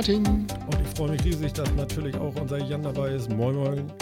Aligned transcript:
Martin. 0.00 0.24
Und 0.24 0.80
ich 0.80 0.96
freue 0.96 1.10
mich 1.10 1.24
riesig, 1.24 1.52
dass 1.52 1.70
natürlich 1.74 2.16
auch 2.16 2.34
unser 2.36 2.56
Jan 2.56 2.82
dabei 2.82 3.10
ist. 3.10 3.28
Moin 3.28 3.54
Moin. 3.54 3.92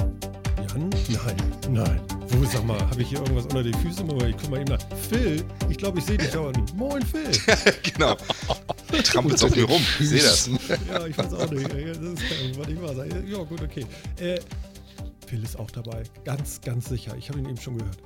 Jan? 0.69 0.91
Nein, 1.09 1.37
nein. 1.71 2.01
Wo, 2.29 2.45
sag 2.45 2.65
mal, 2.65 2.81
habe 2.81 3.03
ich 3.03 3.09
hier 3.09 3.19
irgendwas 3.19 3.47
unter 3.47 3.65
die 3.65 3.73
Füße? 3.79 4.05
Ich 4.05 4.37
guck 4.37 4.49
mal 4.49 4.61
eben 4.61 4.71
nach. 4.71 4.79
Phil, 5.11 5.45
ich 5.69 5.77
glaube, 5.77 5.99
ich 5.99 6.05
sehe 6.05 6.17
dich 6.17 6.31
da 6.31 6.39
unten. 6.39 6.65
Moin 6.77 7.03
Phil. 7.05 7.29
genau. 7.83 8.17
Trampelt 9.03 9.43
auf 9.43 9.57
mir 9.57 9.65
rum. 9.65 9.83
Ich 9.99 10.09
sehe 10.09 10.23
das. 10.23 10.49
ja, 10.89 11.05
ich 11.05 11.19
weiß 11.19 11.35
auch 11.35 11.51
nicht. 11.51 11.69
Das 11.69 11.99
ist, 11.99 12.59
was 12.59 12.69
ich 12.69 12.79
sage. 12.79 13.25
Ja, 13.27 13.39
gut, 13.39 13.61
okay. 13.61 13.85
Äh, 14.21 14.39
Phil 15.27 15.43
ist 15.43 15.59
auch 15.59 15.71
dabei. 15.73 16.05
Ganz, 16.25 16.61
ganz 16.61 16.89
sicher. 16.89 17.17
Ich 17.19 17.29
habe 17.29 17.41
ihn 17.41 17.47
eben 17.47 17.61
schon 17.61 17.77
gehört. 17.77 17.99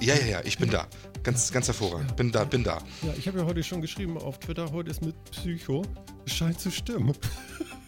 Ja, 0.00 0.14
ja, 0.14 0.26
ja, 0.26 0.40
ich 0.42 0.58
bin 0.58 0.68
da. 0.68 0.88
Ganz, 1.22 1.52
ganz 1.52 1.68
hervorragend. 1.68 2.16
Bin 2.16 2.32
da, 2.32 2.42
bin 2.42 2.64
da. 2.64 2.78
Ja, 3.02 3.14
ich 3.16 3.28
habe 3.28 3.38
ja 3.38 3.44
heute 3.44 3.62
schon 3.62 3.82
geschrieben 3.82 4.18
auf 4.18 4.40
Twitter, 4.40 4.72
heute 4.72 4.90
ist 4.90 5.00
mit 5.00 5.14
Psycho. 5.30 5.84
Scheint 6.26 6.60
zu 6.60 6.70
stimmen. 6.70 7.14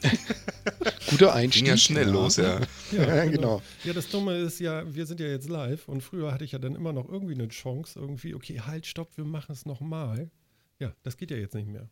Guter 1.10 1.34
Einstieg. 1.34 1.64
Ging 1.64 1.72
ja 1.72 1.76
schnell 1.76 2.06
ja. 2.06 2.12
los, 2.12 2.36
ja. 2.36 2.60
Ja, 2.92 3.02
ja 3.02 3.24
genau. 3.24 3.30
genau. 3.30 3.62
Ja, 3.84 3.92
das 3.92 4.08
Dumme 4.08 4.36
ist 4.36 4.60
ja, 4.60 4.82
wir 4.94 5.06
sind 5.06 5.20
ja 5.20 5.26
jetzt 5.26 5.48
live 5.48 5.88
und 5.88 6.02
früher 6.02 6.32
hatte 6.32 6.44
ich 6.44 6.52
ja 6.52 6.58
dann 6.58 6.74
immer 6.74 6.92
noch 6.92 7.08
irgendwie 7.08 7.34
eine 7.34 7.48
Chance, 7.48 7.98
irgendwie, 7.98 8.34
okay, 8.34 8.60
halt, 8.60 8.86
stopp, 8.86 9.16
wir 9.16 9.24
machen 9.24 9.52
es 9.52 9.66
nochmal. 9.66 10.30
Ja, 10.78 10.92
das 11.02 11.16
geht 11.16 11.30
ja 11.30 11.36
jetzt 11.36 11.54
nicht 11.54 11.68
mehr. 11.68 11.88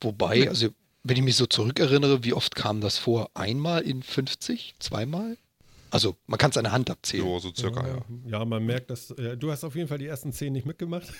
Wobei, 0.00 0.48
also 0.48 0.68
wenn 1.04 1.16
ich 1.16 1.22
mich 1.22 1.36
so 1.36 1.46
zurückerinnere, 1.46 2.24
wie 2.24 2.32
oft 2.32 2.54
kam 2.54 2.80
das 2.80 2.98
vor? 2.98 3.30
Einmal 3.34 3.82
in 3.82 4.02
50? 4.02 4.74
Zweimal? 4.78 5.38
Also 5.90 6.16
man 6.26 6.38
kann 6.38 6.50
es 6.50 6.56
an 6.56 6.64
der 6.64 6.72
Hand 6.72 6.90
abzählen. 6.90 7.24
So, 7.24 7.38
so 7.38 7.54
circa, 7.54 7.86
ja. 7.86 8.04
Ja, 8.26 8.44
man 8.44 8.64
merkt, 8.64 8.90
dass 8.90 9.10
äh, 9.12 9.36
du 9.36 9.50
hast 9.50 9.64
auf 9.64 9.74
jeden 9.74 9.88
Fall 9.88 9.98
die 9.98 10.06
ersten 10.06 10.32
zehn 10.32 10.52
nicht 10.52 10.66
mitgemacht. 10.66 11.12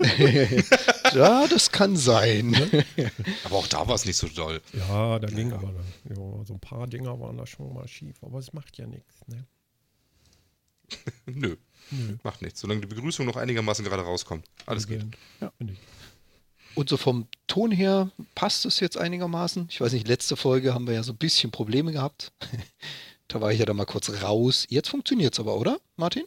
ja, 1.14 1.46
das 1.46 1.70
kann 1.70 1.96
sein. 1.96 2.54
Aber 3.44 3.56
auch 3.56 3.66
da 3.66 3.86
war 3.86 3.94
es 3.94 4.04
nicht 4.04 4.16
so 4.16 4.28
doll. 4.28 4.60
Ja, 4.72 5.18
da 5.18 5.28
ging 5.28 5.50
ja. 5.50 5.56
aber 5.56 5.72
ja, 6.08 6.44
so 6.44 6.54
ein 6.54 6.60
paar 6.60 6.86
Dinger 6.86 7.18
waren 7.20 7.36
da 7.36 7.46
schon 7.46 7.72
mal 7.72 7.88
schief, 7.88 8.16
aber 8.22 8.38
es 8.38 8.52
macht 8.52 8.76
ja 8.78 8.86
nichts. 8.86 9.26
Ne? 9.26 9.46
Nö. 11.26 11.56
Nö. 11.90 12.16
Macht 12.22 12.42
nichts. 12.42 12.60
Solange 12.60 12.80
die 12.80 12.86
Begrüßung 12.86 13.26
noch 13.26 13.36
einigermaßen 13.36 13.84
gerade 13.84 14.02
rauskommt. 14.02 14.46
Alles 14.66 14.86
okay. 14.86 14.98
geht. 14.98 15.18
Ja, 15.40 15.52
finde 15.58 15.74
ich. 15.74 15.80
Und 16.74 16.88
so 16.88 16.96
vom 16.96 17.28
Ton 17.46 17.70
her 17.70 18.10
passt 18.34 18.64
es 18.64 18.80
jetzt 18.80 18.96
einigermaßen. 18.96 19.66
Ich 19.68 19.80
weiß 19.80 19.92
nicht, 19.92 20.08
letzte 20.08 20.36
Folge 20.36 20.72
haben 20.72 20.86
wir 20.86 20.94
ja 20.94 21.02
so 21.02 21.12
ein 21.12 21.18
bisschen 21.18 21.50
Probleme 21.50 21.92
gehabt. 21.92 22.32
Da 23.32 23.40
war 23.40 23.50
ich 23.50 23.58
ja 23.58 23.64
dann 23.64 23.76
mal 23.78 23.86
kurz 23.86 24.10
raus. 24.22 24.66
Jetzt 24.68 24.90
funktioniert 24.90 25.32
es 25.32 25.40
aber, 25.40 25.56
oder, 25.56 25.80
Martin? 25.96 26.24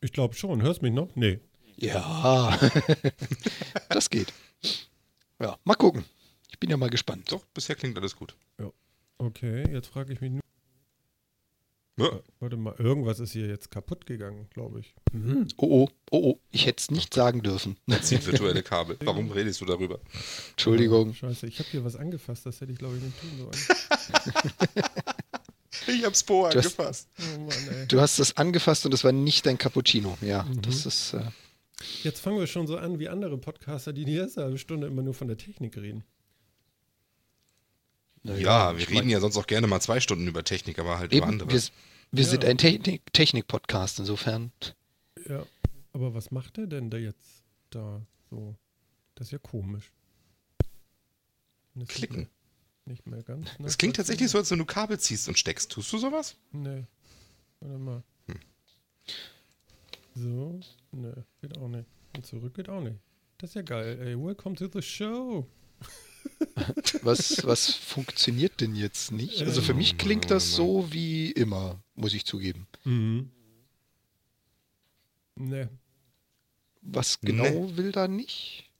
Ich 0.00 0.12
glaube 0.12 0.34
schon. 0.34 0.62
Hörst 0.62 0.80
mich 0.80 0.94
noch? 0.94 1.14
Nee. 1.14 1.40
Ja, 1.76 2.58
das 3.90 4.08
geht. 4.08 4.32
Ja, 5.38 5.58
mal 5.64 5.74
gucken. 5.74 6.06
Ich 6.48 6.58
bin 6.58 6.70
ja 6.70 6.78
mal 6.78 6.88
gespannt. 6.88 7.30
Doch, 7.30 7.44
bisher 7.52 7.76
klingt 7.76 7.98
alles 7.98 8.16
gut. 8.16 8.34
Ja. 8.58 8.70
Okay, 9.18 9.70
jetzt 9.70 9.88
frage 9.88 10.14
ich 10.14 10.22
mich 10.22 10.30
nur. 10.30 10.40
Ja. 11.98 12.20
Warte 12.40 12.56
mal, 12.56 12.74
irgendwas 12.78 13.20
ist 13.20 13.32
hier 13.32 13.48
jetzt 13.48 13.70
kaputt 13.70 14.06
gegangen, 14.06 14.48
glaube 14.54 14.80
ich. 14.80 14.94
Mhm. 15.12 15.48
Oh, 15.58 15.66
oh, 15.66 15.88
oh, 16.10 16.30
oh, 16.30 16.40
ich 16.50 16.64
hätte 16.64 16.80
es 16.80 16.90
nicht 16.90 17.12
sagen 17.12 17.42
dürfen. 17.42 17.76
Er 17.88 18.00
zieht 18.00 18.26
virtuelle 18.26 18.62
Kabel. 18.62 18.96
Warum 19.04 19.30
redest 19.30 19.60
du 19.60 19.66
darüber? 19.66 20.00
Entschuldigung. 20.52 21.12
Scheiße, 21.12 21.46
ich 21.46 21.58
habe 21.58 21.68
hier 21.68 21.84
was 21.84 21.96
angefasst, 21.96 22.46
das 22.46 22.62
hätte 22.62 22.72
ich, 22.72 22.78
glaube 22.78 22.96
ich, 22.96 23.02
nicht 23.02 23.20
tun 23.20 23.30
sollen. 23.36 24.84
Ich 25.86 26.04
hab's 26.04 26.22
Po 26.24 26.42
du 26.42 26.58
angefasst. 26.58 27.08
Hast, 27.16 27.28
oh 27.36 27.40
Mann, 27.40 27.88
du 27.88 28.00
hast 28.00 28.18
das 28.18 28.36
angefasst 28.36 28.84
und 28.84 28.92
das 28.92 29.04
war 29.04 29.12
nicht 29.12 29.46
dein 29.46 29.58
Cappuccino. 29.58 30.16
Ja, 30.20 30.44
mhm. 30.44 30.62
das 30.62 30.86
ist. 30.86 31.14
Äh 31.14 31.22
Jetzt 32.02 32.20
fangen 32.20 32.38
wir 32.38 32.46
schon 32.46 32.66
so 32.66 32.78
an 32.78 32.98
wie 32.98 33.08
andere 33.08 33.36
Podcaster, 33.38 33.92
die 33.92 34.04
die 34.04 34.14
erste 34.14 34.42
halbe 34.42 34.58
Stunde 34.58 34.86
immer 34.86 35.02
nur 35.02 35.14
von 35.14 35.28
der 35.28 35.36
Technik 35.36 35.76
reden. 35.76 36.04
Naja, 38.22 38.72
ja, 38.72 38.78
wir 38.78 38.88
reden 38.88 39.08
ja 39.08 39.20
sonst 39.20 39.36
auch 39.36 39.46
gerne 39.46 39.66
mal 39.66 39.80
zwei 39.80 40.00
Stunden 40.00 40.26
über 40.26 40.42
Technik, 40.42 40.78
aber 40.78 40.98
halt 40.98 41.12
eben, 41.12 41.18
über 41.18 41.28
andere. 41.28 41.50
Wir, 41.50 41.60
wir 42.10 42.24
ja. 42.24 42.28
sind 42.28 42.44
ein 42.44 42.56
Technik-Podcast, 42.58 44.00
insofern. 44.00 44.52
Ja, 45.28 45.44
aber 45.92 46.14
was 46.14 46.30
macht 46.30 46.58
er 46.58 46.66
denn 46.66 46.90
da 46.90 46.96
jetzt 46.96 47.44
da 47.70 48.04
so? 48.30 48.56
Das 49.14 49.28
ist 49.28 49.32
ja 49.32 49.38
komisch. 49.38 49.92
Klicken. 51.88 52.28
Nicht 52.86 53.06
mehr 53.06 53.22
ganz. 53.22 53.58
Ne? 53.58 53.66
Es 53.66 53.78
klingt 53.78 53.96
tatsächlich 53.96 54.30
so, 54.30 54.38
als 54.38 54.50
wenn 54.50 54.58
du 54.58 54.64
Kabel 54.64 54.98
ziehst 54.98 55.28
und 55.28 55.36
steckst. 55.38 55.70
Tust 55.72 55.92
du 55.92 55.98
sowas? 55.98 56.36
Nee. 56.52 56.84
Warte 57.60 57.78
mal. 57.78 58.02
Hm. 58.26 58.40
So. 60.14 60.60
Ne, 60.92 61.24
geht 61.42 61.58
auch 61.58 61.68
nicht. 61.68 61.86
Und 62.16 62.24
zurück 62.24 62.54
geht 62.54 62.68
auch 62.68 62.80
nicht. 62.80 62.96
Das 63.38 63.50
ist 63.50 63.54
ja 63.54 63.62
geil, 63.62 63.98
ey. 64.00 64.16
Welcome 64.16 64.54
to 64.54 64.68
the 64.72 64.80
show. 64.80 65.46
was, 67.02 67.44
was 67.44 67.70
funktioniert 67.74 68.60
denn 68.60 68.74
jetzt 68.76 69.10
nicht? 69.10 69.42
Also 69.42 69.60
für 69.62 69.74
mich 69.74 69.98
klingt 69.98 70.30
das 70.30 70.52
so 70.52 70.92
wie 70.92 71.32
immer, 71.32 71.82
muss 71.94 72.14
ich 72.14 72.24
zugeben. 72.24 72.66
Mhm. 72.84 73.30
Ne. 75.34 75.68
Was 76.82 77.20
genau 77.20 77.66
nee. 77.66 77.76
will 77.76 77.92
da 77.92 78.06
nicht? 78.06 78.70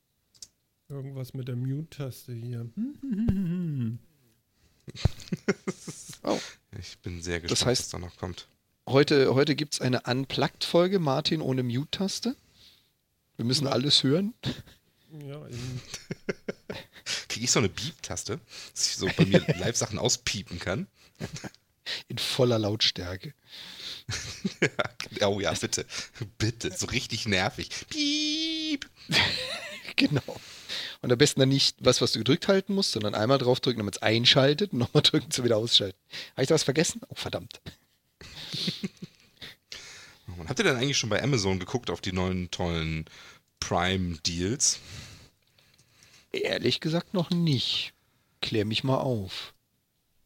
Irgendwas 0.88 1.34
mit 1.34 1.48
der 1.48 1.56
Mute-Taste 1.56 2.32
hier. 2.32 2.70
oh. 6.22 6.38
Ich 6.78 6.98
bin 6.98 7.22
sehr 7.22 7.40
gespannt, 7.40 7.60
das 7.60 7.66
heißt, 7.66 7.82
was 7.82 7.88
da 7.90 7.98
noch 7.98 8.16
kommt. 8.16 8.48
Heute, 8.88 9.34
heute 9.34 9.56
gibt 9.56 9.74
es 9.74 9.80
eine 9.80 10.02
Unplugged-Folge, 10.02 10.98
Martin 10.98 11.40
ohne 11.40 11.62
Mute-Taste. 11.62 12.36
Wir 13.36 13.44
müssen 13.44 13.64
ja. 13.64 13.72
alles 13.72 14.02
hören. 14.04 14.34
Ja. 15.10 15.40
Kriege 17.28 17.44
ich 17.44 17.50
so 17.50 17.58
eine 17.58 17.68
Beep-Taste, 17.68 18.40
dass 18.72 18.86
ich 18.86 18.96
so 18.96 19.08
bei 19.16 19.24
mir 19.24 19.40
Live-Sachen 19.58 19.98
auspiepen 19.98 20.58
kann? 20.58 20.86
In 22.08 22.18
voller 22.18 22.58
Lautstärke. 22.58 23.34
oh 25.22 25.40
ja, 25.40 25.52
bitte. 25.52 25.86
Bitte. 26.38 26.72
So 26.76 26.86
richtig 26.86 27.26
nervig. 27.26 27.70
Piep. 27.88 28.88
genau. 29.96 30.40
Und 31.02 31.12
am 31.12 31.18
besten 31.18 31.40
dann 31.40 31.48
nicht 31.48 31.76
was, 31.80 32.00
was 32.00 32.12
du 32.12 32.20
gedrückt 32.20 32.48
halten 32.48 32.74
musst, 32.74 32.92
sondern 32.92 33.14
einmal 33.14 33.38
draufdrücken, 33.38 33.78
damit 33.78 33.96
es 33.96 34.02
einschaltet 34.02 34.72
und 34.72 34.78
nochmal 34.78 35.02
drücken 35.04 35.30
zum 35.30 35.44
wieder 35.44 35.56
ausschalten. 35.56 35.98
Habe 36.32 36.42
ich 36.42 36.48
da 36.48 36.54
was 36.54 36.64
vergessen? 36.64 37.00
Oh, 37.08 37.14
verdammt. 37.14 37.60
Habt 40.48 40.58
ihr 40.58 40.64
denn 40.64 40.76
eigentlich 40.76 40.98
schon 40.98 41.10
bei 41.10 41.22
Amazon 41.22 41.58
geguckt 41.58 41.90
auf 41.90 42.00
die 42.00 42.12
neuen 42.12 42.50
tollen 42.50 43.06
Prime-Deals? 43.60 44.80
Ehrlich 46.32 46.80
gesagt 46.80 47.14
noch 47.14 47.30
nicht. 47.30 47.92
Klär 48.42 48.64
mich 48.64 48.84
mal 48.84 48.98
auf. 48.98 49.54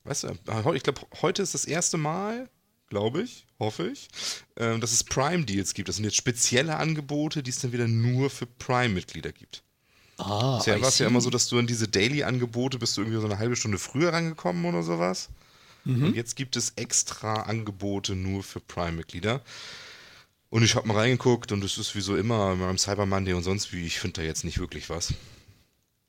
Weißt 0.05 0.25
du, 0.25 0.73
ich 0.75 0.83
glaube, 0.83 1.03
heute 1.23 1.43
ist 1.43 1.55
das 1.55 1.65
erste 1.65 1.97
Mal, 1.99 2.49
glaube 2.89 3.23
ich, 3.23 3.47
hoffe 3.59 3.89
ich, 3.89 4.09
ähm, 4.57 4.81
dass 4.81 4.93
es 4.93 5.05
Prime-Deals 5.05 5.75
gibt. 5.75 5.89
Das 5.89 5.97
sind 5.97 6.05
jetzt 6.05 6.17
spezielle 6.17 6.77
Angebote, 6.77 7.43
die 7.43 7.51
es 7.51 7.61
dann 7.61 7.73
wieder 7.73 7.87
nur 7.87 8.31
für 8.31 8.47
Prime-Mitglieder 8.47 9.33
gibt. 9.33 9.63
Ah, 10.21 10.59
Bisher 10.59 10.81
war 10.81 10.89
es 10.89 10.99
ja 10.99 11.07
immer 11.07 11.21
so, 11.21 11.31
dass 11.31 11.49
du 11.49 11.59
in 11.59 11.67
diese 11.67 11.89
Daily-Angebote 11.89 12.79
bist 12.79 12.97
du 12.97 13.03
irgendwie 13.03 13.21
so 13.21 13.27
eine 13.27 13.39
halbe 13.39 13.57
Stunde 13.57 13.79
früher 13.79 14.13
rangekommen 14.13 14.65
oder 14.65 14.83
sowas. 14.83 15.29
Mhm. 15.85 16.05
Und 16.05 16.17
jetzt 16.17 16.37
gibt 16.37 16.57
es 16.57 16.73
extra 16.77 17.43
Angebote 17.43 18.15
nur 18.15 18.43
für 18.43 18.61
Prime-Mitglieder. 18.61 19.41
Und 20.51 20.65
ich 20.65 20.75
habe 20.75 20.89
mal 20.89 20.97
reingeguckt 20.97 21.53
und 21.53 21.63
es 21.63 21.79
ist 21.79 21.95
wie 21.95 22.01
so 22.01 22.17
immer 22.17 22.57
beim 22.57 22.77
Cyber 22.77 23.07
Monday 23.07 23.35
und 23.35 23.45
sonst 23.45 23.73
wie, 23.73 23.87
ich 23.87 24.01
finde 24.01 24.21
da 24.21 24.27
jetzt 24.27 24.45
nicht 24.45 24.59
wirklich 24.59 24.91
was. 24.91 25.15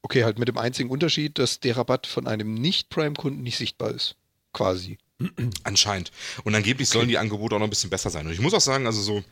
Okay, 0.02 0.24
halt 0.24 0.40
mit 0.40 0.48
dem 0.48 0.58
einzigen 0.58 0.90
Unterschied, 0.90 1.38
dass 1.38 1.60
der 1.60 1.78
Rabatt 1.78 2.08
von 2.08 2.28
einem 2.28 2.56
Nicht-Prime-Kunden 2.56 3.44
nicht 3.44 3.58
sichtbar 3.58 3.92
ist. 3.92 4.16
Quasi. 4.52 4.98
Anscheinend. 5.63 6.12
Und 6.44 6.56
angeblich 6.56 6.90
okay. 6.90 6.98
sollen 6.98 7.08
die 7.08 7.19
Angebote 7.19 7.56
auch 7.56 7.60
noch 7.60 7.68
ein 7.68 7.69
bisschen 7.69 7.92
besser 7.92 8.10
sein. 8.10 8.25
Und 8.25 8.34
ich 8.34 8.40
muss 8.40 8.54
auch 8.56 8.62
sagen, 8.62 8.88
also 8.88 9.02
so 9.02 9.24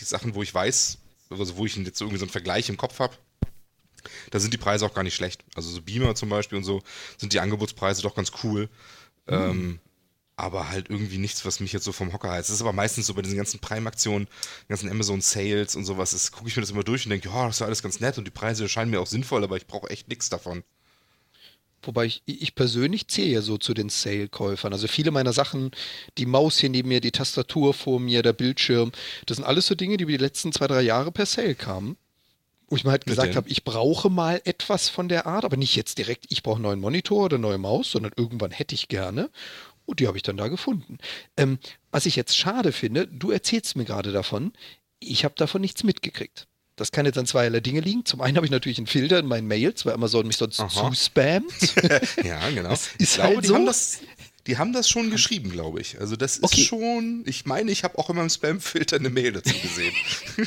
die 0.00 0.04
Sachen, 0.04 0.34
wo 0.34 0.42
ich 0.42 0.52
weiß, 0.52 0.98
also 1.30 1.56
wo 1.56 1.64
ich 1.64 1.76
jetzt 1.76 2.00
irgendwie 2.00 2.18
so 2.18 2.24
einen 2.24 2.32
Vergleich 2.32 2.68
im 2.68 2.76
Kopf 2.76 2.98
habe, 2.98 3.14
da 4.30 4.40
sind 4.40 4.52
die 4.52 4.58
Preise 4.58 4.86
auch 4.86 4.94
gar 4.94 5.02
nicht 5.02 5.14
schlecht. 5.14 5.44
Also 5.54 5.70
so 5.70 5.82
Beamer 5.82 6.14
zum 6.14 6.28
Beispiel 6.28 6.58
und 6.58 6.64
so 6.64 6.82
sind 7.18 7.32
die 7.32 7.40
Angebotspreise 7.40 8.02
doch 8.02 8.14
ganz 8.14 8.32
cool. 8.42 8.68
Mhm. 9.26 9.34
Ähm, 9.34 9.80
aber 10.36 10.70
halt 10.70 10.88
irgendwie 10.90 11.18
nichts, 11.18 11.44
was 11.44 11.60
mich 11.60 11.72
jetzt 11.72 11.84
so 11.84 11.92
vom 11.92 12.12
Hocker 12.12 12.30
heißt. 12.30 12.48
Das 12.48 12.56
ist 12.56 12.62
aber 12.62 12.72
meistens 12.72 13.06
so 13.06 13.14
bei 13.14 13.22
diesen 13.22 13.36
ganzen 13.36 13.60
Prime-Aktionen, 13.60 14.26
ganzen 14.68 14.90
Amazon-Sales 14.90 15.76
und 15.76 15.84
sowas, 15.84 16.32
gucke 16.32 16.48
ich 16.48 16.56
mir 16.56 16.62
das 16.62 16.70
immer 16.70 16.84
durch 16.84 17.04
und 17.04 17.10
denke, 17.10 17.28
ja, 17.28 17.46
das 17.46 17.56
ist 17.56 17.60
ja 17.60 17.66
alles 17.66 17.82
ganz 17.82 18.00
nett 18.00 18.18
und 18.18 18.24
die 18.24 18.30
Preise 18.32 18.68
scheinen 18.68 18.90
mir 18.90 19.00
auch 19.00 19.06
sinnvoll, 19.06 19.44
aber 19.44 19.56
ich 19.56 19.66
brauche 19.66 19.90
echt 19.90 20.08
nichts 20.08 20.30
davon. 20.30 20.64
Wobei 21.82 22.06
ich, 22.06 22.22
ich 22.26 22.54
persönlich 22.54 23.08
zähle 23.08 23.28
ja 23.28 23.42
so 23.42 23.58
zu 23.58 23.74
den 23.74 23.88
Sale-Käufern. 23.88 24.72
Also 24.72 24.86
viele 24.86 25.10
meiner 25.10 25.32
Sachen, 25.32 25.72
die 26.16 26.26
Maus 26.26 26.58
hier 26.58 26.70
neben 26.70 26.88
mir, 26.88 27.00
die 27.00 27.10
Tastatur 27.10 27.74
vor 27.74 27.98
mir, 27.98 28.22
der 28.22 28.32
Bildschirm, 28.32 28.92
das 29.26 29.36
sind 29.36 29.44
alles 29.44 29.66
so 29.66 29.74
Dinge, 29.74 29.96
die 29.96 30.04
über 30.04 30.12
die 30.12 30.18
letzten 30.18 30.52
zwei, 30.52 30.68
drei 30.68 30.82
Jahre 30.82 31.10
per 31.10 31.26
Sale 31.26 31.54
kamen 31.54 31.96
wo 32.72 32.76
ich 32.76 32.84
mir 32.84 32.90
halt 32.90 33.04
gesagt 33.04 33.36
habe, 33.36 33.50
ich 33.50 33.64
brauche 33.64 34.08
mal 34.08 34.40
etwas 34.46 34.88
von 34.88 35.06
der 35.06 35.26
Art, 35.26 35.44
aber 35.44 35.58
nicht 35.58 35.76
jetzt 35.76 35.98
direkt, 35.98 36.24
ich 36.30 36.42
brauche 36.42 36.54
einen 36.54 36.62
neuen 36.62 36.80
Monitor 36.80 37.26
oder 37.26 37.36
eine 37.36 37.42
neue 37.42 37.58
Maus, 37.58 37.90
sondern 37.90 38.12
irgendwann 38.16 38.50
hätte 38.50 38.74
ich 38.74 38.88
gerne. 38.88 39.28
Und 39.84 40.00
die 40.00 40.06
habe 40.06 40.16
ich 40.16 40.22
dann 40.22 40.38
da 40.38 40.48
gefunden. 40.48 40.96
Ähm, 41.36 41.58
was 41.90 42.06
ich 42.06 42.16
jetzt 42.16 42.34
schade 42.34 42.72
finde, 42.72 43.06
du 43.06 43.30
erzählst 43.30 43.76
mir 43.76 43.84
gerade 43.84 44.10
davon, 44.10 44.54
ich 45.00 45.22
habe 45.26 45.34
davon 45.36 45.60
nichts 45.60 45.84
mitgekriegt. 45.84 46.46
Das 46.76 46.92
kann 46.92 47.04
jetzt 47.04 47.18
an 47.18 47.26
zweierlei 47.26 47.60
Dinge 47.60 47.80
liegen. 47.80 48.06
Zum 48.06 48.22
einen 48.22 48.36
habe 48.36 48.46
ich 48.46 48.50
natürlich 48.50 48.78
einen 48.78 48.86
Filter 48.86 49.18
in 49.18 49.26
meinen 49.26 49.48
Mails, 49.48 49.84
weil 49.84 49.92
Amazon 49.92 50.26
mich 50.26 50.38
sonst 50.38 50.56
zuspammt. 50.56 51.52
ja, 52.24 52.48
genau. 52.48 52.70
Das 52.70 52.88
ich 52.96 53.00
ist 53.02 53.14
glaube, 53.16 53.34
halt 53.34 53.44
die, 53.44 53.48
so. 53.48 53.54
haben 53.56 53.66
das, 53.66 53.98
die 54.46 54.56
haben 54.56 54.72
das 54.72 54.88
schon 54.88 55.10
geschrieben, 55.10 55.50
glaube 55.50 55.82
ich. 55.82 56.00
Also 56.00 56.16
das 56.16 56.38
ist 56.38 56.44
Okay. 56.44 56.62
schon, 56.64 57.22
ich 57.26 57.44
meine, 57.44 57.70
ich 57.70 57.84
habe 57.84 57.98
auch 57.98 58.08
in 58.08 58.16
meinem 58.16 58.30
Spam-Filter 58.30 58.96
eine 58.96 59.10
Mail 59.10 59.32
dazu 59.32 59.52
gesehen. 59.58 59.92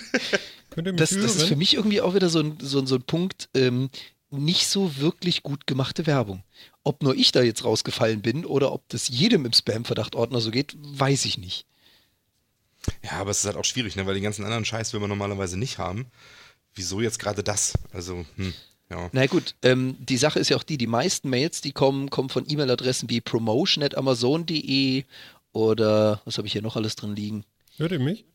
Könnt 0.76 0.88
ihr 0.88 0.92
mich 0.92 1.00
Das, 1.00 1.12
das 1.12 1.38
ist 1.38 1.44
für 1.44 1.56
mich 1.56 1.76
irgendwie 1.76 2.02
auch 2.02 2.16
wieder 2.16 2.28
so 2.28 2.42
ein, 2.42 2.58
so, 2.60 2.86
so 2.86 2.96
ein 2.96 3.04
Punkt, 3.04 3.48
ähm, 3.54 3.90
nicht 4.30 4.68
so 4.68 4.98
wirklich 4.98 5.42
gut 5.42 5.68
gemachte 5.68 6.06
Werbung. 6.06 6.44
Ob 6.84 7.02
nur 7.02 7.16
ich 7.16 7.32
da 7.32 7.42
jetzt 7.42 7.64
rausgefallen 7.64 8.22
bin 8.22 8.46
oder 8.46 8.74
ob 8.74 8.84
das 8.90 9.08
jedem 9.08 9.46
im 9.46 9.54
Spam-Verdachtordner 9.54 10.42
so 10.42 10.52
geht, 10.52 10.76
weiß 10.78 11.24
ich 11.24 11.38
nicht. 11.38 11.66
ja, 13.04 13.12
aber 13.14 13.32
es 13.32 13.40
ist 13.40 13.46
halt 13.46 13.56
auch 13.56 13.64
schwierig, 13.64 13.96
ne? 13.96 14.06
weil 14.06 14.16
den 14.16 14.24
ganzen 14.24 14.44
anderen 14.44 14.66
Scheiß 14.66 14.92
will 14.92 15.00
man 15.00 15.10
normalerweise 15.10 15.58
nicht 15.58 15.78
haben. 15.78 16.08
Wieso 16.74 17.00
jetzt 17.00 17.20
gerade 17.20 17.42
das? 17.42 17.76
Also, 17.94 18.26
hm, 18.36 18.54
ja. 18.90 19.10
Na 19.14 19.28
gut, 19.28 19.56
ähm, 19.62 19.96
die 20.00 20.18
Sache 20.18 20.40
ist 20.40 20.50
ja 20.50 20.58
auch 20.58 20.64
die, 20.64 20.78
die 20.78 20.88
meisten 20.88 21.30
Mails, 21.30 21.62
die 21.62 21.72
kommen, 21.72 22.10
kommen 22.10 22.28
von 22.28 22.44
E-Mail-Adressen 22.50 23.10
wie 23.10 23.22
promotion.amazon.de 23.22 25.06
oder 25.54 26.22
was 26.26 26.38
habe 26.38 26.48
ich 26.48 26.52
hier 26.52 26.62
noch 26.62 26.76
alles 26.76 26.98
drin 26.98 27.16
liegen? 27.16 27.46
Hört 27.78 27.94
ihr 27.94 28.00
mich? 28.00 28.26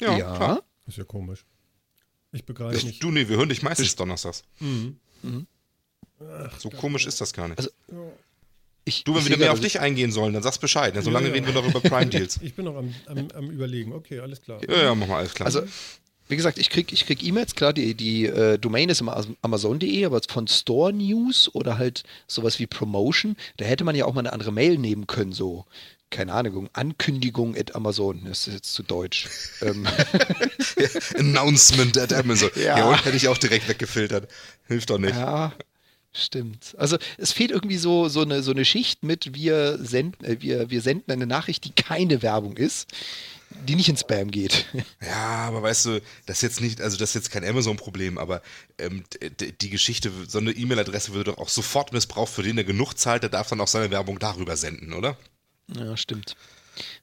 Ja, 0.00 0.16
klar. 0.16 0.62
Ist 0.86 0.96
ja 0.96 1.04
komisch. 1.04 1.44
Ich 2.32 2.44
begreife 2.44 2.84
nicht. 2.86 3.02
Du, 3.02 3.10
nee, 3.10 3.28
wir 3.28 3.36
hören 3.36 3.48
dich 3.48 3.62
meistens 3.62 3.96
donnerstags. 3.96 4.44
Mhm. 4.60 4.96
So 6.58 6.70
komisch 6.70 7.06
ist 7.06 7.20
das 7.20 7.32
gar 7.32 7.48
nicht. 7.48 7.58
Also, 7.58 7.70
Ich, 8.84 9.04
du, 9.04 9.14
wenn 9.14 9.22
ich 9.22 9.28
wir 9.28 9.38
mehr 9.38 9.52
auf 9.52 9.60
dich 9.60 9.80
eingehen 9.80 10.12
sollen, 10.12 10.32
dann 10.34 10.42
sagst 10.42 10.60
Bescheid. 10.60 10.94
Ne? 10.94 11.02
Solange 11.02 11.26
Ja, 11.26 11.34
ja. 11.34 11.40
reden 11.40 11.46
wir 11.46 11.54
noch 11.54 11.66
über 11.68 11.80
Prime-Deals. 11.80 12.38
Ich 12.42 12.54
bin 12.54 12.64
noch 12.66 12.76
am, 12.76 12.94
am, 13.06 13.28
am 13.34 13.50
Überlegen. 13.50 13.92
Okay, 13.92 14.20
alles 14.20 14.40
klar. 14.42 14.60
ja, 14.68 14.84
ja, 14.84 14.94
mach 14.94 15.06
mal 15.08 15.18
alles 15.18 15.34
klar. 15.34 15.46
Also, 15.46 15.62
wie 16.28 16.36
gesagt, 16.36 16.58
ich 16.58 16.70
krieg, 16.70 16.92
ich 16.92 17.06
krieg 17.06 17.22
E-Mails, 17.22 17.54
klar, 17.54 17.72
die, 17.72 17.94
die 17.94 18.26
äh, 18.26 18.58
Domain 18.58 18.88
ist 18.88 19.00
immer 19.00 19.24
Amazon.de, 19.42 20.04
aber 20.04 20.20
von 20.28 20.48
Store 20.48 20.92
News 20.92 21.48
oder 21.54 21.78
halt 21.78 22.02
sowas 22.26 22.58
wie 22.58 22.66
Promotion, 22.66 23.36
da 23.58 23.64
hätte 23.64 23.84
man 23.84 23.94
ja 23.94 24.06
auch 24.06 24.14
mal 24.14 24.20
eine 24.20 24.32
andere 24.32 24.52
Mail 24.52 24.76
nehmen 24.78 25.06
können, 25.06 25.32
so, 25.32 25.66
keine 26.10 26.32
Ahnung, 26.32 26.68
Ankündigung 26.72 27.56
at 27.56 27.74
Amazon, 27.74 28.22
das 28.24 28.46
ist 28.46 28.54
jetzt 28.54 28.74
zu 28.74 28.82
deutsch. 28.82 29.28
ähm, 29.62 29.86
Announcement 31.18 31.98
at 31.98 32.12
Amazon. 32.12 32.50
Ja. 32.54 32.78
Ja. 32.78 32.88
und 32.88 33.04
hätte 33.04 33.16
ich 33.16 33.28
auch 33.28 33.38
direkt 33.38 33.68
weggefiltert. 33.68 34.30
Hilft 34.66 34.90
doch 34.90 34.98
nicht. 34.98 35.14
ja, 35.14 35.52
stimmt. 36.12 36.74
Also 36.78 36.96
es 37.18 37.32
fehlt 37.32 37.50
irgendwie 37.50 37.76
so, 37.76 38.08
so, 38.08 38.22
eine, 38.22 38.42
so 38.42 38.52
eine 38.52 38.64
Schicht 38.64 39.02
mit, 39.02 39.34
wir 39.34 39.78
senden, 39.78 40.24
äh, 40.24 40.40
wir, 40.40 40.70
wir 40.70 40.80
senden 40.80 41.10
eine 41.10 41.26
Nachricht, 41.26 41.64
die 41.64 41.72
keine 41.72 42.22
Werbung 42.22 42.56
ist, 42.56 42.88
die 43.50 43.74
nicht 43.74 43.88
in 43.88 43.96
Spam 43.96 44.30
geht. 44.30 44.66
Ja, 45.04 45.46
aber 45.46 45.62
weißt 45.62 45.86
du, 45.86 46.00
das 46.26 46.38
ist 46.38 46.42
jetzt 46.42 46.60
nicht, 46.60 46.80
also 46.80 46.96
das 46.96 47.10
ist 47.10 47.14
jetzt 47.14 47.30
kein 47.30 47.44
Amazon-Problem, 47.44 48.18
aber 48.18 48.42
ähm, 48.78 49.04
die 49.60 49.70
Geschichte, 49.70 50.10
so 50.26 50.38
eine 50.38 50.50
E-Mail-Adresse 50.50 51.12
würde 51.12 51.32
doch 51.32 51.38
auch 51.38 51.48
sofort 51.48 51.92
missbraucht, 51.92 52.32
für 52.32 52.42
den 52.42 52.58
er 52.58 52.64
genug 52.64 52.94
zahlt, 52.94 53.22
der 53.22 53.30
darf 53.30 53.48
dann 53.48 53.60
auch 53.60 53.68
seine 53.68 53.90
Werbung 53.90 54.18
darüber 54.18 54.56
senden, 54.56 54.92
oder? 54.92 55.16
Ja, 55.74 55.96
sehr, 55.96 55.96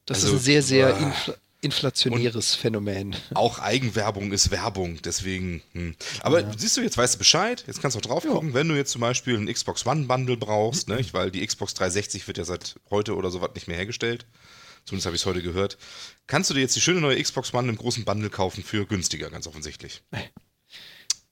Das 0.05 0.23
Also, 0.23 0.27
ist 0.27 0.33
ein 0.33 0.39
sehr, 0.39 0.63
sehr 0.63 0.89
äh, 0.89 1.03
infla 1.03 1.35
inflationäres 1.61 2.55
Phänomen. 2.55 3.15
Auch 3.35 3.59
Eigenwerbung 3.59 4.33
ist 4.33 4.51
Werbung, 4.51 5.01
deswegen. 5.01 5.63
Hm. 5.71 5.95
Aber 6.19 6.43
siehst 6.57 6.75
du, 6.75 6.81
jetzt 6.81 6.97
weißt 6.97 7.15
du 7.15 7.19
Bescheid, 7.19 7.63
jetzt 7.67 7.81
kannst 7.81 7.95
du 7.95 7.99
auch 7.99 8.01
drauf 8.01 8.23
gucken, 8.25 8.53
wenn 8.53 8.67
du 8.67 8.75
jetzt 8.75 8.91
zum 8.91 8.99
Beispiel 8.99 9.37
ein 9.37 9.51
Xbox 9.51 9.85
One 9.85 10.05
Bundle 10.05 10.35
brauchst, 10.35 10.89
ne, 10.89 10.99
weil 11.13 11.31
die 11.31 11.45
Xbox 11.45 11.73
360 11.73 12.27
wird 12.27 12.37
ja 12.37 12.43
seit 12.43 12.75
heute 12.89 13.15
oder 13.15 13.31
sowas 13.31 13.51
nicht 13.55 13.69
mehr 13.69 13.77
hergestellt. 13.77 14.25
Zumindest 14.83 15.05
habe 15.05 15.15
ich 15.15 15.21
es 15.21 15.25
heute 15.25 15.41
gehört. 15.41 15.77
Kannst 16.27 16.49
du 16.49 16.53
dir 16.53 16.59
jetzt 16.59 16.75
die 16.75 16.81
schöne 16.81 16.99
neue 16.99 17.21
Xbox 17.21 17.53
One 17.53 17.69
im 17.69 17.77
großen 17.77 18.03
Bundle 18.03 18.29
kaufen 18.29 18.61
für 18.63 18.85
günstiger, 18.85 19.29
ganz 19.29 19.47
offensichtlich. 19.47 20.03
Ja, 20.11 20.19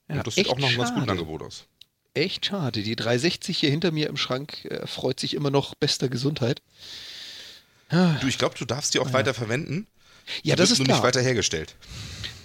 Und 0.08 0.28
das 0.28 0.36
sieht 0.36 0.50
auch 0.50 0.58
noch 0.58 0.70
ein 0.70 0.78
ganz 0.78 0.94
gutes. 0.94 1.10
Angebot 1.10 1.44
aus. 1.44 1.66
Echt 2.14 2.46
schade. 2.46 2.84
Die 2.84 2.96
360 2.96 3.58
hier 3.58 3.70
hinter 3.70 3.92
mir 3.92 4.08
im 4.08 4.18
Schrank 4.18 4.66
äh, 4.66 4.88
freut 4.88 5.20
sich 5.20 5.34
immer 5.34 5.50
noch 5.52 5.76
bester 5.76 6.10
Gesundheit. 6.10 6.62
Du, 7.92 8.28
ich 8.28 8.38
glaube, 8.38 8.56
du 8.58 8.66
darfst 8.66 8.94
die 8.94 9.00
auch 9.00 9.14
weiter 9.14 9.34
verwenden. 9.34 9.88
Ja, 10.44 10.56
das 10.56 10.72
ist 10.72 10.80
nur 10.80 10.86
klar. 10.86 10.98
nicht 10.98 11.04
weiter 11.04 11.22
hergestellt. 11.22 11.76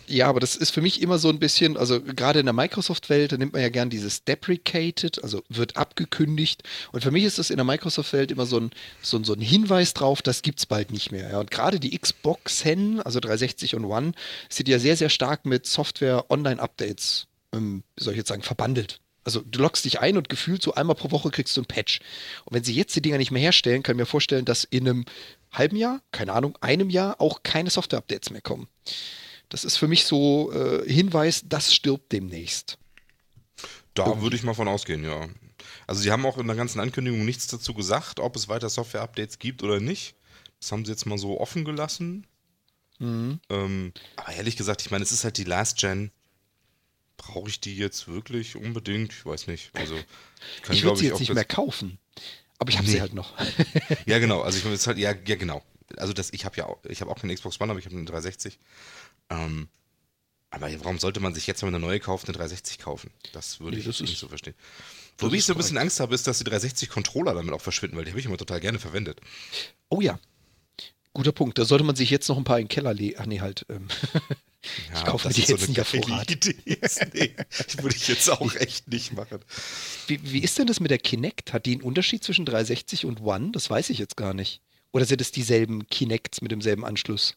Ja, 0.08 0.28
aber 0.28 0.38
das 0.38 0.54
ist 0.54 0.70
für 0.70 0.80
mich 0.80 1.02
immer 1.02 1.18
so 1.18 1.28
ein 1.28 1.40
bisschen, 1.40 1.76
also 1.76 2.00
gerade 2.00 2.38
in 2.38 2.46
der 2.46 2.52
Microsoft-Welt, 2.52 3.32
da 3.32 3.36
nimmt 3.36 3.54
man 3.54 3.62
ja 3.62 3.70
gern 3.70 3.90
dieses 3.90 4.24
deprecated, 4.24 5.22
also 5.22 5.42
wird 5.48 5.76
abgekündigt. 5.76 6.62
Und 6.92 7.02
für 7.02 7.10
mich 7.10 7.24
ist 7.24 7.38
das 7.38 7.50
in 7.50 7.56
der 7.56 7.64
Microsoft-Welt 7.64 8.30
immer 8.30 8.46
so 8.46 8.60
ein, 8.60 8.70
so, 9.02 9.16
ein, 9.16 9.24
so 9.24 9.32
ein 9.32 9.40
Hinweis 9.40 9.94
drauf, 9.94 10.22
das 10.22 10.42
gibt's 10.42 10.66
bald 10.66 10.92
nicht 10.92 11.10
mehr. 11.10 11.30
Ja. 11.30 11.40
Und 11.40 11.50
gerade 11.50 11.80
die 11.80 11.98
Xboxen, 11.98 13.00
also 13.00 13.18
360 13.18 13.74
und 13.74 13.84
One, 13.84 14.12
sind 14.48 14.68
ja 14.68 14.78
sehr, 14.78 14.96
sehr 14.96 15.10
stark 15.10 15.44
mit 15.44 15.66
Software-Online-Updates, 15.66 17.26
ähm, 17.52 17.82
soll 17.96 18.12
ich 18.12 18.18
jetzt 18.18 18.28
sagen, 18.28 18.42
verbandelt. 18.42 19.00
Also 19.26 19.40
du 19.40 19.58
loggst 19.58 19.84
dich 19.84 19.98
ein 19.98 20.16
und 20.16 20.28
gefühlt 20.28 20.62
so 20.62 20.74
einmal 20.74 20.94
pro 20.94 21.10
Woche 21.10 21.32
kriegst 21.32 21.56
du 21.56 21.60
ein 21.60 21.66
Patch. 21.66 21.98
Und 22.44 22.54
wenn 22.54 22.62
sie 22.62 22.74
jetzt 22.74 22.94
die 22.94 23.02
Dinger 23.02 23.18
nicht 23.18 23.32
mehr 23.32 23.42
herstellen, 23.42 23.82
kann 23.82 23.96
ich 23.96 23.98
mir 23.98 24.06
vorstellen, 24.06 24.44
dass 24.44 24.62
in 24.62 24.88
einem 24.88 25.04
halben 25.50 25.76
Jahr, 25.76 26.00
keine 26.12 26.32
Ahnung, 26.32 26.56
einem 26.60 26.90
Jahr 26.90 27.20
auch 27.20 27.42
keine 27.42 27.70
Software-Updates 27.70 28.30
mehr 28.30 28.40
kommen. 28.40 28.68
Das 29.48 29.64
ist 29.64 29.78
für 29.78 29.88
mich 29.88 30.04
so 30.04 30.52
äh, 30.52 30.88
Hinweis, 30.88 31.42
das 31.44 31.74
stirbt 31.74 32.12
demnächst. 32.12 32.78
Da 33.94 34.20
würde 34.20 34.36
ich 34.36 34.44
mal 34.44 34.54
von 34.54 34.68
ausgehen, 34.68 35.02
ja. 35.02 35.28
Also 35.88 36.02
sie 36.02 36.12
haben 36.12 36.24
auch 36.24 36.38
in 36.38 36.46
der 36.46 36.54
ganzen 36.54 36.78
Ankündigung 36.78 37.24
nichts 37.24 37.48
dazu 37.48 37.74
gesagt, 37.74 38.20
ob 38.20 38.36
es 38.36 38.48
weiter 38.48 38.68
Software-Updates 38.68 39.40
gibt 39.40 39.64
oder 39.64 39.80
nicht. 39.80 40.14
Das 40.60 40.70
haben 40.70 40.84
sie 40.84 40.92
jetzt 40.92 41.06
mal 41.06 41.18
so 41.18 41.40
offen 41.40 41.64
gelassen. 41.64 42.28
Mhm. 43.00 43.40
Ähm, 43.50 43.92
aber 44.14 44.34
ehrlich 44.34 44.56
gesagt, 44.56 44.82
ich 44.82 44.92
meine, 44.92 45.02
es 45.02 45.10
ist 45.10 45.24
halt 45.24 45.36
die 45.36 45.44
Last 45.44 45.78
Gen. 45.78 46.12
Brauche 47.16 47.48
ich 47.48 47.60
die 47.60 47.76
jetzt 47.76 48.08
wirklich 48.08 48.56
unbedingt? 48.56 49.12
Ich 49.12 49.24
weiß 49.26 49.46
nicht. 49.46 49.70
Also 49.74 49.96
ich 50.56 50.62
kann, 50.62 50.76
ich 50.76 50.82
würde 50.84 50.98
sie 50.98 51.06
jetzt 51.06 51.14
auch 51.14 51.20
nicht 51.20 51.34
mehr 51.34 51.44
kaufen. 51.44 51.98
Aber 52.58 52.70
ich 52.70 52.76
habe 52.78 52.86
Nee. 52.86 52.94
sie 52.94 53.00
halt 53.00 53.14
noch. 53.14 53.34
Ja, 54.06 54.18
genau. 54.18 54.42
Also 54.42 54.58
ich 54.58 54.64
es 54.64 54.72
ist 54.80 54.86
halt, 54.86 54.98
ja, 54.98 55.12
ja, 55.26 55.36
genau. 55.36 55.62
Also 55.96 56.12
das, 56.12 56.32
ich 56.32 56.44
habe 56.44 56.56
ja 56.56 56.66
auch, 56.66 56.78
ich 56.84 57.00
habe 57.00 57.10
auch 57.10 57.18
keine 57.20 57.34
Xbox 57.34 57.60
One, 57.60 57.70
aber 57.70 57.78
ich 57.78 57.86
habe 57.86 57.96
eine 57.96 58.04
360. 58.04 58.58
Ähm, 59.30 59.68
aber 60.50 60.68
warum 60.84 60.98
sollte 60.98 61.20
man 61.20 61.34
sich 61.34 61.46
jetzt, 61.46 61.62
wenn 61.62 61.70
man 61.70 61.76
eine 61.82 61.86
neue 61.86 62.00
kauft, 62.00 62.26
eine 62.28 62.32
360 62.36 62.78
kaufen? 62.78 63.10
Das 63.32 63.60
würde 63.60 63.76
Nee, 63.76 63.80
ich 63.80 63.86
das 63.86 64.00
nicht 64.00 64.18
so 64.18 64.28
verstehen. 64.28 64.54
Wobei 65.18 65.36
ich 65.36 65.44
so 65.44 65.52
ein 65.54 65.56
bisschen 65.56 65.78
Angst 65.78 66.00
habe, 66.00 66.14
ist, 66.14 66.26
dass 66.26 66.38
die 66.38 66.44
360-Controller 66.44 67.34
damit 67.34 67.52
auch 67.54 67.60
verschwinden, 67.60 67.96
weil 67.96 68.04
die 68.04 68.10
habe 68.10 68.20
ich 68.20 68.26
immer 68.26 68.36
total 68.36 68.60
gerne 68.60 68.78
verwendet. 68.78 69.20
Oh 69.88 70.00
ja. 70.00 70.18
Guter 71.16 71.32
Punkt. 71.32 71.56
Da 71.56 71.64
sollte 71.64 71.82
man 71.82 71.96
sich 71.96 72.10
jetzt 72.10 72.28
noch 72.28 72.36
ein 72.36 72.44
paar 72.44 72.58
in 72.58 72.64
den 72.64 72.68
Keller 72.68 72.92
legen. 72.92 73.16
Ach 73.18 73.24
nee, 73.24 73.40
halt. 73.40 73.64
Ähm. 73.70 73.88
Ja, 74.90 74.98
ich 74.98 75.04
kaufe 75.04 75.28
mir 75.28 75.34
die 75.34 75.42
jetzt 75.42 75.60
so 75.60 75.66
nicht 75.68 75.80
auf 75.80 75.86
Vorrat. 75.86 76.28
Idee. 76.28 76.56
Nee, 77.14 77.36
das 77.56 77.80
würde 77.80 77.94
ich 77.94 78.08
jetzt 78.08 78.28
auch 78.28 78.52
echt 78.56 78.88
nicht 78.88 79.12
machen. 79.12 79.38
Wie, 80.08 80.18
wie 80.32 80.40
ist 80.40 80.58
denn 80.58 80.66
das 80.66 80.80
mit 80.80 80.90
der 80.90 80.98
Kinect? 80.98 81.52
Hat 81.52 81.66
die 81.66 81.72
einen 81.74 81.82
Unterschied 81.82 82.24
zwischen 82.24 82.44
360 82.46 83.06
und 83.06 83.20
One? 83.20 83.52
Das 83.52 83.70
weiß 83.70 83.90
ich 83.90 83.98
jetzt 83.98 84.16
gar 84.16 84.34
nicht. 84.34 84.60
Oder 84.90 85.04
sind 85.04 85.20
es 85.20 85.30
dieselben 85.30 85.86
Kinects 85.86 86.42
mit 86.42 86.50
demselben 86.50 86.84
Anschluss? 86.84 87.36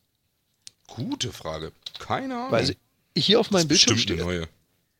Gute 0.87 1.31
Frage. 1.31 1.71
Keine 1.99 2.35
Ahnung. 2.35 2.51
Weil 2.51 2.61
also 2.61 2.73
hier 3.15 3.39
auf 3.39 3.51
meinem 3.51 3.67
Bildschirm 3.67 3.99
steht, 3.99 4.17
neue. 4.17 4.47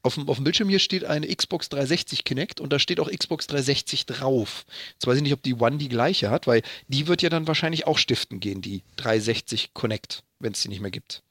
Auf 0.01 0.15
dem, 0.15 0.29
auf 0.29 0.37
dem 0.37 0.43
Bildschirm 0.45 0.69
hier 0.69 0.79
steht 0.79 1.03
eine 1.03 1.27
Xbox 1.33 1.69
360 1.69 2.23
Kinect 2.23 2.61
und 2.61 2.71
da 2.71 2.79
steht 2.79 2.99
auch 2.99 3.09
Xbox 3.09 3.47
360 3.47 4.05
drauf. 4.05 4.65
Jetzt 4.93 5.07
weiß 5.07 5.17
ich 5.17 5.23
nicht, 5.23 5.33
ob 5.33 5.43
die 5.43 5.55
One 5.55 5.77
die 5.77 5.89
gleiche 5.89 6.29
hat, 6.29 6.47
weil 6.47 6.61
die 6.87 7.07
wird 7.07 7.21
ja 7.21 7.29
dann 7.29 7.47
wahrscheinlich 7.47 7.85
auch 7.87 7.97
stiften 7.97 8.39
gehen, 8.39 8.61
die 8.61 8.83
360 8.97 9.73
Connect, 9.73 10.23
wenn 10.39 10.53
es 10.53 10.61
die 10.61 10.69
nicht 10.69 10.81
mehr 10.81 10.91
gibt. 10.91 11.21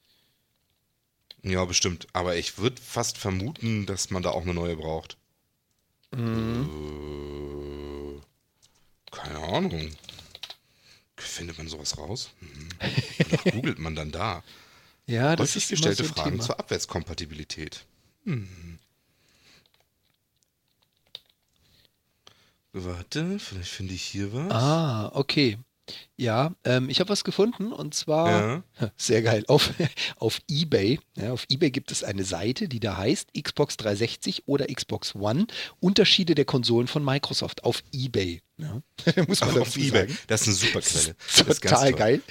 Ja, 1.41 1.65
bestimmt. 1.65 2.07
Aber 2.13 2.35
ich 2.35 2.57
würde 2.57 2.81
fast 2.81 3.17
vermuten, 3.17 3.85
dass 3.85 4.09
man 4.11 4.23
da 4.23 4.31
auch 4.31 4.43
eine 4.43 4.53
neue 4.53 4.75
braucht. 4.75 5.17
Äh, 6.11 6.17
keine 9.11 9.39
Ahnung. 9.39 9.91
Findet 11.17 11.57
man 11.57 11.67
sowas 11.67 11.97
raus? 11.97 12.29
Hm. 12.39 12.69
Oder 13.31 13.51
googelt 13.51 13.79
man 13.79 13.95
dann 13.95 14.11
da? 14.11 14.43
Ja, 15.05 15.35
das 15.35 15.49
Häufig 15.51 15.63
ist 15.63 15.69
gestellte 15.69 16.03
so 16.03 16.13
Fragen 16.13 16.31
Thema. 16.31 16.43
zur 16.43 16.59
Abwärtskompatibilität. 16.59 17.85
Hm. 18.25 18.47
Warte, 22.73 23.39
vielleicht 23.39 23.69
finde 23.71 23.93
ich 23.93 24.03
hier 24.03 24.31
was. 24.33 24.51
Ah, 24.51 25.11
okay. 25.13 25.57
Ja, 26.17 26.53
ähm, 26.65 26.87
ich 26.89 26.99
habe 26.99 27.09
was 27.09 27.23
gefunden 27.23 27.73
und 27.73 27.95
zwar, 27.95 28.63
Ja. 28.79 28.91
sehr 28.95 29.23
geil, 29.23 29.43
auf, 29.47 29.73
auf 30.17 30.39
eBay. 30.47 30.99
Ja, 31.15 31.33
auf 31.33 31.45
eBay 31.49 31.71
gibt 31.71 31.91
es 31.91 32.03
eine 32.03 32.23
Seite, 32.23 32.67
die 32.67 32.79
da 32.79 32.97
heißt 32.97 33.29
Xbox 33.33 33.77
360 33.77 34.47
oder 34.47 34.67
Xbox 34.67 35.15
One, 35.15 35.47
Unterschiede 35.79 36.35
der 36.35 36.45
Konsolen 36.45 36.87
von 36.87 37.03
Microsoft 37.03 37.63
auf 37.63 37.81
eBay. 37.91 38.41
Ja, 38.59 38.81
muss 39.27 39.39
man 39.41 39.57
auf 39.57 39.75
Ebay. 39.77 40.01
sagen. 40.01 40.17
Das 40.27 40.41
ist 40.41 40.47
eine 40.47 40.55
super 40.55 40.81
Quelle. 40.81 41.15
Total 41.61 41.93
geil. 41.93 42.21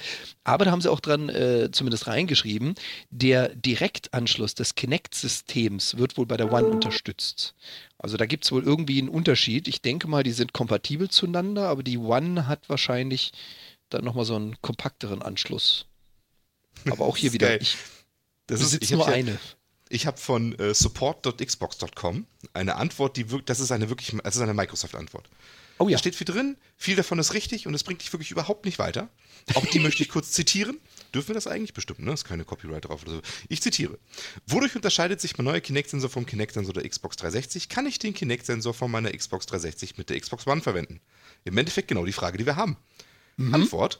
Aber 0.43 0.65
da 0.65 0.71
haben 0.71 0.81
sie 0.81 0.91
auch 0.91 0.99
dran 0.99 1.29
äh, 1.29 1.69
zumindest 1.71 2.07
reingeschrieben, 2.07 2.75
der 3.09 3.49
Direktanschluss 3.55 4.53
des 4.53 4.75
Kinect-Systems 4.75 5.97
wird 5.97 6.17
wohl 6.17 6.25
bei 6.25 6.37
der 6.37 6.51
One 6.51 6.67
unterstützt. 6.67 7.55
Also 7.97 8.15
da 8.15 8.25
gibt 8.25 8.45
es 8.45 8.51
wohl 8.51 8.63
irgendwie 8.63 8.99
einen 8.99 9.09
Unterschied. 9.09 9.67
Ich 9.67 9.81
denke 9.81 10.07
mal, 10.07 10.23
die 10.23 10.31
sind 10.31 10.53
kompatibel 10.53 11.09
zueinander, 11.09 11.67
aber 11.67 11.83
die 11.83 11.97
One 11.97 12.47
hat 12.47 12.69
wahrscheinlich 12.69 13.31
dann 13.89 14.05
nochmal 14.05 14.25
so 14.25 14.35
einen 14.35 14.61
kompakteren 14.61 15.21
Anschluss. 15.21 15.85
Aber 16.89 17.05
auch 17.05 17.17
hier 17.17 17.33
wieder, 17.33 17.59
ich 17.59 17.77
Das 18.47 18.61
ist, 18.61 18.81
ich 18.81 18.91
nur 18.91 19.07
ja, 19.07 19.13
eine. 19.13 19.39
Ich 19.89 20.05
habe 20.05 20.17
von 20.17 20.57
äh, 20.59 20.75
support.xbox.com 20.75 22.27
eine 22.53 22.75
Antwort, 22.75 23.17
die 23.17 23.31
wirkt, 23.31 23.49
das 23.49 23.59
ist 23.59 23.71
eine 23.71 23.89
wirklich, 23.89 24.15
das 24.23 24.35
ist 24.35 24.41
eine 24.41 24.53
Microsoft-Antwort. 24.53 25.27
Oh 25.79 25.87
ja. 25.87 25.93
Da 25.93 25.99
steht 25.99 26.15
viel 26.15 26.25
drin, 26.25 26.57
viel 26.77 26.95
davon 26.95 27.19
ist 27.19 27.33
richtig 27.33 27.65
und 27.65 27.73
es 27.73 27.83
bringt 27.83 28.01
dich 28.01 28.11
wirklich 28.13 28.31
überhaupt 28.31 28.65
nicht 28.65 28.79
weiter. 28.79 29.09
Auch 29.55 29.65
die 29.65 29.79
möchte 29.79 30.03
ich 30.03 30.09
kurz 30.09 30.31
zitieren. 30.31 30.77
Dürfen 31.13 31.29
wir 31.29 31.35
das 31.35 31.47
eigentlich 31.47 31.73
bestimmt, 31.73 31.99
ne? 32.01 32.13
Ist 32.13 32.25
keine 32.25 32.45
Copyright 32.45 32.85
drauf 32.85 33.01
oder 33.03 33.13
so. 33.13 33.21
Ich 33.47 33.61
zitiere. 33.61 33.97
Wodurch 34.45 34.75
unterscheidet 34.75 35.19
sich 35.21 35.37
mein 35.37 35.45
neuer 35.45 35.61
Kinect-Sensor 35.61 36.09
vom 36.09 36.25
Kinect-Sensor 36.25 36.73
der 36.73 36.87
Xbox 36.87 37.15
360? 37.15 37.69
Kann 37.69 37.87
ich 37.87 37.97
den 37.97 38.13
Kinect-Sensor 38.13 38.73
von 38.73 38.91
meiner 38.91 39.11
Xbox 39.11 39.47
360 39.47 39.97
mit 39.97 40.09
der 40.09 40.19
Xbox 40.19 40.45
One 40.45 40.61
verwenden? 40.61 40.99
Im 41.45 41.57
Endeffekt 41.57 41.87
genau 41.87 42.05
die 42.05 42.11
Frage, 42.11 42.37
die 42.37 42.45
wir 42.45 42.57
haben. 42.57 42.77
Antwort. 43.53 43.99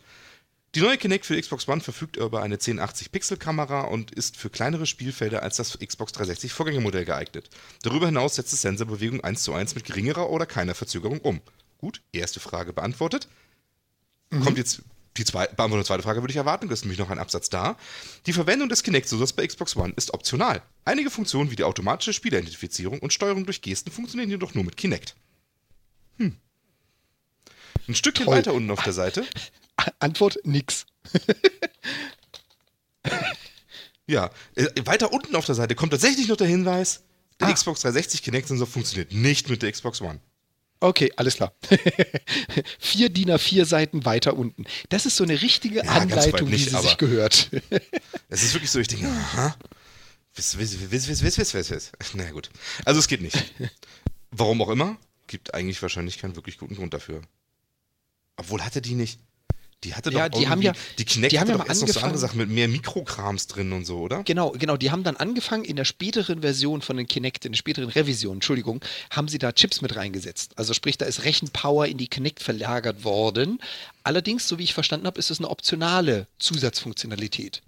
Die 0.75 0.81
neue 0.81 0.97
Kinect 0.97 1.25
für 1.25 1.39
Xbox 1.39 1.67
One 1.67 1.81
verfügt 1.81 2.17
über 2.17 2.43
eine 2.43 2.57
1080-Pixel-Kamera 2.57 3.81
und 3.81 4.11
ist 4.11 4.37
für 4.37 4.51
kleinere 4.51 4.85
Spielfelder 4.85 5.41
als 5.41 5.55
das 5.55 5.79
Xbox 5.79 6.11
360 6.11 6.53
Vorgängermodell 6.53 7.05
geeignet. 7.05 7.49
Darüber 7.81 8.05
hinaus 8.05 8.35
setzt 8.35 8.53
es 8.53 8.61
Sensorbewegung 8.61 9.21
1 9.21 9.41
zu 9.41 9.53
1 9.53 9.73
mit 9.73 9.85
geringerer 9.85 10.29
oder 10.29 10.45
keiner 10.45 10.75
Verzögerung 10.75 11.21
um. 11.21 11.41
Gut, 11.79 12.01
erste 12.11 12.39
Frage 12.39 12.73
beantwortet. 12.73 13.27
Kommt 14.29 14.57
jetzt 14.59 14.83
die 15.17 15.25
zweite, 15.25 15.55
zweiten 15.55 16.03
Frage 16.03 16.21
würde 16.21 16.31
ich 16.31 16.37
erwarten, 16.37 16.67
da 16.67 16.73
ist 16.73 16.83
nämlich 16.83 16.99
noch 16.99 17.09
ein 17.09 17.17
Absatz 17.19 17.49
da. 17.49 17.77
Die 18.27 18.33
Verwendung 18.33 18.69
des 18.69 18.83
Kinect-Sensors 18.83 19.33
bei 19.33 19.47
Xbox 19.47 19.75
One 19.75 19.93
ist 19.95 20.13
optional. 20.13 20.61
Einige 20.85 21.09
Funktionen 21.09 21.49
wie 21.51 21.55
die 21.55 21.63
automatische 21.63 22.13
Spieleridentifizierung 22.13 22.99
und 22.99 23.11
Steuerung 23.11 23.45
durch 23.45 23.61
Gesten 23.61 23.91
funktionieren 23.91 24.29
jedoch 24.29 24.53
nur 24.53 24.63
mit 24.63 24.77
Kinect. 24.77 25.15
Hm. 26.17 26.37
Ein 27.87 27.95
Stückchen 27.95 28.25
Toll. 28.25 28.37
weiter 28.37 28.53
unten 28.53 28.69
auf 28.71 28.83
der 28.83 28.93
Seite 28.93 29.25
Antwort: 29.99 30.37
nix. 30.43 30.85
Ja, 34.07 34.31
äh, 34.55 34.65
weiter 34.85 35.13
unten 35.13 35.35
auf 35.35 35.45
der 35.45 35.53
Seite 35.53 35.75
kommt 35.75 35.91
tatsächlich 35.91 36.27
noch 36.27 36.35
der 36.37 36.47
Hinweis, 36.47 37.03
der 37.39 37.49
Ah. 37.49 37.53
Xbox 37.53 37.81
360 37.81 38.23
Kinect-Sensor 38.23 38.65
funktioniert 38.65 39.13
nicht 39.13 39.49
mit 39.49 39.61
der 39.61 39.71
Xbox 39.71 40.01
One. 40.01 40.19
Okay, 40.81 41.11
alles 41.17 41.35
klar. 41.35 41.53
vier 42.79 43.09
DIN 43.09 43.31
A4 43.31 43.65
Seiten 43.65 44.05
weiter 44.05 44.37
unten. 44.37 44.65
Das 44.87 45.05
ist 45.05 45.17
so 45.17 45.25
eine 45.25 45.41
richtige 45.41 45.83
ja, 45.83 45.91
Anleitung, 45.91 46.49
nicht, 46.49 46.67
wie 46.67 46.69
sie 46.69 46.81
sich 46.81 46.97
gehört. 46.97 47.49
Es 48.31 48.43
ist 48.43 48.53
wirklich 48.53 48.69
so, 48.69 48.79
ich 48.79 48.87
denke, 48.87 49.07
aha. 49.07 49.55
Wiss, 50.35 50.57
wiss, 50.59 50.79
wiss, 50.91 51.07
wiss, 51.07 51.23
wiss, 51.23 51.37
wiss, 51.37 51.53
wiss, 51.53 51.71
wiss. 51.71 51.91
Na 52.13 52.29
gut. 52.29 52.51
Also 52.85 52.99
es 52.99 53.07
geht 53.07 53.21
nicht. 53.21 53.35
Warum 54.29 54.61
auch 54.61 54.69
immer, 54.69 54.97
gibt 55.25 55.55
eigentlich 55.55 55.81
wahrscheinlich 55.81 56.19
keinen 56.19 56.35
wirklich 56.35 56.59
guten 56.59 56.75
Grund 56.75 56.93
dafür. 56.93 57.21
Obwohl 58.37 58.63
hatte 58.63 58.81
die 58.81 58.93
nicht. 58.93 59.19
Die 59.85 59.95
hatte 59.95 60.11
Ja, 60.11 60.27
doch 60.27 60.37
die 60.37 60.49
haben 60.49 60.61
ja- 60.61 60.73
die 60.97 61.05
Kinect 61.05 61.31
die 61.31 61.39
haben 61.39 61.49
ja 61.49 61.57
mal 61.57 61.65
erst 61.67 61.81
noch 61.81 61.87
so 61.87 62.01
andere 62.01 62.17
Sachen 62.19 62.37
mit 62.37 62.49
mehr 62.49 62.67
Mikrokrams 62.67 63.47
drin 63.47 63.71
und 63.71 63.85
so, 63.85 63.99
oder? 63.99 64.23
Genau, 64.23 64.51
genau. 64.51 64.75
Die 64.75 64.91
haben 64.91 65.03
dann 65.03 65.15
angefangen, 65.15 65.63
in 65.63 65.77
der 65.77 65.85
späteren 65.85 66.41
Version 66.41 66.81
von 66.81 66.97
den 66.97 67.07
Kinect, 67.07 67.45
in 67.45 67.53
der 67.53 67.57
späteren 67.57 67.87
Revision, 67.89 68.35
Entschuldigung, 68.37 68.81
haben 69.09 69.29
sie 69.29 69.37
da 69.37 69.53
Chips 69.53 69.81
mit 69.81 69.95
reingesetzt. 69.95 70.51
Also 70.57 70.73
sprich, 70.73 70.97
da 70.97 71.05
ist 71.05 71.23
Rechenpower 71.23 71.85
in 71.87 71.97
die 71.97 72.07
Kinect 72.07 72.43
verlagert 72.43 73.05
worden. 73.05 73.59
Allerdings, 74.03 74.47
so 74.49 74.57
wie 74.59 74.63
ich 74.63 74.73
verstanden 74.73 75.07
habe, 75.07 75.17
ist 75.17 75.31
es 75.31 75.39
eine 75.39 75.49
optionale 75.49 76.27
Zusatzfunktionalität. 76.39 77.61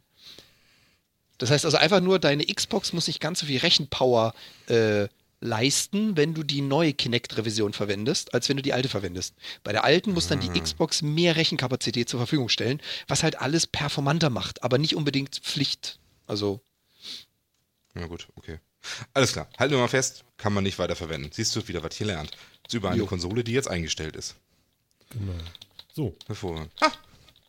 Das 1.38 1.50
heißt 1.50 1.66
also 1.66 1.78
einfach 1.78 2.02
nur, 2.02 2.20
deine 2.20 2.46
Xbox 2.46 2.94
muss 2.94 3.08
nicht 3.08 3.20
ganz 3.22 3.40
so 3.40 3.46
viel 3.46 3.60
Rechenpower 3.60 4.34
äh, 4.68 5.08
leisten, 5.42 6.16
wenn 6.16 6.34
du 6.34 6.44
die 6.44 6.62
neue 6.62 6.94
Kinect-Revision 6.94 7.74
verwendest, 7.74 8.34
als 8.34 8.48
wenn 8.48 8.58
du 8.58 8.64
die 8.64 8.74
alte 8.74 8.88
verwendest. 8.90 9.36
Bei 9.64 9.72
der 9.72 9.84
alten 9.84 10.14
muss 10.14 10.28
dann 10.28 10.40
die 10.40 10.60
Xbox 10.60 11.02
mehr 11.02 11.36
Rechenkapazität 11.36 12.08
zur 12.08 12.20
Verfügung 12.20 12.48
stellen, 12.48 12.82
was 13.08 13.24
halt 13.24 13.42
alles 13.42 13.68
performanter 13.68 14.30
macht, 14.30 14.64
aber 14.64 14.78
nicht 14.78 14.96
unbedingt 14.96 15.36
Pflicht. 15.38 16.00
Also 16.28 16.62
Ja 17.96 18.06
gut, 18.08 18.28
okay. 18.36 18.60
Alles 19.14 19.34
klar, 19.34 19.48
halten 19.60 19.74
wir 19.74 19.80
mal 19.80 19.88
fest, 19.88 20.24
kann 20.38 20.54
man 20.54 20.64
nicht 20.64 20.80
weiter 20.80 20.96
verwenden. 20.96 21.30
Siehst 21.32 21.56
du 21.56 21.68
wieder, 21.68 21.84
was 21.84 21.96
hier 21.96 22.08
lernt. 22.08 22.32
Ist 22.68 22.74
über 22.74 22.90
eine 22.90 23.00
Jo. 23.00 23.06
Konsole, 23.06 23.44
die 23.44 23.52
jetzt 23.52 23.68
eingestellt 23.70 24.16
ist. 24.16 24.36
Genau. 25.10 25.34
So, 25.94 26.16
Hervorragend. 26.28 26.72
Ah, 26.82 26.92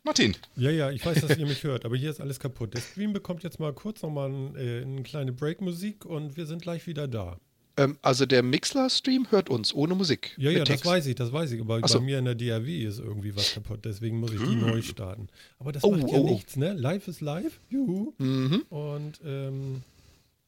Martin. 0.03 0.35
ja, 0.57 0.69
ja, 0.69 0.91
ich 0.91 1.05
weiß, 1.05 1.21
dass 1.21 1.37
ihr 1.37 1.45
mich 1.45 1.63
hört, 1.63 1.85
aber 1.85 1.95
hier 1.95 2.09
ist 2.09 2.19
alles 2.19 2.39
kaputt. 2.39 2.73
Der 2.73 2.81
Stream 2.81 3.13
bekommt 3.13 3.43
jetzt 3.43 3.59
mal 3.59 3.71
kurz 3.73 4.01
nochmal 4.01 4.29
ein, 4.29 4.55
äh, 4.55 4.81
eine 4.81 5.03
kleine 5.03 5.31
Break-Musik 5.31 6.05
und 6.05 6.35
wir 6.35 6.45
sind 6.45 6.61
gleich 6.61 6.87
wieder 6.87 7.07
da. 7.07 7.39
Ähm, 7.75 7.97
also 8.01 8.25
der 8.25 8.43
Mixler-Stream 8.43 9.27
hört 9.31 9.49
uns 9.49 9.73
ohne 9.73 9.95
Musik. 9.95 10.35
Ja, 10.37 10.51
ja, 10.51 10.59
das 10.59 10.67
Text. 10.69 10.85
weiß 10.85 11.07
ich, 11.07 11.15
das 11.15 11.31
weiß 11.33 11.51
ich. 11.53 11.61
Aber 11.61 11.79
Ach 11.81 11.87
so. 11.87 11.99
bei 11.99 12.05
mir 12.05 12.19
in 12.19 12.25
der 12.25 12.35
DAW 12.35 12.67
ist 12.85 12.99
irgendwie 12.99 13.35
was 13.35 13.53
kaputt, 13.53 13.83
deswegen 13.83 14.19
muss 14.19 14.31
ich 14.31 14.41
die 14.41 14.55
neu 14.55 14.81
starten. 14.81 15.27
Aber 15.59 15.71
das 15.71 15.83
Oh, 15.83 15.91
macht 15.91 16.11
ja 16.11 16.19
oh, 16.19 16.29
nichts, 16.29 16.55
ne? 16.55 16.73
Live 16.73 17.07
ist 17.07 17.21
live. 17.21 17.59
Juhu. 17.69 18.13
Mhm. 18.19 18.63
Und 18.69 19.19
ähm, 19.25 19.81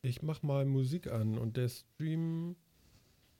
ich 0.03 0.22
mach 0.22 0.44
mal 0.44 0.65
Musik 0.65 1.08
an 1.08 1.38
und 1.39 1.58
der 1.58 1.70
Stream 1.70 2.55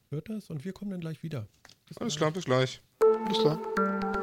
hört 0.10 0.30
das 0.30 0.50
und 0.50 0.66
wir 0.66 0.74
kommen 0.74 0.90
dann 0.92 1.02
gleich 1.02 1.22
wieder. 1.22 1.48
Bis 1.88 1.98
Alles 1.98 2.16
klar, 2.16 2.32
bis 2.32 2.46
gleich. 2.46 2.82
Alles 3.26 3.38
klar. 3.40 4.14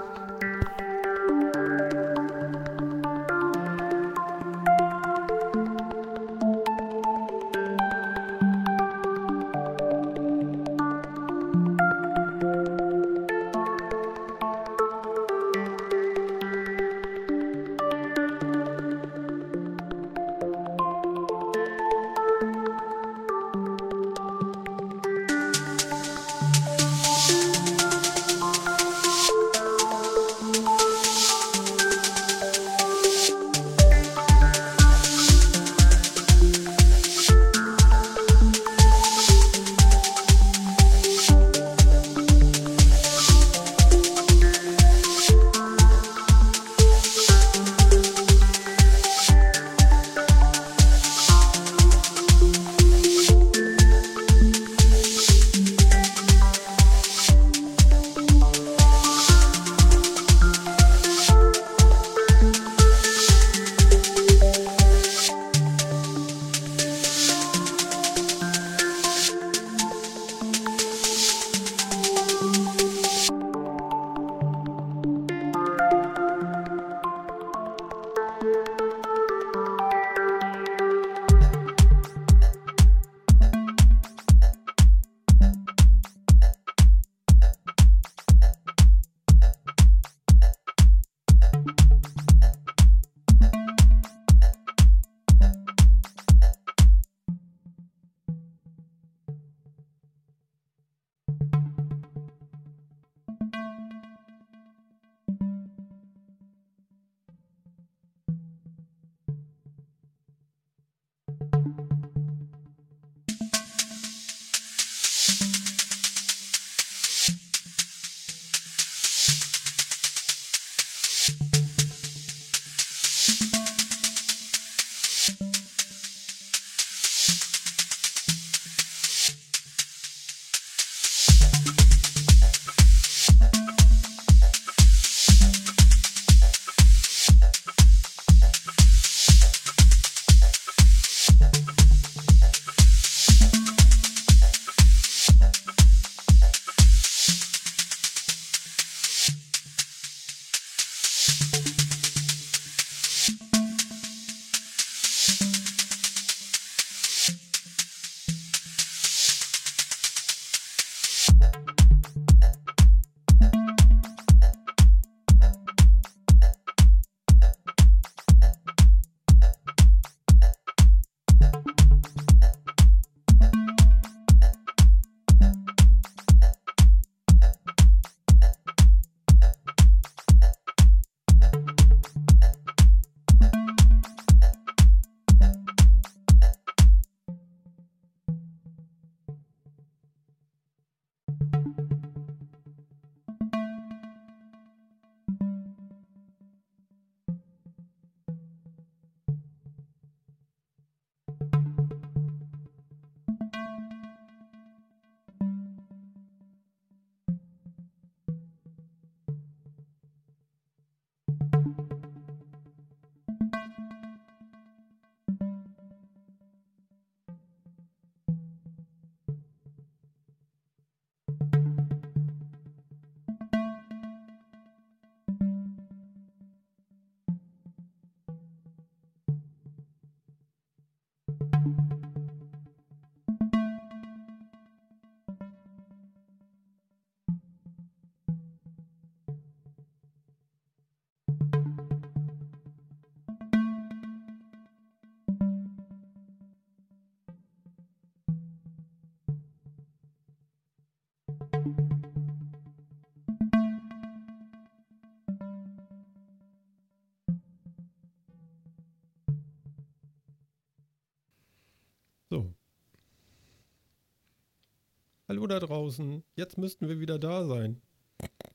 Hallo 265.32 265.46
da 265.46 265.60
draußen. 265.60 266.22
Jetzt 266.36 266.58
müssten 266.58 266.90
wir 266.90 267.00
wieder 267.00 267.18
da 267.18 267.46
sein. 267.46 267.80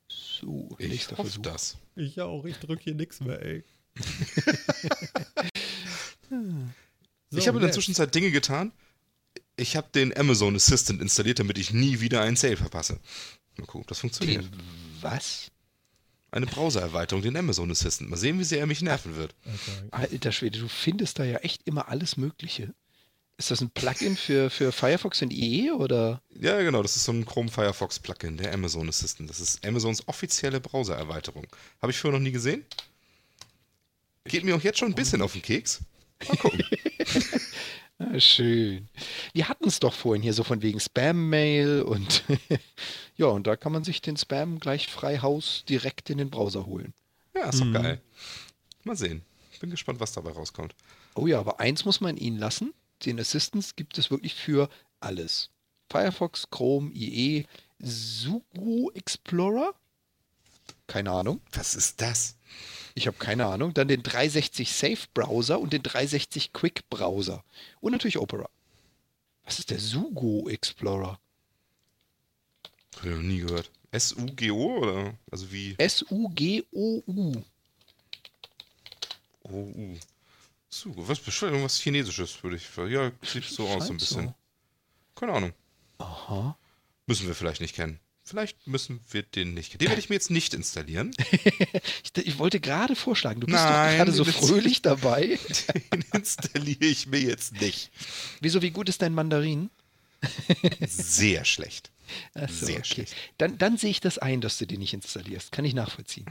So, 0.08 0.70
Ich 0.78 0.90
nächster 0.90 1.18
hoffe 1.18 1.32
Versuch. 1.32 1.42
das. 1.42 1.76
Ich 1.96 2.18
ja 2.18 2.26
auch, 2.26 2.46
ich 2.46 2.58
drücke 2.58 2.84
hier 2.84 2.94
nichts 2.94 3.20
mehr, 3.20 3.42
ey. 3.42 3.64
So, 6.30 7.40
ich 7.40 7.48
habe 7.48 7.58
in 7.58 7.64
der. 7.64 7.72
Zwischenzeit 7.72 8.14
Dinge 8.14 8.30
getan. 8.30 8.72
Ich 9.56 9.76
habe 9.76 9.88
den 9.94 10.16
Amazon 10.16 10.56
Assistant 10.56 11.02
installiert, 11.02 11.40
damit 11.40 11.58
ich 11.58 11.74
nie 11.74 12.00
wieder 12.00 12.22
einen 12.22 12.36
Sale 12.36 12.58
verpasse. 12.58 13.00
Mal 13.58 13.66
gucken, 13.66 13.82
ob 13.82 13.88
das 13.88 14.00
funktioniert. 14.00 14.44
Den 14.46 14.62
was? 15.02 15.50
Eine 16.30 16.46
Browser-Erweiterung, 16.46 17.24
den 17.24 17.36
Amazon 17.38 17.72
Assistant. 17.72 18.12
Mal 18.12 18.18
sehen, 18.18 18.38
wie 18.38 18.44
sehr 18.44 18.60
er 18.60 18.68
mich 18.68 18.84
nerven 18.84 19.16
wird. 19.16 19.34
Alter, 19.90 20.12
Alter 20.14 20.32
Schwede, 20.32 20.60
du 20.60 20.68
findest 20.68 21.18
da 21.18 21.24
ja 21.24 21.38
echt 21.40 21.64
immer 21.68 21.88
alles 21.90 22.18
Mögliche. 22.18 22.72
Ist 23.38 23.52
das 23.52 23.62
ein 23.62 23.70
Plugin 23.70 24.18
für, 24.18 24.50
für 24.50 24.72
Firefox 24.72 25.22
und 25.22 25.32
IE 25.32 25.72
oder? 25.72 26.22
Ja, 26.40 26.60
genau, 26.62 26.82
das 26.82 26.96
ist 26.96 27.04
so 27.04 27.12
ein 27.12 27.24
Chrome 27.26 27.50
Firefox 27.50 28.00
Plugin, 28.00 28.38
der 28.38 28.52
Amazon 28.52 28.90
Assistant. 28.90 29.30
Das 29.30 29.40
ist 29.40 29.66
Amazons 29.66 30.08
offizielle 30.08 30.60
Browser-Erweiterung. 30.60 31.46
Habe 31.82 31.92
ich 31.92 32.00
vorher 32.00 32.20
noch 32.20 32.24
nie 32.24 32.32
gesehen. 32.32 32.66
Geht 34.26 34.44
mir 34.44 34.56
auch 34.56 34.62
jetzt 34.62 34.80
schon 34.80 34.90
ein 34.90 34.96
bisschen 34.96 35.22
auf 35.22 35.34
den 35.34 35.44
Keks. 35.44 35.82
Mal 36.28 36.38
gucken. 36.38 36.64
Ah, 38.00 38.20
schön. 38.20 38.88
Wir 39.34 39.50
hatten 39.50 39.68
es 39.68 39.80
doch 39.80 39.94
vorhin 39.94 40.22
hier 40.22 40.34
so 40.34 40.44
von 40.44 40.62
wegen 40.62 40.80
Spam-Mail 40.80 41.82
und 41.82 42.24
ja, 43.18 43.26
und 43.26 43.48
da 43.48 43.56
kann 43.56 43.72
man 43.72 43.84
sich 43.84 44.04
den 44.04 44.18
Spam 44.18 44.60
gleich 44.60 44.88
frei 44.88 45.18
Haus 45.18 45.64
direkt 45.68 46.12
in 46.12 46.20
den 46.20 46.30
Browser 46.30 46.68
holen. 46.68 46.94
Ja, 47.34 47.50
ist 47.50 47.60
doch 47.60 47.74
geil. 47.74 48.00
Mal 48.84 48.96
sehen. 48.96 49.24
Bin 49.60 49.72
gespannt, 49.72 50.00
was 50.00 50.12
dabei 50.12 50.30
rauskommt. 50.30 50.76
Oh 51.16 51.26
ja, 51.26 51.40
aber 51.40 51.60
eins 51.60 51.86
muss 51.86 52.00
man 52.00 52.18
ihnen 52.18 52.38
lassen. 52.38 52.72
Den 53.06 53.20
Assistants 53.20 53.76
gibt 53.76 53.98
es 53.98 54.12
wirklich 54.12 54.34
für 54.34 54.70
alles. 55.00 55.50
Firefox, 55.90 56.50
Chrome, 56.50 56.92
IE, 56.94 57.46
Sugo 57.80 58.92
Explorer? 58.94 59.74
Keine 60.88 61.12
Ahnung. 61.12 61.42
Was 61.52 61.76
ist 61.76 62.02
das? 62.02 62.36
Ich 62.96 63.08
habe 63.08 63.18
keine 63.18 63.46
Ahnung. 63.46 63.74
Dann 63.74 63.88
den 63.88 64.04
360 64.04 64.72
Safe 64.72 65.08
Browser 65.14 65.60
und 65.60 65.74
den 65.74 65.84
360 65.84 66.54
Quick 66.54 66.90
Browser. 66.90 67.44
Und 67.80 67.92
natürlich 67.92 68.18
Opera. 68.18 68.50
Was 69.44 69.60
ist 69.60 69.70
der 69.70 69.80
Sugo 69.80 70.50
Explorer? 70.50 71.20
Habe 72.98 73.10
ich 73.10 73.16
noch 73.16 73.22
nie 73.22 73.40
gehört. 73.40 73.70
S-U-G-O 73.92 74.78
oder? 74.80 75.18
Also 75.32 75.52
wie 75.52 75.76
S-U-G-O-U. 75.78 77.44
O-U. 79.44 79.98
So, 80.70 80.92
was 80.96 81.20
bestimmt 81.20 81.52
irgendwas 81.52 81.80
Chinesisches, 81.80 82.44
würde 82.44 82.58
ich. 82.58 82.64
Ja, 82.92 83.12
sieht 83.22 83.46
so 83.46 83.68
aus 83.68 83.88
so 83.88 83.94
ein 83.94 83.98
bisschen. 83.98 84.28
so. 84.28 84.36
Keine 85.16 85.34
Ahnung. 85.34 85.54
Aha. 86.00 86.58
Müssen 87.06 87.28
wir 87.28 87.36
vielleicht 87.36 87.62
nicht 87.62 87.76
kennen. 87.76 88.00
Vielleicht 88.24 88.68
müssen 88.68 89.00
wir 89.10 89.24
den 89.24 89.54
nicht 89.54 89.72
kennen. 89.72 89.80
Den 89.80 89.88
werde 89.88 90.02
ich 90.02 90.10
mir 90.10 90.16
jetzt 90.16 90.30
nicht 90.30 90.54
installieren. 90.54 91.14
Ich, 92.04 92.26
ich 92.26 92.40
wollte 92.40 92.60
gerade 92.60 92.96
vorschlagen, 92.96 93.40
du 93.40 93.48
bist 93.48 93.60
doch 93.60 93.64
Nein, 93.64 93.98
gerade 93.98 94.12
so 94.12 94.26
fröhlich 94.26 94.82
dabei. 94.82 95.38
Den 95.94 96.04
installiere 96.14 96.86
ich 96.86 97.06
mir 97.08 97.20
jetzt 97.20 97.62
nicht. 97.62 97.92
Wieso, 98.42 98.62
wie 98.62 98.72
gut 98.72 98.90
ist 98.90 99.02
dein 99.02 99.14
Mandarin? 99.14 99.70
Sehr 100.88 101.46
schlecht. 101.46 101.92
So, 102.34 102.66
Sehr 102.66 102.78
okay. 102.78 102.86
schlecht. 102.86 103.16
Dann, 103.38 103.58
dann 103.58 103.78
sehe 103.78 103.92
ich 103.92 104.00
das 104.00 104.18
ein, 104.18 104.42
dass 104.42 104.58
du 104.58 104.66
den 104.66 104.80
nicht 104.80 104.94
installierst. 104.94 105.52
Kann 105.52 105.66
ich 105.66 105.74
nachvollziehen. 105.74 106.26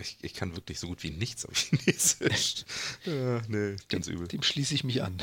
Ich, 0.00 0.18
ich 0.22 0.34
kann 0.34 0.54
wirklich 0.56 0.78
so 0.80 0.86
gut 0.88 1.02
wie 1.02 1.10
nichts 1.10 1.44
auf 1.46 1.56
Chinesisch. 1.58 2.64
ja, 3.04 3.42
nee, 3.48 3.76
ganz 3.88 4.06
übel. 4.06 4.28
Dem 4.28 4.42
schließe 4.42 4.74
ich 4.74 4.84
mich 4.84 5.02
an. 5.02 5.18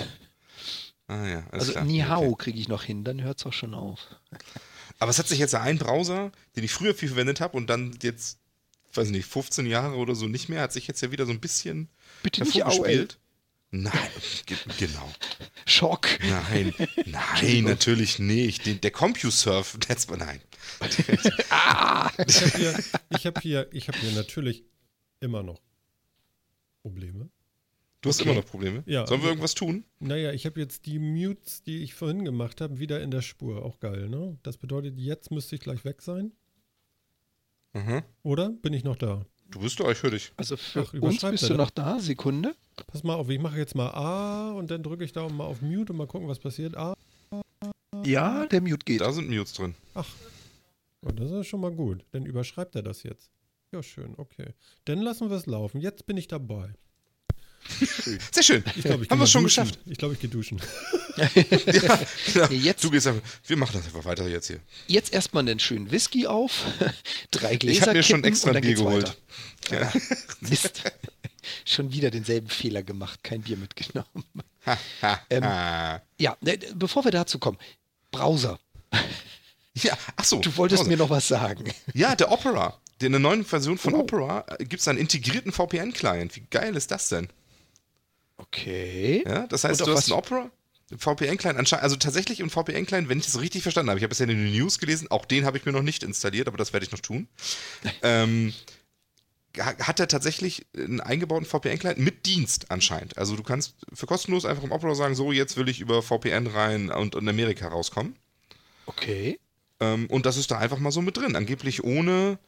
Ah 1.08 1.26
ja, 1.26 1.40
alles 1.52 1.54
Also 1.54 1.72
klar. 1.74 1.86
Ni 1.86 2.00
Hao 2.00 2.24
Okay. 2.32 2.44
kriege 2.46 2.60
ich 2.60 2.68
noch 2.68 2.84
hin, 2.84 3.04
dann 3.04 3.22
hört 3.22 3.40
es 3.40 3.46
auch 3.46 3.54
schon 3.54 3.74
auf. 3.74 4.00
Aber 5.00 5.10
es 5.12 5.20
hat 5.20 5.28
sich 5.28 5.40
jetzt 5.40 5.56
ein 5.56 5.78
Browser, 5.78 6.32
den 6.56 6.64
ich 6.64 6.72
früher 6.74 6.94
viel 6.96 7.10
verwendet 7.10 7.40
habe 7.40 7.56
und 7.56 7.68
dann 7.68 7.98
jetzt, 8.02 8.40
weiß 8.94 9.08
ich 9.08 9.14
nicht, 9.14 9.28
15 9.28 9.66
Jahre 9.68 9.96
oder 9.96 10.16
so 10.16 10.28
nicht 10.28 10.50
mehr, 10.50 10.62
hat 10.62 10.74
sich 10.74 10.88
jetzt 10.88 11.02
ja 11.02 11.12
wieder 11.12 11.26
so 11.26 11.32
ein 11.32 11.40
bisschen 11.40 11.88
Bitte 12.24 12.44
nicht 12.44 12.56
hervorgespielt. 12.56 13.20
Nein, 13.70 13.92
ge 14.46 14.58
genau. 14.80 15.14
Schock. 15.66 16.08
Nein, 16.24 16.74
nein, 17.06 17.64
natürlich 17.66 18.18
nicht. 18.18 18.66
Den, 18.66 18.80
der 18.82 18.92
CompuServe, 18.92 19.78
nein. 20.18 20.42
Ich 22.28 22.42
habe 22.42 22.58
hier, 22.58 22.76
ich 23.10 23.26
hab 23.26 23.42
hier, 23.42 23.68
ich 23.74 23.88
hab 23.88 23.96
hier 23.96 24.12
natürlich 24.14 24.64
immer 25.20 25.44
noch 25.44 25.62
Probleme. 26.82 27.30
Du 28.02 28.10
hast 28.10 28.22
Okay. 28.22 28.30
immer 28.30 28.40
noch 28.40 28.48
Probleme. 28.48 28.84
Ja. 28.86 29.06
Sollen 29.08 29.22
wir 29.22 29.30
irgendwas 29.30 29.56
tun? 29.56 29.84
Naja, 30.00 30.32
ich 30.32 30.46
habe 30.46 30.60
jetzt 30.60 30.86
die 30.86 31.00
Mutes, 31.00 31.64
die 31.64 31.84
ich 31.84 31.94
vorhin 31.96 32.24
gemacht 32.26 32.62
habe, 32.62 32.80
wieder 32.80 33.02
in 33.02 33.12
der 33.12 33.22
Spur. 33.22 33.64
Auch 33.66 33.80
geil, 33.80 34.08
ne? 34.10 34.38
Das 34.44 34.58
bedeutet, 34.58 34.98
jetzt 34.98 35.32
müsste 35.32 35.56
ich 35.56 35.62
gleich 35.62 35.84
weg 35.84 36.02
sein. 36.02 36.32
Mhm. 37.74 38.04
Oder? 38.24 38.50
Bin 38.50 38.74
ich 38.74 38.84
noch 38.84 38.96
da? 38.96 39.26
Du 39.50 39.60
bist 39.60 39.80
da, 39.80 39.90
ich 39.92 40.04
höre 40.04 40.12
dich. 40.12 40.32
Also 40.38 40.58
für 40.58 40.82
Ach, 40.88 40.94
uns 40.94 41.22
bist 41.22 41.50
du 41.50 41.56
noch 41.56 41.70
da? 41.72 42.00
Sekunde. 42.00 42.56
Pass 42.88 43.04
mal 43.04 43.16
auf, 43.16 43.30
ich 43.30 43.40
mache 43.40 43.58
jetzt 43.58 43.76
mal 43.76 43.90
A 43.90 44.52
und 44.52 44.70
dann 44.70 44.84
drücke 44.84 45.04
ich 45.04 45.12
da 45.14 45.28
mal 45.30 45.46
auf 45.46 45.62
Mute 45.62 45.94
und 45.94 45.98
mal 45.98 46.08
gucken, 46.08 46.28
was 46.28 46.40
passiert. 46.40 46.76
A. 46.78 46.94
Ja, 48.06 48.46
der 48.46 48.62
Mute 48.62 48.86
geht. 48.86 49.02
Da 49.02 49.12
sind 49.12 49.30
Mutes 49.30 49.54
drin. 49.54 49.74
Oh, 51.02 51.12
das 51.12 51.32
ist 51.32 51.48
schon 51.48 51.62
mal 51.62 51.72
gut. 51.72 52.04
Dann 52.12 52.26
überschreibt 52.26 52.76
er 52.76 52.84
das 52.84 53.04
jetzt. 53.04 53.30
Ja, 53.72 53.84
schön, 53.84 54.14
okay. 54.18 54.54
Dann 54.86 55.00
lassen 55.02 55.30
wir 55.30 55.38
es 55.38 55.46
laufen. 55.46 55.80
Jetzt 55.82 56.06
bin 56.06 56.18
ich 56.18 56.28
dabei. 56.28 56.74
Sehr 58.32 58.44
schön. 58.44 58.64
Ich 58.78 58.84
glaube, 58.84 59.04
ich 59.04 59.10
Haben 59.10 59.20
wir 59.20 59.26
es 59.26 59.32
schon 59.32 59.44
duschen. 59.44 59.64
geschafft. 59.66 59.80
Ich 59.86 59.98
glaube, 59.98 60.14
ich 60.14 60.20
gehe 60.22 60.30
duschen. 60.30 60.62
ja, 61.18 61.28
genau. 61.34 62.48
Nee, 62.50 62.56
jetzt- 62.58 62.84
Du 62.84 62.90
gehst 62.90 63.08
einfach. 63.08 63.22
Wir 63.46 63.58
machen 63.58 63.74
das 63.74 63.86
einfach 63.86 64.06
weiter 64.06 64.28
jetzt 64.28 64.48
hier. 64.48 64.62
Jetzt 64.88 65.12
erstmal 65.12 65.42
einen 65.42 65.60
schönen 65.60 65.92
Whisky 65.92 66.28
auf, 66.28 66.64
drei 67.32 67.58
Gläser 67.58 67.74
Ich 67.76 67.82
habe 67.82 67.94
mir 67.98 68.04
schon 68.04 68.24
extra 68.24 68.52
ein 68.52 68.62
Bier 68.62 68.76
geholt. 68.76 69.18
weiter. 69.70 69.92
Mist. 70.40 70.84
Schon 71.66 71.92
wieder 71.92 72.10
denselben 72.12 72.48
Fehler 72.48 72.84
gemacht, 72.84 73.24
kein 73.24 73.42
Bier 73.42 73.58
mitgenommen. 73.58 74.24
Ähm. 75.30 75.44
Ja, 75.44 76.38
ne, 76.42 76.58
bevor 76.76 77.04
wir 77.06 77.12
dazu 77.12 77.38
kommen, 77.40 77.58
Browser. 78.12 78.60
Ja, 79.84 79.98
ach 80.16 80.24
so. 80.24 80.40
Du 80.40 80.56
wolltest 80.58 80.82
Pause. 80.82 80.90
mir 80.90 80.98
noch 80.98 81.10
was 81.10 81.28
sagen. 81.28 81.66
Ja, 81.94 82.16
der 82.16 82.32
Opera. 82.32 82.80
In 83.02 83.12
der 83.12 83.20
neuen 83.20 83.46
Version 83.46 83.78
von 83.78 83.94
Oh. 83.94 84.00
Opera 84.00 84.46
gibt 84.60 84.82
es 84.82 84.88
einen 84.88 84.98
integrierten 84.98 85.52
VPN-Client. 85.52 86.36
Wie 86.36 86.44
geil 86.50 86.76
ist 86.76 86.90
das 86.92 87.10
denn? 87.10 87.28
Okay. 88.38 89.24
Ja, 89.28 89.48
das 89.48 89.64
heißt, 89.64 89.82
du 89.82 89.88
hast 89.88 90.12
einen 90.12 90.18
Opera, 90.20 90.50
VPN-Client, 90.98 91.58
anscheinend, 91.60 91.84
also 91.84 91.96
tatsächlich 91.96 92.40
im 92.40 92.50
VPN-Client, 92.50 93.10
wenn 93.10 93.20
ich 93.20 93.26
das 93.26 93.40
richtig 93.40 93.64
verstanden 93.64 93.90
habe, 93.90 94.00
ich 94.00 94.04
habe 94.04 94.10
bisher 94.10 94.28
in 94.30 94.38
den 94.38 94.52
News 94.52 94.80
gelesen, 94.80 95.10
auch 95.12 95.26
den 95.26 95.46
habe 95.46 95.58
ich 95.58 95.66
mir 95.66 95.72
noch 95.72 95.82
nicht 95.82 96.04
installiert, 96.04 96.48
aber 96.48 96.58
das 96.58 96.72
werde 96.74 96.86
ich 96.86 96.92
noch 96.92 97.00
tun. 97.00 97.28
ähm, 98.04 98.54
ha- 99.60 99.78
hat 99.80 100.00
er 100.00 100.08
tatsächlich 100.08 100.66
einen 100.76 101.02
eingebauten 101.02 101.46
VPN-Client 101.46 101.98
mit 102.00 102.26
Dienst 102.26 102.72
anscheinend. 102.72 103.18
Also 103.18 103.36
du 103.36 103.44
kannst 103.44 103.76
für 103.94 104.06
kostenlos 104.06 104.46
einfach 104.46 104.64
im 104.64 104.72
Opera 104.72 104.94
sagen, 104.96 105.16
so 105.16 105.32
jetzt 105.32 105.58
will 105.58 105.68
ich 105.68 105.80
über 105.82 106.02
VPN 106.02 106.48
rein 106.48 106.90
und 106.92 107.16
in 107.16 107.28
Amerika 107.28 107.68
rauskommen. 107.68 108.16
Okay. 108.86 109.40
Ähm, 109.80 110.08
und 110.08 110.26
das 110.26 110.38
ist 110.38 110.52
da 110.52 110.58
einfach 110.58 110.80
mal 110.80 110.92
so 110.92 111.02
mit 111.02 111.18
drin, 111.18 111.36
angeblich 111.36 111.84
ohne 111.84 112.40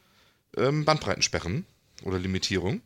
ähm, 0.56 0.84
Bandbreitensperren 0.84 1.64
oder 2.02 2.18
Limitierung. 2.18 2.80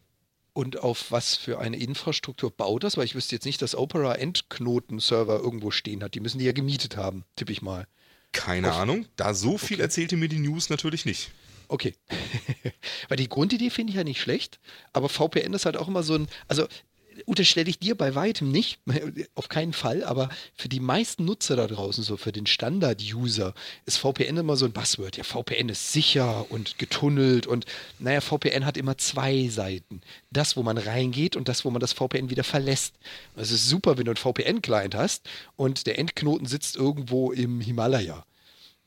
Und 0.53 0.79
auf 0.79 1.11
was 1.11 1.35
für 1.35 1.59
eine 1.59 1.79
Infrastruktur 1.79 2.51
baut 2.51 2.85
das? 2.85 2.97
Weil 2.97 3.07
ich 3.07 3.15
wüsste 3.17 3.35
jetzt 3.35 3.45
nicht, 3.45 3.61
dass 3.61 3.75
Opera 3.75 4.15
Endknoten-Server 4.15 5.41
irgendwo 5.41 5.71
stehen 5.73 6.03
hat. 6.05 6.15
Die 6.15 6.21
müssen 6.21 6.39
die 6.39 6.45
ja 6.45 6.53
gemietet 6.53 6.97
haben, 6.97 7.25
tippe 7.37 7.51
ich 7.53 7.61
mal. 7.63 7.89
Keine 8.33 8.71
Auf- 8.71 8.79
Ahnung, 8.79 9.07
da 9.17 9.35
so 9.35 9.59
viel 9.59 9.81
erzählte 9.81 10.17
mir 10.17 10.29
die 10.29 10.39
News 10.39 10.71
natürlich 10.71 11.05
nicht. 11.05 11.33
Okay. 11.69 11.95
Weil 13.09 13.17
die 13.17 13.29
Grundidee 13.29 13.71
finde 13.71 13.91
ich 13.91 13.97
ja 13.97 14.05
nicht 14.05 14.21
schlecht, 14.21 14.61
aber 14.93 15.09
VPN 15.09 15.55
ist 15.55 15.65
halt 15.67 15.77
auch 15.77 15.89
immer 15.89 16.03
so 16.03 16.15
ein, 16.15 16.29
also 16.47 16.69
unterstelle 17.27 17.69
ich 17.71 17.79
dir 17.79 17.97
bei 17.97 18.15
weitem 18.15 18.51
nicht, 18.51 18.79
auf 19.35 19.49
keinen 19.49 19.73
Fall, 19.73 20.05
aber 20.05 20.29
für 20.55 20.69
die 20.69 20.81
meisten 20.81 21.25
Nutzer 21.25 21.57
da 21.57 21.67
draußen, 21.67 22.05
so 22.05 22.17
für 22.17 22.33
den 22.33 22.47
Standard-User, 22.47 23.55
ist 23.87 23.99
VPN 23.99 24.37
immer 24.37 24.57
so 24.57 24.65
ein 24.65 24.73
Buzzword. 24.73 25.17
Ja, 25.17 25.25
VPN 25.25 25.69
ist 25.69 25.93
sicher 25.93 26.51
und 26.51 26.79
getunnelt 26.79 27.47
und 27.47 27.67
naja, 27.99 28.21
VPN 28.21 28.67
hat 28.67 28.77
immer 28.77 28.99
zwei 28.99 29.49
Seiten. 29.49 30.01
Das, 30.31 30.57
wo 30.57 30.63
man 30.63 30.79
reingeht 30.79 31.37
und 31.37 31.49
das, 31.49 31.65
wo 31.65 31.71
man 31.71 31.81
das 31.81 31.93
VPN 31.93 32.31
wieder 32.31 32.45
verlässt. 32.45 32.95
Und 33.35 33.43
Es 33.43 33.51
ist 33.51 33.69
super, 33.69 33.99
wenn 33.99 34.05
du 34.05 34.11
einen 34.11 34.17
VPN-Client 34.17 34.95
hast 34.95 35.29
und 35.57 35.87
der 35.87 35.99
Endknoten 35.99 36.47
sitzt 36.47 36.77
irgendwo 36.77 37.33
im 37.33 37.61
Himalaya. 37.61 38.25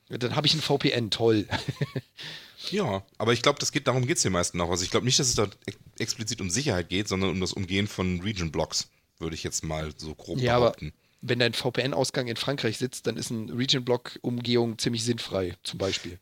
Dann 0.10 0.36
habe 0.36 0.48
ich 0.48 0.54
ein 0.54 0.62
VPN, 0.62 1.10
toll. 1.10 1.48
Ja, 2.72 3.04
aber 3.18 3.34
ich 3.34 3.42
glaube, 3.42 3.60
das 3.60 3.72
geht, 3.72 3.88
darum 3.88 4.06
geht 4.08 4.18
es 4.18 4.24
den 4.24 4.32
meisten 4.34 4.60
auch. 4.62 4.70
Also 4.70 4.84
ich 4.84 4.90
glaube 4.92 5.06
nicht, 5.06 5.20
dass 5.20 5.28
es 5.28 5.36
da 5.36 5.48
ex- 5.66 5.78
explizit 6.00 6.42
um 6.42 6.50
Sicherheit 6.50 6.90
geht, 6.90 7.08
sondern 7.08 7.30
um 7.30 7.40
das 7.40 7.54
Umgehen 7.54 7.88
von 7.88 8.20
Region-Blocks, 8.22 8.90
würde 9.20 9.36
ich 9.36 9.44
jetzt 9.44 9.64
mal 9.64 9.92
so 9.98 10.16
grob 10.16 10.40
Ja, 10.40 10.56
aber 10.56 10.66
behaupten. 10.72 10.94
wenn 11.22 11.40
dein 11.40 11.54
VPN-Ausgang 11.54 12.28
in 12.28 12.36
Frankreich 12.36 12.78
sitzt, 12.78 13.06
dann 13.08 13.16
ist 13.18 13.32
eine 13.32 13.56
Region-Block-Umgehung 13.56 14.78
ziemlich 14.80 15.04
sinnfrei, 15.04 15.56
zum 15.64 15.78
Beispiel. 15.78 16.20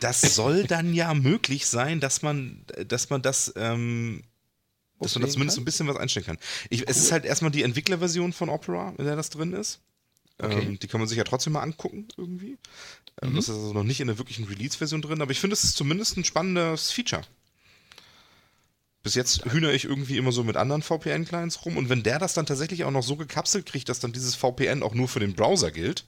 Das 0.00 0.20
soll 0.20 0.64
dann 0.64 0.92
ja 0.94 1.12
möglich 1.14 1.66
sein, 1.66 2.00
dass 2.00 2.22
man, 2.22 2.64
dass 2.86 3.10
man 3.10 3.22
das, 3.22 3.52
ähm, 3.56 4.22
dass 5.00 5.14
man 5.14 5.22
da 5.22 5.28
zumindest 5.28 5.56
kann? 5.56 5.62
ein 5.62 5.64
bisschen 5.64 5.86
was 5.86 5.96
einstellen 5.96 6.26
kann. 6.26 6.38
Ich, 6.70 6.88
Es 6.88 6.96
ist 6.98 7.12
halt 7.12 7.24
erstmal 7.24 7.50
die 7.50 7.62
Entwicklerversion 7.62 8.32
von 8.32 8.48
Opera, 8.48 8.94
in 8.98 9.04
der 9.04 9.16
das 9.16 9.30
drin 9.30 9.52
ist. 9.52 9.80
Okay. 10.38 10.60
Ähm, 10.62 10.78
die 10.78 10.86
kann 10.88 11.00
man 11.00 11.08
sich 11.08 11.18
ja 11.18 11.24
trotzdem 11.24 11.54
mal 11.54 11.62
angucken 11.62 12.06
irgendwie. 12.16 12.58
Ähm, 13.22 13.32
Mhm. 13.32 13.36
Das 13.36 13.48
ist 13.48 13.54
also 13.56 13.72
noch 13.72 13.84
nicht 13.84 14.00
in 14.00 14.06
der 14.06 14.18
wirklichen 14.18 14.44
Release-Version 14.44 15.02
drin, 15.02 15.20
aber 15.22 15.32
ich 15.32 15.40
finde, 15.40 15.54
es 15.54 15.64
ist 15.64 15.76
zumindest 15.76 16.16
ein 16.16 16.24
spannendes 16.24 16.90
Feature. 16.90 17.22
Bis 19.02 19.14
jetzt 19.14 19.44
hühner 19.46 19.72
ich 19.72 19.84
irgendwie 19.84 20.16
immer 20.18 20.32
so 20.32 20.42
mit 20.44 20.56
anderen 20.56 20.82
VPN-Clients 20.82 21.64
rum 21.64 21.76
und 21.76 21.88
wenn 21.88 22.02
der 22.02 22.18
das 22.18 22.34
dann 22.34 22.46
tatsächlich 22.46 22.84
auch 22.84 22.90
noch 22.90 23.02
so 23.02 23.16
gekapselt 23.16 23.64
kriegt, 23.66 23.88
dass 23.88 24.00
dann 24.00 24.12
dieses 24.12 24.34
VPN 24.34 24.82
auch 24.82 24.94
nur 24.94 25.08
für 25.08 25.20
den 25.20 25.34
Browser 25.34 25.70
gilt 25.70 26.04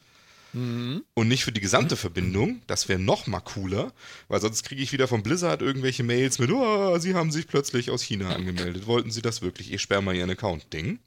Mhm. 0.53 1.05
und 1.14 1.29
nicht 1.29 1.44
für 1.44 1.53
die 1.53 1.61
gesamte 1.61 1.96
Verbindung, 1.96 2.61
das 2.66 2.88
wäre 2.88 2.99
noch 2.99 3.29
mal 3.29 3.38
cooler, 3.38 3.92
weil 4.27 4.40
sonst 4.40 4.64
kriege 4.64 4.83
ich 4.83 4.90
wieder 4.92 5.07
von 5.07 5.23
Blizzard 5.23 5.62
irgendwelche 5.62 6.03
Mails 6.03 6.40
mit, 6.40 6.51
oh, 6.51 6.99
sie 6.99 7.14
haben 7.14 7.31
sich 7.31 7.46
plötzlich 7.46 7.90
aus 7.90 8.03
China 8.03 8.35
angemeldet. 8.35 8.87
Wollten 8.88 9.12
sie 9.12 9.23
das 9.23 9.42
wirklich? 9.42 9.73
Ich 9.73 9.81
sperre 9.81 10.03
mal 10.03 10.16
ihren 10.16 10.29
Account. 10.31 10.73
Ding. 10.73 10.99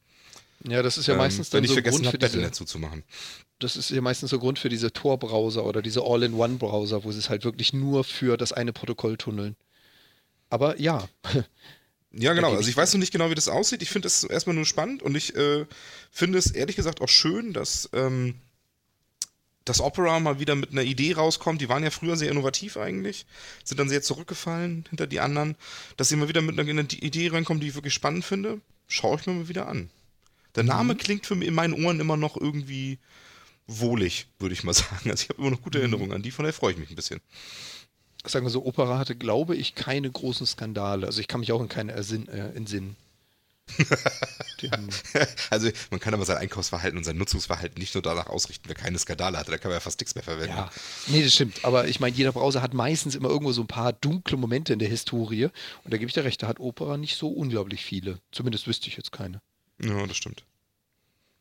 Ja, 0.68 0.82
das 0.82 0.98
ist 0.98 1.08
ja 1.08 1.16
meistens 1.16 1.48
ähm, 1.48 1.54
wenn 1.54 1.58
dann 1.58 1.64
ich 1.66 1.70
so 1.70 1.74
vergessen 1.76 2.02
Grund 2.04 2.12
für 2.12 2.18
diese, 2.18 2.32
Battlenet 2.32 2.56
zuzumachen. 2.56 3.04
das 3.60 3.76
ist 3.76 3.90
ja 3.90 4.02
meistens 4.02 4.30
so 4.30 4.40
Grund 4.40 4.60
für 4.60 4.70
diese 4.70 4.94
Tor-Browser 4.94 5.66
oder 5.66 5.82
diese 5.82 6.02
All-in-One-Browser, 6.04 7.04
wo 7.04 7.12
sie 7.12 7.20
es 7.20 7.30
halt 7.30 7.44
wirklich 7.44 7.74
nur 7.74 8.04
für 8.04 8.38
das 8.38 8.54
eine 8.54 8.72
Protokoll 8.72 9.18
tunneln. 9.18 9.56
Aber 10.50 10.80
ja, 10.80 11.08
Ja, 12.12 12.34
genau. 12.34 12.52
Also 12.52 12.62
ich 12.62 12.70
ich 12.70 12.78
weiß 12.78 12.94
noch 12.94 13.00
nicht 13.00 13.12
genau, 13.12 13.30
wie 13.30 13.36
das 13.36 13.50
aussieht. 13.50 13.82
Ich 13.82 13.90
finde 13.90 14.08
es 14.08 14.24
erstmal 14.24 14.56
nur 14.56 14.66
spannend 14.66 15.04
und 15.04 15.16
ich 15.16 15.36
äh, 15.36 15.66
finde 16.12 16.38
es 16.38 16.52
ehrlich 16.52 16.76
gesagt 16.76 17.02
auch 17.02 17.10
schön, 17.10 17.54
dass 17.54 17.90
ähm, 17.92 18.36
das 19.66 19.82
Opera 19.82 20.20
mal 20.20 20.40
wieder 20.40 20.56
mit 20.56 20.72
einer 20.72 20.84
Idee 20.84 21.14
rauskommt. 21.14 21.62
Die 21.62 21.70
waren 21.70 21.84
ja 21.84 21.90
früher 21.90 22.16
sehr 22.16 22.32
innovativ 22.32 22.78
eigentlich, 22.78 23.26
sind 23.64 23.80
dann 23.80 23.90
sehr 23.90 24.02
zurückgefallen 24.02 24.86
hinter 24.90 25.08
die 25.08 25.20
anderen. 25.20 25.56
Dass 25.98 26.10
sie 26.10 26.16
mal 26.16 26.28
wieder 26.28 26.42
mit 26.42 26.60
einer 26.60 26.80
Idee 26.80 27.30
reinkommen, 27.30 27.62
die 27.62 27.70
ich 27.70 27.76
wirklich 27.76 27.94
spannend 27.94 28.26
finde, 28.26 28.62
schaue 28.88 29.20
ich 29.20 29.26
mir 29.26 29.34
mal 29.34 29.48
wieder 29.48 29.68
an. 29.68 29.90
Der 30.56 30.64
Name 30.64 30.96
klingt 30.96 31.26
für 31.26 31.36
mich 31.36 31.48
in 31.48 31.54
meinen 31.54 31.86
Ohren 31.86 32.00
immer 32.00 32.18
noch 32.18 32.38
irgendwie 32.38 33.00
wohlig, 33.68 34.28
würde 34.40 34.54
ich 34.54 34.64
mal 34.64 34.74
sagen. 34.74 35.10
Also 35.10 35.24
ich 35.24 35.30
habe 35.30 35.42
immer 35.42 35.52
noch 35.52 35.62
gute 35.62 35.80
Erinnerungen 35.80 36.14
an 36.14 36.22
die, 36.22 36.32
von 36.32 36.44
daher 36.44 36.54
freue 36.54 36.74
ich 36.74 36.80
mich 36.80 36.90
ein 36.90 36.96
bisschen. 36.96 37.22
sagen 38.26 38.46
wir 38.46 38.50
so, 38.50 38.66
Opera 38.66 38.98
hatte, 39.00 39.16
glaube 39.16 39.56
ich, 39.56 39.76
keine 39.76 40.10
großen 40.12 40.46
Skandale. 40.46 41.06
Also 41.08 41.22
ich 41.22 41.28
kann 41.28 41.40
mich 41.40 41.52
auch 41.52 41.62
in 41.62 41.70
keine 41.70 41.94
Ersinn, 41.94 42.28
äh, 42.28 42.50
entsinnen. 42.56 42.96
Also 45.50 45.70
man 45.92 46.00
kann 46.00 46.14
aber 46.14 46.26
sein 46.26 46.38
Einkaufsverhalten 46.38 46.98
und 46.98 47.04
sein 47.04 47.18
Nutzungsverhalten 47.18 47.80
nicht 47.80 47.94
nur 47.94 48.02
danach 48.02 48.28
ausrichten, 48.28 48.68
wer 48.68 48.76
keine 48.76 48.98
Skandale 48.98 49.38
hatte. 49.38 49.52
Da 49.52 49.58
kann 49.58 49.70
man 49.70 49.76
ja 49.76 49.80
fast 49.82 50.00
nichts 50.00 50.16
mehr 50.16 50.24
verwenden. 50.24 50.56
ja, 50.56 50.72
nee, 51.08 51.24
das 51.24 51.34
stimmt. 51.34 51.64
Aber 51.66 51.88
ich 51.88 52.00
meine, 52.00 52.16
jeder 52.16 52.32
Browser 52.32 52.62
hat 52.62 52.74
meistens 52.74 53.16
immer 53.16 53.30
irgendwo 53.30 53.52
so 53.52 53.62
ein 53.62 53.68
paar 53.68 53.94
dunkle 53.94 54.38
Momente 54.38 54.74
in 54.74 54.80
der 54.80 54.88
Historie. 54.88 55.46
Und 55.46 55.94
da 55.94 55.98
gebe 55.98 56.08
ich 56.08 56.14
dir 56.14 56.24
recht, 56.24 56.42
da 56.44 56.48
hat 56.48 56.60
Opera 56.60 56.98
nicht 56.98 57.18
so 57.18 57.28
unglaublich 57.30 57.84
viele. 57.84 58.20
Zumindest 58.32 58.68
wüsste 58.68 58.88
ich 58.88 58.96
jetzt 58.98 59.12
keine. 59.12 59.42
Ja, 59.82 60.06
das 60.08 60.18
stimmt. 60.18 60.44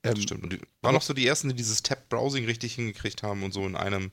Ähm, 0.04 0.14
Das 0.14 0.22
stimmt. 0.22 0.44
Und 0.44 0.52
die 0.54 0.60
waren 0.80 0.94
noch 0.94 1.02
so 1.02 1.12
die 1.14 1.26
ersten, 1.26 1.48
die 1.50 1.54
dieses 1.54 1.82
Tab-Browsing 1.82 2.44
richtig 2.44 2.74
hingekriegt 2.74 3.22
haben 3.22 3.42
und 3.42 3.52
so 3.52 3.66
in 3.66 3.76
einem, 3.76 4.10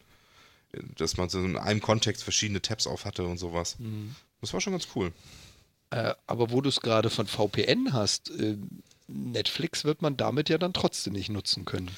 dass 0.98 1.18
man 1.18 1.30
so 1.30 1.40
in 1.40 1.58
einem 1.58 1.82
Kontext 1.82 2.24
verschiedene 2.24 2.62
Tabs 2.62 2.86
auf 2.88 3.06
hatte 3.06 3.26
und 3.26 3.38
sowas. 3.38 3.78
Mhm. 3.80 4.16
Das 4.42 4.54
war 4.54 4.62
schon 4.62 4.74
ganz 4.74 4.88
cool. 4.96 5.12
Äh, 5.92 6.14
aber 6.28 6.52
wo 6.52 6.62
du 6.62 6.70
es 6.70 6.82
gerade 6.82 7.10
von 7.10 7.26
VPN 7.28 7.94
hast, 7.94 8.30
äh, 8.30 8.58
Netflix 9.08 9.84
wird 9.86 10.04
man 10.04 10.16
damit 10.18 10.50
ja 10.50 10.60
dann 10.60 10.74
trotzdem 10.74 11.14
nicht 11.14 11.30
nutzen 11.30 11.66
können. 11.66 11.90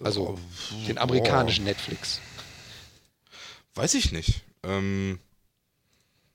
Also 0.00 0.38
Oh, 0.38 0.86
den 0.86 0.96
amerikanischen 0.98 1.64
Netflix. 1.64 2.20
Weiß 3.74 3.94
ich 3.94 4.10
nicht. 4.12 4.42
Ähm, 4.62 5.18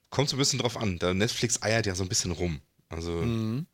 kommt 0.09 0.29
so 0.29 0.35
ein 0.35 0.39
bisschen 0.39 0.59
drauf 0.59 0.77
an. 0.77 0.99
Da 0.99 1.13
Netflix 1.13 1.61
eiert 1.63 1.85
ja 1.85 1.95
so 1.95 2.03
ein 2.03 2.09
bisschen 2.09 2.31
rum. 2.31 2.61
Also 2.89 3.11
Mhm. 3.11 3.65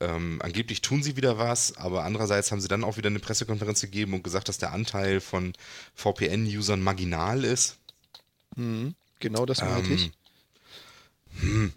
Ähm, 0.00 0.40
angeblich 0.42 0.82
tun 0.82 1.02
sie 1.02 1.16
wieder 1.16 1.38
was, 1.38 1.76
aber 1.76 2.04
andererseits 2.04 2.50
haben 2.50 2.60
sie 2.60 2.68
dann 2.68 2.84
auch 2.84 2.96
wieder 2.96 3.08
eine 3.08 3.18
Pressekonferenz 3.18 3.80
gegeben 3.80 4.14
und 4.14 4.24
gesagt, 4.24 4.48
dass 4.48 4.58
der 4.58 4.72
Anteil 4.72 5.20
von 5.20 5.52
VPN-Usern 5.94 6.80
marginal 6.82 7.44
ist. 7.44 7.78
Mhm. 8.56 8.94
Genau 9.20 9.46
das 9.46 9.60
meinte 9.60 9.90
Ähm, 9.90 10.12
ich. 11.42 11.72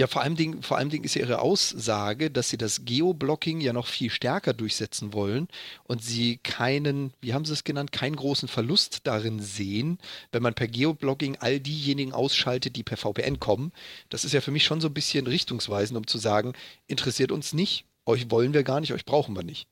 Ja, 0.00 0.06
vor 0.06 0.22
allem, 0.22 0.34
Ding, 0.34 0.62
vor 0.62 0.78
allem 0.78 0.88
Ding 0.88 1.04
ist 1.04 1.14
ja 1.14 1.20
ihre 1.20 1.40
Aussage, 1.40 2.30
dass 2.30 2.48
sie 2.48 2.56
das 2.56 2.86
Geoblocking 2.86 3.60
ja 3.60 3.74
noch 3.74 3.86
viel 3.86 4.08
stärker 4.08 4.54
durchsetzen 4.54 5.12
wollen 5.12 5.46
und 5.84 6.02
sie 6.02 6.38
keinen, 6.38 7.12
wie 7.20 7.34
haben 7.34 7.44
sie 7.44 7.52
es 7.52 7.64
genannt, 7.64 7.92
keinen 7.92 8.16
großen 8.16 8.48
Verlust 8.48 9.00
darin 9.04 9.40
sehen, 9.40 9.98
wenn 10.32 10.42
man 10.42 10.54
per 10.54 10.68
Geoblocking 10.68 11.36
all 11.40 11.60
diejenigen 11.60 12.14
ausschaltet, 12.14 12.76
die 12.76 12.82
per 12.82 12.96
VPN 12.96 13.40
kommen. 13.40 13.72
Das 14.08 14.24
ist 14.24 14.32
ja 14.32 14.40
für 14.40 14.52
mich 14.52 14.64
schon 14.64 14.80
so 14.80 14.88
ein 14.88 14.94
bisschen 14.94 15.26
richtungsweisend, 15.26 15.98
um 15.98 16.06
zu 16.06 16.16
sagen, 16.16 16.54
interessiert 16.86 17.30
uns 17.30 17.52
nicht, 17.52 17.84
euch 18.06 18.30
wollen 18.30 18.54
wir 18.54 18.62
gar 18.62 18.80
nicht, 18.80 18.94
euch 18.94 19.04
brauchen 19.04 19.36
wir 19.36 19.42
nicht. 19.42 19.66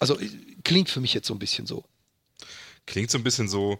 Also 0.00 0.18
klingt 0.64 0.90
für 0.90 1.00
mich 1.00 1.14
jetzt 1.14 1.28
so 1.28 1.34
ein 1.34 1.38
bisschen 1.38 1.68
so. 1.68 1.84
Klingt 2.86 3.12
so 3.12 3.18
ein 3.18 3.22
bisschen 3.22 3.46
so, 3.46 3.78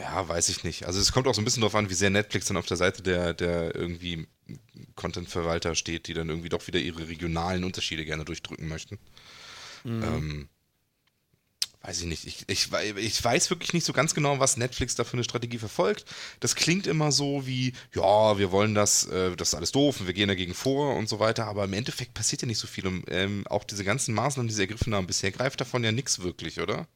ja, 0.00 0.28
weiß 0.28 0.48
ich 0.48 0.64
nicht. 0.64 0.86
Also 0.86 1.00
es 1.00 1.12
kommt 1.12 1.26
auch 1.26 1.34
so 1.34 1.40
ein 1.40 1.44
bisschen 1.44 1.60
darauf 1.60 1.74
an, 1.74 1.90
wie 1.90 1.94
sehr 1.94 2.10
Netflix 2.10 2.46
dann 2.46 2.56
auf 2.56 2.66
der 2.66 2.76
Seite 2.76 3.02
der, 3.02 3.34
der 3.34 3.74
irgendwie 3.74 4.26
Content-Verwalter 4.96 5.74
steht, 5.74 6.08
die 6.08 6.14
dann 6.14 6.28
irgendwie 6.28 6.48
doch 6.48 6.66
wieder 6.66 6.80
ihre 6.80 7.08
regionalen 7.08 7.64
Unterschiede 7.64 8.04
gerne 8.04 8.24
durchdrücken 8.24 8.68
möchten. 8.68 8.98
Ähm, 10.02 10.48
weiß 11.82 12.00
ich 12.00 12.06
nicht. 12.06 12.26
Ich, 12.26 12.44
ich, 12.48 12.72
ich 12.96 13.24
weiß 13.24 13.50
wirklich 13.50 13.72
nicht 13.72 13.84
so 13.84 13.92
ganz 13.92 14.14
genau, 14.14 14.40
was 14.40 14.56
Netflix 14.56 14.96
da 14.96 15.04
für 15.04 15.14
eine 15.14 15.24
Strategie 15.24 15.58
verfolgt. 15.58 16.04
Das 16.40 16.56
klingt 16.56 16.86
immer 16.88 17.12
so 17.12 17.46
wie, 17.46 17.72
ja, 17.94 18.38
wir 18.38 18.50
wollen 18.50 18.74
das, 18.74 19.06
äh, 19.06 19.36
das 19.36 19.48
ist 19.48 19.54
alles 19.54 19.72
doof 19.72 20.00
und 20.00 20.06
wir 20.06 20.14
gehen 20.14 20.28
dagegen 20.28 20.54
vor 20.54 20.96
und 20.96 21.08
so 21.08 21.20
weiter, 21.20 21.46
aber 21.46 21.64
im 21.64 21.72
Endeffekt 21.72 22.14
passiert 22.14 22.42
ja 22.42 22.48
nicht 22.48 22.58
so 22.58 22.66
viel. 22.66 22.86
Und, 22.86 23.04
ähm, 23.08 23.46
auch 23.46 23.62
diese 23.62 23.84
ganzen 23.84 24.14
Maßnahmen, 24.14 24.48
die 24.48 24.54
sie 24.54 24.62
ergriffen 24.62 24.94
haben, 24.94 25.06
bisher 25.06 25.30
greift 25.30 25.60
davon 25.60 25.84
ja 25.84 25.92
nichts 25.92 26.18
wirklich, 26.20 26.60
oder? 26.60 26.88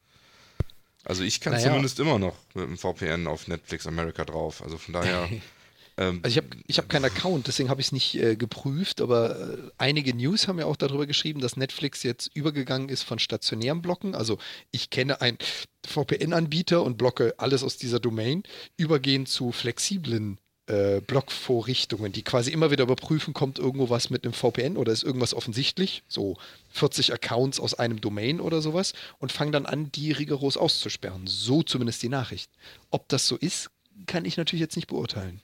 Also 1.05 1.23
ich 1.25 1.41
kann 1.41 1.53
Naja. 1.55 1.67
zumindest 1.69 1.99
immer 2.01 2.19
noch 2.19 2.37
mit 2.55 2.65
dem 2.65 2.77
VPN 2.77 3.27
auf 3.27 3.49
Netflix 3.49 3.87
America 3.87 4.25
drauf. 4.25 4.63
Also 4.63 4.77
von 4.79 4.93
daher. 4.95 5.29
ähm, 5.97 6.21
Also 6.23 6.29
ich 6.29 6.37
habe 6.37 6.49
ich 6.67 6.79
hab 6.79 6.89
keinen 6.89 7.07
Account, 7.07 7.47
deswegen 7.47 7.71
habe 7.71 7.81
ich 7.81 7.89
es 7.89 7.93
nicht 7.93 8.15
äh, 8.17 8.37
geprüft, 8.37 9.01
aber 9.01 9.39
äh, 9.39 9.57
einige 9.79 10.15
News 10.15 10.47
haben 10.47 10.59
ja 10.59 10.67
auch 10.67 10.77
darüber 10.77 11.07
geschrieben, 11.07 11.41
dass 11.41 11.57
Netflix 11.57 12.03
jetzt 12.03 12.31
übergegangen 12.35 12.89
ist 12.89 13.03
von 13.03 13.19
stationären 13.19 13.81
Blocken. 13.83 14.15
Also 14.15 14.39
ich 14.71 14.91
kenne 14.91 15.21
einen 15.21 15.39
VPN-Anbieter 15.87 16.83
und 16.83 16.99
blocke 16.99 17.35
alles 17.39 17.63
aus 17.63 17.77
dieser 17.77 18.01
Domain, 18.01 18.43
übergehen 18.77 19.27
zu 19.27 19.53
flexiblen 19.53 20.39
äh, 20.71 21.01
Blockvorrichtungen, 21.01 22.13
die 22.13 22.23
quasi 22.23 22.53
immer 22.53 22.71
wieder 22.71 22.85
überprüfen, 22.85 23.35
kommt 23.35 23.59
irgendwo 23.59 23.91
was 23.91 24.09
mit 24.09 24.25
einem 24.25 24.33
VPN 24.33 24.77
oder 24.77 24.93
ist 24.93 25.03
irgendwas 25.03 25.35
offensichtlich, 25.35 26.05
so 26.07 26.37
40 26.71 27.13
Accounts 27.13 27.59
aus 27.59 27.75
einem 27.75 28.01
Domain 28.01 28.41
oder 28.41 28.63
sowas 28.63 28.93
und 29.19 29.33
fangen 29.33 29.51
dann 29.51 29.67
an, 29.67 29.91
die 29.91 30.13
rigoros 30.13 30.57
auszusperren. 30.57 31.27
So 31.27 31.65
zumindest 31.65 32.03
die 32.05 32.09
Nachricht. 32.09 32.51
Ob 32.91 33.09
das 33.09 33.27
so 33.27 33.37
ist, 33.37 33.71
kann 34.07 34.25
ich 34.25 34.37
natürlich 34.37 34.61
jetzt 34.61 34.77
nicht 34.77 34.87
beurteilen. 34.87 35.41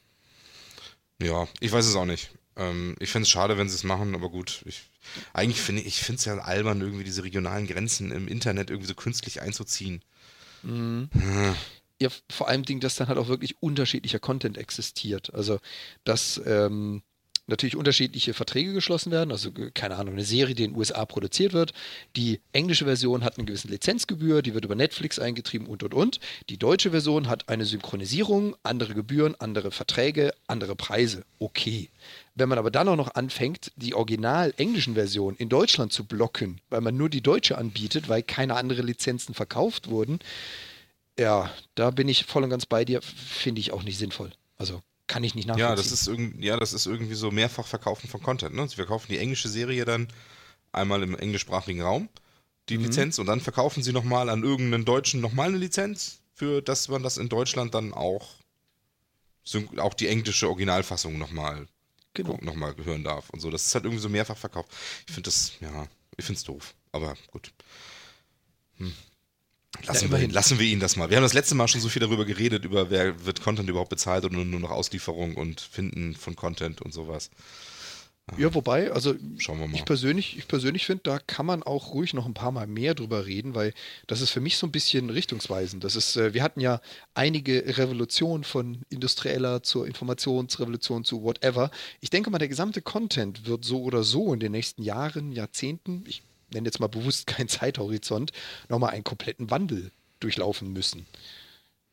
ja, 1.20 1.48
ich 1.58 1.72
weiß 1.72 1.86
es 1.86 1.96
auch 1.96 2.04
nicht. 2.04 2.30
Ähm, 2.56 2.94
ich 3.00 3.10
finde 3.10 3.24
es 3.24 3.30
schade, 3.30 3.58
wenn 3.58 3.68
sie 3.68 3.74
es 3.74 3.84
machen, 3.84 4.14
aber 4.14 4.30
gut. 4.30 4.62
Ich, 4.64 4.84
eigentlich 5.32 5.60
finde 5.60 5.82
ich 5.82 6.00
finde 6.02 6.20
es 6.20 6.24
ja 6.24 6.38
albern, 6.38 6.80
irgendwie 6.80 7.04
diese 7.04 7.24
regionalen 7.24 7.66
Grenzen 7.66 8.12
im 8.12 8.28
Internet 8.28 8.70
irgendwie 8.70 8.88
so 8.88 8.94
künstlich 8.94 9.42
einzuziehen. 9.42 10.02
Ja, 12.00 12.08
vor 12.30 12.48
allem 12.48 12.64
Ding, 12.64 12.80
dass 12.80 12.96
dann 12.96 13.08
halt 13.08 13.18
auch 13.18 13.28
wirklich 13.28 13.56
unterschiedlicher 13.60 14.18
Content 14.18 14.58
existiert. 14.58 15.32
Also, 15.32 15.60
dass 16.04 16.40
ähm, 16.44 17.02
natürlich 17.46 17.76
unterschiedliche 17.76 18.34
Verträge 18.34 18.72
geschlossen 18.72 19.12
werden. 19.12 19.30
Also, 19.30 19.50
keine 19.74 19.96
Ahnung, 19.96 20.14
eine 20.14 20.24
Serie, 20.24 20.54
die 20.54 20.64
in 20.64 20.72
den 20.72 20.78
USA 20.78 21.04
produziert 21.04 21.52
wird. 21.52 21.72
Die 22.16 22.40
englische 22.52 22.84
Version 22.84 23.24
hat 23.24 23.38
eine 23.38 23.46
gewisse 23.46 23.68
Lizenzgebühr, 23.68 24.42
die 24.42 24.54
wird 24.54 24.64
über 24.64 24.74
Netflix 24.74 25.18
eingetrieben 25.18 25.66
und 25.66 25.82
und 25.82 25.94
und. 25.94 26.20
Die 26.48 26.58
deutsche 26.58 26.90
Version 26.90 27.28
hat 27.28 27.48
eine 27.48 27.64
Synchronisierung, 27.64 28.56
andere 28.62 28.94
Gebühren, 28.94 29.34
andere 29.38 29.70
Verträge, 29.70 30.34
andere 30.46 30.76
Preise. 30.76 31.24
Okay. 31.38 31.90
Wenn 32.34 32.48
man 32.48 32.58
aber 32.58 32.70
dann 32.70 32.88
auch 32.88 32.96
noch 32.96 33.14
anfängt, 33.14 33.72
die 33.76 33.94
original 33.94 34.52
englischen 34.56 34.94
Version 34.94 35.36
in 35.36 35.48
Deutschland 35.48 35.92
zu 35.92 36.04
blocken, 36.04 36.60
weil 36.68 36.82
man 36.82 36.96
nur 36.96 37.08
die 37.08 37.22
deutsche 37.22 37.56
anbietet, 37.56 38.08
weil 38.08 38.22
keine 38.22 38.56
andere 38.56 38.82
Lizenzen 38.82 39.34
verkauft 39.34 39.88
wurden, 39.88 40.18
ja, 41.18 41.50
da 41.74 41.90
bin 41.90 42.08
ich 42.08 42.24
voll 42.26 42.44
und 42.44 42.50
ganz 42.50 42.66
bei 42.66 42.84
dir. 42.84 43.02
Finde 43.02 43.60
ich 43.60 43.72
auch 43.72 43.82
nicht 43.82 43.98
sinnvoll. 43.98 44.32
Also 44.58 44.82
kann 45.06 45.24
ich 45.24 45.34
nicht 45.34 45.46
nachvollziehen. 45.46 45.70
Ja, 45.70 45.76
das 45.76 45.92
ist 45.92 46.06
irgendwie, 46.06 46.46
ja, 46.46 46.56
das 46.56 46.72
ist 46.72 46.86
irgendwie 46.86 47.14
so 47.14 47.30
mehrfach 47.30 47.66
Verkaufen 47.66 48.08
von 48.08 48.22
Content. 48.22 48.54
Ne? 48.54 48.68
Sie 48.68 48.76
verkaufen 48.76 49.06
die 49.10 49.18
englische 49.18 49.48
Serie 49.48 49.84
dann 49.84 50.08
einmal 50.72 51.02
im 51.02 51.16
englischsprachigen 51.16 51.82
Raum, 51.82 52.08
die 52.68 52.76
Lizenz, 52.76 53.18
und 53.18 53.26
dann 53.26 53.40
verkaufen 53.40 53.82
sie 53.82 53.92
nochmal 53.92 54.28
an 54.28 54.42
irgendeinen 54.42 54.84
Deutschen 54.84 55.20
nochmal 55.20 55.48
eine 55.48 55.58
Lizenz, 55.58 56.20
für 56.34 56.60
dass 56.60 56.88
man 56.88 57.02
das 57.02 57.16
in 57.16 57.28
Deutschland 57.28 57.74
dann 57.74 57.94
auch, 57.94 58.34
auch 59.78 59.94
die 59.94 60.08
englische 60.08 60.48
Originalfassung 60.48 61.16
nochmal 61.16 61.66
genau. 62.12 62.38
noch 62.42 62.54
mal 62.54 62.74
hören 62.84 63.04
darf 63.04 63.30
und 63.30 63.40
so. 63.40 63.50
Das 63.50 63.64
ist 63.66 63.74
halt 63.74 63.84
irgendwie 63.84 64.02
so 64.02 64.08
mehrfach 64.08 64.36
verkauft. 64.36 64.70
Ich 65.06 65.14
finde 65.14 65.28
das, 65.28 65.52
ja, 65.60 65.86
ich 66.16 66.24
finde 66.24 66.38
es 66.38 66.44
doof. 66.44 66.74
Aber 66.92 67.14
gut. 67.30 67.52
Hm. 68.78 68.92
Lassen, 69.84 70.00
wir, 70.02 70.06
immerhin. 70.08 70.30
ihn- 70.30 70.34
lassen 70.34 70.58
wir 70.58 70.66
ihn 70.66 70.80
das 70.80 70.96
mal. 70.96 71.10
Wir 71.10 71.16
haben 71.16 71.24
das 71.24 71.34
letzte 71.34 71.54
Mal 71.54 71.68
schon 71.68 71.80
so 71.80 71.88
viel 71.88 72.00
darüber 72.00 72.24
geredet, 72.24 72.64
über 72.64 72.90
wer 72.90 73.24
wird 73.26 73.42
Content 73.42 73.68
überhaupt 73.68 73.90
bezahlt 73.90 74.24
oder 74.24 74.34
nur, 74.34 74.44
nur 74.44 74.60
noch 74.60 74.70
Auslieferung 74.70 75.34
und 75.36 75.60
Finden 75.60 76.14
von 76.14 76.36
Content 76.36 76.80
und 76.82 76.92
sowas. 76.94 77.30
Ja, 78.38 78.52
wobei, 78.54 78.90
also 78.90 79.14
wir 79.14 79.68
ich 79.72 79.84
persönlich, 79.84 80.36
ich 80.36 80.48
persönlich 80.48 80.84
finde, 80.84 81.02
da 81.04 81.20
kann 81.20 81.46
man 81.46 81.62
auch 81.62 81.94
ruhig 81.94 82.12
noch 82.12 82.26
ein 82.26 82.34
paar 82.34 82.50
Mal 82.50 82.66
mehr 82.66 82.96
drüber 82.96 83.24
reden, 83.24 83.54
weil 83.54 83.72
das 84.08 84.20
ist 84.20 84.30
für 84.30 84.40
mich 84.40 84.56
so 84.56 84.66
ein 84.66 84.72
bisschen 84.72 85.10
richtungsweisend. 85.10 85.84
Das 85.84 85.94
ist, 85.94 86.16
äh, 86.16 86.34
wir 86.34 86.42
hatten 86.42 86.58
ja 86.58 86.80
einige 87.14 87.78
Revolutionen 87.78 88.42
von 88.42 88.82
industrieller 88.88 89.62
zur 89.62 89.86
Informationsrevolution 89.86 91.04
zu 91.04 91.22
whatever. 91.22 91.70
Ich 92.00 92.10
denke 92.10 92.30
mal, 92.30 92.38
der 92.38 92.48
gesamte 92.48 92.82
Content 92.82 93.46
wird 93.46 93.64
so 93.64 93.80
oder 93.82 94.02
so 94.02 94.34
in 94.34 94.40
den 94.40 94.50
nächsten 94.50 94.82
Jahren, 94.82 95.30
Jahrzehnten, 95.30 96.02
ich 96.08 96.22
nenne 96.52 96.66
jetzt 96.66 96.80
mal 96.80 96.88
bewusst 96.88 97.26
keinen 97.26 97.48
Zeithorizont, 97.48 98.32
nochmal 98.68 98.90
einen 98.90 99.04
kompletten 99.04 99.50
Wandel 99.50 99.90
durchlaufen 100.20 100.72
müssen. 100.72 101.06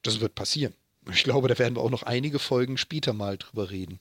Das 0.01 0.19
wird 0.19 0.35
passieren. 0.35 0.73
Ich 1.11 1.23
glaube, 1.23 1.47
da 1.49 1.57
werden 1.59 1.75
wir 1.75 1.81
auch 1.81 1.89
noch 1.89 2.03
einige 2.03 2.39
Folgen 2.39 2.77
später 2.77 3.11
mal 3.13 3.37
drüber 3.37 3.69
reden. 3.69 3.99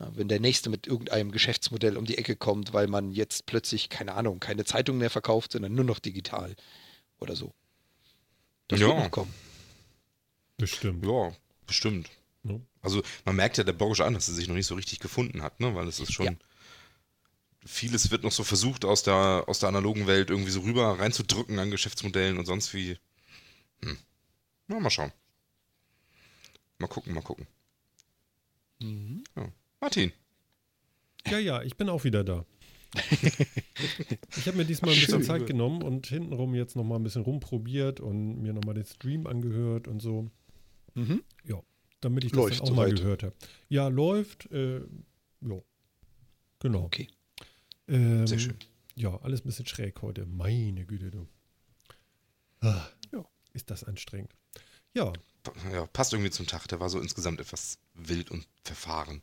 Ja, 0.00 0.10
wenn 0.14 0.28
der 0.28 0.40
nächste 0.40 0.68
mit 0.70 0.86
irgendeinem 0.86 1.30
Geschäftsmodell 1.30 1.96
um 1.96 2.04
die 2.04 2.18
Ecke 2.18 2.36
kommt, 2.36 2.72
weil 2.72 2.86
man 2.88 3.12
jetzt 3.12 3.46
plötzlich, 3.46 3.88
keine 3.88 4.14
Ahnung, 4.14 4.40
keine 4.40 4.64
Zeitung 4.64 4.98
mehr 4.98 5.08
verkauft, 5.10 5.52
sondern 5.52 5.74
nur 5.74 5.84
noch 5.84 6.00
digital 6.00 6.54
oder 7.18 7.34
so. 7.36 7.52
Das 8.68 8.80
Ja. 8.80 8.88
wird 8.88 8.98
noch 8.98 9.10
kommen. 9.10 9.32
Bestimmt. 10.58 11.04
Ja, 11.06 11.32
bestimmt. 11.66 12.10
Also 12.82 13.02
man 13.24 13.34
merkt 13.34 13.58
ja 13.58 13.64
der 13.64 13.72
Branche 13.72 14.04
an, 14.04 14.14
dass 14.14 14.26
sie 14.26 14.34
sich 14.34 14.46
noch 14.46 14.54
nicht 14.54 14.66
so 14.66 14.76
richtig 14.76 15.00
gefunden 15.00 15.42
hat, 15.42 15.58
ne? 15.58 15.74
Weil 15.74 15.88
es 15.88 15.98
ist 15.98 16.12
schon. 16.12 16.26
Ja. 16.26 16.32
Vieles 17.66 18.10
wird 18.10 18.22
noch 18.22 18.32
so 18.32 18.44
versucht, 18.44 18.84
aus 18.84 19.02
der, 19.02 19.44
aus 19.46 19.58
der 19.58 19.68
analogen 19.68 20.06
Welt 20.06 20.30
irgendwie 20.30 20.50
so 20.50 20.60
rüber 20.60 20.98
reinzudrücken 20.98 21.58
an 21.58 21.70
Geschäftsmodellen 21.70 22.38
und 22.38 22.46
sonst 22.46 22.72
wie. 22.74 22.96
Hm. 23.82 23.98
Na, 24.68 24.80
mal 24.80 24.90
schauen. 24.90 25.12
Mal 26.78 26.88
gucken, 26.88 27.14
mal 27.14 27.22
gucken. 27.22 27.46
Mhm. 28.80 29.24
Ja. 29.36 29.48
Martin. 29.80 30.12
Ja, 31.26 31.38
ja, 31.38 31.62
ich 31.62 31.76
bin 31.76 31.88
auch 31.88 32.04
wieder 32.04 32.24
da. 32.24 32.44
ich 34.36 34.46
habe 34.46 34.56
mir 34.56 34.64
diesmal 34.64 34.92
ein 34.92 35.00
bisschen. 35.00 35.22
Zeit 35.22 35.46
genommen 35.46 35.82
und 35.82 36.06
hintenrum 36.06 36.54
jetzt 36.54 36.76
nochmal 36.76 36.98
ein 36.98 37.02
bisschen 37.02 37.22
rumprobiert 37.22 38.00
und 38.00 38.40
mir 38.40 38.52
nochmal 38.52 38.74
den 38.74 38.84
Stream 38.84 39.26
angehört 39.26 39.88
und 39.88 40.00
so. 40.00 40.30
Mhm. 40.94 41.22
Ja, 41.44 41.60
damit 42.00 42.24
ich 42.24 42.32
das 42.32 42.38
Läuft 42.38 42.60
dann 42.60 42.68
auch 42.68 42.76
mal 42.76 42.88
soweit. 42.88 43.00
gehört 43.00 43.22
habe. 43.22 43.34
Ja, 43.68 43.88
läuft. 43.88 44.50
Äh, 44.52 44.80
ja, 45.40 45.60
genau. 46.60 46.84
Okay. 46.84 47.08
Ähm, 47.88 48.26
Sehr 48.26 48.38
schön. 48.38 48.56
Ja, 48.94 49.16
alles 49.22 49.40
ein 49.40 49.44
bisschen 49.46 49.66
schräg 49.66 50.00
heute. 50.02 50.26
Meine 50.26 50.84
Güte, 50.86 51.10
du. 51.10 51.26
Ah, 52.60 52.86
Ja. 53.12 53.24
Ist 53.52 53.70
das 53.70 53.84
anstrengend. 53.84 54.34
Ja, 54.94 55.12
Ja, 55.72 55.86
passt 55.86 56.12
irgendwie 56.12 56.30
zum 56.30 56.46
Tag. 56.46 56.66
Der 56.68 56.80
war 56.80 56.88
so 56.90 56.98
insgesamt 57.00 57.40
etwas 57.40 57.78
wild 57.94 58.30
und 58.30 58.46
verfahren. 58.64 59.22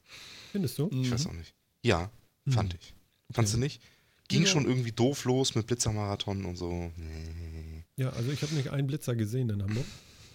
findest 0.52 0.78
du? 0.80 0.90
Ich 0.92 1.12
weiß 1.12 1.28
auch 1.28 1.34
nicht. 1.34 1.54
Ja, 1.82 2.10
fand 2.48 2.74
ich. 2.76 2.94
Fandst 3.32 3.54
du 3.54 3.58
nicht? 3.58 3.82
Ging 4.30 4.40
Mhm. 4.42 4.46
Ja. 4.46 4.52
schon 4.52 4.66
irgendwie 4.66 4.92
doof 4.94 5.26
los 5.26 5.54
mit 5.56 5.68
Blitzermarathon 5.68 6.46
und 6.46 6.56
so. 6.56 6.92
Nee. 6.96 7.84
Ja, 7.98 8.12
also 8.12 8.32
ich 8.32 8.42
habe 8.42 8.54
nicht 8.56 8.70
einen 8.70 8.88
Blitzer 8.88 9.16
gesehen 9.16 9.50
in 9.50 9.62
Hamburg. 9.62 9.86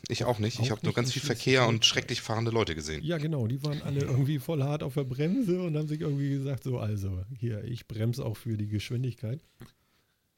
Ich 0.09 0.25
auch 0.25 0.39
nicht. 0.39 0.61
Ich 0.61 0.67
Auch 0.67 0.77
habe 0.77 0.87
nur 0.87 0.95
ganz 0.95 1.13
viel 1.13 1.23
Verkehr 1.23 1.67
und 1.67 1.85
schrecklich 1.85 2.21
fahrende 2.21 2.51
Leute 2.51 2.75
gesehen. 2.75 3.03
Ja, 3.03 3.19
genau, 3.19 3.47
die 3.47 3.63
waren 3.65 3.83
alle 3.83 4.01
irgendwie 4.01 4.39
voll 4.39 4.63
hart 4.63 4.83
auf 4.83 4.95
der 4.95 5.05
Bremse 5.05 5.61
und 5.61 5.77
haben 5.77 5.89
sich 5.89 6.01
irgendwie 6.01 6.31
gesagt, 6.31 6.65
so, 6.65 6.79
also 6.79 7.25
hier, 7.39 7.65
ich 7.65 7.87
bremse 7.87 8.25
auch 8.25 8.37
für 8.37 8.57
die 8.57 8.69
Geschwindigkeit. 8.69 9.41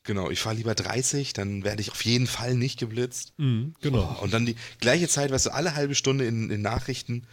Genau, 0.03 0.31
ich 0.31 0.40
fahre 0.40 0.57
lieber 0.57 0.75
30, 0.75 1.35
dann 1.35 1.62
werde 1.62 1.83
ich 1.83 1.90
auf 1.92 2.05
jeden 2.05 2.27
Fall 2.27 2.55
nicht 2.55 2.79
geblitzt. 2.79 3.35
genau. 3.37 4.18
Und 4.23 4.33
dann 4.33 4.46
die 4.46 4.57
gleiche 4.81 5.09
Zeit, 5.09 5.31
weißt 5.31 5.46
du, 5.46 5.51
alle 5.51 5.75
halbe 5.75 5.94
Stunde 5.94 6.25
in, 6.25 6.51
in 6.51 6.62
Nachrichten 6.62 7.27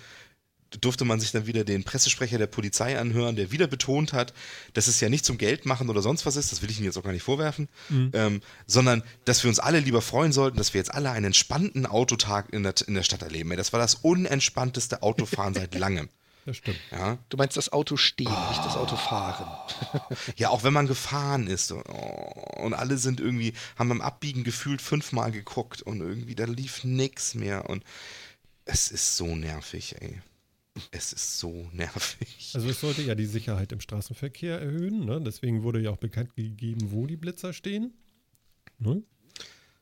durfte 0.81 1.05
man 1.05 1.19
sich 1.19 1.31
dann 1.31 1.47
wieder 1.47 1.63
den 1.63 1.83
Pressesprecher 1.83 2.37
der 2.37 2.47
Polizei 2.47 2.99
anhören, 2.99 3.35
der 3.35 3.51
wieder 3.51 3.67
betont 3.67 4.13
hat, 4.13 4.33
dass 4.73 4.87
es 4.87 4.99
ja 4.99 5.09
nicht 5.09 5.25
zum 5.25 5.37
Geld 5.37 5.65
machen 5.65 5.89
oder 5.89 6.01
sonst 6.01 6.25
was 6.25 6.35
ist, 6.35 6.51
das 6.51 6.61
will 6.61 6.69
ich 6.69 6.77
Ihnen 6.77 6.85
jetzt 6.85 6.97
auch 6.97 7.03
gar 7.03 7.11
nicht 7.11 7.23
vorwerfen, 7.23 7.69
ähm, 8.13 8.41
sondern 8.65 9.03
dass 9.25 9.43
wir 9.43 9.49
uns 9.49 9.59
alle 9.59 9.79
lieber 9.79 10.01
freuen 10.01 10.31
sollten, 10.31 10.57
dass 10.57 10.73
wir 10.73 10.79
jetzt 10.79 10.93
alle 10.93 11.11
einen 11.11 11.27
entspannten 11.27 11.85
Autotag 11.85 12.51
in 12.53 12.63
der, 12.63 12.75
in 12.87 12.93
der 12.93 13.03
Stadt 13.03 13.21
erleben. 13.21 13.55
Das 13.55 13.73
war 13.73 13.79
das 13.79 13.95
unentspannteste 13.95 15.03
Autofahren 15.03 15.53
seit 15.53 15.75
langem. 15.79 16.09
Das 16.47 16.57
stimmt. 16.57 16.79
Ja? 16.91 17.17
Du 17.27 17.35
meinst 17.35 17.57
das 17.57 17.73
Auto 17.73 17.97
stehen, 17.97 18.31
nicht 18.49 18.65
das 18.65 18.77
Auto 18.77 18.95
fahren. 18.95 19.51
Ja, 20.37 20.49
auch 20.49 20.63
wenn 20.63 20.71
man 20.71 20.87
gefahren 20.87 21.47
ist 21.47 21.71
oh, 21.71 21.81
und 22.61 22.73
alle 22.73 22.97
sind 22.97 23.19
irgendwie, 23.19 23.53
haben 23.77 23.89
beim 23.89 24.01
Abbiegen 24.01 24.43
gefühlt 24.43 24.81
fünfmal 24.81 25.31
geguckt 25.31 25.81
und 25.81 25.99
irgendwie 25.99 26.35
da 26.35 26.45
lief 26.45 26.83
nix 26.83 27.35
mehr 27.35 27.69
und 27.69 27.83
es 28.63 28.91
ist 28.91 29.17
so 29.17 29.35
nervig, 29.35 29.95
ey. 29.99 30.21
Es 30.91 31.13
ist 31.13 31.39
so 31.39 31.69
nervig. 31.73 32.51
Also 32.53 32.69
es 32.69 32.79
sollte 32.81 33.01
ja 33.01 33.15
die 33.15 33.25
Sicherheit 33.25 33.71
im 33.71 33.79
Straßenverkehr 33.79 34.59
erhöhen, 34.59 35.05
ne? 35.05 35.21
deswegen 35.21 35.63
wurde 35.63 35.79
ja 35.79 35.91
auch 35.91 35.97
bekannt 35.97 36.35
gegeben, 36.35 36.91
wo 36.91 37.05
die 37.07 37.17
Blitzer 37.17 37.53
stehen. 37.53 37.93
Ne? 38.79 39.01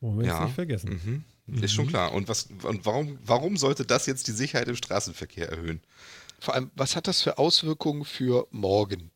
Wollen 0.00 0.18
wir 0.18 0.24
jetzt 0.26 0.34
Ja. 0.34 0.44
nicht 0.44 0.54
vergessen. 0.54 1.24
Mhm. 1.46 1.62
Ist 1.62 1.72
schon 1.74 1.86
klar. 1.86 2.12
Und, 2.12 2.28
was, 2.28 2.48
und 2.62 2.84
warum, 2.84 3.18
warum 3.24 3.56
sollte 3.56 3.84
das 3.86 4.06
jetzt 4.06 4.26
die 4.26 4.32
Sicherheit 4.32 4.68
im 4.68 4.76
Straßenverkehr 4.76 5.48
erhöhen? 5.48 5.80
Vor 6.40 6.54
allem, 6.54 6.70
was 6.74 6.96
hat 6.96 7.06
das 7.06 7.22
für 7.22 7.38
Auswirkungen 7.38 8.04
für 8.04 8.46
morgen? 8.50 9.10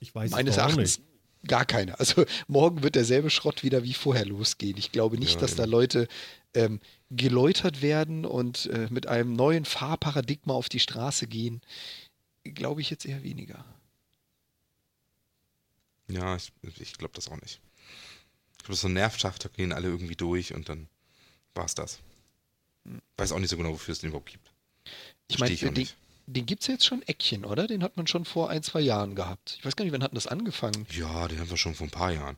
Ich 0.00 0.14
weiß 0.14 0.32
Meines 0.32 0.56
Erachtens 0.56 0.98
nicht. 0.98 1.48
gar 1.48 1.64
keine. 1.64 1.98
Also 1.98 2.24
morgen 2.48 2.82
wird 2.82 2.94
derselbe 2.96 3.30
Schrott 3.30 3.62
wieder 3.62 3.82
wie 3.84 3.94
vorher 3.94 4.26
losgehen. 4.26 4.76
Ich 4.76 4.92
glaube 4.92 5.16
nicht, 5.18 5.34
Ja, 5.34 5.40
dass 5.40 5.54
da 5.54 5.62
eben. 5.62 5.72
Leute 5.72 6.08
ähm, 6.54 6.80
geläutert 7.16 7.82
werden 7.82 8.24
und 8.24 8.66
äh, 8.66 8.88
mit 8.90 9.06
einem 9.06 9.32
neuen 9.34 9.64
Fahrparadigma 9.64 10.54
auf 10.54 10.68
die 10.68 10.80
Straße 10.80 11.26
gehen. 11.26 11.60
Glaube 12.44 12.80
ich 12.80 12.90
jetzt 12.90 13.06
eher 13.06 13.22
weniger. 13.22 13.64
Ja, 16.08 16.36
ich, 16.36 16.52
ich 16.80 16.94
glaube 16.98 17.14
das 17.14 17.28
auch 17.28 17.40
nicht. 17.40 17.60
Ich 18.58 18.64
glaube, 18.64 18.76
so 18.76 18.88
ein 18.88 18.94
Nervschacht, 18.94 19.44
da 19.44 19.48
gehen 19.48 19.72
alle 19.72 19.88
irgendwie 19.88 20.16
durch 20.16 20.54
und 20.54 20.68
dann 20.68 20.88
war 21.54 21.64
es 21.64 21.74
das. 21.74 22.00
Weiß 23.16 23.32
auch 23.32 23.38
nicht 23.38 23.50
so 23.50 23.56
genau, 23.56 23.70
wofür 23.70 23.92
es 23.92 24.00
den 24.00 24.10
überhaupt 24.10 24.30
gibt. 24.30 24.50
Ich 25.28 25.38
meine, 25.38 25.54
auch 25.54 25.58
den, 25.58 25.72
nicht. 25.72 25.96
den 26.26 26.46
gibt 26.46 26.62
es 26.62 26.68
jetzt 26.68 26.84
schon 26.84 27.02
Eckchen, 27.02 27.44
oder? 27.44 27.66
Den 27.66 27.82
hat 27.82 27.96
man 27.96 28.06
schon 28.06 28.24
vor 28.24 28.50
ein, 28.50 28.62
zwei 28.62 28.80
Jahren 28.80 29.14
gehabt. 29.14 29.56
Ich 29.58 29.64
weiß 29.64 29.76
gar 29.76 29.84
nicht, 29.84 29.92
wann 29.92 30.02
hat 30.02 30.14
das 30.14 30.26
angefangen? 30.26 30.86
Ja, 30.90 31.28
den 31.28 31.40
haben 31.40 31.50
wir 31.50 31.56
schon 31.56 31.74
vor 31.74 31.86
ein 31.86 31.90
paar 31.90 32.12
Jahren. 32.12 32.36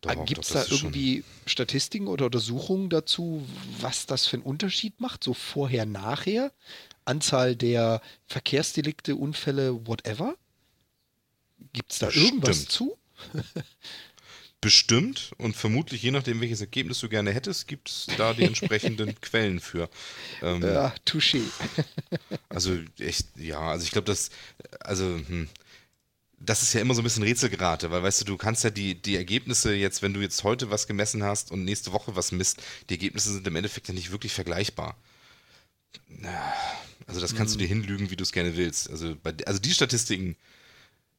Doch, 0.00 0.26
Gibt 0.26 0.44
es 0.44 0.50
da 0.50 0.66
irgendwie 0.68 1.24
Statistiken 1.46 2.08
oder 2.08 2.26
Untersuchungen 2.26 2.90
dazu, 2.90 3.46
was 3.80 4.04
das 4.06 4.26
für 4.26 4.36
einen 4.36 4.42
Unterschied 4.42 5.00
macht? 5.00 5.24
So 5.24 5.32
vorher, 5.32 5.86
nachher? 5.86 6.52
Anzahl 7.06 7.56
der 7.56 8.02
Verkehrsdelikte, 8.26 9.16
Unfälle, 9.16 9.86
whatever? 9.86 10.36
Gibt 11.72 11.92
es 11.92 11.98
da 11.98 12.10
irgendwas 12.10 12.66
Bestimmt. 12.66 12.72
zu? 12.72 12.98
Bestimmt 14.60 15.32
und 15.36 15.54
vermutlich, 15.54 16.02
je 16.02 16.10
nachdem, 16.10 16.40
welches 16.40 16.62
Ergebnis 16.62 16.98
du 17.00 17.10
gerne 17.10 17.32
hättest, 17.32 17.68
gibt 17.68 17.90
es 17.90 18.06
da 18.16 18.32
die 18.32 18.44
entsprechenden 18.46 19.20
Quellen 19.20 19.60
für. 19.60 19.90
Ähm, 20.40 20.62
Ja, 20.62 20.94
touché. 21.04 21.42
Also 22.48 22.78
echt, 22.98 23.26
ja, 23.36 23.58
also 23.60 23.84
ich 23.84 23.90
glaube, 23.90 24.06
das, 24.06 24.30
also, 24.80 25.04
hm, 25.04 25.48
das 26.44 26.62
ist 26.62 26.72
ja 26.72 26.80
immer 26.80 26.94
so 26.94 27.00
ein 27.00 27.04
bisschen 27.04 27.22
Rätselgerate, 27.22 27.90
weil 27.90 28.02
weißt 28.02 28.22
du, 28.22 28.24
du 28.24 28.36
kannst 28.36 28.64
ja 28.64 28.70
die, 28.70 29.00
die 29.00 29.16
Ergebnisse 29.16 29.74
jetzt, 29.74 30.02
wenn 30.02 30.14
du 30.14 30.20
jetzt 30.20 30.44
heute 30.44 30.70
was 30.70 30.86
gemessen 30.86 31.22
hast 31.22 31.50
und 31.50 31.64
nächste 31.64 31.92
Woche 31.92 32.16
was 32.16 32.32
misst, 32.32 32.62
die 32.88 32.94
Ergebnisse 32.94 33.32
sind 33.32 33.46
im 33.46 33.56
Endeffekt 33.56 33.88
ja 33.88 33.94
nicht 33.94 34.10
wirklich 34.10 34.32
vergleichbar. 34.32 34.96
Also 37.06 37.20
das 37.20 37.34
kannst 37.34 37.54
du 37.54 37.58
dir 37.58 37.68
hinlügen, 37.68 38.10
wie 38.10 38.16
du 38.16 38.22
es 38.22 38.32
gerne 38.32 38.56
willst. 38.56 38.90
Also, 38.90 39.16
bei, 39.22 39.34
also 39.46 39.60
die 39.60 39.72
Statistiken 39.72 40.36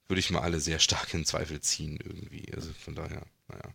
würde 0.08 0.20
ich 0.20 0.30
mal 0.30 0.42
alle 0.42 0.60
sehr 0.60 0.80
stark 0.80 1.14
in 1.14 1.26
Zweifel 1.26 1.60
ziehen 1.62 1.98
irgendwie. 2.04 2.46
Also 2.54 2.70
von 2.84 2.96
daher, 2.96 3.26
naja. 3.48 3.74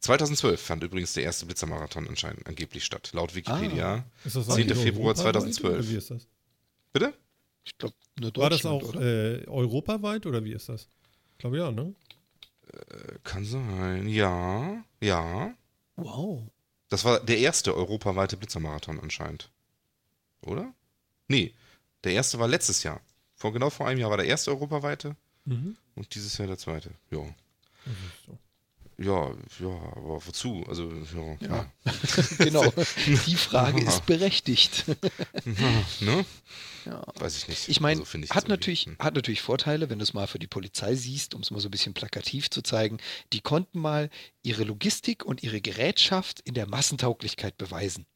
2012 0.00 0.60
fand 0.60 0.82
übrigens 0.82 1.12
der 1.12 1.22
erste 1.22 1.46
Blitzermarathon 1.46 2.08
anscheinend 2.08 2.46
angeblich 2.46 2.84
statt, 2.84 3.10
laut 3.12 3.34
Wikipedia. 3.34 4.04
Ist 4.24 4.36
das 4.36 4.46
10. 4.46 4.54
eigentlich 4.54 4.78
Februar 4.78 5.08
europaweit, 5.08 5.34
2012. 5.34 5.74
Oder 5.74 5.88
wie 5.88 5.96
ist 5.96 6.10
das? 6.10 6.26
Bitte? 6.92 7.14
Ich 7.64 7.76
glaube, 7.78 7.94
nur 8.20 8.32
War 8.36 8.50
das 8.50 8.62
Deutschland, 8.62 8.82
auch 8.84 8.88
oder? 8.96 9.42
äh, 9.42 9.46
europaweit 9.48 10.26
oder 10.26 10.44
wie 10.44 10.52
ist 10.52 10.68
das? 10.68 10.88
Ich 11.32 11.38
glaube 11.38 11.58
ja, 11.58 11.70
ne? 11.70 11.94
Kann 13.24 13.44
sein. 13.44 14.08
Ja, 14.08 14.82
ja. 15.00 15.54
Wow. 15.96 16.42
Das 16.88 17.04
war 17.04 17.20
der 17.20 17.38
erste 17.38 17.74
europaweite 17.74 18.36
Blitzermarathon 18.36 18.98
anscheinend. 19.00 19.50
Oder? 20.42 20.72
Nee, 21.28 21.52
der 22.04 22.12
erste 22.12 22.38
war 22.38 22.48
letztes 22.48 22.82
Jahr. 22.82 23.00
Vor 23.34 23.52
genau 23.52 23.70
vor 23.70 23.86
einem 23.88 24.00
Jahr 24.00 24.10
war 24.10 24.16
der 24.16 24.26
erste 24.26 24.50
europaweite 24.50 25.16
Mhm. 25.44 25.76
und 25.96 26.14
dieses 26.14 26.38
Jahr 26.38 26.46
der 26.48 26.58
zweite. 26.58 26.90
Ja. 27.10 27.22
Das 27.84 27.94
ist 27.94 28.26
so. 28.26 28.38
Ja, 29.02 29.32
ja, 29.60 29.68
aber 29.96 30.24
wozu? 30.26 30.64
Also, 30.68 30.90
ja. 30.90 31.48
Ja. 31.48 31.72
genau. 32.38 32.72
Die 33.06 33.36
Frage 33.36 33.82
ist 33.82 34.06
berechtigt. 34.06 34.84
ja. 34.88 35.84
Ne? 36.00 36.24
Ja. 36.84 37.02
Weiß 37.16 37.36
ich 37.36 37.48
nicht. 37.48 37.68
Ich 37.68 37.80
meine, 37.80 38.00
Also 38.00 38.14
hat, 38.30 38.48
natürlich, 38.48 38.86
hm. 38.86 38.96
hat 38.98 39.14
natürlich 39.14 39.40
Vorteile, 39.40 39.88
wenn 39.90 39.98
du 39.98 40.02
es 40.02 40.14
mal 40.14 40.26
für 40.26 40.38
die 40.38 40.46
Polizei 40.46 40.94
siehst, 40.94 41.34
um 41.34 41.42
es 41.42 41.50
mal 41.50 41.60
so 41.60 41.68
ein 41.68 41.70
bisschen 41.70 41.94
plakativ 41.94 42.50
zu 42.50 42.62
zeigen. 42.62 42.98
Die 43.32 43.40
konnten 43.40 43.78
mal 43.80 44.10
ihre 44.42 44.64
Logistik 44.64 45.24
und 45.24 45.42
ihre 45.42 45.60
Gerätschaft 45.60 46.40
in 46.40 46.54
der 46.54 46.68
Massentauglichkeit 46.68 47.56
beweisen. 47.56 48.06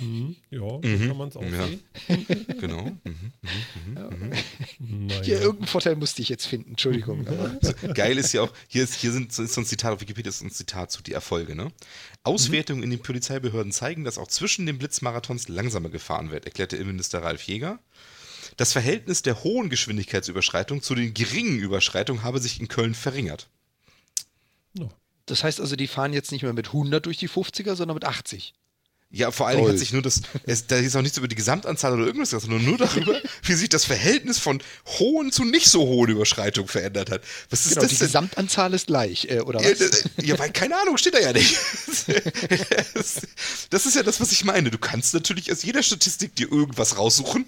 Mhm. 0.00 0.36
Ja, 0.50 0.60
so 0.60 0.80
Mhm. 0.82 1.08
kann 1.08 1.16
man 1.16 1.28
es 1.28 1.36
auch 1.36 1.42
Ja. 1.42 1.66
sehen. 1.66 1.82
Genau. 2.60 2.92
Mhm. 3.04 3.32
Naja. 4.78 5.22
Hier, 5.22 5.40
irgendeinen 5.40 5.66
Vorteil 5.68 5.96
musste 5.96 6.22
ich 6.22 6.28
jetzt 6.28 6.46
finden, 6.46 6.70
Entschuldigung. 6.70 7.26
Aber 7.26 7.50
Geil 7.94 8.18
ist 8.18 8.32
ja 8.32 8.42
auch, 8.42 8.52
hier 8.68 8.84
ist, 8.84 8.94
hier 8.94 9.12
sind, 9.12 9.36
ist 9.36 9.54
so 9.54 9.60
ein 9.60 9.66
Zitat 9.66 9.92
auf 9.92 10.00
Wikipedia, 10.00 10.28
ist 10.30 10.42
ein 10.42 10.50
Zitat 10.50 10.90
zu 10.90 11.02
die 11.02 11.12
Erfolge, 11.12 11.54
ne? 11.54 11.72
Auswertungen 12.24 12.82
in 12.82 12.90
den 12.90 13.00
Polizeibehörden 13.00 13.72
zeigen, 13.72 14.04
dass 14.04 14.18
auch 14.18 14.28
zwischen 14.28 14.66
den 14.66 14.78
Blitzmarathons 14.78 15.48
langsamer 15.48 15.88
gefahren 15.90 16.30
wird, 16.30 16.44
erklärte 16.46 16.76
Innenminister 16.76 17.22
Ralf 17.22 17.42
Jäger. 17.42 17.78
Das 18.56 18.72
Verhältnis 18.72 19.22
der 19.22 19.44
hohen 19.44 19.68
Geschwindigkeitsüberschreitung 19.68 20.82
zu 20.82 20.94
den 20.94 21.14
geringen 21.14 21.58
Überschreitungen 21.58 22.22
habe 22.24 22.40
sich 22.40 22.60
in 22.60 22.68
Köln 22.68 22.94
verringert. 22.94 23.48
Ja. 24.74 24.88
das 25.26 25.44
heißt 25.44 25.60
also, 25.60 25.76
die 25.76 25.86
fahren 25.86 26.12
jetzt 26.12 26.30
nicht 26.32 26.42
mehr 26.42 26.52
mit 26.52 26.68
100 26.68 27.04
durch 27.06 27.16
die 27.18 27.28
50er, 27.28 27.74
sondern 27.74 27.94
mit 27.94 28.04
80. 28.04 28.54
Ja, 29.10 29.30
vor 29.30 29.46
allen 29.46 29.56
Dingen 29.56 29.70
hat 29.70 29.78
sich 29.78 29.94
nur 29.94 30.02
das, 30.02 30.20
es, 30.44 30.66
da 30.66 30.76
ist 30.76 30.94
auch 30.94 31.00
nichts 31.00 31.16
über 31.16 31.28
die 31.28 31.34
Gesamtanzahl 31.34 31.94
oder 31.94 32.04
irgendwas, 32.04 32.28
sondern 32.28 32.62
nur 32.62 32.76
darüber, 32.76 33.18
wie 33.42 33.54
sich 33.54 33.70
das 33.70 33.86
Verhältnis 33.86 34.38
von 34.38 34.62
hohen 34.98 35.32
zu 35.32 35.44
nicht 35.44 35.68
so 35.70 35.80
hohen 35.80 36.10
Überschreitungen 36.10 36.68
verändert 36.68 37.10
hat. 37.10 37.22
Was 37.48 37.60
ist 37.64 37.70
Genau, 37.70 37.80
das 37.82 37.90
die 37.90 37.96
denn? 37.96 38.06
Gesamtanzahl 38.08 38.74
ist 38.74 38.86
gleich, 38.88 39.24
äh, 39.30 39.40
oder 39.40 39.62
Ja, 39.62 39.70
was? 39.70 39.78
das- 39.78 40.04
ja, 40.22 40.38
weil 40.38 40.52
keine 40.52 40.76
Ahnung, 40.78 40.98
steht 40.98 41.14
da 41.14 41.20
ja 41.20 41.32
nicht. 41.32 41.56
Das 43.70 43.86
ist 43.86 43.96
ja 43.96 44.02
das, 44.02 44.20
was 44.20 44.32
ich 44.32 44.44
meine. 44.44 44.70
Du 44.70 44.78
kannst 44.78 45.14
natürlich 45.14 45.50
aus 45.52 45.62
jeder 45.62 45.82
Statistik 45.82 46.34
dir 46.36 46.50
irgendwas 46.50 46.96
raussuchen 46.98 47.46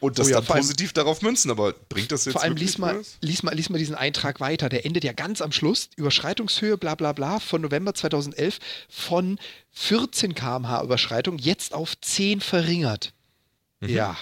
und 0.00 0.18
das 0.18 0.26
Oh 0.26 0.30
ja, 0.30 0.40
dann 0.40 0.58
positiv 0.58 0.92
darauf 0.92 1.22
münzen, 1.22 1.50
aber 1.50 1.72
bringt 1.88 2.12
das 2.12 2.24
jetzt 2.24 2.32
Vor 2.32 2.42
allem 2.42 2.56
lies 2.56 2.78
mal, 2.78 3.02
lies, 3.20 3.42
mal, 3.42 3.54
lies 3.54 3.70
mal 3.70 3.78
diesen 3.78 3.94
Eintrag 3.94 4.40
weiter. 4.40 4.68
Der 4.68 4.84
endet 4.84 5.04
ja 5.04 5.12
ganz 5.12 5.40
am 5.40 5.52
Schluss. 5.52 5.88
Überschreitungshöhe, 5.96 6.76
bla 6.76 6.94
bla 6.94 7.12
bla, 7.12 7.40
von 7.40 7.60
November 7.62 7.94
2011 7.94 8.58
von 8.88 9.38
14 9.72 10.34
km/h 10.34 10.82
Überschreitung 10.82 11.38
jetzt 11.38 11.74
auf 11.74 11.98
10 12.00 12.40
verringert. 12.40 13.12
Ja. 13.80 14.16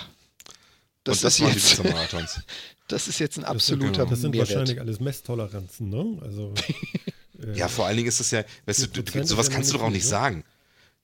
Das, 1.04 1.22
Mhm. 1.22 1.24
und 1.24 1.24
das 1.24 1.34
ist 1.34 1.40
waren 1.40 1.52
die 1.52 1.58
jetzt, 1.58 1.84
Marathons. 1.84 2.40
das 2.88 3.08
ist 3.08 3.18
jetzt 3.18 3.36
ein 3.38 3.42
Das 3.42 3.66
sind, 3.66 3.82
absoluter 3.82 4.06
das 4.06 4.20
sind 4.20 4.36
wahrscheinlich 4.36 4.80
alles 4.80 5.00
Messtoleranzen, 5.00 5.88
ne? 5.90 6.18
Also, 6.22 6.54
äh, 7.42 7.56
Ja, 7.58 7.68
vor 7.68 7.86
allen 7.86 7.96
Dingen 7.96 8.08
ist 8.08 8.20
das 8.20 8.30
ja, 8.30 8.42
weißt 8.66 8.82
du, 8.82 8.86
du, 8.88 9.00
4% 9.02 9.12
du 9.12 9.18
ist 9.20 9.28
sowas 9.28 9.50
kannst 9.50 9.70
du 9.72 9.76
doch 9.78 9.84
auch 9.84 9.90
nicht 9.90 10.02
viel, 10.02 10.10
sagen. 10.10 10.44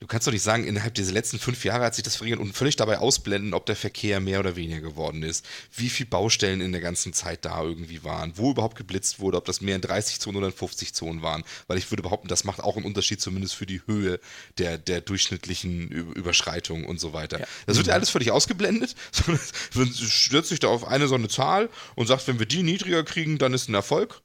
Du 0.02 0.06
kannst 0.06 0.26
doch 0.26 0.32
nicht 0.32 0.42
sagen, 0.42 0.64
innerhalb 0.64 0.94
dieser 0.94 1.12
letzten 1.12 1.38
fünf 1.38 1.62
Jahre 1.62 1.84
hat 1.84 1.94
sich 1.94 2.02
das 2.02 2.16
verringert 2.16 2.40
und 2.40 2.56
völlig 2.56 2.74
dabei 2.74 3.00
ausblenden, 3.00 3.52
ob 3.52 3.66
der 3.66 3.76
Verkehr 3.76 4.18
mehr 4.18 4.40
oder 4.40 4.56
weniger 4.56 4.80
geworden 4.80 5.22
ist, 5.22 5.44
wie 5.76 5.90
viele 5.90 6.08
Baustellen 6.08 6.62
in 6.62 6.72
der 6.72 6.80
ganzen 6.80 7.12
Zeit 7.12 7.44
da 7.44 7.62
irgendwie 7.62 8.02
waren, 8.02 8.32
wo 8.36 8.50
überhaupt 8.52 8.78
geblitzt 8.78 9.20
wurde, 9.20 9.36
ob 9.36 9.44
das 9.44 9.60
mehr 9.60 9.76
in 9.76 9.82
30 9.82 10.18
Zonen 10.18 10.38
oder 10.38 10.46
in 10.46 10.54
50 10.54 10.94
Zonen 10.94 11.20
waren. 11.20 11.44
Weil 11.66 11.76
ich 11.76 11.90
würde 11.92 12.02
behaupten, 12.02 12.28
das 12.28 12.44
macht 12.44 12.60
auch 12.60 12.76
einen 12.76 12.86
Unterschied 12.86 13.20
zumindest 13.20 13.54
für 13.54 13.66
die 13.66 13.82
Höhe 13.86 14.20
der, 14.56 14.78
der 14.78 15.02
durchschnittlichen 15.02 15.90
Ü- 15.92 16.12
Überschreitungen 16.14 16.86
und 16.86 16.98
so 16.98 17.12
weiter. 17.12 17.38
Das 17.66 17.76
wird 17.76 17.88
ja 17.88 17.92
alles 17.92 18.08
völlig 18.08 18.30
ausgeblendet, 18.30 18.94
sondern 19.12 19.94
stürzt 19.94 20.48
sich 20.48 20.60
da 20.60 20.68
auf 20.68 20.86
eine 20.86 21.08
so 21.08 21.14
eine 21.14 21.28
Zahl 21.28 21.68
und 21.94 22.06
sagt, 22.06 22.26
wenn 22.26 22.38
wir 22.38 22.46
die 22.46 22.62
niedriger 22.62 23.04
kriegen, 23.04 23.36
dann 23.36 23.52
ist 23.52 23.68
ein 23.68 23.74
Erfolg. 23.74 24.22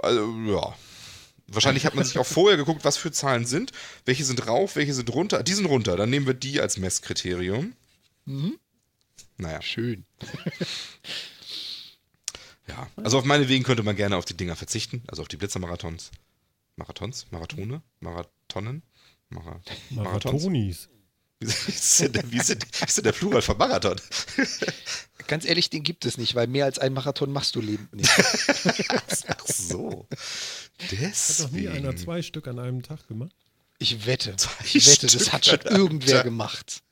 Also, 0.00 0.32
ja. 0.46 0.76
Wahrscheinlich 1.48 1.86
hat 1.86 1.94
man 1.94 2.04
sich 2.04 2.18
auch 2.18 2.26
vorher 2.26 2.58
geguckt, 2.58 2.84
was 2.84 2.98
für 2.98 3.10
Zahlen 3.10 3.46
sind, 3.46 3.72
welche 4.04 4.24
sind 4.24 4.46
rauf, 4.46 4.76
welche 4.76 4.92
sind 4.92 5.12
runter. 5.12 5.42
Die 5.42 5.54
sind 5.54 5.66
runter, 5.66 5.96
dann 5.96 6.10
nehmen 6.10 6.26
wir 6.26 6.34
die 6.34 6.60
als 6.60 6.76
Messkriterium. 6.76 7.72
Naja, 9.38 9.62
Schön. 9.62 10.04
ja. 12.68 12.90
Also 12.96 13.18
auf 13.18 13.24
meine 13.24 13.48
Wegen 13.48 13.64
könnte 13.64 13.82
man 13.82 13.96
gerne 13.96 14.16
auf 14.16 14.26
die 14.26 14.36
Dinger 14.36 14.56
verzichten, 14.56 15.02
also 15.08 15.22
auf 15.22 15.28
die 15.28 15.36
Blitzermarathons. 15.36 16.10
Marathons? 16.76 17.26
Marathone? 17.30 17.82
Marathonen? 18.00 18.82
Mara 19.30 19.60
Marathons? 19.90 20.44
Marathonis. 20.44 20.88
Wie 21.40 21.46
ist, 21.68 22.00
denn 22.00 22.12
der, 22.12 22.30
wie, 22.32 22.38
ist 22.38 22.48
denn, 22.50 22.58
wie 22.60 22.84
ist 22.84 22.96
denn 22.96 23.04
der 23.04 23.12
Plural 23.12 23.42
von 23.42 23.56
Marathon? 23.58 24.00
Ganz 25.28 25.44
ehrlich, 25.44 25.70
den 25.70 25.82
gibt 25.82 26.04
es 26.04 26.16
nicht, 26.18 26.34
weil 26.34 26.46
mehr 26.46 26.64
als 26.64 26.78
ein 26.78 26.92
Marathon 26.94 27.30
machst 27.30 27.54
du 27.54 27.60
Leben 27.60 27.88
nicht. 27.92 28.10
Ach 28.88 29.46
so. 29.46 30.08
Hat 30.10 31.40
doch 31.40 31.50
nie 31.50 31.68
einer 31.68 31.90
Deswegen. 31.90 31.98
zwei 31.98 32.22
Stück 32.22 32.48
an 32.48 32.58
einem 32.58 32.82
Tag 32.82 33.06
gemacht? 33.08 33.34
Ich 33.78 34.06
wette. 34.06 34.34
Zwei 34.36 34.64
Ich 34.64 34.86
wette, 34.86 35.06
das 35.06 35.32
hat 35.32 35.46
schon 35.46 35.60
irgendwer 35.60 36.16
Tag. 36.16 36.24
gemacht. 36.24 36.82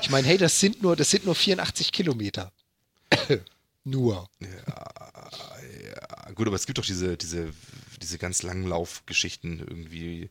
Ich 0.00 0.08
meine, 0.10 0.26
hey, 0.26 0.38
das 0.38 0.60
sind 0.60 0.82
nur, 0.82 0.96
das 0.96 1.10
sind 1.10 1.26
nur 1.26 1.34
84 1.34 1.92
Kilometer. 1.92 2.52
nur. 3.84 4.30
Ja, 4.40 6.32
gut, 6.34 6.46
aber 6.46 6.56
es 6.56 6.66
gibt 6.66 6.78
doch 6.78 6.86
diese, 6.86 7.16
diese, 7.18 7.52
diese 8.00 8.16
ganz 8.16 8.42
langen 8.42 8.66
Laufgeschichten 8.66 9.58
irgendwie. 9.58 10.30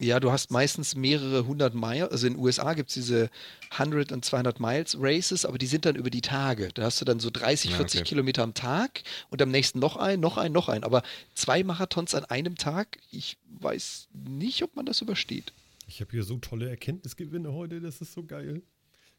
Ja, 0.00 0.18
du 0.18 0.32
hast 0.32 0.50
meistens 0.50 0.94
mehrere 0.94 1.46
hundert 1.46 1.74
Meilen. 1.74 2.08
Also 2.08 2.26
in 2.26 2.32
den 2.32 2.42
USA 2.42 2.72
gibt 2.72 2.88
es 2.88 2.94
diese 2.94 3.28
100 3.70 4.12
und 4.12 4.24
200 4.24 4.58
Miles 4.58 4.96
Races, 4.98 5.44
aber 5.44 5.58
die 5.58 5.66
sind 5.66 5.84
dann 5.84 5.94
über 5.94 6.08
die 6.08 6.22
Tage. 6.22 6.70
Da 6.72 6.84
hast 6.84 7.02
du 7.02 7.04
dann 7.04 7.20
so 7.20 7.28
30, 7.30 7.72
Ja, 7.72 7.76
40 7.76 8.00
okay. 8.00 8.08
Kilometer 8.08 8.42
am 8.42 8.54
Tag 8.54 9.02
und 9.28 9.42
am 9.42 9.50
nächsten 9.50 9.78
noch 9.78 9.96
ein, 9.96 10.18
noch 10.18 10.38
ein, 10.38 10.52
noch 10.52 10.70
ein. 10.70 10.84
Aber 10.84 11.02
zwei 11.34 11.62
Marathons 11.62 12.14
an 12.14 12.24
einem 12.24 12.56
Tag, 12.56 12.98
ich 13.10 13.36
weiß 13.60 14.08
nicht, 14.14 14.62
ob 14.62 14.74
man 14.74 14.86
das 14.86 15.02
übersteht. 15.02 15.52
Ich 15.86 16.00
habe 16.00 16.12
hier 16.12 16.24
so 16.24 16.38
tolle 16.38 16.70
Erkenntnisgewinne 16.70 17.52
heute, 17.52 17.82
das 17.82 18.00
ist 18.00 18.14
so 18.14 18.24
geil. 18.24 18.62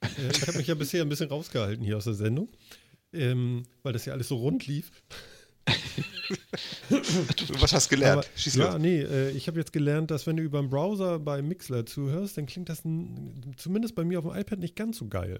Äh, 0.02 0.08
ich 0.32 0.48
habe 0.48 0.58
mich 0.58 0.66
ja 0.68 0.74
bisher 0.74 1.04
ein 1.04 1.10
bisschen 1.10 1.30
rausgehalten 1.30 1.86
hier 1.86 1.98
aus 1.98 2.06
der 2.06 2.16
Sendung, 2.16 2.50
ähm, 3.14 3.64
weil 3.84 3.94
das 3.94 4.06
ja 4.06 4.14
alles 4.14 4.30
so 4.30 4.38
rund 4.38 4.66
lief. 4.66 4.92
Was 7.60 7.74
hast 7.74 7.92
du 7.92 7.96
gelernt? 7.96 8.30
Aber, 8.30 8.54
ja, 8.58 8.80
nee, 8.80 9.02
äh, 9.02 9.32
ich 9.32 9.48
habe 9.48 9.60
jetzt 9.60 9.74
gelernt, 9.74 10.12
dass 10.12 10.28
wenn 10.28 10.38
du 10.38 10.44
über 10.44 10.62
den 10.62 10.70
Browser 10.70 11.20
bei 11.20 11.42
Mixler 11.42 11.86
zuhörst, 11.86 12.38
dann 12.38 12.46
klingt 12.46 12.70
das 12.70 12.84
zumindest 13.58 13.96
bei 13.96 14.04
mir 14.04 14.20
auf 14.20 14.26
dem 14.26 14.36
iPad 14.36 14.60
nicht 14.60 14.76
ganz 14.76 14.98
so 14.98 15.08
geil. 15.08 15.40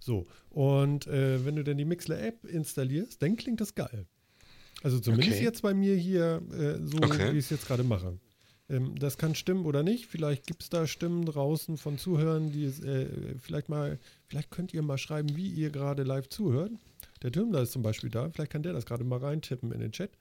So, 0.00 0.26
und 0.50 1.06
äh, 1.06 1.44
wenn 1.44 1.56
du 1.56 1.64
dann 1.64 1.78
die 1.78 1.84
Mixler-App 1.86 2.44
installierst, 2.44 3.22
dann 3.22 3.36
klingt 3.36 3.60
das 3.60 3.74
geil. 3.74 4.06
Also 4.82 5.00
zumindest 5.00 5.36
Okay. 5.36 5.44
jetzt 5.44 5.62
bei 5.62 5.72
mir 5.72 5.96
hier 5.96 6.42
äh, 6.52 6.86
so, 6.86 6.98
Okay. 6.98 7.32
wie 7.32 7.38
ich 7.38 7.44
es 7.46 7.50
jetzt 7.50 7.66
gerade 7.66 7.84
mache. 7.84 8.18
Ähm, 8.68 8.94
das 8.98 9.16
kann 9.16 9.34
stimmen 9.34 9.64
oder 9.64 9.82
nicht. 9.82 10.06
Vielleicht 10.06 10.46
gibt 10.46 10.62
es 10.62 10.68
da 10.68 10.86
Stimmen 10.86 11.24
draußen 11.24 11.78
von 11.78 11.96
Zuhörern, 11.96 12.52
die 12.52 12.64
es, 12.64 12.80
äh, 12.80 13.06
vielleicht 13.40 13.68
mal, 13.70 13.98
vielleicht 14.26 14.50
könnt 14.50 14.74
ihr 14.74 14.82
mal 14.82 14.98
schreiben, 14.98 15.36
wie 15.36 15.48
ihr 15.48 15.70
gerade 15.70 16.02
live 16.02 16.28
zuhört. 16.28 16.72
Der 17.24 17.32
Türmler 17.32 17.62
ist 17.62 17.72
zum 17.72 17.82
Beispiel 17.82 18.10
da. 18.10 18.30
Vielleicht 18.30 18.52
kann 18.52 18.62
der 18.62 18.72
das 18.74 18.86
gerade 18.86 19.02
mal 19.02 19.18
reintippen 19.18 19.72
in 19.72 19.80
den 19.80 19.90
Chat 19.92 20.12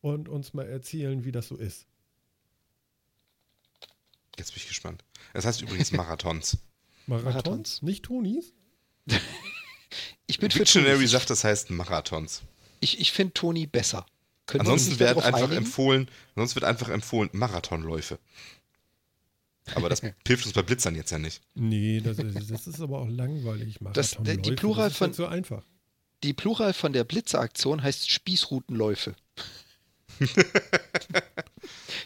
und 0.00 0.28
uns 0.28 0.54
mal 0.54 0.66
erzählen, 0.66 1.24
wie 1.24 1.32
das 1.32 1.48
so 1.48 1.56
ist. 1.56 1.86
Jetzt 4.38 4.52
bin 4.52 4.58
ich 4.62 4.68
gespannt. 4.68 5.04
Das 5.32 5.44
heißt 5.44 5.60
übrigens 5.62 5.92
Marathons. 5.92 6.58
Marathons? 7.06 7.34
Marathons. 7.34 7.82
Nicht 7.82 8.04
Tonis? 8.04 8.52
Ich 10.26 10.38
bin 10.38 10.50
für 10.50 10.60
Dictionary 10.60 10.94
Toni. 10.94 11.06
sagt, 11.06 11.28
das 11.28 11.44
heißt 11.44 11.70
Marathons. 11.70 12.42
Ich, 12.80 12.98
ich 12.98 13.12
finde 13.12 13.34
Toni 13.34 13.66
besser. 13.66 14.06
Können 14.46 14.62
Ansonsten 14.62 14.98
wird 14.98 15.10
einfach 15.18 15.34
einigen? 15.34 15.52
empfohlen, 15.58 16.08
sonst 16.34 16.54
wird 16.54 16.64
einfach 16.64 16.88
empfohlen 16.88 17.28
Marathonläufe. 17.34 18.18
Aber 19.74 19.90
das 19.90 20.00
hilft 20.26 20.46
uns 20.46 20.54
bei 20.54 20.62
Blitzern 20.62 20.96
jetzt 20.96 21.10
ja 21.10 21.18
nicht. 21.18 21.42
Nee, 21.54 22.00
das 22.00 22.18
ist, 22.18 22.50
das 22.50 22.66
ist 22.66 22.80
aber 22.80 23.00
auch 23.00 23.08
langweilig. 23.08 23.78
Das- 23.92 24.16
die 24.18 24.52
Plural 24.52 24.84
das 24.84 24.92
ist 24.94 24.98
von- 24.98 25.06
halt 25.08 25.14
so 25.14 25.26
einfach. 25.26 25.62
Die 26.24 26.32
Plural 26.32 26.72
von 26.72 26.94
der 26.94 27.04
Blitzeraktion 27.04 27.82
heißt 27.82 28.10
Spießrutenläufe. 28.10 29.14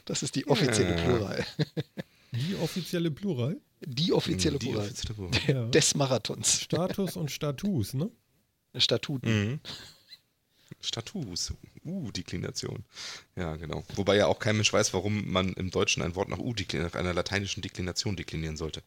das 0.06 0.24
ist 0.24 0.34
die 0.34 0.48
offizielle 0.48 0.96
Ja. 0.96 1.04
Plural. 1.04 1.46
Die 2.32 2.56
offizielle 2.56 3.12
Plural. 3.12 3.60
Die 3.80 4.12
offizielle 4.12 4.58
Die 4.58 4.66
Plural 4.66 4.86
offizielle 4.86 5.14
Plural. 5.14 5.40
Ja. 5.46 5.66
des 5.68 5.94
Marathons. 5.94 6.62
Status 6.62 7.16
und 7.16 7.30
Status, 7.30 7.94
ne? 7.94 8.10
Statuten. 8.74 9.50
Mhm. 9.50 9.60
Status. 10.80 11.54
Uh, 11.84 12.10
Deklination. 12.10 12.84
Ja, 13.36 13.54
genau. 13.54 13.84
Wobei 13.94 14.16
ja 14.16 14.26
auch 14.26 14.40
kein 14.40 14.56
Mensch 14.56 14.72
weiß, 14.72 14.94
warum 14.94 15.30
man 15.30 15.52
im 15.52 15.70
Deutschen 15.70 16.02
ein 16.02 16.16
Wort 16.16 16.28
nach 16.28 16.38
U 16.38 16.54
nach 16.72 16.94
einer 16.94 17.14
lateinischen 17.14 17.62
Deklination 17.62 18.16
deklinieren 18.16 18.56
sollte. 18.56 18.82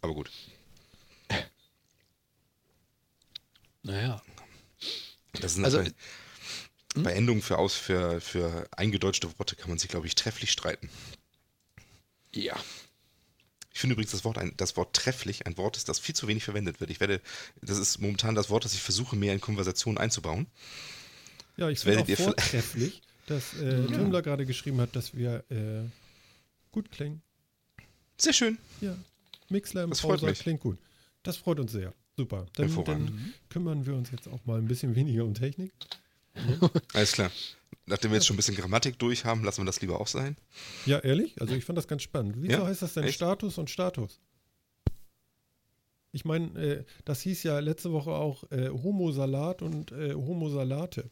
Aber 0.00 0.14
gut. 0.14 0.30
Naja. 3.84 4.20
Das 5.40 5.54
sind 5.54 5.64
Also- 5.64 5.78
bei, 5.78 5.92
bei 6.96 7.12
Endungen 7.12 7.42
für, 7.42 7.58
aus, 7.58 7.74
für, 7.74 8.20
für 8.20 8.66
eingedeutschte 8.76 9.28
Worte 9.38 9.54
kann 9.56 9.68
man 9.68 9.78
sich, 9.78 9.88
glaube 9.88 10.06
ich, 10.06 10.14
trefflich 10.16 10.50
streiten. 10.50 10.88
Ja. 12.34 12.56
Ich 13.72 13.80
finde 13.80 13.94
übrigens 13.94 14.12
das 14.12 14.24
Wort, 14.24 14.38
ein, 14.38 14.56
das 14.56 14.76
Wort 14.76 14.94
trefflich 14.94 15.46
ein 15.46 15.56
Wort 15.56 15.76
ist, 15.76 15.88
das 15.88 15.98
viel 15.98 16.14
zu 16.14 16.28
wenig 16.28 16.44
verwendet 16.44 16.80
wird. 16.80 16.90
Ich 16.90 17.00
werde, 17.00 17.20
das 17.60 17.78
ist 17.78 17.98
momentan 17.98 18.34
das 18.36 18.48
Wort, 18.48 18.64
das 18.64 18.74
ich 18.74 18.80
versuche, 18.80 19.16
mehr 19.16 19.32
in 19.32 19.40
Konversationen 19.40 19.98
einzubauen. 19.98 20.46
Ja, 21.56 21.68
ich 21.68 21.80
finde 21.80 22.00
auch 22.02 22.16
vortrefflich, 22.16 23.02
dass 23.26 23.54
äh, 23.54 23.86
Tümler 23.86 24.22
gerade 24.22 24.46
geschrieben 24.46 24.80
hat, 24.80 24.94
dass 24.94 25.14
wir 25.14 25.44
äh, 25.50 25.88
gut 26.70 26.90
klingen. 26.92 27.22
Sehr 28.16 28.32
schön. 28.32 28.58
Ja, 28.80 28.96
Mixler 29.48 29.82
im 29.82 29.90
Das 29.90 30.00
freut 30.00 30.20
Browser 30.20 30.30
mich. 30.30 30.38
klingt 30.38 30.60
gut. 30.60 30.78
Das 31.24 31.36
freut 31.36 31.58
uns 31.58 31.72
sehr. 31.72 31.92
Super. 32.16 32.46
Dann, 32.54 32.84
dann 32.84 33.34
kümmern 33.48 33.86
wir 33.86 33.94
uns 33.94 34.10
jetzt 34.10 34.28
auch 34.28 34.44
mal 34.44 34.58
ein 34.58 34.66
bisschen 34.66 34.94
weniger 34.94 35.24
um 35.24 35.34
Technik. 35.34 35.72
Alles 36.92 37.12
klar. 37.12 37.30
Nachdem 37.86 38.12
wir 38.12 38.16
jetzt 38.16 38.26
schon 38.26 38.34
ein 38.34 38.38
bisschen 38.38 38.56
Grammatik 38.56 38.98
durch 38.98 39.24
haben, 39.24 39.44
lassen 39.44 39.62
wir 39.62 39.66
das 39.66 39.80
lieber 39.80 40.00
auch 40.00 40.06
sein. 40.06 40.36
Ja, 40.86 41.00
ehrlich? 41.00 41.40
Also 41.40 41.54
ich 41.54 41.64
fand 41.64 41.76
das 41.76 41.86
ganz 41.88 42.02
spannend. 42.02 42.36
Wieso 42.38 42.58
Ja? 42.58 42.66
heißt 42.66 42.82
das 42.82 42.94
denn 42.94 43.04
Echt? 43.04 43.16
Status 43.16 43.58
und 43.58 43.68
Status? 43.68 44.20
Ich 46.12 46.24
meine, 46.24 46.46
äh, 46.58 46.84
das 47.04 47.20
hieß 47.22 47.42
ja 47.42 47.58
letzte 47.58 47.92
Woche 47.92 48.12
auch 48.12 48.50
äh, 48.52 48.68
Homo-Salat 48.70 49.62
und 49.62 49.90
äh, 49.92 50.14
Homo-Salate. 50.14 51.10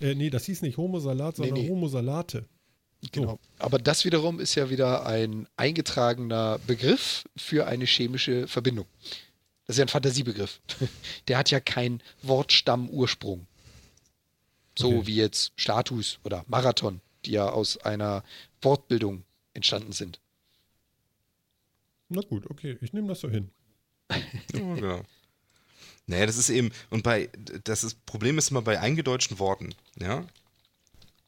Äh, 0.00 0.16
nee, 0.16 0.30
das 0.30 0.44
hieß 0.46 0.62
nicht 0.62 0.76
Homo-Salat, 0.76 1.36
sondern 1.36 1.54
nee. 1.54 1.68
Homo-Salate. 1.68 2.46
Genau. 3.12 3.38
Aber 3.58 3.78
das 3.78 4.04
wiederum 4.04 4.38
ist 4.38 4.54
ja 4.54 4.68
wieder 4.70 5.06
ein 5.06 5.48
eingetragener 5.56 6.58
Begriff 6.66 7.24
für 7.36 7.66
eine 7.66 7.84
chemische 7.84 8.46
Verbindung. 8.48 8.86
Das 9.72 9.76
ist 9.76 9.78
ja 9.78 9.84
ein 9.86 9.88
Fantasiebegriff. 9.88 10.60
Der 11.28 11.38
hat 11.38 11.50
ja 11.50 11.58
keinen 11.58 12.02
Wortstamm-Ursprung. 12.20 13.46
So 14.78 14.88
Okay. 14.98 15.06
wie 15.06 15.16
jetzt 15.16 15.52
Status 15.56 16.18
oder 16.24 16.44
Marathon, 16.46 17.00
die 17.24 17.30
ja 17.30 17.48
aus 17.48 17.78
einer 17.78 18.22
Wortbildung 18.60 19.24
entstanden 19.54 19.92
sind. 19.92 20.20
Na 22.10 22.20
gut, 22.20 22.50
okay, 22.50 22.76
ich 22.82 22.92
nehme 22.92 23.08
das 23.08 23.20
so 23.20 23.30
hin. 23.30 23.50
Ja, 24.52 24.74
genau. 24.74 25.02
Naja, 26.06 26.26
das 26.26 26.36
ist 26.36 26.50
eben, 26.50 26.70
und 26.90 27.02
bei, 27.02 27.30
das 27.64 27.82
ist, 27.82 28.04
Problem 28.04 28.36
ist 28.36 28.50
immer 28.50 28.60
bei 28.60 28.78
eingedeutschten 28.78 29.38
Worten, 29.38 29.74
ja. 29.98 30.26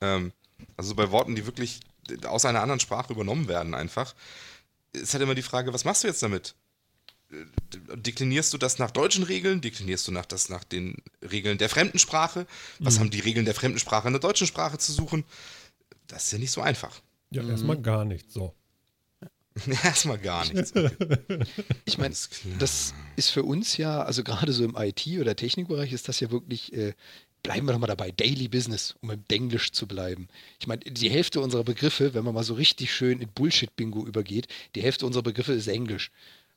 Ähm, 0.03 0.33
also 0.77 0.95
bei 0.95 1.11
Worten, 1.11 1.35
die 1.35 1.47
wirklich 1.47 1.81
aus 2.27 2.45
einer 2.45 2.61
anderen 2.61 2.81
Sprache 2.81 3.15
übernommen 3.15 3.49
werden, 3.49 3.73
einfach, 3.75 4.15
ist 4.93 5.15
halt 5.15 5.23
immer 5.23 5.35
die 5.35 5.41
Frage, 5.41 5.73
was 5.73 5.87
machst 5.87 6.05
du 6.05 6.09
jetzt 6.09 6.23
damit? 6.23 6.55
Äh, 7.31 7.97
Deklinierst 7.97 8.53
du 8.53 8.59
das 8.59 8.79
nach 8.79 8.91
deutschen 8.91 9.25
Regeln? 9.25 9.61
Deklinierst 9.61 10.07
du 10.09 10.13
nach, 10.13 10.27
das 10.27 10.49
nach 10.49 10.65
den 10.65 10.97
Regeln 11.23 11.59
der 11.59 11.69
Fremdensprache? 11.69 12.47
Was 12.79 12.99
haben 12.99 13.11
die 13.11 13.21
Regeln 13.21 13.45
der 13.45 13.55
Fremdensprache 13.55 14.07
in 14.07 14.15
der 14.15 14.21
deutschen 14.21 14.47
Sprache 14.47 14.79
zu 14.79 14.93
suchen? 14.93 15.25
Das 16.07 16.27
ist 16.27 16.33
ja 16.33 16.39
nicht 16.39 16.53
so 16.53 16.61
einfach. 16.61 17.01
Ja, 17.31 17.43
erstmal 17.43 17.81
gar 17.81 18.05
nicht. 18.05 18.31
So. 18.31 18.55
Erstmal 19.85 20.19
gar 20.19 20.45
nichts. 20.53 20.73
Ich 21.85 21.99
meine, 21.99 22.15
das 22.59 22.95
ist 23.17 23.31
für 23.31 23.43
uns 23.43 23.77
ja, 23.77 24.03
also 24.03 24.25
gerade 24.25 24.53
so 24.53 24.65
im 24.65 24.75
IT- 24.77 25.21
oder 25.21 25.37
Technikbereich 25.37 25.93
ist 25.93 26.09
das 26.09 26.19
ja 26.21 26.31
wirklich, 26.31 26.73
äh, 26.73 26.95
bleiben 27.43 27.67
wir 27.67 27.73
doch 27.73 27.79
mal 27.79 27.87
dabei, 27.87 28.11
Daily 28.11 28.49
Business, 28.49 28.97
um 29.01 29.11
im 29.11 29.25
Denglisch 29.29 29.71
zu 29.73 29.87
bleiben. 29.87 30.29
Ich 30.59 30.67
meine, 30.67 30.81
die 30.81 31.11
Hälfte 31.11 31.41
unserer 31.41 31.63
Begriffe, 31.63 32.15
wenn 32.15 32.25
man 32.25 32.35
mal 32.35 32.43
so 32.43 32.55
richtig 32.55 32.93
schön 32.93 33.21
in 33.21 33.29
Bullshit-Bingo 33.29 34.07
übergeht, 34.07 34.49
die 34.75 34.83
Hälfte 34.83 35.07
unserer 35.07 35.23
Begriffe 35.23 35.53
ist 35.53 35.69
Englisch. 35.69 36.11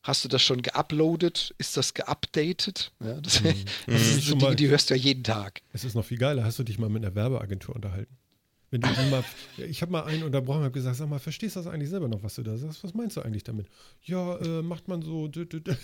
Hast 0.08 0.24
du 0.24 0.30
das 0.30 0.42
schon 0.42 0.62
geuploadet? 0.62 1.54
Ist 1.58 1.76
das 1.76 1.94
geupdatet? 1.94 2.94
Ja, 3.04 3.20
das, 3.20 3.42
das 3.88 4.08
sind 4.10 4.24
so 4.24 4.36
Dinge, 4.36 4.56
die 4.56 4.70
hörst 4.70 4.90
du 4.90 4.94
ja 4.96 5.02
jeden 5.02 5.24
Tag. 5.24 5.62
Es 5.74 5.84
ist 5.84 5.96
noch 5.96 6.06
viel 6.06 6.18
geiler. 6.18 6.46
Hast 6.46 6.58
du 6.60 6.64
dich 6.64 6.80
mal 6.80 6.88
mit 6.90 7.04
einer 7.04 7.14
Werbeagentur 7.14 7.76
unterhalten? 7.76 8.16
Wenn 8.72 8.82
du 8.82 8.88
die 8.88 9.10
mal, 9.12 9.24
ich 9.70 9.82
habe 9.82 9.92
mal 9.92 10.04
einen 10.06 10.24
unterbrochen 10.24 10.60
und 10.60 10.64
habe 10.64 10.74
gesagt, 10.74 10.96
sag 10.96 11.10
mal, 11.10 11.20
verstehst 11.20 11.58
du 11.58 11.60
das 11.60 11.68
eigentlich 11.68 11.90
selber 11.90 12.08
noch, 12.08 12.24
was 12.24 12.36
du 12.36 12.44
da 12.44 12.56
sagst? 12.58 12.84
Was 12.86 12.94
meinst 12.94 13.18
du 13.18 13.22
eigentlich 13.22 13.44
damit? 13.44 13.68
Ja, 14.04 14.38
äh, 14.38 14.62
macht 14.62 14.88
man 14.88 15.02
so. 15.02 15.26
dü- 15.26 15.46
dü- 15.46 15.60
dü. 15.60 15.76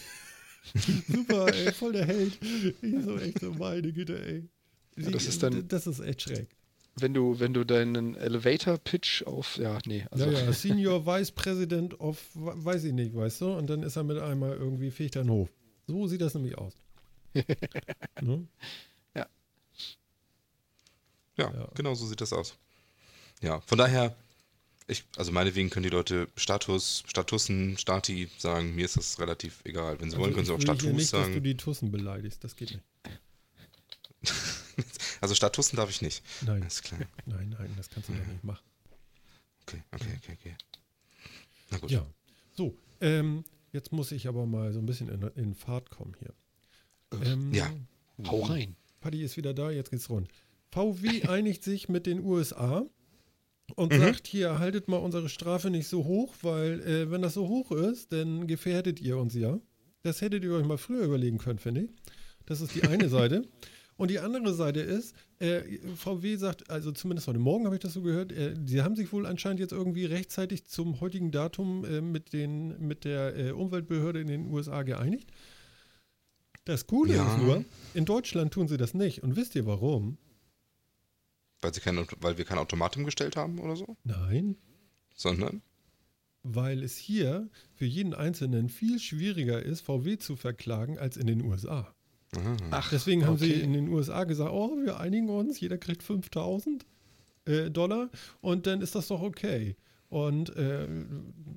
Super, 1.10 1.54
ey, 1.54 1.74
voll 1.74 1.92
der 1.92 2.06
Held. 2.06 2.38
Ich 2.82 3.04
so 3.04 3.18
echt 3.18 3.40
so, 3.40 3.52
meine 3.52 3.92
Güte, 3.92 4.26
ey. 4.26 4.50
Ja, 4.98 5.10
das 5.12 5.26
ist 5.26 5.44
dann- 5.44 5.68
das 5.68 5.86
ist 5.88 6.00
echt 6.00 6.22
schräg. 6.22 6.48
Wenn 6.96 7.14
du, 7.16 7.40
wenn 7.40 7.54
du 7.56 7.64
deinen 7.64 8.16
Elevator-Pitch 8.16 9.24
auf, 9.24 9.58
ja, 9.58 9.80
nee, 9.86 10.06
also 10.12 10.26
Ja, 10.26 10.32
ja, 10.44 10.54
Senior 10.54 11.06
Vice 11.08 11.32
President 11.32 12.00
of, 12.00 12.20
we- 12.36 12.54
weiß 12.66 12.84
ich 12.84 12.94
nicht, 12.94 13.16
weißt 13.16 13.42
du? 13.42 13.54
Und 13.54 13.68
dann 13.68 13.82
ist 13.82 13.96
er 13.96 14.04
mit 14.04 14.20
einmal 14.20 14.52
irgendwie, 14.56 14.92
fegt 14.92 15.16
er 15.16 15.24
den 15.24 15.32
Hof. 15.32 15.50
So 15.88 16.06
sieht 16.08 16.22
das 16.22 16.36
nämlich 16.36 16.56
aus. 16.58 16.74
ne? 18.22 18.48
Ja, 19.16 19.28
Ja. 21.52 21.68
genau 21.74 21.96
so 21.96 22.06
sieht 22.06 22.22
das 22.22 22.32
aus. 22.32 22.56
Ja, 23.42 23.60
von 23.62 23.80
daher, 23.80 24.16
ich, 24.88 25.04
also 25.18 25.32
meinetwegen 25.32 25.70
können 25.72 25.84
die 25.84 25.90
Leute 25.90 26.28
Status, 26.36 27.04
Statussen, 27.08 27.78
Stati 27.80 28.30
sagen, 28.38 28.76
mir 28.76 28.86
ist 28.86 28.98
das 28.98 29.20
relativ 29.20 29.62
egal. 29.66 30.00
Wenn 30.00 30.12
sie 30.12 30.18
wollen, 30.18 30.34
können 30.34 30.46
sie 30.46 30.54
auch 30.54 30.60
ich 30.60 30.68
will 30.68 30.74
hier 30.76 30.80
Status 30.82 30.96
nicht, 30.98 31.14
dass 31.14 31.26
du 31.28 31.34
sagen. 31.34 31.44
die 31.44 31.58
Tussen 31.58 31.92
beleidigst, 31.92 32.44
das 32.44 32.56
geht 32.56 32.70
nicht. 32.72 32.84
Also 35.22 35.36
Statussen 35.36 35.76
darf 35.78 35.90
ich 35.90 36.02
nicht. 36.02 36.24
Nein, 36.46 36.62
Alles 36.62 36.82
klar. 36.82 37.00
nein, 37.26 37.56
nein, 37.58 37.74
das 37.78 37.90
kannst 37.90 38.10
du 38.10 38.14
doch 38.14 38.26
nicht 38.28 38.44
machen. 38.44 38.64
Okay, 39.68 39.82
okay, 39.94 40.14
okay, 40.18 40.38
okay. 40.40 40.56
Na 41.72 41.78
gut. 41.78 41.92
Ja, 41.92 42.06
so, 42.56 42.78
ähm, 43.02 43.44
jetzt 43.72 43.92
muss 43.92 44.12
ich 44.12 44.28
aber 44.28 44.46
mal 44.46 44.74
so 44.74 44.80
ein 44.80 44.86
bisschen 44.86 45.10
in, 45.10 45.22
in 45.36 45.54
Fahrt 45.56 45.90
kommen 45.90 46.16
hier. 46.20 46.34
Ähm, 47.22 47.54
Ja. 47.54 47.72
hau 48.26 48.42
rein. 48.42 48.76
Paddy 49.02 49.24
ist 49.24 49.38
wieder 49.38 49.54
da, 49.54 49.72
jetzt 49.72 49.92
geht's 49.92 50.10
rund. 50.10 50.28
VW 50.72 51.24
einigt 51.28 51.64
sich 51.64 51.88
mit 51.90 52.06
den 52.06 52.20
USA 52.24 52.86
und 53.76 53.94
Mhm. 53.94 54.00
sagt, 54.00 54.28
hier, 54.28 54.60
haltet 54.60 54.88
mal 54.90 54.98
unsere 54.98 55.30
Strafe 55.30 55.70
nicht 55.70 55.88
so 55.88 56.04
hoch, 56.06 56.36
weil 56.42 56.82
äh, 56.82 57.12
wenn 57.12 57.22
das 57.22 57.34
so 57.36 57.48
hoch 57.48 57.72
ist, 57.72 58.12
dann 58.12 58.48
gefährdet 58.48 59.00
ihr 59.00 59.18
uns 59.18 59.34
ja. 59.36 59.60
Das 60.02 60.20
hättet 60.22 60.44
ihr 60.44 60.54
euch 60.54 60.66
mal 60.66 60.78
früher 60.78 61.06
überlegen 61.06 61.38
können, 61.38 61.60
finde 61.60 61.84
ich. 61.84 61.90
Das 62.46 62.60
ist 62.60 62.76
die 62.76 62.84
eine 62.84 63.08
Seite. 63.10 63.48
Und 63.96 64.10
die 64.10 64.20
andere 64.20 64.54
Seite 64.54 64.80
ist, 64.80 65.16
äh, 65.40 65.62
VW 65.96 66.36
sagt, 66.38 66.70
also 66.70 66.92
zumindest 66.92 67.28
heute 67.28 67.40
Morgen 67.40 67.66
habe 67.66 67.76
ich 67.76 67.82
das 67.82 67.94
so 67.94 68.02
gehört, 68.02 68.32
äh, 68.32 68.56
sie 68.66 68.82
haben 68.82 68.96
sich 68.96 69.12
wohl 69.14 69.26
anscheinend 69.26 69.60
jetzt 69.60 69.72
irgendwie 69.72 70.06
rechtzeitig 70.06 70.66
zum 70.66 71.00
heutigen 71.00 71.32
Datum 71.32 71.86
äh, 71.86 72.02
mit, 72.02 72.34
den, 72.34 72.80
mit 72.88 73.06
der 73.06 73.36
äh, 73.38 73.52
Umweltbehörde 73.52 74.20
in 74.22 74.28
den 74.28 74.48
USA 74.52 74.82
geeinigt. 74.84 75.30
Das 76.66 76.88
Coole 76.88 77.16
Ja. 77.16 77.28
ist 77.36 77.38
nur, 77.44 77.66
in 77.94 78.06
Deutschland 78.06 78.54
tun 78.54 78.68
sie 78.68 78.78
das 78.78 78.94
nicht. 78.94 79.22
Und 79.22 79.36
wisst 79.36 79.54
ihr 79.56 79.66
warum? 79.66 80.18
Weil, 81.62 81.74
sie 81.74 81.82
kein, 81.82 82.06
weil 82.20 82.38
wir 82.38 82.46
kein 82.46 82.58
Automat 82.58 82.98
umgestellt 82.98 83.36
haben 83.36 83.60
oder 83.60 83.76
so, 83.76 83.96
Nein, 84.04 84.58
sondern. 85.16 85.62
weil 86.42 86.84
es 86.84 86.98
hier 86.98 87.50
für 87.74 87.86
jeden 87.86 88.14
Einzelnen 88.14 88.70
viel 88.70 89.00
schwieriger 89.00 89.62
ist, 89.64 89.82
VW 89.82 90.18
zu 90.18 90.36
verklagen 90.36 90.98
als 90.98 91.16
in 91.16 91.28
den 91.28 91.42
USA. 91.42 91.94
Aha. 92.36 92.58
Ach, 92.72 92.90
Deswegen 92.90 93.26
haben 93.26 93.38
sie 93.38 93.52
okay. 93.52 93.62
in 93.62 93.74
den 93.74 93.88
USA 93.90 94.24
gesagt, 94.24 94.52
oh, 94.52 94.78
wir 94.84 95.00
einigen 95.00 95.30
uns, 95.30 95.60
jeder 95.60 95.78
kriegt 95.78 96.04
5000 96.04 96.86
äh, 97.46 97.70
Dollar 97.70 98.10
und 98.42 98.68
dann 98.68 98.82
ist 98.82 98.96
das 98.96 99.08
doch 99.08 99.22
okay. 99.22 99.76
Und 100.10 100.56
äh, 100.56 100.88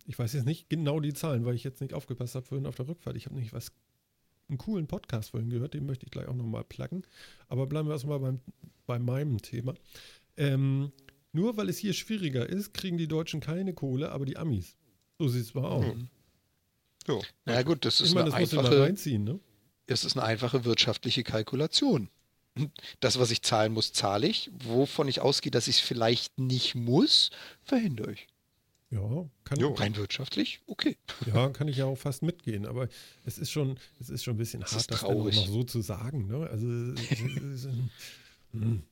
ich 0.07 0.19
weiß 0.19 0.33
jetzt 0.33 0.47
nicht 0.47 0.71
genau 0.71 1.01
die 1.01 1.13
Zahlen, 1.13 1.45
weil 1.45 1.55
ich 1.55 1.65
jetzt 1.65 1.81
nicht 1.81 1.93
aufgepasst 1.93 2.35
habe 2.35 2.47
vorhin 2.47 2.67
auf 2.67 2.75
der 2.75 2.89
Rückfahrt. 2.89 3.17
Ich 3.17 3.27
habe 3.27 3.35
nämlich 3.35 3.53
was, 3.53 3.73
einen 4.49 4.59
coolen 4.59 4.87
Podcast 4.87 5.31
vorhin 5.31 5.51
gehört, 5.51 5.75
den 5.75 5.85
möchte 5.87 6.07
ich 6.07 6.11
gleich 6.11 6.27
auch 6.27 6.35
nochmal 6.35 6.65
pluggen. 6.65 7.03
Aber 7.49 7.67
bleiben 7.67 7.89
wir 7.89 7.93
erstmal 7.93 8.19
beim, 8.19 8.41
bei 8.87 8.99
meinem 8.99 9.43
Thema. 9.43 9.75
Ähm, 10.37 10.91
nur 11.33 11.57
weil 11.59 11.69
es 11.69 11.77
hier 11.79 11.93
schwieriger 11.93 12.49
ist, 12.49 12.73
kriegen 12.73 12.97
die 12.97 13.09
Deutschen 13.09 13.41
keine 13.41 13.75
Kohle, 13.75 14.11
aber 14.11 14.25
die 14.25 14.39
Amis. 14.39 14.77
So 15.19 15.29
sieht 15.29 15.45
es 15.45 15.55
mal 15.55 15.65
aus. 15.65 15.85
Jo. 17.07 17.23
Na 17.45 17.63
gut, 17.63 17.85
das 17.85 18.01
ist 18.01 18.09
Ich 18.09 18.15
meine, 18.15 18.33
eine 18.33 18.43
das 18.43 18.53
muss 18.53 18.53
mal 18.53 18.67
einfache, 18.67 18.83
reinziehen, 18.83 19.25
ne? 19.25 19.39
Es 19.87 20.05
ist 20.05 20.17
eine 20.17 20.27
einfache 20.27 20.65
wirtschaftliche 20.65 21.23
Kalkulation. 21.23 22.09
Das, 23.01 23.19
was 23.19 23.31
ich 23.31 23.43
zahlen 23.43 23.73
muss, 23.73 23.93
zahle 23.93 24.27
ich. 24.27 24.51
Wovon 24.65 25.09
ich 25.09 25.21
ausgehe, 25.21 25.51
dass 25.51 25.69
ich 25.69 25.77
es 25.77 25.83
vielleicht 25.83 26.39
nicht 26.39 26.75
muss, 26.75 27.31
verhindere 27.63 28.13
ich. 28.13 28.29
Ja, 28.91 29.29
kann, 29.45 29.59
Jo. 29.59 29.75
Rein 29.75 29.97
wirtschaftlich, 29.97 30.61
okay. 30.67 30.97
Ja, 31.27 31.49
kann 31.51 31.67
ich 31.67 31.77
ja 31.77 31.87
auch 31.87 31.99
fast 31.99 32.23
mitgehen, 32.23 32.67
aber 32.67 32.89
es 33.25 33.37
ist 33.37 33.51
schon, 33.51 33.79
es 34.01 34.11
ist 34.11 34.23
schon 34.23 34.35
ein 34.35 34.39
bisschen 34.39 34.61
Das 34.61 34.73
hart, 34.73 34.91
das 34.91 35.03
noch 35.03 35.31
so 35.33 35.65
zu 35.65 35.81
sagen. 35.81 36.29
Ne? 36.29 36.49
Also, 36.49 36.67
es 36.69 37.65
ist, 37.65 37.69
hm, 38.53 38.83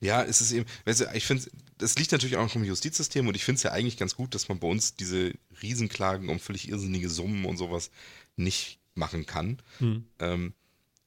Ja, 0.00 0.24
es 0.24 0.40
ist 0.40 0.52
eben, 0.52 0.64
weißt 0.86 1.00
du, 1.00 1.04
ich 1.14 1.26
finde, 1.26 1.44
das 1.76 1.98
liegt 1.98 2.12
natürlich 2.12 2.38
auch 2.38 2.54
im 2.54 2.64
Justizsystem 2.64 3.28
und 3.28 3.36
ich 3.36 3.44
finde 3.44 3.56
es 3.58 3.62
ja 3.62 3.72
eigentlich 3.72 3.98
ganz 3.98 4.16
gut, 4.16 4.34
dass 4.34 4.48
man 4.48 4.58
bei 4.58 4.68
uns 4.68 4.96
diese 4.96 5.34
Riesenklagen 5.62 6.30
um 6.30 6.40
völlig 6.40 6.68
irrsinnige 6.68 7.10
Summen 7.10 7.44
und 7.44 7.58
sowas 7.58 7.90
nicht 8.36 8.79
machen 8.94 9.26
kann. 9.26 9.60
hm. 9.78 10.06
Ähm, 10.18 10.54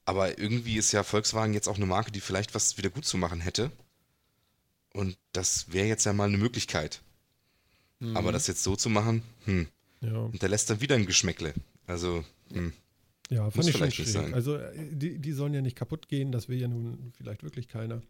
aber 0.06 0.38
irgendwie 0.38 0.76
ist 0.76 0.92
ja 0.92 1.04
Volkswagen 1.04 1.54
jetzt 1.54 1.70
auch 1.70 1.78
eine 1.78 1.86
Marke, 1.86 2.12
die 2.12 2.20
vielleicht 2.20 2.54
was 2.54 2.78
wieder 2.78 2.90
gut 2.90 3.06
zu 3.06 3.18
machen 3.18 3.40
hätte. 3.40 3.72
Und 4.94 5.18
das 5.32 5.72
wäre 5.72 5.88
jetzt 5.88 6.06
ja 6.06 6.12
mal 6.12 6.28
eine 6.28 6.38
Möglichkeit. 6.38 7.02
Aber 8.14 8.32
das 8.32 8.48
jetzt 8.48 8.64
so 8.64 8.76
zu 8.76 8.90
machen, 8.90 9.24
hm, 9.46 9.68
ja, 10.02 10.28
hinterlässt 10.30 10.70
dann 10.70 10.82
wieder 10.82 10.96
ein 10.96 11.06
Geschmäckle. 11.06 11.54
Also, 11.88 12.26
hm. 12.52 12.74
ja, 13.30 13.44
fand 13.44 13.56
Muss 13.56 13.68
ich 13.68 13.78
schon 13.78 13.92
schräg. 13.92 14.08
sein. 14.08 14.34
Also, 14.34 14.58
äh, 14.58 14.74
die, 14.92 15.20
die 15.20 15.32
sollen 15.32 15.54
ja 15.54 15.62
nicht 15.62 15.78
kaputt 15.78 16.10
gehen, 16.10 16.32
das 16.32 16.50
will 16.50 16.60
ja 16.60 16.68
nun 16.68 17.14
vielleicht 17.18 17.44
wirklich 17.44 17.70
keiner. 17.70 18.02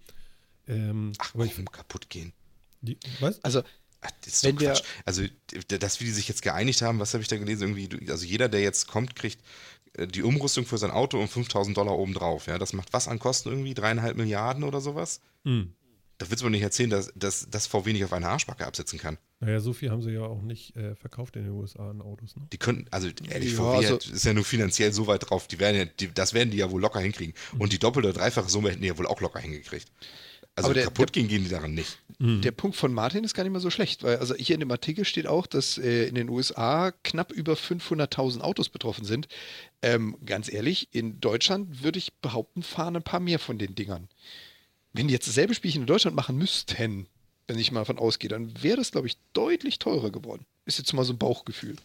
Ähm, 0.68 1.12
ach, 1.20 1.36
aber 1.36 1.46
ich, 1.46 1.52
warum 1.52 1.72
kaputt 1.72 2.10
gehen? 2.10 2.34
die, 2.82 2.98
was? 3.20 3.44
Also, 3.44 3.62
Ach, 4.04 4.12
das 4.26 4.34
ist 4.34 4.44
Wenn 4.44 4.60
wir- 4.60 4.70
Quatsch. 4.74 4.84
Also, 5.06 5.24
d- 5.24 5.78
dass 5.80 6.00
wir 6.00 6.06
die 6.08 6.14
sich 6.14 6.28
jetzt 6.28 6.42
geeinigt 6.42 6.82
haben, 6.82 7.00
was 7.00 7.14
habe 7.14 7.22
ich 7.22 7.28
da 7.30 7.38
gelesen? 7.38 7.76
Irgendwie, 7.76 8.10
also 8.12 8.26
jeder, 8.26 8.50
der 8.50 8.62
jetzt 8.62 8.88
kommt, 8.88 9.16
kriegt 9.16 9.40
äh, 9.98 10.08
die 10.08 10.24
Umrüstung 10.24 10.66
für 10.66 10.78
sein 10.78 10.92
Auto 10.92 11.20
um 11.20 11.28
5000 11.28 11.76
Dollar 11.78 11.98
obendrauf. 11.98 12.48
Ja, 12.48 12.58
das 12.58 12.74
macht 12.74 12.92
was 12.94 13.08
an 13.08 13.20
Kosten 13.20 13.50
irgendwie? 13.50 13.74
Dreieinhalb 13.74 14.18
Milliarden 14.18 14.64
oder 14.64 14.82
sowas? 14.82 15.22
Hm. 15.46 15.74
da 16.20 16.30
willst 16.30 16.42
du 16.42 16.46
mir 16.46 16.52
nicht 16.52 16.62
erzählen, 16.62 16.90
dass, 16.90 17.12
dass, 17.16 17.50
dass 17.50 17.68
VW 17.68 17.92
nicht 17.92 18.06
auf 18.06 18.14
eine 18.14 18.28
Arschbacke 18.30 18.66
absetzen 18.66 18.98
kann. 19.00 19.18
Naja, 19.42 19.60
so 19.60 19.74
viel 19.74 19.90
haben 19.90 20.02
sie 20.02 20.12
ja 20.12 20.22
auch 20.22 20.42
nicht 20.42 20.74
äh, 20.78 20.96
verkauft 20.96 21.36
in 21.36 21.44
den 21.44 21.52
USA 21.52 21.90
an 21.90 22.02
Autos. 22.02 22.36
Ne? 22.38 22.44
Die 22.54 22.58
könnten, 22.58 22.86
also 22.92 23.10
ehrlich, 23.30 23.52
Ja, 23.52 23.58
VW 23.58 23.78
also- 23.78 23.96
hat- 23.96 24.06
ist 24.08 24.24
ja 24.24 24.34
nur 24.34 24.46
finanziell 24.46 24.94
so 24.94 25.08
weit 25.08 25.30
drauf, 25.30 25.48
die 25.48 25.60
werden 25.60 25.76
ja, 25.76 25.86
die, 25.86 26.14
das 26.14 26.34
werden 26.34 26.52
die 26.52 26.58
ja 26.58 26.72
wohl 26.72 26.80
locker 26.82 27.02
hinkriegen. 27.02 27.34
Und 27.60 27.74
die 27.74 27.80
doppelte 27.80 28.10
oder 28.10 28.18
dreifache 28.20 28.50
Summe 28.50 28.70
hätten 28.72 28.82
die 28.82 28.88
ja 28.88 28.98
wohl 28.98 29.08
auch 29.08 29.20
locker 29.20 29.40
hingekriegt. 29.40 29.92
Also 30.56 30.68
Aber 30.68 30.74
der- 30.76 30.84
kaputt 30.86 31.12
gehen 31.14 31.28
gehen 31.28 31.44
die 31.44 31.50
daran 31.50 31.74
nicht. 31.74 31.98
Der 32.20 32.52
Punkt 32.52 32.78
von 32.78 32.94
Martin 32.94 33.24
ist 33.24 33.34
gar 33.34 33.44
nicht 33.44 33.52
mehr 33.52 33.60
so 33.60 33.72
schlecht, 33.72 34.04
weil 34.04 34.18
also 34.18 34.36
hier 34.36 34.54
in 34.54 34.60
dem 34.62 34.70
Artikel 34.72 35.04
steht 35.04 35.26
auch, 35.28 35.48
dass 35.48 35.78
äh, 35.80 36.06
in 36.08 36.16
den 36.16 36.30
USA 36.30 36.92
knapp 37.04 37.32
über 37.34 37.54
500.000 37.56 38.40
Autos 38.42 38.70
betroffen 38.70 39.04
sind. 39.04 39.28
Ähm, 39.82 40.16
ganz 40.26 40.52
ehrlich, 40.52 40.90
in 40.92 41.20
Deutschland 41.20 41.84
würde 41.84 41.98
ich 42.00 42.14
behaupten, 42.22 42.62
fahren 42.64 42.96
ein 42.96 43.04
paar 43.04 43.20
mehr 43.20 43.40
von 43.40 43.58
den 43.58 43.74
Dingern. 43.76 44.08
Wenn 44.94 45.08
die 45.08 45.14
jetzt 45.14 45.28
dasselbe 45.28 45.56
Spielchen 45.56 45.82
in 45.82 45.88
Deutschland 45.88 46.16
machen 46.16 46.38
müssten, 46.38 47.08
wenn 47.48 47.60
ich 47.60 47.72
mal 47.72 47.82
davon 47.82 47.98
ausgehe, 47.98 48.30
dann 48.30 48.54
wäre 48.62 48.78
das, 48.78 48.92
glaube 48.92 49.08
ich, 49.08 49.18
deutlich 49.34 49.80
teurer 49.80 50.12
geworden. 50.12 50.46
Ist 50.66 50.78
jetzt 50.78 50.94
mal 50.94 51.04
so 51.04 51.14
ein 51.14 51.18
Bauchgefühl. 51.18 51.76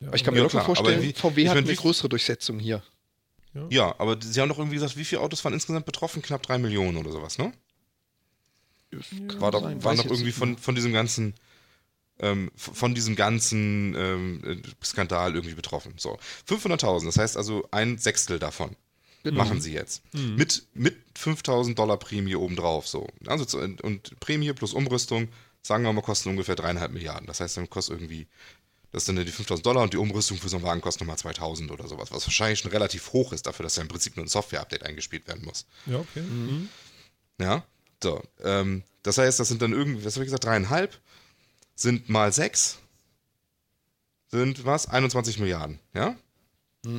Ja, 0.00 0.08
Aber 0.08 0.16
ich 0.16 0.22
kann 0.22 0.34
Ja, 0.34 0.42
mir 0.42 0.46
auch 0.46 0.50
klar, 0.50 0.64
vorstellen, 0.66 1.02
wie- 1.02 1.14
VW 1.14 1.48
hat 1.48 1.56
eine 1.56 1.74
größere 1.74 2.08
Durchsetzung 2.10 2.58
hier. 2.60 2.82
Ja, 3.70 3.94
aber 3.98 4.18
sie 4.20 4.40
haben 4.40 4.48
doch 4.48 4.58
irgendwie 4.58 4.76
gesagt, 4.76 4.96
wie 4.96 5.04
viele 5.04 5.22
Autos 5.22 5.44
waren 5.44 5.52
insgesamt 5.52 5.86
betroffen? 5.86 6.22
Knapp 6.22 6.42
drei 6.42 6.58
Millionen 6.58 6.96
oder 6.96 7.10
sowas, 7.10 7.38
ne? 7.38 7.52
War 9.38 9.50
doch, 9.50 9.62
sein, 9.62 9.82
waren 9.84 9.96
doch 9.96 10.06
irgendwie 10.06 10.32
von, 10.32 10.56
von 10.56 10.74
diesem 10.74 10.92
ganzen 10.92 11.34
ähm, 12.20 12.50
von 12.56 12.94
diesem 12.94 13.16
ganzen 13.16 13.94
ähm, 13.94 14.42
äh, 14.44 14.84
Skandal 14.84 15.34
irgendwie 15.34 15.54
betroffen. 15.54 15.94
So, 15.98 16.18
500.000, 16.48 17.04
das 17.04 17.18
heißt 17.18 17.36
also 17.36 17.68
ein 17.70 17.98
Sechstel 17.98 18.38
davon 18.38 18.76
Genau. 19.24 19.38
machen 19.38 19.60
sie 19.60 19.72
jetzt. 19.72 20.02
Mit, 20.14 20.66
mit 20.74 20.96
5.000 21.16 21.74
Dollar 21.74 21.96
Prämie 21.98 22.36
obendrauf. 22.36 22.86
So. 22.86 23.06
Also, 23.26 23.58
und 23.58 24.20
Prämie 24.20 24.52
plus 24.52 24.72
Umrüstung, 24.72 25.28
sagen 25.60 25.84
wir 25.84 25.92
mal, 25.92 26.02
kosten 26.02 26.30
ungefähr 26.30 26.54
dreieinhalb 26.54 26.92
Milliarden. 26.92 27.26
Das 27.26 27.40
heißt, 27.40 27.56
dann 27.56 27.68
kostet 27.68 27.98
irgendwie, 27.98 28.26
das 28.92 29.04
sind 29.04 29.16
dann 29.16 29.26
die 29.26 29.32
5.000 29.32 29.62
Dollar 29.62 29.82
und 29.82 29.92
die 29.92 29.98
Umrüstung 29.98 30.38
für 30.38 30.48
so 30.48 30.56
einen 30.56 30.64
Wagen 30.64 30.80
kostet 30.80 31.06
nochmal 31.06 31.16
2.000 31.16 31.70
oder 31.70 31.86
sowas, 31.86 32.10
was 32.10 32.26
wahrscheinlich 32.26 32.60
schon 32.60 32.70
relativ 32.70 33.12
hoch 33.12 33.32
ist 33.32 33.46
dafür, 33.46 33.64
dass 33.64 33.76
ja 33.76 33.82
im 33.82 33.88
Prinzip 33.88 34.16
nur 34.16 34.24
ein 34.24 34.28
Software-Update 34.28 34.84
eingespielt 34.84 35.26
werden 35.28 35.44
muss. 35.44 35.66
Ja, 35.86 35.98
okay. 35.98 36.22
Mhm. 36.22 36.68
Ja, 37.40 37.64
so. 38.02 38.22
Ähm, 38.42 38.82
das 39.02 39.18
heißt, 39.18 39.38
das 39.38 39.48
sind 39.48 39.62
dann 39.62 39.72
irgendwie, 39.72 40.04
was 40.04 40.14
habe 40.14 40.24
ich 40.24 40.28
gesagt, 40.28 40.44
dreieinhalb, 40.44 40.98
sind 41.74 42.08
mal 42.08 42.32
sechs, 42.32 42.78
sind 44.30 44.64
was? 44.64 44.88
21 44.88 45.38
Milliarden, 45.38 45.78
ja? 45.94 46.16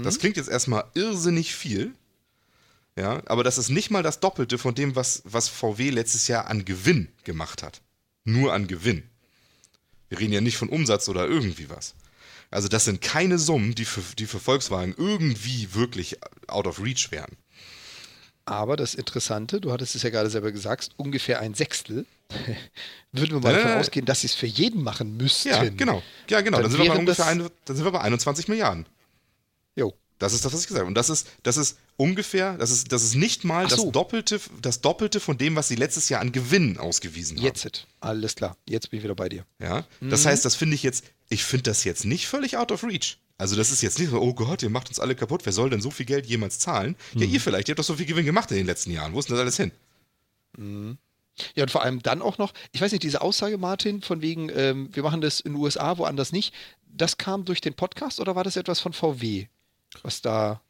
Das 0.03 0.19
klingt 0.19 0.37
jetzt 0.37 0.49
erstmal 0.49 0.85
irrsinnig 0.93 1.55
viel, 1.55 1.93
ja, 2.95 3.23
aber 3.25 3.43
das 3.43 3.57
ist 3.57 3.69
nicht 3.69 3.91
mal 3.91 4.03
das 4.03 4.19
Doppelte 4.19 4.57
von 4.57 4.75
dem, 4.75 4.95
was, 4.95 5.21
was 5.25 5.47
VW 5.47 5.89
letztes 5.89 6.27
Jahr 6.27 6.47
an 6.47 6.65
Gewinn 6.65 7.07
gemacht 7.23 7.63
hat. 7.63 7.81
Nur 8.25 8.53
an 8.53 8.67
Gewinn. 8.67 9.08
Wir 10.09 10.19
reden 10.19 10.33
ja 10.33 10.41
nicht 10.41 10.57
von 10.57 10.69
Umsatz 10.69 11.07
oder 11.09 11.27
irgendwie 11.27 11.69
was. 11.69 11.93
Also 12.51 12.67
das 12.67 12.85
sind 12.85 13.01
keine 13.01 13.37
Summen, 13.37 13.75
die 13.75 13.85
für, 13.85 14.01
die 14.17 14.25
für 14.25 14.39
Volkswagen 14.39 14.95
irgendwie 14.97 15.73
wirklich 15.75 16.17
out 16.47 16.65
of 16.67 16.81
reach 16.83 17.11
wären. 17.11 17.37
Aber 18.45 18.75
das 18.75 18.95
Interessante, 18.95 19.61
du 19.61 19.71
hattest 19.71 19.93
es 19.95 20.01
ja 20.01 20.09
gerade 20.09 20.29
selber 20.31 20.51
gesagt, 20.51 20.89
ungefähr 20.97 21.39
ein 21.39 21.53
Sechstel. 21.53 22.07
Würden 23.11 23.31
wir 23.35 23.39
mal 23.41 23.53
Nein, 23.53 23.63
davon 23.63 23.79
ausgehen, 23.79 24.05
dass 24.07 24.21
sie 24.21 24.27
es 24.27 24.33
für 24.33 24.47
jeden 24.47 24.81
machen 24.81 25.15
müssten. 25.17 25.49
Ja, 25.49 25.63
genau. 25.69 26.01
Ja, 26.29 26.41
genau. 26.41 26.57
Dann 26.57 26.63
Dann, 26.63 26.71
sind 26.71 26.81
wir 26.81 26.89
bei 26.89 26.97
ungefähr 26.97 27.25
das- 27.25 27.27
ein, 27.31 27.47
dann 27.65 27.75
sind 27.75 27.85
wir 27.85 27.91
bei 27.91 28.01
21 28.01 28.47
Milliarden. 28.47 28.87
Das 30.19 30.33
ist 30.33 30.45
das, 30.45 30.53
was 30.53 30.61
ich 30.61 30.67
gesagt 30.67 30.81
habe. 30.81 30.87
Und 30.87 30.95
das 30.95 31.09
ist, 31.09 31.27
das 31.43 31.57
ist 31.57 31.77
ungefähr, 31.97 32.57
das 32.57 32.71
ist, 32.71 32.91
das 32.91 33.03
ist 33.03 33.15
nicht 33.15 33.45
mal 33.45 33.65
Ach 33.65 33.69
das, 33.69 33.79
so. 33.79 33.91
Doppelte, 33.91 34.39
das 34.61 34.81
Doppelte 34.81 35.19
von 35.19 35.37
dem, 35.37 35.55
was 35.55 35.69
sie 35.69 35.75
letztes 35.75 36.09
Jahr 36.09 36.21
an 36.21 36.31
Gewinn 36.31 36.77
ausgewiesen 36.77 37.37
haben. 37.37 37.45
Jetzt. 37.45 37.87
Alles 38.01 38.35
klar. 38.35 38.57
Jetzt 38.67 38.91
bin 38.91 38.99
ich 38.99 39.03
wieder 39.03 39.15
bei 39.15 39.29
dir. 39.29 39.45
Ja? 39.59 39.85
Das 40.01 40.25
heißt, 40.25 40.45
das 40.45 40.55
finde 40.55 40.75
ich 40.75 40.83
jetzt, 40.83 41.05
ich 41.29 41.43
finde 41.43 41.63
das 41.63 41.83
jetzt 41.85 42.05
nicht 42.05 42.27
völlig 42.27 42.57
out 42.57 42.71
of 42.71 42.83
reach. 42.83 43.17
Also 43.37 43.55
das 43.55 43.71
ist 43.71 43.81
jetzt 43.81 43.97
nicht 43.99 44.09
so, 44.09 44.19
oh 44.19 44.33
Gott, 44.33 44.61
ihr 44.61 44.69
macht 44.69 44.89
uns 44.89 44.99
alle 44.99 45.15
kaputt, 45.15 45.45
wer 45.45 45.53
soll 45.53 45.69
denn 45.69 45.79
so 45.79 45.89
viel 45.89 46.05
Geld 46.05 46.25
jemals 46.25 46.59
zahlen? 46.59 46.97
Ja, 47.15 47.25
ihr 47.25 47.39
vielleicht, 47.39 47.69
ihr 47.69 47.71
habt 47.71 47.79
doch 47.79 47.85
so 47.85 47.95
viel 47.95 48.05
Gewinn 48.05 48.25
gemacht 48.25 48.51
in 48.51 48.57
den 48.57 48.65
letzten 48.65 48.91
Jahren. 48.91 49.13
Wo 49.13 49.19
ist 49.19 49.29
denn 49.29 49.37
das 49.37 49.41
alles 49.41 49.55
hin? 49.55 49.71
Ja, 51.55 51.63
und 51.63 51.71
vor 51.71 51.83
allem 51.83 52.01
dann 52.03 52.21
auch 52.21 52.37
noch, 52.37 52.53
ich 52.73 52.81
weiß 52.81 52.91
nicht, 52.91 53.03
diese 53.03 53.21
Aussage, 53.21 53.57
Martin, 53.57 54.01
von 54.01 54.21
wegen, 54.21 54.49
ähm, 54.53 54.89
wir 54.91 55.03
machen 55.03 55.21
das 55.21 55.39
in 55.39 55.53
den 55.53 55.61
USA, 55.61 55.97
woanders 55.97 56.33
nicht, 56.33 56.53
das 56.85 57.17
kam 57.17 57.45
durch 57.45 57.61
den 57.61 57.75
Podcast 57.75 58.19
oder 58.19 58.35
war 58.35 58.43
das 58.43 58.57
etwas 58.57 58.81
von 58.81 58.91
VW, 58.91 59.47
was 60.03 60.21
da 60.21 60.61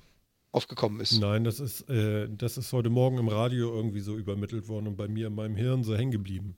aufgekommen 0.51 0.99
ist? 0.99 1.19
Nein, 1.19 1.43
das 1.43 1.59
ist, 1.59 1.89
äh, 1.89 2.27
das 2.29 2.57
ist 2.57 2.73
heute 2.73 2.89
Morgen 2.89 3.17
im 3.17 3.27
Radio 3.27 3.73
irgendwie 3.73 3.99
so 3.99 4.17
übermittelt 4.17 4.67
worden 4.67 4.87
und 4.87 4.95
bei 4.97 5.07
mir 5.07 5.27
in 5.27 5.35
meinem 5.35 5.55
Hirn 5.55 5.83
so 5.83 5.95
hängen 5.95 6.11
geblieben. 6.11 6.55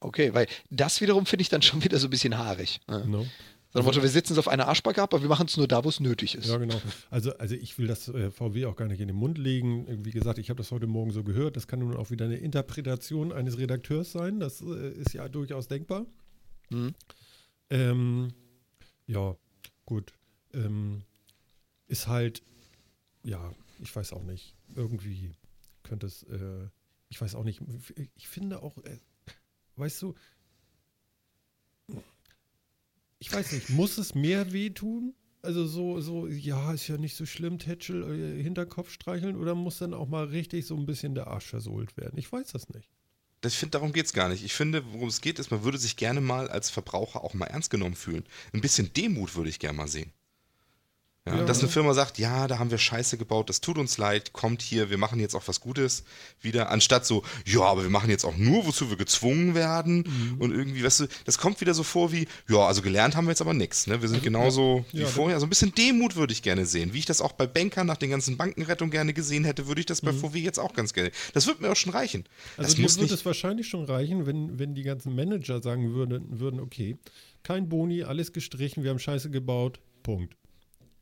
Okay, 0.00 0.34
weil 0.34 0.46
das 0.70 1.00
wiederum 1.00 1.26
finde 1.26 1.42
ich 1.42 1.48
dann 1.48 1.62
schon 1.62 1.84
wieder 1.84 1.98
so 1.98 2.06
ein 2.06 2.10
bisschen 2.10 2.38
haarig. 2.38 2.80
Ja. 2.88 3.04
No? 3.04 3.26
So 3.72 3.78
nach 3.78 3.84
dem 3.84 3.86
Motto, 3.86 4.02
wir 4.02 4.08
sitzen 4.08 4.32
es 4.32 4.38
auf 4.40 4.48
einer 4.48 4.66
Arschbacke 4.66 5.00
ab, 5.00 5.14
aber 5.14 5.22
wir 5.22 5.28
machen 5.28 5.46
es 5.46 5.56
nur 5.56 5.68
da, 5.68 5.84
wo 5.84 5.88
es 5.88 6.00
nötig 6.00 6.34
ist. 6.34 6.48
Ja, 6.48 6.56
genau. 6.56 6.80
Also, 7.08 7.36
also 7.38 7.54
ich 7.54 7.78
will 7.78 7.86
das 7.86 8.08
äh, 8.08 8.32
VW 8.32 8.66
auch 8.66 8.74
gar 8.74 8.88
nicht 8.88 9.00
in 9.00 9.06
den 9.06 9.16
Mund 9.16 9.38
legen. 9.38 9.86
Wie 10.04 10.10
gesagt, 10.10 10.40
ich 10.40 10.50
habe 10.50 10.58
das 10.58 10.72
heute 10.72 10.88
Morgen 10.88 11.12
so 11.12 11.22
gehört. 11.22 11.54
Das 11.54 11.68
kann 11.68 11.78
nun 11.78 11.94
auch 11.94 12.10
wieder 12.10 12.24
eine 12.24 12.36
Interpretation 12.36 13.30
eines 13.30 13.58
Redakteurs 13.58 14.10
sein. 14.10 14.40
Das 14.40 14.60
äh, 14.60 14.90
ist 14.90 15.12
ja 15.12 15.28
durchaus 15.28 15.68
denkbar. 15.68 16.04
Mhm. 16.70 16.94
Ähm, 17.68 18.32
ja, 19.06 19.36
gut. 19.86 20.14
Ähm, 20.52 21.02
ist 21.90 22.06
halt, 22.06 22.42
ja, 23.24 23.52
ich 23.80 23.94
weiß 23.94 24.12
auch 24.12 24.22
nicht. 24.22 24.54
Irgendwie 24.74 25.32
könnte 25.82 26.06
es, 26.06 26.22
äh, 26.24 26.68
ich 27.08 27.20
weiß 27.20 27.34
auch 27.34 27.44
nicht. 27.44 27.60
Ich 28.14 28.28
finde 28.28 28.62
auch, 28.62 28.78
äh, 28.84 28.98
weißt 29.76 30.00
du, 30.02 30.14
ich 33.18 33.32
weiß 33.32 33.52
nicht, 33.52 33.70
muss 33.70 33.98
es 33.98 34.14
mehr 34.14 34.52
wehtun? 34.52 35.14
Also 35.42 35.66
so, 35.66 36.00
so, 36.00 36.26
ja, 36.26 36.72
ist 36.72 36.86
ja 36.86 36.96
nicht 36.96 37.16
so 37.16 37.26
schlimm, 37.26 37.58
Tätschel, 37.58 38.38
äh, 38.38 38.42
Hinterkopf 38.42 38.90
streicheln 38.90 39.36
oder 39.36 39.54
muss 39.54 39.78
dann 39.78 39.94
auch 39.94 40.08
mal 40.08 40.26
richtig 40.26 40.66
so 40.66 40.76
ein 40.76 40.86
bisschen 40.86 41.14
der 41.14 41.26
Arsch 41.26 41.46
versohlt 41.46 41.96
werden? 41.96 42.18
Ich 42.18 42.30
weiß 42.30 42.52
das 42.52 42.68
nicht. 42.68 42.88
Ich 43.44 43.54
finde, 43.54 43.70
darum 43.72 43.92
geht 43.92 44.04
es 44.06 44.12
gar 44.12 44.28
nicht. 44.28 44.44
Ich 44.44 44.52
finde, 44.52 44.84
worum 44.92 45.08
es 45.08 45.22
geht, 45.22 45.38
ist, 45.38 45.50
man 45.50 45.64
würde 45.64 45.78
sich 45.78 45.96
gerne 45.96 46.20
mal 46.20 46.48
als 46.48 46.68
Verbraucher 46.68 47.24
auch 47.24 47.32
mal 47.32 47.46
ernst 47.46 47.70
genommen 47.70 47.96
fühlen. 47.96 48.24
Ein 48.52 48.60
bisschen 48.60 48.92
Demut 48.92 49.34
würde 49.34 49.48
ich 49.48 49.58
gerne 49.58 49.78
mal 49.78 49.88
sehen. 49.88 50.12
Ja, 51.28 51.36
Ja. 51.36 51.44
Dass 51.44 51.60
eine 51.60 51.68
Firma 51.68 51.92
sagt, 51.92 52.18
ja, 52.18 52.48
da 52.48 52.58
haben 52.58 52.70
wir 52.70 52.78
Scheiße 52.78 53.18
gebaut, 53.18 53.50
das 53.50 53.60
tut 53.60 53.76
uns 53.76 53.98
leid, 53.98 54.32
kommt 54.32 54.62
hier, 54.62 54.88
wir 54.88 54.96
machen 54.96 55.20
jetzt 55.20 55.34
auch 55.34 55.46
was 55.48 55.60
Gutes 55.60 56.02
wieder, 56.40 56.70
anstatt 56.70 57.04
so, 57.04 57.22
ja, 57.44 57.60
aber 57.60 57.82
wir 57.82 57.90
machen 57.90 58.08
jetzt 58.08 58.24
auch 58.24 58.38
nur, 58.38 58.66
wozu 58.66 58.88
wir 58.88 58.96
gezwungen 58.96 59.54
werden 59.54 59.98
Mhm. 60.06 60.40
und 60.40 60.52
irgendwie, 60.52 60.82
weißt 60.82 61.00
du, 61.00 61.06
das 61.26 61.36
kommt 61.36 61.60
wieder 61.60 61.74
so 61.74 61.82
vor 61.82 62.10
wie, 62.10 62.26
ja, 62.48 62.60
also 62.66 62.80
gelernt 62.80 63.16
haben 63.16 63.26
wir 63.26 63.32
jetzt 63.32 63.42
aber 63.42 63.52
nichts, 63.52 63.86
ne? 63.86 64.00
wir 64.00 64.08
sind 64.08 64.22
genauso 64.22 64.86
wie 64.92 65.00
Ja, 65.00 65.06
vorher, 65.06 65.38
so 65.40 65.46
ein 65.46 65.50
bisschen 65.50 65.74
Demut 65.74 66.16
würde 66.16 66.32
ich 66.32 66.40
gerne 66.42 66.64
sehen, 66.64 66.94
wie 66.94 66.98
ich 67.00 67.06
das 67.06 67.20
auch 67.20 67.32
bei 67.32 67.46
Bankern 67.46 67.86
nach 67.86 67.98
den 67.98 68.08
ganzen 68.10 68.38
Bankenrettungen 68.38 68.90
gerne 68.90 69.12
gesehen 69.12 69.44
hätte, 69.44 69.66
würde 69.66 69.80
ich 69.80 69.86
das 69.86 70.00
bei 70.00 70.14
VW 70.14 70.38
jetzt 70.40 70.58
auch 70.58 70.72
ganz 70.72 70.94
gerne, 70.94 71.10
das 71.34 71.46
wird 71.46 71.60
mir 71.60 71.70
auch 71.70 71.76
schon 71.76 71.92
reichen. 71.92 72.22
Mhm. 72.22 72.26
Also 72.64 72.82
das 72.82 72.94
dir 72.96 73.02
nicht, 73.02 73.12
es 73.12 73.26
wahrscheinlich 73.26 73.68
schon 73.68 73.84
reichen, 73.84 74.24
wenn, 74.24 74.58
wenn 74.58 74.74
die 74.74 74.84
ganzen 74.84 75.14
Manager 75.14 75.60
sagen 75.62 75.92
würden, 75.92 76.40
würden, 76.40 76.60
okay, 76.60 76.96
kein 77.42 77.68
Boni, 77.68 78.04
alles 78.04 78.32
gestrichen, 78.32 78.84
wir 78.84 78.90
haben 78.90 78.98
Scheiße 78.98 79.30
gebaut, 79.30 79.80
Punkt. 80.02 80.34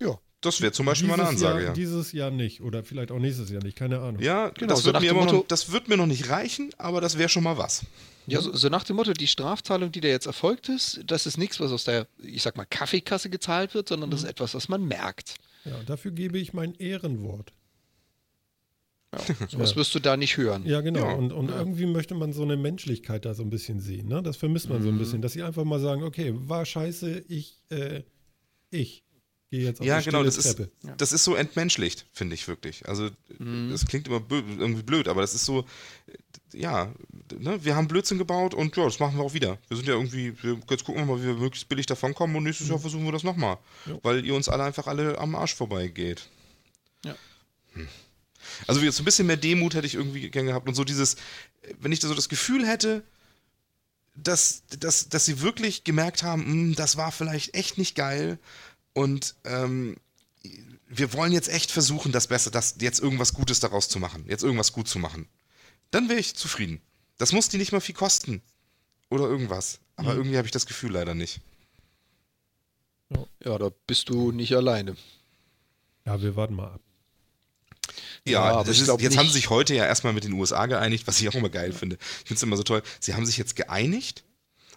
Ja. 0.00 0.18
das 0.40 0.60
wäre 0.60 0.72
zum 0.72 0.86
Beispiel 0.86 1.08
mal 1.08 1.14
eine 1.20 1.30
Dieses 1.30 1.42
Ansage, 1.44 1.58
Jahr, 1.64 1.68
ja. 1.70 1.74
Dieses 1.74 2.12
Jahr 2.12 2.30
nicht 2.30 2.60
oder 2.60 2.84
vielleicht 2.84 3.10
auch 3.10 3.18
nächstes 3.18 3.50
Jahr 3.50 3.62
nicht, 3.62 3.76
keine 3.76 3.98
Ahnung. 4.00 4.20
Ja, 4.22 4.50
Genau, 4.50 4.74
das, 4.74 4.82
so 4.84 4.92
wird 4.92 5.00
mir 5.02 5.12
Motto- 5.14 5.32
noch, 5.38 5.46
das 5.48 5.72
wird 5.72 5.88
mir 5.88 5.96
noch 5.96 6.06
nicht 6.06 6.28
reichen, 6.28 6.70
aber 6.78 7.00
das 7.00 7.18
wäre 7.18 7.28
schon 7.28 7.42
mal 7.42 7.58
was. 7.58 7.84
Ja, 8.26 8.40
so, 8.42 8.54
so 8.54 8.68
nach 8.68 8.84
dem 8.84 8.96
Motto, 8.96 9.12
die 9.14 9.26
Strafzahlung, 9.26 9.90
die 9.90 10.00
da 10.00 10.08
jetzt 10.08 10.26
erfolgt 10.26 10.68
ist, 10.68 11.00
das 11.06 11.26
ist 11.26 11.38
nichts, 11.38 11.58
was 11.60 11.72
aus 11.72 11.84
der, 11.84 12.06
ich 12.22 12.42
sag 12.42 12.56
mal, 12.56 12.66
Kaffeekasse 12.66 13.30
gezahlt 13.30 13.74
wird, 13.74 13.88
sondern 13.88 14.10
Mhm. 14.10 14.12
das 14.12 14.22
ist 14.24 14.28
etwas, 14.28 14.54
was 14.54 14.68
man 14.68 14.84
merkt. 14.86 15.34
Ja, 15.64 15.82
dafür 15.86 16.10
gebe 16.12 16.38
ich 16.38 16.52
mein 16.52 16.74
Ehrenwort. 16.74 17.52
Was 19.56 19.74
wirst 19.74 19.94
du 19.94 20.00
da 20.00 20.18
nicht 20.18 20.36
hören? 20.36 20.66
Ja, 20.66 20.82
genau. 20.82 21.00
Ja. 21.06 21.14
Und, 21.14 21.32
und 21.32 21.48
irgendwie 21.48 21.86
möchte 21.86 22.14
man 22.14 22.34
so 22.34 22.42
eine 22.42 22.58
Menschlichkeit 22.58 23.24
da 23.24 23.32
so 23.32 23.42
ein 23.42 23.48
bisschen 23.48 23.80
sehen. 23.80 24.06
Ne? 24.06 24.22
Das 24.22 24.36
vermisst 24.36 24.68
man 24.68 24.82
so 24.82 24.88
ein 24.90 24.98
bisschen, 24.98 25.22
dass 25.22 25.32
sie 25.32 25.42
einfach 25.42 25.64
mal 25.64 25.80
sagen, 25.80 26.02
okay, 26.02 26.34
war 26.36 26.66
scheiße, 26.66 27.24
ich, 27.26 27.56
äh, 27.70 28.02
ich 28.70 29.04
gehe 29.50 29.64
jetzt 29.64 29.80
auf 29.80 29.86
Ja, 29.86 29.98
die 29.98 30.04
genau, 30.06 30.22
das 30.22 30.36
ist, 30.36 30.56
Treppe. 30.56 30.70
das 30.96 31.12
ist 31.12 31.24
so 31.24 31.34
entmenschlicht, 31.34 32.06
finde 32.12 32.34
ich 32.34 32.46
wirklich. 32.48 32.88
Also, 32.88 33.10
Mhm. 33.38 33.70
das 33.70 33.86
klingt 33.86 34.06
immer 34.08 34.22
irgendwie 34.30 34.82
blöd, 34.82 35.08
aber 35.08 35.20
das 35.22 35.34
ist 35.34 35.44
so, 35.44 35.64
ja, 36.52 36.92
ne, 37.38 37.62
wir 37.64 37.76
haben 37.76 37.88
Blödsinn 37.88 38.18
gebaut 38.18 38.54
und 38.54 38.76
ja, 38.76 38.84
das 38.84 38.98
machen 39.00 39.16
wir 39.16 39.24
auch 39.24 39.34
wieder. 39.34 39.58
Wir 39.68 39.76
sind 39.76 39.86
ja 39.86 39.94
irgendwie, 39.94 40.34
wir, 40.42 40.58
jetzt 40.70 40.84
gucken 40.84 41.02
wir 41.02 41.14
mal, 41.14 41.22
wie 41.22 41.26
wir 41.26 41.34
möglichst 41.34 41.68
billig 41.68 41.86
davonkommen 41.86 42.36
und 42.36 42.44
nächstes 42.44 42.66
Mhm. 42.66 42.72
Jahr 42.72 42.80
versuchen 42.80 43.04
wir 43.04 43.12
das 43.12 43.22
nochmal, 43.24 43.58
Ja. 43.86 43.98
weil 44.02 44.24
ihr 44.24 44.34
uns 44.34 44.48
alle 44.48 44.64
einfach 44.64 44.86
alle 44.86 45.18
am 45.18 45.34
Arsch 45.34 45.54
vorbeigeht. 45.54 46.28
Ja. 47.04 47.14
Hm. 47.74 47.88
Also, 48.66 48.80
wie- 48.82 48.90
so 48.90 49.02
ein 49.02 49.04
bisschen 49.04 49.26
mehr 49.26 49.36
Demut 49.36 49.74
hätte 49.74 49.86
ich 49.86 49.94
irgendwie 49.94 50.30
gern 50.30 50.46
gehabt 50.46 50.68
und 50.68 50.74
so 50.74 50.84
dieses, 50.84 51.16
wenn 51.80 51.92
ich 51.92 52.00
da 52.00 52.08
so 52.08 52.14
das 52.14 52.28
Gefühl 52.28 52.66
hätte, 52.66 53.02
dass, 54.14 54.62
dass, 54.80 55.08
dass 55.08 55.26
sie 55.26 55.42
wirklich 55.42 55.84
gemerkt 55.84 56.22
haben, 56.22 56.44
"Hm, 56.44 56.74
das 56.74 56.96
war 56.96 57.12
vielleicht 57.12 57.54
echt 57.54 57.78
nicht 57.78 57.94
geil 57.94 58.38
und 58.94 59.34
ähm, 59.44 59.96
wir 60.88 61.12
wollen 61.12 61.32
jetzt 61.32 61.48
echt 61.48 61.70
versuchen, 61.70 62.12
das 62.12 62.26
Beste, 62.28 62.50
das 62.50 62.76
jetzt 62.80 63.00
irgendwas 63.00 63.34
Gutes 63.34 63.60
daraus 63.60 63.88
zu 63.88 63.98
machen, 63.98 64.24
jetzt 64.28 64.42
irgendwas 64.42 64.72
gut 64.72 64.88
zu 64.88 64.98
machen. 64.98 65.28
Dann 65.90 66.08
wäre 66.08 66.18
ich 66.20 66.34
zufrieden. 66.34 66.80
Das 67.18 67.32
muss 67.32 67.48
die 67.48 67.58
nicht 67.58 67.72
mal 67.72 67.80
viel 67.80 67.94
kosten. 67.94 68.42
Oder 69.10 69.24
irgendwas. 69.24 69.80
Aber 69.96 70.12
Mhm. 70.12 70.18
irgendwie 70.18 70.36
habe 70.36 70.46
ich 70.46 70.52
das 70.52 70.66
Gefühl 70.66 70.92
leider 70.92 71.14
nicht. 71.14 71.40
Ja, 73.44 73.58
da 73.58 73.70
bist 73.86 74.08
du 74.10 74.32
nicht 74.32 74.54
alleine. 74.54 74.96
Ja, 76.04 76.20
wir 76.20 76.36
warten 76.36 76.54
mal 76.54 76.72
ab. 76.72 76.80
Ja, 78.24 78.32
Ja, 78.32 78.42
aber 78.58 78.70
ist, 78.70 78.78
jetzt 78.80 78.90
haben 78.90 79.00
nicht- 79.06 79.32
sie 79.32 79.38
sich 79.38 79.50
heute 79.50 79.74
ja 79.74 79.86
erstmal 79.86 80.12
mit 80.12 80.24
den 80.24 80.32
USA 80.34 80.66
geeinigt, 80.66 81.06
was 81.06 81.20
ich 81.20 81.28
auch 81.28 81.34
immer 81.34 81.48
geil 81.48 81.72
finde. 81.72 81.96
Ich 81.96 82.28
finde 82.28 82.34
es 82.34 82.42
immer 82.42 82.56
so 82.56 82.62
toll. 82.62 82.82
Sie 83.00 83.14
haben 83.14 83.24
sich 83.24 83.38
jetzt 83.38 83.56
geeinigt, 83.56 84.24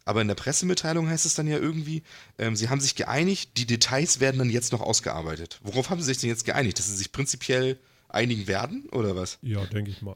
aber 0.06 0.22
in 0.22 0.28
der 0.28 0.36
Pressemitteilung 0.36 1.08
heißt 1.10 1.26
es 1.26 1.36
dann 1.36 1.48
ja 1.48 1.58
irgendwie, 1.58 2.04
ähm, 2.38 2.56
sie 2.56 2.70
haben 2.70 2.82
sich 2.82 2.96
geeinigt, 2.96 3.52
die 3.58 3.66
Details 3.66 4.20
werden 4.20 4.40
dann 4.40 4.50
jetzt 4.50 4.72
noch 4.72 4.82
ausgearbeitet. 4.82 5.60
Worauf 5.64 5.90
haben 5.90 6.00
sie 6.02 6.08
sich 6.08 6.18
denn 6.20 6.30
jetzt 6.30 6.46
geeinigt? 6.46 6.80
Dass 6.80 6.88
sie 6.88 6.96
sich 6.96 7.12
prinzipiell 7.12 7.80
einigen 8.10 8.48
werden 8.48 8.90
oder 8.92 9.16
was? 9.16 9.38
Ja, 9.42 9.66
denke 9.66 9.92
ich 9.92 10.02
mal. 10.02 10.16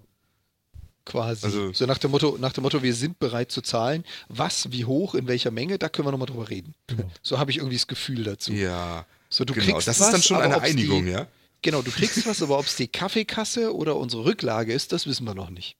Quasi. 1.05 1.45
Also- 1.45 1.71
so 1.71 1.85
nach 1.85 1.99
dem 1.99 2.11
Motto, 2.11 2.37
nach 2.39 2.51
dem 2.53 2.63
Motto, 2.63 2.81
wir 2.81 2.95
sind 2.95 3.19
bereit 3.19 3.51
zu 3.51 3.61
zahlen. 3.61 4.03
Was, 4.27 4.71
wie 4.71 4.85
hoch, 4.85 5.13
in 5.13 5.27
welcher 5.27 5.51
Menge, 5.51 5.77
da 5.77 5.87
können 5.87 6.07
wir 6.07 6.11
nochmal 6.11 6.25
drüber 6.27 6.49
reden. 6.49 6.73
Genau. 6.87 7.11
So 7.21 7.37
habe 7.37 7.51
ich 7.51 7.57
irgendwie 7.57 7.75
das 7.77 7.85
Gefühl 7.87 8.23
dazu. 8.23 8.51
Ja. 8.53 9.05
So, 9.29 9.45
du 9.45 9.53
genau, 9.53 9.65
kriegst 9.65 9.87
das 9.87 9.99
was, 9.99 10.07
ist 10.07 10.13
dann 10.13 10.21
schon 10.23 10.37
eine 10.37 10.55
ob's 10.57 10.65
die- 10.65 10.71
Einigung, 10.71 11.07
ja? 11.07 11.27
Genau, 11.61 11.81
du 11.83 11.91
kriegst 11.91 12.25
was, 12.27 12.41
aber 12.41 12.57
ob 12.59 12.65
es 12.65 12.75
die 12.75 12.87
Kaffeekasse 12.87 13.75
oder 13.75 13.95
unsere 13.97 14.25
Rücklage 14.25 14.73
ist, 14.73 14.91
das 14.91 15.05
wissen 15.07 15.25
wir 15.25 15.33
noch 15.35 15.49
nicht. 15.49 15.77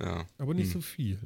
Ja, 0.00 0.24
Aber 0.38 0.54
nicht 0.54 0.70
so 0.70 0.80
viel. 0.80 1.18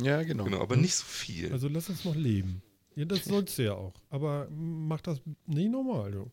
Ja, 0.00 0.22
genau. 0.22 0.44
genau, 0.44 0.60
aber 0.60 0.76
nicht 0.76 0.94
so 0.94 1.04
viel. 1.04 1.52
Also 1.52 1.68
lass 1.68 1.88
uns 1.88 2.04
noch 2.04 2.14
leben. 2.14 2.62
Ja, 2.94 3.04
das 3.04 3.24
sollst 3.24 3.58
du 3.58 3.64
ja 3.64 3.74
auch. 3.74 3.94
Aber 4.10 4.48
mach 4.50 5.00
das 5.00 5.20
nicht 5.46 5.70
normal, 5.70 6.10
du. 6.10 6.30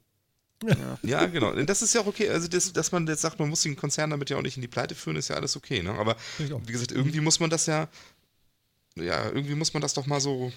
Ja, 1.03 1.25
genau. 1.27 1.53
Das 1.63 1.81
ist 1.81 1.93
ja 1.93 2.01
auch 2.01 2.07
okay. 2.07 2.29
Also, 2.29 2.47
das, 2.47 2.73
dass 2.73 2.91
man 2.91 3.05
jetzt 3.07 3.21
sagt, 3.21 3.39
man 3.39 3.49
muss 3.49 3.61
den 3.61 3.75
Konzern 3.75 4.09
damit 4.09 4.29
ja 4.29 4.37
auch 4.37 4.41
nicht 4.41 4.55
in 4.57 4.61
die 4.61 4.67
Pleite 4.67 4.95
führen, 4.95 5.15
ist 5.15 5.27
ja 5.27 5.35
alles 5.35 5.55
okay. 5.55 5.83
Ne? 5.83 5.91
Aber 5.91 6.15
wie 6.37 6.71
gesagt, 6.71 6.91
irgendwie 6.91 7.19
muss 7.19 7.39
man 7.39 7.49
das 7.49 7.65
ja, 7.65 7.87
ja, 8.95 9.25
irgendwie 9.25 9.55
muss 9.55 9.73
man 9.73 9.81
das 9.81 9.93
doch 9.93 10.07
mal 10.07 10.19
so 10.21 10.51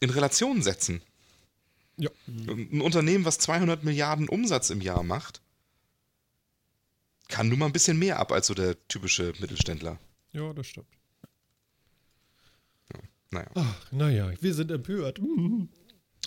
in 0.00 0.10
Relation 0.10 0.62
setzen. 0.62 1.02
Ja. 1.96 2.10
Ein 2.26 2.80
Unternehmen, 2.80 3.24
was 3.24 3.38
200 3.38 3.84
Milliarden 3.84 4.28
Umsatz 4.28 4.70
im 4.70 4.80
Jahr 4.80 5.02
macht, 5.02 5.42
kann 7.28 7.48
nun 7.48 7.58
mal 7.58 7.66
ein 7.66 7.72
bisschen 7.72 7.98
mehr 7.98 8.18
ab 8.18 8.32
als 8.32 8.46
so 8.46 8.54
der 8.54 8.76
typische 8.88 9.32
Mittelständler. 9.40 9.98
Ja, 10.32 10.52
das 10.52 10.68
stimmt. 10.68 10.86
Naja. 13.32 13.50
Ach, 13.54 13.92
naja, 13.92 14.30
wir 14.40 14.54
sind 14.54 14.70
empört. 14.70 15.20
Mhm. 15.20 15.68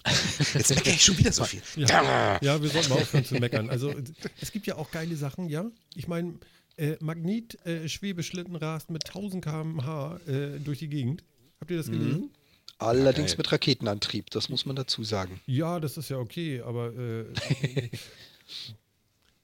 Jetzt 0.53 0.75
meckere 0.75 0.93
ich 0.93 1.03
schon 1.03 1.17
wieder 1.17 1.31
so 1.31 1.43
viel. 1.45 1.61
Ja, 1.75 2.39
ja, 2.41 2.61
wir 2.61 2.69
sollten 2.69 2.89
mal 2.89 3.01
aufhören 3.01 3.25
zu 3.25 3.35
meckern. 3.35 3.69
Also 3.69 3.93
es 4.39 4.51
gibt 4.51 4.67
ja 4.67 4.75
auch 4.75 4.91
geile 4.91 5.15
Sachen, 5.15 5.49
ja. 5.49 5.65
Ich 5.95 6.07
meine, 6.07 6.35
äh, 6.77 6.97
Magnet-Schwebeschlitten 6.99 8.55
rast 8.55 8.89
mit 8.89 9.07
1000 9.07 9.43
km/h 9.43 10.19
äh, 10.27 10.59
durch 10.59 10.79
die 10.79 10.89
Gegend. 10.89 11.23
Habt 11.59 11.71
ihr 11.71 11.77
das 11.77 11.87
gelesen? 11.87 12.31
Allerdings 12.77 13.31
geil. 13.31 13.37
mit 13.37 13.51
Raketenantrieb, 13.51 14.29
das 14.31 14.49
muss 14.49 14.65
man 14.65 14.75
dazu 14.75 15.03
sagen. 15.03 15.39
Ja, 15.45 15.79
das 15.79 15.97
ist 15.97 16.09
ja 16.09 16.17
okay, 16.17 16.61
aber 16.61 16.93
äh, 16.93 17.25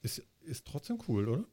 ist, 0.01 0.21
ist 0.41 0.65
trotzdem 0.65 0.99
cool, 1.07 1.29
oder? 1.29 1.45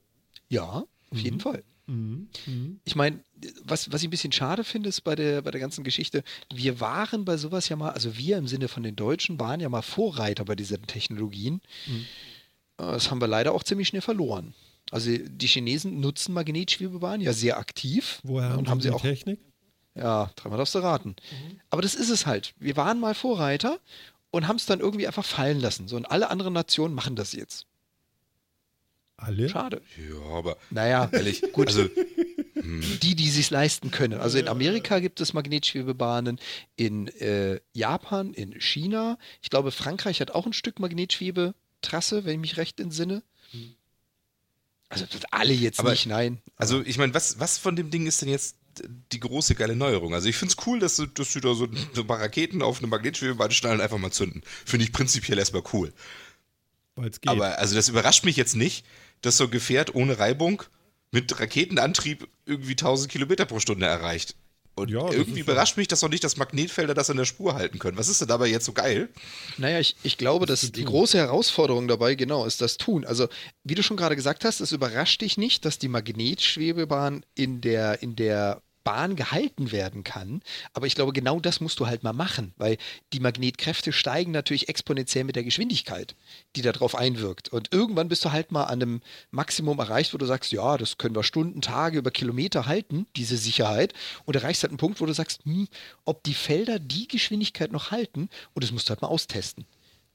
Ja, 0.49 0.85
auf 1.11 1.19
jeden 1.19 1.41
Fall. 1.41 1.63
Mhm. 1.89 2.29
Mhm. 2.47 2.81
Ich 2.85 2.95
meine, 2.95 3.21
was, 3.65 3.91
was 3.91 4.03
ich 4.03 4.09
ein 4.09 4.11
bisschen 4.11 4.33
schade 4.33 4.63
finde, 4.63 4.89
ist 4.89 5.01
bei 5.01 5.15
der, 5.15 5.43
bei 5.43 5.51
der 5.51 5.61
ganzen 5.61 5.85
Geschichte, 5.85 6.23
wir 6.53 6.81
waren 6.81 7.25
bei 7.25 7.37
sowas 7.37 7.69
ja 7.69 7.77
mal, 7.77 7.91
also 7.91 8.17
wir 8.17 8.37
im 8.39 8.47
Sinne 8.47 8.69
von 8.69 8.83
den 8.83 8.95
Deutschen 8.95 9.41
waren 9.41 9.61
ja 9.61 9.69
mal 9.69 9.83
Vorreiter 9.83 10.45
bei 10.45 10.55
diesen 10.55 10.87
Technologien. 10.87 11.61
Mhm. 11.87 12.07
Äh, 12.79 12.93
Das 12.93 13.11
haben 13.11 13.21
wir 13.21 13.29
leider 13.29 13.53
auch 13.55 13.65
ziemlich 13.65 13.89
schnell 13.89 14.03
verloren. 14.03 14.55
Also 14.91 15.11
die 15.17 15.47
Chinesen 15.47 16.01
nutzen 16.01 16.33
Magnetschwebebahnen 16.33 17.21
ja 17.21 17.33
sehr 17.33 17.59
aktiv. 17.59 18.21
Woher 18.23 18.51
haben, 18.51 18.59
und 18.59 18.69
haben 18.69 18.81
sie 18.81 18.89
die 18.89 18.95
auch 18.95 19.03
Technik? 19.03 19.41
Ja, 19.95 20.31
dreimal 20.37 20.59
darfst 20.59 20.75
du 20.75 20.79
raten. 20.79 21.17
Aber 21.71 21.83
das 21.83 21.95
ist 21.95 22.09
es 22.09 22.25
halt. 22.25 22.55
Wir 22.59 22.77
waren 22.77 23.01
mal 23.01 23.15
Vorreiter 23.15 23.81
und 24.31 24.47
haben 24.47 24.57
es 24.57 24.67
dann 24.67 24.81
irgendwie 24.81 25.07
einfach 25.07 25.25
fallen 25.25 25.61
lassen. 25.61 25.89
So, 25.89 25.97
und 25.97 26.07
alle 26.07 26.31
anderen 26.31 26.53
Nationen 26.55 26.95
machen 26.95 27.17
das 27.17 27.33
jetzt. 27.33 27.67
Alle? 29.19 29.49
Schade. 29.49 29.83
Ja, 29.97 30.21
aber 30.31 30.57
Naja, 30.71 31.09
ehrlich, 31.13 31.43
Gut. 31.53 31.67
also 31.67 31.85
die, 33.03 33.15
die 33.17 33.29
sich 33.31 33.51
leisten 33.51 33.91
können. 33.91 34.21
Also 34.21 34.39
in 34.39 34.49
Amerika 34.49 35.01
gibt 35.01 35.21
es 35.21 35.33
Magnetschwebebahnen, 35.33 36.39
in 36.77 37.09
äh, 37.09 37.61
Japan, 37.73 38.33
in 38.33 38.61
China. 38.61 39.19
Ich 39.43 39.51
glaube, 39.51 39.71
Frankreich 39.73 40.21
hat 40.21 40.31
auch 40.31 40.47
ein 40.47 40.53
Stück 40.53 40.79
Magnetschwebetrasse, 40.79 42.25
wenn 42.25 42.35
ich 42.35 42.41
mich 42.41 42.57
recht 42.57 42.79
entsinne. 42.81 43.23
Also 44.89 45.05
alle 45.31 45.53
jetzt 45.53 45.81
Aber- 45.81 45.91
nicht, 45.91 46.07
nein. 46.07 46.41
Also, 46.57 46.81
ich 46.83 46.97
meine, 46.97 47.13
was, 47.13 47.39
was 47.41 47.59
von 47.59 47.77
dem 47.77 47.91
Ding 47.91 48.07
ist 48.07 48.23
denn 48.23 48.29
jetzt 48.29 48.57
die 49.13 49.21
große 49.21 49.55
geile 49.55 49.77
Neuerung? 49.77 50.15
Also, 50.15 50.29
ich 50.29 50.37
finde 50.37 50.55
es 50.59 50.67
cool, 50.67 50.79
dass 50.79 50.97
du, 50.97 51.07
dass 51.07 51.33
du 51.33 51.41
da 51.41 51.55
so, 51.55 51.69
so 51.93 52.01
ein 52.03 52.07
paar 52.07 52.21
Raketen 52.21 52.63
auf 52.63 52.79
eine 52.79 52.87
Magnetschwebebahn 52.87 53.51
schnallen 53.51 53.79
und 53.79 53.83
einfach 53.83 53.99
mal 53.99 54.13
zünden. 54.13 54.43
Finde 54.65 54.85
ich 54.85 54.93
prinzipiell 54.93 55.39
erstmal 55.39 55.63
cool. 55.73 55.93
Weil 56.97 57.11
es 57.11 57.21
geht. 57.21 57.29
Aber 57.31 57.59
also, 57.59 57.75
das 57.75 57.89
überrascht 57.89 58.25
mich 58.25 58.37
jetzt 58.37 58.57
nicht, 58.57 58.87
dass 59.23 59.37
so 59.37 59.45
ein 59.45 59.51
Gefährt 59.51 59.95
ohne 59.95 60.19
Reibung 60.19 60.63
mit 61.11 61.39
Raketenantrieb 61.39 62.29
irgendwie 62.47 62.73
1000 62.73 63.11
Kilometer 63.11 63.47
pro 63.47 63.61
Stunde 63.61 63.87
erreicht. 63.87 64.37
Und 64.79 64.91
Ja, 64.91 65.05
das 65.07 65.15
irgendwie 65.15 65.41
überrascht 65.41 65.77
mich, 65.77 65.89
dass 65.89 66.03
noch 66.03 66.09
nicht 66.09 66.23
das 66.23 66.37
Magnetfelder 66.37 66.95
das 66.95 67.11
an 67.11 67.17
der 67.17 67.25
Spur 67.25 67.55
halten 67.55 67.79
können. 67.79 67.99
Was 67.99 68.09
ist 68.09 68.21
denn 68.21 68.29
dabei 68.29 68.47
jetzt 68.47 68.65
so 68.65 68.73
geil? 68.73 69.09
Naja, 69.57 69.81
ich, 69.81 69.97
ich 70.05 70.19
glaube, 70.19 70.47
dass 70.47 70.71
die 70.71 70.85
große 70.85 71.19
Herausforderung 71.19 71.89
dabei 71.89 72.15
genau 72.15 72.47
ist 72.47 72.61
das 72.61 72.77
Tun. 72.77 73.05
Also, 73.05 73.29
wie 73.65 73.75
du 73.75 73.83
schon 73.83 73.97
gerade 73.97 74.17
gesagt 74.17 74.45
hast, 74.45 74.61
es 74.61 74.73
überrascht 74.73 75.21
dich 75.21 75.37
nicht, 75.37 75.65
dass 75.65 75.79
die 75.79 75.89
Magnetschwebebahn 75.89 77.25
in 77.35 77.61
der, 77.61 78.03
in 78.03 78.15
der 78.15 78.63
Bahn 78.85 79.17
gehalten 79.17 79.73
werden 79.73 80.05
kann. 80.05 80.43
Aber 80.73 80.87
ich 80.87 80.95
glaube, 80.95 81.13
genau 81.13 81.41
das 81.41 81.61
musst 81.61 81.81
du 81.81 81.87
halt 81.87 82.03
mal 82.03 82.13
machen, 82.13 82.53
weil 82.57 82.79
die 83.13 83.21
Magnetkräfte 83.21 83.93
steigen 83.93 84.33
natürlich 84.33 84.69
exponentiell 84.69 85.25
mit 85.25 85.37
der 85.37 85.45
Geschwindigkeit, 85.45 86.15
die 86.57 86.63
darauf 86.63 86.95
einwirkt. 86.95 87.51
Und 87.51 87.73
irgendwann 87.73 88.09
bist 88.09 88.25
du 88.25 88.33
halt 88.33 88.53
mal 88.53 88.65
an 88.65 88.83
einem 88.83 89.01
Maximum 89.31 89.79
erreicht, 89.79 90.15
wo 90.15 90.19
du 90.19 90.27
sagst, 90.27 90.53
ja, 90.53 90.77
das 90.77 90.99
können 90.99 91.15
wir 91.15 91.23
Stunden, 91.23 91.61
Tage, 91.61 91.99
über 91.99 92.11
Kilometer 92.11 92.67
halten, 92.67 93.07
diese 93.17 93.37
Sicherheit. 93.37 93.93
Und 94.25 94.37
erreichst 94.37 94.63
halt 94.63 94.71
einen 94.71 94.79
Punkt, 94.79 95.01
wo 95.01 95.07
du 95.07 95.13
sagst, 95.13 95.45
hm, 95.45 95.69
ob 96.05 96.23
die 96.23 96.35
Felder 96.35 96.79
die 96.79 97.09
Geschwindigkeit 97.09 97.73
noch 97.73 97.91
halten. 97.91 98.29
Und 98.55 98.65
das 98.65 98.73
musst 98.73 98.89
du 98.89 98.91
halt 98.91 99.03
mal 99.03 99.09
austesten. 99.09 99.67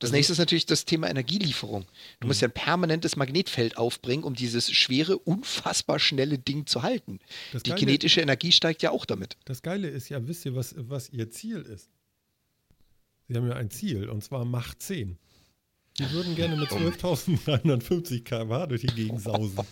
Das 0.04 0.10
Also 0.10 0.16
nächste 0.18 0.34
ist 0.34 0.40
natürlich 0.40 0.66
das 0.66 0.86
Thema 0.86 1.10
Energielieferung. 1.10 1.84
Du 2.20 2.26
Mhm. 2.26 2.28
musst 2.30 2.42
ja 2.42 2.48
ein 2.48 2.54
permanentes 2.54 3.16
Magnetfeld 3.16 3.78
aufbringen, 3.78 4.24
um 4.24 4.36
dieses 4.36 4.72
schwere, 4.72 5.18
unfassbar 5.18 6.00
schnelle 6.00 6.38
Ding 6.38 6.66
zu 6.66 6.84
halten. 6.84 7.20
Das 7.52 7.64
Die 7.64 7.70
Geile- 7.70 7.80
kinetische 7.80 8.22
Energie 8.22 8.52
steigt 8.52 8.82
ja 8.82 8.92
auch 8.92 9.06
damit. 9.06 9.38
Das 9.46 9.62
Geile 9.62 9.88
ist 9.90 10.10
ja, 10.10 10.28
wisst 10.28 10.46
ihr, 10.46 10.56
was, 10.56 10.76
was 10.78 11.10
ihr 11.10 11.30
Ziel 11.32 11.60
ist? 11.62 11.90
Sie 13.30 13.36
haben 13.36 13.48
ja 13.48 13.56
ein 13.56 13.70
Ziel, 13.70 14.10
und 14.10 14.24
zwar 14.24 14.44
Macht 14.46 14.82
10. 14.82 15.18
Die 16.00 16.10
würden 16.12 16.36
gerne 16.36 16.56
mit 16.58 16.70
12.350 16.70 18.24
km/h 18.24 18.66
durch 18.68 18.82
die 18.82 18.88
Gegend 18.88 19.22
sausen. 19.22 19.58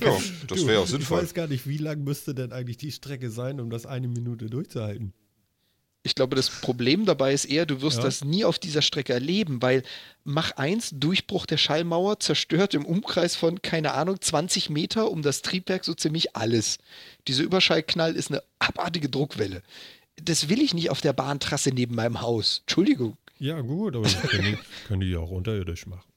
Ja, 0.00 0.16
das 0.48 0.66
wäre 0.66 0.80
auch 0.80 0.84
Ich 0.84 0.90
sinnvoll. 0.90 1.22
weiß 1.22 1.34
gar 1.34 1.46
nicht, 1.48 1.66
wie 1.66 1.78
lang 1.78 2.04
müsste 2.04 2.34
denn 2.34 2.52
eigentlich 2.52 2.76
die 2.76 2.92
Strecke 2.92 3.30
sein, 3.30 3.58
um 3.60 3.70
das 3.70 3.86
eine 3.86 4.06
Minute 4.06 4.46
durchzuhalten. 4.46 5.12
Ich 6.04 6.14
glaube, 6.14 6.36
das 6.36 6.48
Problem 6.48 7.04
dabei 7.06 7.32
ist 7.34 7.44
eher, 7.44 7.66
du 7.66 7.82
wirst 7.82 7.98
Ja. 7.98 8.04
das 8.04 8.24
nie 8.24 8.44
auf 8.44 8.58
dieser 8.58 8.82
Strecke 8.82 9.12
erleben, 9.12 9.60
weil 9.60 9.82
Mach 10.24 10.52
1, 10.52 10.90
Durchbruch 10.94 11.44
der 11.46 11.56
Schallmauer, 11.56 12.20
zerstört 12.20 12.74
im 12.74 12.84
Umkreis 12.84 13.34
von, 13.34 13.62
keine 13.62 13.94
Ahnung, 13.94 14.20
20 14.20 14.70
Meter 14.70 15.10
um 15.10 15.22
das 15.22 15.42
Triebwerk 15.42 15.84
so 15.84 15.94
ziemlich 15.94 16.36
alles. 16.36 16.78
Dieser 17.26 17.42
Überschallknall 17.44 18.14
ist 18.14 18.30
eine 18.30 18.42
abartige 18.58 19.08
Druckwelle. 19.08 19.62
Das 20.22 20.48
will 20.48 20.60
ich 20.62 20.74
nicht 20.74 20.90
auf 20.90 21.00
der 21.00 21.12
Bahntrasse 21.12 21.70
neben 21.70 21.94
meinem 21.94 22.20
Haus. 22.20 22.60
Entschuldigung. 22.66 23.16
Ja, 23.38 23.60
gut, 23.60 23.94
aber 23.94 24.04
das 24.04 24.20
können 24.20 24.44
die, 24.44 24.58
können 24.86 25.00
die 25.00 25.10
ja 25.10 25.18
auch 25.18 25.30
unterirdisch 25.30 25.86
machen. 25.86 26.07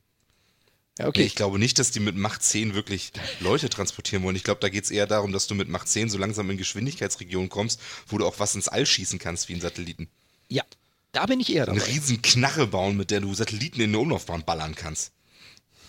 Ja, 1.01 1.07
Okay. 1.07 1.19
okay. 1.21 1.27
Ich 1.27 1.35
glaube 1.35 1.59
nicht, 1.59 1.77
dass 1.79 1.91
die 1.91 1.99
mit 1.99 2.15
Macht 2.15 2.43
10 2.43 2.73
wirklich 2.73 3.11
Leute 3.39 3.69
transportieren 3.69 4.23
wollen. 4.23 4.35
Ich 4.35 4.43
glaube, 4.43 4.59
da 4.61 4.69
geht 4.69 4.83
es 4.83 4.91
eher 4.91 5.07
darum, 5.07 5.31
dass 5.31 5.47
du 5.47 5.55
mit 5.55 5.67
Macht 5.69 5.87
10 5.87 6.09
so 6.09 6.17
langsam 6.17 6.49
in 6.49 6.57
Geschwindigkeitsregionen 6.57 7.49
kommst, 7.49 7.79
wo 8.07 8.17
du 8.17 8.25
auch 8.25 8.39
was 8.39 8.55
ins 8.55 8.67
All 8.67 8.85
schießen 8.85 9.19
kannst 9.19 9.49
wie 9.49 9.53
ein 9.55 9.61
Satelliten. 9.61 10.07
Ja, 10.49 10.63
da 11.11 11.25
bin 11.25 11.39
ich 11.39 11.53
eher 11.53 11.67
Eine 11.67 11.79
dabei. 11.79 11.91
riesen 11.91 12.21
Knarre 12.21 12.67
bauen, 12.67 12.97
mit 12.97 13.11
der 13.11 13.19
du 13.21 13.33
Satelliten 13.33 13.81
in 13.81 13.89
eine 13.91 13.99
Umlaufbahn 13.99 14.43
ballern 14.45 14.75
kannst. 14.75 15.11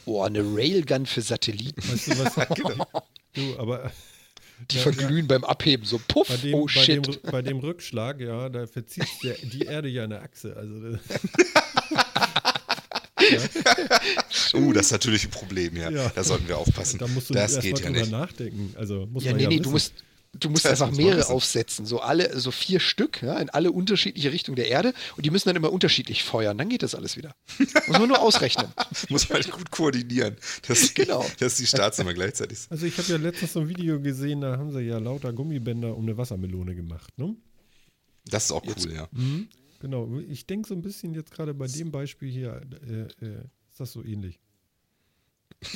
Boah, 0.04 0.26
eine 0.26 0.40
Railgun 0.42 1.06
für 1.06 1.22
Satelliten. 1.22 1.82
Weißt 1.88 2.08
du 2.08 2.18
was? 2.18 2.34
Du, 3.34 3.56
aber 3.58 3.90
Die 4.70 4.76
Ja, 4.76 4.82
verglühen 4.82 5.26
beim 5.26 5.42
Abheben. 5.44 5.86
So, 5.86 5.98
puff, 6.06 6.28
bei 6.28 6.36
dem, 6.36 6.54
oh 6.54 6.66
bei, 6.66 6.84
dem, 6.84 7.04
shit. 7.04 7.16
Rü- 7.24 7.30
bei 7.30 7.40
dem 7.42 7.58
Rückschlag, 7.60 8.20
ja, 8.20 8.48
da 8.50 8.66
verzieht 8.66 9.06
der, 9.22 9.34
die 9.38 9.62
Erde 9.62 9.88
ja 9.88 10.04
eine 10.04 10.20
Achse. 10.20 10.54
Also, 10.56 10.98
das- 13.30 14.54
Uh, 14.54 14.72
das 14.72 14.86
ist 14.86 14.92
natürlich 14.92 15.24
ein 15.24 15.30
Problem, 15.30 15.76
ja. 15.76 15.90
Ja. 15.90 16.08
Da 16.14 16.24
sollten 16.24 16.48
wir 16.48 16.58
aufpassen. 16.58 16.98
da 16.98 17.06
musst 17.08 17.30
du 17.30 17.34
das 17.34 17.52
erst 17.54 17.62
geht 17.62 17.74
mal 17.74 17.80
ja 17.80 17.86
drüber 17.88 18.00
nicht. 18.00 18.10
nachdenken. 18.12 18.74
Also 18.76 19.06
muss 19.06 19.24
Ja, 19.24 19.30
man 19.30 19.36
nee, 19.38 19.42
ja 19.44 19.48
nee, 19.48 19.54
wissen. 19.56 19.62
du 19.64 19.70
musst, 19.70 19.92
Du 20.40 20.48
musst 20.48 20.64
Das 20.64 20.80
einfach 20.80 20.96
mehrere 20.96 21.26
aufsetzen, 21.28 21.84
so 21.84 22.00
alle, 22.00 22.40
so 22.40 22.50
vier 22.52 22.80
Stück, 22.80 23.20
ja, 23.20 23.38
in 23.38 23.50
alle 23.50 23.70
unterschiedliche 23.70 24.32
Richtungen 24.32 24.56
der 24.56 24.68
Erde 24.68 24.94
und 25.18 25.26
die 25.26 25.30
müssen 25.30 25.50
dann 25.50 25.56
immer 25.56 25.70
unterschiedlich 25.70 26.22
feuern, 26.24 26.56
dann 26.56 26.70
geht 26.70 26.82
das 26.82 26.94
alles 26.94 27.18
wieder. 27.18 27.34
Muss 27.58 27.98
man 27.98 28.08
nur 28.08 28.18
ausrechnen. 28.18 28.66
Muss 29.10 29.28
man 29.28 29.34
halt 29.42 29.50
gut 29.50 29.70
koordinieren, 29.70 30.36
dass, 30.66 30.94
Genau. 30.94 31.22
dass 31.38 31.56
die 31.56 31.66
Starts 31.66 31.98
immer 31.98 32.14
gleichzeitig 32.14 32.60
sind. 32.60 32.72
Also 32.72 32.86
ich 32.86 32.96
habe 32.96 33.08
ja 33.12 33.18
letztens 33.18 33.52
so 33.52 33.60
ein 33.60 33.68
Video 33.68 34.00
gesehen, 34.00 34.40
da 34.40 34.56
haben 34.56 34.72
sie 34.72 34.80
ja 34.80 34.96
lauter 34.96 35.34
Gummibänder 35.34 35.94
um 35.94 36.04
eine 36.04 36.16
Wassermelone 36.16 36.74
gemacht, 36.76 37.10
ne? 37.18 37.36
Das 38.24 38.44
ist 38.46 38.52
auch 38.52 38.62
cool, 38.64 38.90
ja. 38.90 39.08
Genau, 39.82 40.08
ich 40.28 40.46
denke 40.46 40.68
so 40.68 40.74
ein 40.76 40.80
bisschen 40.80 41.12
jetzt 41.12 41.32
gerade 41.32 41.54
bei 41.54 41.66
dem 41.66 41.90
Beispiel 41.90 42.30
hier, 42.30 42.60
äh, 42.86 43.24
äh, 43.24 43.40
ist 43.68 43.80
das 43.80 43.92
so 43.92 44.02
ähnlich. 44.04 44.38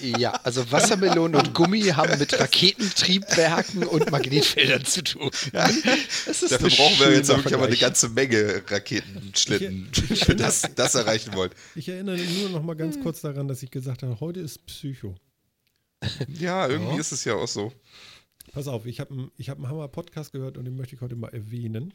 Ja, 0.00 0.32
also 0.42 0.70
Wassermelonen 0.70 1.40
und 1.40 1.54
Gummi 1.54 1.80
haben 1.82 2.18
mit 2.18 2.38
Raketentriebwerken 2.38 3.84
und 3.84 4.10
Magnetfeldern 4.10 4.84
zu 4.84 5.02
tun. 5.02 5.30
Das 5.52 6.42
ist 6.42 6.52
Dafür 6.52 6.68
brauchen 6.68 6.98
wir 6.98 7.12
jetzt 7.14 7.28
wirklich 7.28 7.54
aber 7.54 7.66
eine 7.66 7.76
ganze 7.76 8.10
Menge 8.10 8.62
Raketenschlitten, 8.68 9.88
wenn 10.08 10.28
wir 10.28 10.34
das, 10.34 10.62
das 10.74 10.94
erreichen 10.96 11.32
wollen. 11.34 11.52
Ich 11.74 11.88
erinnere 11.88 12.18
nur 12.18 12.50
noch 12.50 12.62
mal 12.62 12.74
ganz 12.74 13.00
kurz 13.00 13.22
daran, 13.22 13.48
dass 13.48 13.62
ich 13.62 13.70
gesagt 13.70 14.02
habe, 14.02 14.18
heute 14.20 14.40
ist 14.40 14.66
Psycho. 14.66 15.14
Ja, 16.28 16.68
irgendwie 16.68 16.94
Ja. 16.96 17.00
ist 17.00 17.12
es 17.12 17.24
ja 17.24 17.34
auch 17.36 17.48
so. 17.48 17.72
Pass 18.52 18.66
auf, 18.66 18.84
ich 18.84 19.00
habe 19.00 19.14
einen 19.14 19.30
ich 19.38 19.48
hab 19.48 19.56
einen 19.58 19.68
Hammer-Podcast 19.68 20.32
gehört 20.32 20.58
und 20.58 20.66
den 20.66 20.76
möchte 20.76 20.96
ich 20.96 21.00
heute 21.00 21.16
mal 21.16 21.28
erwähnen. 21.32 21.94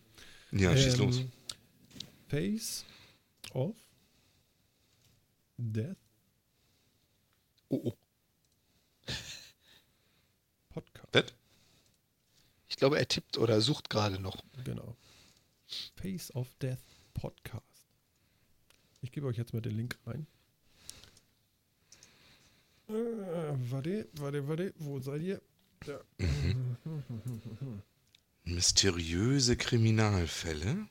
Ja, 0.51 0.75
schieß 0.75 0.95
Ähm, 0.95 0.99
los. 0.99 1.21
Face 2.27 2.85
of 3.53 3.75
Death 5.57 5.97
Oh, 7.69 7.81
oh. 7.83 7.93
Podcast. 10.69 11.11
Bett? 11.11 11.35
Ich 12.67 12.77
glaube, 12.77 12.97
er 12.97 13.07
tippt 13.07 13.37
oder 13.37 13.61
sucht 13.61 13.89
gerade 13.89 14.19
noch. 14.19 14.43
Genau. 14.63 14.95
Face 15.95 16.33
of 16.35 16.47
Death 16.55 16.79
Podcast. 17.13 17.63
Ich 19.01 19.11
gebe 19.11 19.27
euch 19.27 19.37
jetzt 19.37 19.53
mal 19.53 19.61
den 19.61 19.77
Link 19.77 19.99
rein. 20.07 20.25
Äh, 22.87 22.93
warte, 23.69 24.07
warte, 24.13 24.47
warte. 24.47 24.73
Wo 24.79 24.99
seid 24.99 25.21
ihr? 25.21 25.41
Da. 25.85 25.99
Mysteriöse 28.55 29.55
Kriminalfälle? 29.57 30.87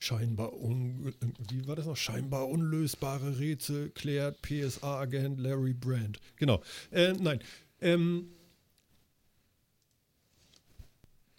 Scheinbar 0.00 0.52
un 0.52 1.12
wie 1.50 1.66
war 1.66 1.74
das 1.74 1.86
noch? 1.86 1.96
Scheinbar 1.96 2.48
unlösbare 2.48 3.38
Rätsel 3.38 3.90
klärt 3.90 4.40
PSA-Agent 4.42 5.40
Larry 5.40 5.72
Brand. 5.74 6.20
Genau. 6.36 6.62
Äh, 6.92 7.14
nein. 7.14 7.40
Ähm, 7.80 8.28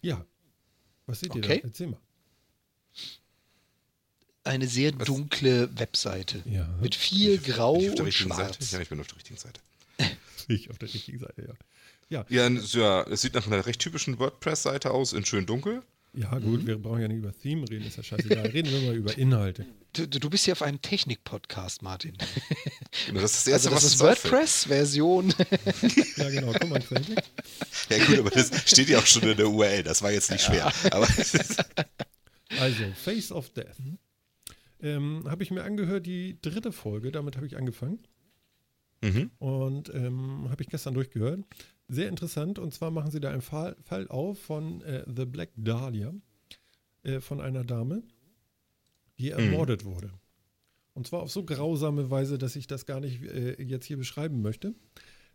ja. 0.02 0.24
Was 1.06 1.20
seht 1.20 1.34
ihr 1.34 1.42
Okay. 1.42 1.60
da? 1.62 1.68
Erzähl 1.68 1.86
mal. 1.88 2.00
Eine 4.44 4.66
sehr 4.68 4.92
dunkle 4.92 5.68
Webseite. 5.78 6.42
Ja. 6.46 6.66
Mit 6.80 6.94
viel 6.94 7.38
Grau 7.38 7.78
ich 7.78 7.88
auf 7.90 7.94
der 7.96 8.04
und 8.06 8.12
Schwarz. 8.12 8.58
Seite? 8.58 8.76
Ja, 8.76 8.80
ich 8.82 8.88
bin 8.88 9.00
auf 9.00 9.06
der 9.06 9.16
richtigen 9.16 9.38
Seite. 9.38 9.60
Ich 10.48 10.68
auf 10.68 10.78
der 10.78 10.92
richtigen 10.92 11.20
Seite, 11.20 11.42
ja. 11.46 11.54
Ja, 12.10 12.26
Ja, 12.28 12.48
ja, 12.48 13.02
es 13.04 13.22
sieht 13.22 13.34
nach 13.34 13.46
einer 13.46 13.64
recht 13.66 13.80
typischen 13.80 14.18
WordPress-Seite 14.18 14.90
aus, 14.90 15.12
in 15.12 15.24
schön 15.24 15.46
dunkel. 15.46 15.82
ja 16.12 16.36
gut, 16.40 16.66
wir 16.66 16.76
brauchen 16.76 17.00
ja 17.00 17.08
nicht 17.08 17.18
über 17.18 17.32
Theme 17.32 17.68
reden, 17.70 17.86
ist 17.86 17.96
ja 17.96 18.02
scheißegal. 18.02 18.46
Reden 18.48 18.70
wir 18.70 18.80
mal 18.82 18.96
über 18.96 19.16
Inhalte. 19.18 19.64
Du, 19.92 20.06
du 20.06 20.28
bist 20.30 20.44
hier 20.44 20.52
auf 20.52 20.62
einem 20.62 20.82
Technik-Podcast, 20.82 21.82
Martin. 21.82 22.16
Genau, 23.06 23.20
Das 23.22 23.32
ist 23.34 23.46
das 23.46 23.52
Erste, 23.52 23.70
Also 23.70 23.70
das 23.70 23.84
was 23.84 23.84
ist. 23.94 24.00
WordPress-Version. 24.00 25.34
Ja, 26.16 26.30
genau, 26.30 26.52
komm 26.60 26.70
mal, 26.70 26.80
Quentin. 26.80 27.16
Ja 27.88 28.04
gut, 28.04 28.18
aber 28.18 28.30
das 28.30 28.50
steht 28.70 28.88
ja 28.88 28.98
auch 28.98 29.06
schon 29.06 29.22
in 29.22 29.36
der 29.36 29.48
URL, 29.48 29.82
das 29.84 30.02
war 30.02 30.10
jetzt 30.12 30.30
nicht 30.30 30.44
schwer. 30.44 30.72
Aber 30.90 31.08
Also, 32.58 32.84
Face 32.94 33.30
of 33.32 33.50
Death. 33.50 33.76
Ähm, 34.82 35.24
habe 35.28 35.42
ich 35.42 35.50
mir 35.50 35.62
angehört, 35.62 36.06
die 36.06 36.38
dritte 36.42 36.72
Folge, 36.72 37.12
damit 37.12 37.36
habe 37.36 37.46
ich 37.46 37.56
angefangen. 37.56 38.00
mhm. 39.02 39.30
Und 39.38 39.92
ähm, 39.94 40.48
habe 40.50 40.62
ich 40.62 40.68
gestern 40.68 40.94
durchgehört. 40.94 41.40
Sehr 41.92 42.08
interessant. 42.08 42.60
Und 42.60 42.72
zwar 42.72 42.92
machen 42.92 43.10
sie 43.10 43.18
da 43.18 43.30
einen 43.30 43.42
Fall, 43.42 43.76
Fall 43.82 44.06
auf 44.06 44.38
von 44.38 44.80
äh, 44.82 45.04
The 45.12 45.24
Black 45.24 45.50
Dahlia, 45.56 46.14
äh, 47.02 47.18
von 47.18 47.40
einer 47.40 47.64
Dame, 47.64 48.04
die 49.18 49.30
ermordet 49.30 49.84
wurde. 49.84 50.12
Und 50.94 51.08
zwar 51.08 51.22
auf 51.22 51.32
so 51.32 51.44
grausame 51.44 52.08
Weise, 52.08 52.38
dass 52.38 52.54
ich 52.54 52.68
das 52.68 52.86
gar 52.86 53.00
nicht 53.00 53.22
äh, 53.22 53.60
jetzt 53.60 53.86
hier 53.86 53.96
beschreiben 53.96 54.40
möchte. 54.40 54.72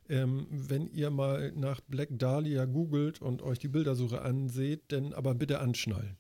Ähm, 0.08 0.48
wenn 0.50 0.88
ihr 0.88 1.10
mal 1.10 1.52
nach 1.52 1.82
Black 1.82 2.10
Dahlia 2.12 2.64
googelt 2.64 3.22
und 3.22 3.42
euch 3.42 3.60
die 3.60 3.68
Bildersuche 3.68 4.22
anseht, 4.22 4.84
dann 4.94 5.12
aber 5.12 5.36
bitte 5.36 5.60
anschnallen. 5.60 6.16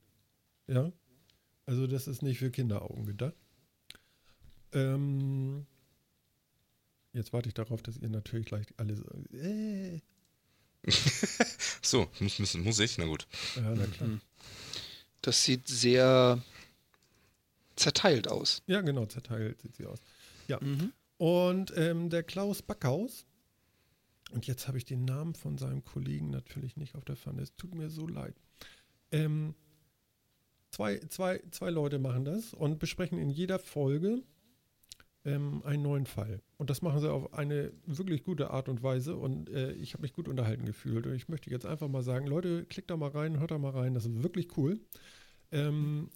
Ja? 0.68 0.92
Also 1.66 1.88
das 1.88 2.08
ist 2.08 2.24
nicht 2.24 2.40
für 2.40 2.52
Kinderaugen 2.52 3.06
gedacht. 3.06 3.36
Ähm, 4.74 5.66
jetzt 7.14 7.32
warte 7.32 7.48
ich 7.48 7.54
darauf, 7.54 7.82
dass 7.82 7.98
ihr 7.98 8.10
natürlich 8.10 8.48
gleich 8.48 8.66
alle 8.76 8.96
äh, 9.32 10.02
so, 11.82 12.08
muss, 12.20 12.40
muss, 12.40 12.54
muss 12.56 12.80
ich? 12.80 12.98
Na 12.98 13.06
gut. 13.06 13.28
ja, 13.56 13.74
na 13.76 13.86
klar. 13.88 14.20
Das 15.22 15.44
sieht 15.44 15.68
sehr 15.68 16.42
zerteilt 17.76 18.28
aus. 18.28 18.62
Ja, 18.68 18.82
genau, 18.82 19.06
zerteilt 19.06 19.62
sieht 19.62 19.76
sie 19.76 19.86
aus. 19.86 20.00
Ja. 20.48 20.60
Mhm. 20.62 20.94
Und 21.18 21.74
ähm, 21.76 22.10
der 22.10 22.24
Klaus 22.24 22.62
Backhaus, 22.62 23.26
und 24.32 24.48
jetzt 24.48 24.68
habe 24.68 24.78
ich 24.78 24.86
den 24.86 25.06
Namen 25.06 25.34
von 25.34 25.58
seinem 25.58 25.84
Kollegen 25.84 26.30
natürlich 26.30 26.78
nicht 26.78 26.96
auf 26.96 27.06
der 27.06 27.16
Pfanne, 27.16 27.42
es 27.42 27.56
tut 27.56 27.74
mir 27.74 27.90
so 27.90 28.08
leid. 28.08 28.36
Ähm, 29.12 29.56
zwei, 30.72 31.00
zwei, 31.10 31.42
zwei 31.52 31.70
Leute 31.70 32.00
machen 32.00 32.26
das 32.26 32.54
und 32.54 32.80
besprechen 32.80 33.18
in 33.18 33.30
jeder 33.30 33.60
Folge 33.60 34.24
ähm, 35.26 35.62
einen 35.66 35.82
neuen 35.84 36.06
Fall. 36.06 36.42
Und 36.58 36.70
das 36.70 36.82
machen 36.82 37.00
sie 37.00 37.12
auf 37.12 37.34
eine 37.34 37.72
wirklich 37.86 38.24
gute 38.24 38.52
Art 38.52 38.70
und 38.70 38.84
Weise 38.84 39.16
und 39.16 39.50
äh, 39.50 39.72
ich 39.74 39.94
habe 39.94 40.04
mich 40.04 40.14
gut 40.14 40.28
unterhalten 40.28 40.66
gefühlt. 40.66 41.06
Und 41.08 41.16
ich 41.16 41.28
möchte 41.28 41.50
jetzt 41.50 41.66
einfach 41.66 41.88
mal 41.88 42.04
sagen, 42.04 42.28
Leute, 42.28 42.66
klickt 42.66 42.90
da 42.92 42.98
mal 42.98 43.10
rein, 43.10 43.40
hört 43.40 43.52
da 43.52 43.58
mal 43.58 43.72
rein, 43.72 43.94
das 43.94 44.06
ist 44.06 44.24
wirklich 44.24 44.56
cool. 44.58 44.80
Ähm, 45.52 46.10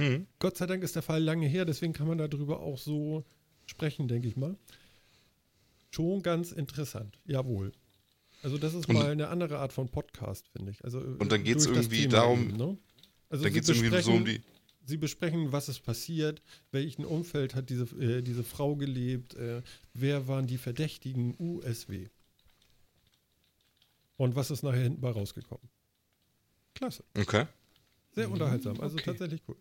Mhm. 0.00 0.26
Gott 0.38 0.56
sei 0.56 0.66
Dank 0.66 0.84
ist 0.84 0.94
der 0.94 1.02
Fall 1.02 1.22
lange 1.22 1.46
her, 1.48 1.64
deswegen 1.64 1.92
kann 1.92 2.06
man 2.06 2.18
darüber 2.18 2.60
auch 2.60 2.78
so 2.78 3.24
sprechen, 3.66 4.06
denke 4.06 4.28
ich 4.28 4.36
mal. 4.36 4.56
Schon 5.90 6.22
ganz 6.22 6.52
interessant, 6.52 7.18
jawohl. 7.24 7.72
Also 8.44 8.58
das 8.58 8.74
ist 8.74 8.88
Und- 8.88 8.94
mal 8.94 9.10
eine 9.10 9.28
andere 9.28 9.58
Art 9.58 9.72
von 9.72 9.88
Podcast, 9.88 10.48
finde 10.50 10.70
ich. 10.70 10.84
Also 10.84 11.00
Und 11.00 11.32
dann 11.32 11.42
geht's 11.42 11.64
durch 11.64 11.76
das 11.76 11.86
irgendwie 11.86 12.06
darum- 12.08 12.48
eben, 12.50 12.56
ne? 12.56 12.78
also 13.28 13.42
Dann 13.44 13.52
geht 13.52 13.64
es 13.64 13.68
irgendwie 13.70 14.00
so 14.02 14.12
um 14.12 14.24
die. 14.24 14.40
Sie 14.88 14.96
besprechen, 14.96 15.52
was 15.52 15.68
ist 15.68 15.80
passiert, 15.80 16.40
welchen 16.72 17.04
Umfeld 17.04 17.54
hat 17.54 17.68
diese, 17.68 17.84
äh, 18.00 18.22
diese 18.22 18.42
Frau 18.42 18.74
gelebt, 18.74 19.34
äh, 19.34 19.60
wer 19.92 20.28
waren 20.28 20.46
die 20.46 20.56
Verdächtigen, 20.56 21.34
USW. 21.38 22.08
Und 24.16 24.34
was 24.34 24.50
ist 24.50 24.62
nachher 24.62 24.80
hinten 24.84 25.02
bei 25.02 25.10
rausgekommen. 25.10 25.68
Klasse, 26.74 27.04
Okay. 27.18 27.44
sehr 28.14 28.30
unterhaltsam, 28.30 28.80
also 28.80 28.96
okay. 28.96 29.04
tatsächlich 29.04 29.44
gut. 29.44 29.58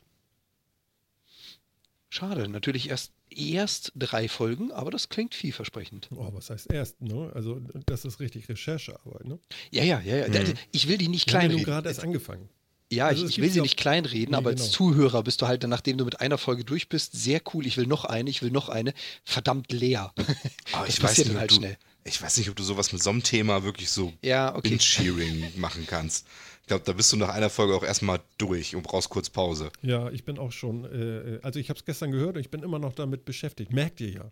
Schade, 2.10 2.48
natürlich 2.48 2.90
erst, 2.90 3.12
erst 3.30 3.92
drei 3.96 4.30
Folgen, 4.30 4.72
aber 4.72 4.92
das 4.92 5.10
klingt 5.10 5.36
vielversprechend. 5.36 6.08
Oh, 6.16 6.30
was 6.34 6.50
heißt 6.50 6.72
erst, 6.72 7.02
ne? 7.02 7.32
Also 7.36 7.60
das 7.86 8.06
ist 8.06 8.22
richtig 8.22 8.48
Recherchearbeit, 8.48 9.26
ne? 9.26 9.40
Ja, 9.72 9.84
ja, 9.84 10.00
ja. 10.00 10.26
ja. 10.26 10.44
Mhm. 10.44 10.54
Ich 10.72 10.88
will 10.88 10.98
die 10.98 11.10
nicht 11.10 11.28
Wir 11.28 11.34
haben 11.34 11.42
ja 11.42 11.48
nun 11.50 11.64
kleinreden. 11.64 11.66
gerade 11.66 11.90
erst 11.90 12.00
angefangen. 12.04 12.48
Ja, 12.92 13.08
Also 13.08 13.26
ich, 13.26 13.32
ich 13.38 13.42
will 13.42 13.50
sie 13.50 13.58
ja- 13.58 13.64
nicht 13.64 13.78
kleinreden, 13.78 14.32
Nee, 14.32 14.38
aber 14.38 14.52
als 14.52 14.62
genau. 14.62 14.72
Zuhörer 14.72 15.24
bist 15.24 15.42
du 15.42 15.48
halt 15.48 15.64
dann, 15.64 15.70
nachdem 15.70 15.98
du 15.98 16.06
mit 16.06 16.22
einer 16.22 16.38
Folge 16.38 16.64
durch 16.64 16.88
bist, 16.90 17.14
sehr 17.14 17.42
cool. 17.54 17.66
Ich 17.68 17.76
will 17.78 17.86
noch 17.88 18.06
eine, 18.06 18.30
ich 18.30 18.42
will 18.42 18.52
noch 18.52 18.70
eine. 18.70 18.94
Verdammt 19.26 19.72
leer. 19.72 20.14
Aber 20.16 20.26
Das 20.86 20.90
ich 20.98 21.04
weiß, 21.04 21.18
nicht, 21.18 21.36
halt 21.36 21.52
du, 21.52 21.56
schnell. 21.56 21.78
ich 22.06 22.22
weiß 22.22 22.38
nicht, 22.38 22.50
ob 22.50 22.56
du 22.56 22.64
sowas 22.64 22.94
mit 22.94 23.04
so 23.04 23.10
einem 23.10 23.24
Thema 23.24 23.64
wirklich 23.64 23.90
so 23.90 24.14
Ja, 24.22 24.56
okay. 24.56 24.70
Binge-Shearing 24.70 25.54
machen 25.60 25.86
kannst. 25.86 26.26
Ich 26.62 26.68
glaube, 26.68 26.84
da 26.86 26.94
bist 26.94 27.12
du 27.14 27.18
nach 27.18 27.30
einer 27.30 27.50
Folge 27.50 27.76
auch 27.76 27.84
erstmal 27.84 28.20
durch 28.38 28.76
und 28.76 28.84
brauchst 28.84 29.10
kurz 29.10 29.30
Pause. 29.30 29.72
Ja, 29.82 30.10
ich 30.12 30.24
bin 30.26 30.38
auch 30.38 30.52
schon, 30.52 30.84
äh, 30.86 31.40
also 31.42 31.60
ich 31.60 31.70
habe 31.70 31.80
es 31.80 31.86
gestern 31.86 32.12
gehört 32.12 32.36
und 32.36 32.42
ich 32.42 32.50
bin 32.52 32.62
immer 32.64 32.78
noch 32.80 32.94
damit 32.94 33.24
beschäftigt. 33.26 33.72
Merkt 33.74 34.00
ihr 34.02 34.10
ja. 34.12 34.32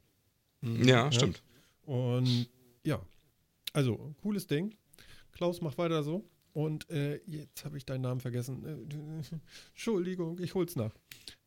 Ja, 0.62 1.12
stimmt. 1.12 1.42
Und 1.86 2.48
ja, 2.84 3.00
also 3.74 4.16
cooles 4.22 4.48
Ding. 4.48 4.76
Klaus, 5.34 5.62
mach 5.62 5.78
weiter 5.78 6.04
so. 6.04 6.24
Und 6.56 6.90
äh, 6.90 7.20
jetzt 7.26 7.66
habe 7.66 7.76
ich 7.78 7.86
deinen 7.86 8.04
Namen 8.04 8.22
vergessen. 8.22 8.64
Äh, 8.64 9.36
Entschuldigung, 9.72 10.40
ich 10.40 10.56
hol's 10.56 10.78
nach. 10.78 10.96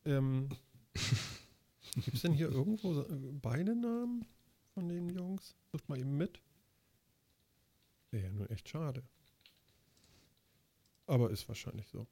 Ähm, 0.04 0.50
Gibt 1.94 2.12
es 2.14 2.20
denn 2.20 2.34
hier 2.34 2.50
irgendwo 2.50 3.00
äh, 3.00 3.32
beide 3.40 3.74
Namen 3.74 4.26
von 4.74 4.86
den 4.86 5.08
Jungs? 5.08 5.56
Sucht 5.72 5.88
mal 5.88 5.98
eben 5.98 6.18
mit. 6.18 6.42
Wäre 8.10 8.24
ja 8.26 8.32
nun 8.32 8.50
echt 8.50 8.68
schade. 8.68 9.02
Aber 11.06 11.30
ist 11.30 11.48
wahrscheinlich 11.48 11.88
so. 11.88 12.06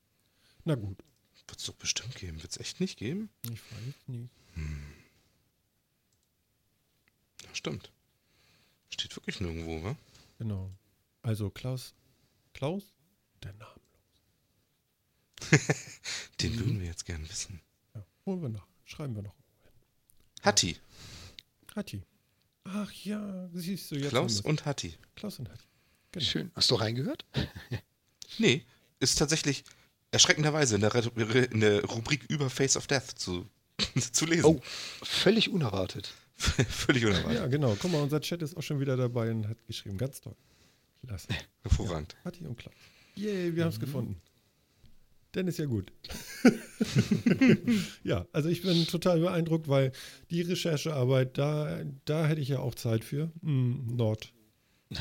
Na 0.65 0.75
gut, 0.75 1.05
Wird 1.49 1.61
es 1.61 1.67
doch 1.67 1.75
bestimmt 1.75 2.15
geben. 2.15 2.43
Wird 2.43 2.53
es 2.53 2.59
echt 2.59 2.81
nicht 2.81 2.99
geben? 2.99 3.29
ich 3.43 3.61
weiß 3.61 4.09
nicht. 4.09 4.31
Ja, 7.45 7.55
stimmt. 7.55 7.93
Steht 8.89 9.15
wirklich 9.15 9.39
wirklich 9.39 9.41
nirgendwo, 9.43 9.85
wa? 9.85 9.97
Genau. 10.39 10.71
Also 11.21 11.51
Klaus, 11.51 11.95
Klaus, 12.57 12.85
der 13.43 13.53
Name. 13.53 13.81
Den 16.41 16.53
Mhm. 16.53 16.59
würden 16.59 16.81
wir 16.81 16.87
jetzt 16.87 17.05
gerne 17.05 17.29
wissen. 17.29 17.61
Ja, 17.95 18.03
holen 18.25 18.41
wir 18.43 18.49
nach. 18.49 18.67
Schreiben 18.85 19.15
wir 19.15 19.23
noch. 19.23 19.35
Hatti. 20.43 20.77
Hatti. 21.75 22.03
Ach 22.65 22.91
ja, 22.93 23.49
siehst 23.53 23.91
du 23.91 23.97
jetzt. 23.97 24.09
Klaus 24.09 24.41
und 24.41 24.65
Hatti. 24.65 24.95
Klaus 25.17 25.39
und 25.39 25.51
Hatti. 25.51 25.65
Genau. 26.13 26.25
Schön. 26.25 26.51
Hast 26.55 26.71
du 26.71 26.75
reingehört? 26.77 27.25
Nee, 28.39 28.65
ist 28.99 29.17
tatsächlich 29.19 29.63
erschreckenderweise 30.11 30.75
in 30.75 30.81
der, 30.81 30.93
Re- 30.95 31.49
in 31.53 31.61
der 31.61 31.85
Rubrik 31.85 32.25
über 32.29 32.51
Face 32.51 32.77
of 32.77 32.87
Death 32.87 33.19
zu, 33.19 33.49
zu 34.13 34.27
lesen. 34.27 34.45
Oh, 34.45 34.61
völlig 35.03 35.49
unerwartet. 35.51 36.13
Völlig 36.37 37.07
unerwartet. 37.07 37.39
Ja, 37.39 37.47
genau. 37.47 37.77
Guck 37.81 37.93
mal, 37.93 38.03
unser 38.03 38.21
Chat 38.21 38.43
ist 38.43 38.57
auch 38.57 38.63
schon 38.63 38.81
wieder 38.81 38.97
dabei 38.97 39.31
und 39.31 39.47
hat 39.49 39.65
geschrieben. 39.67 39.97
Ganz 39.97 40.21
toll. 40.21 40.35
Klasse. 41.07 41.29
Hervorragend. 41.63 42.17
Hatti 42.25 42.47
und 42.47 42.57
Klaus. 42.57 42.75
Yay, 43.15 43.55
wir 43.55 43.65
haben 43.65 43.71
es 43.71 43.81
gefunden. 43.81 44.21
Dann 45.33 45.49
ist 45.49 45.59
ja 45.59 45.67
gut. 45.67 45.93
ja, 48.05 48.27
also 48.33 48.49
ich 48.49 48.63
bin 48.63 48.87
total 48.87 49.21
beeindruckt, 49.21 49.69
weil 49.69 49.93
die 50.31 50.41
Recherchearbeit, 50.43 51.37
da, 51.37 51.83
da 52.07 52.27
hätte 52.27 52.41
ich 52.41 52.49
ja 52.49 52.61
auch 52.61 52.75
Zeit 52.75 53.05
für. 53.05 53.31
Hm, 53.43 53.87
Nord. 53.97 54.33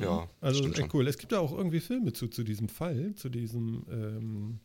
Ja, 0.00 0.28
Also 0.40 0.66
echt 0.66 0.78
schon. 0.78 0.90
cool. 0.94 1.06
Es 1.06 1.18
gibt 1.18 1.32
da 1.32 1.38
auch 1.38 1.52
irgendwie 1.52 1.80
Filme 1.80 2.12
zu, 2.12 2.28
zu 2.28 2.42
diesem 2.42 2.68
Fall, 2.68 3.14
zu 3.14 3.28
diesem 3.28 3.84
ähm, 3.90 4.60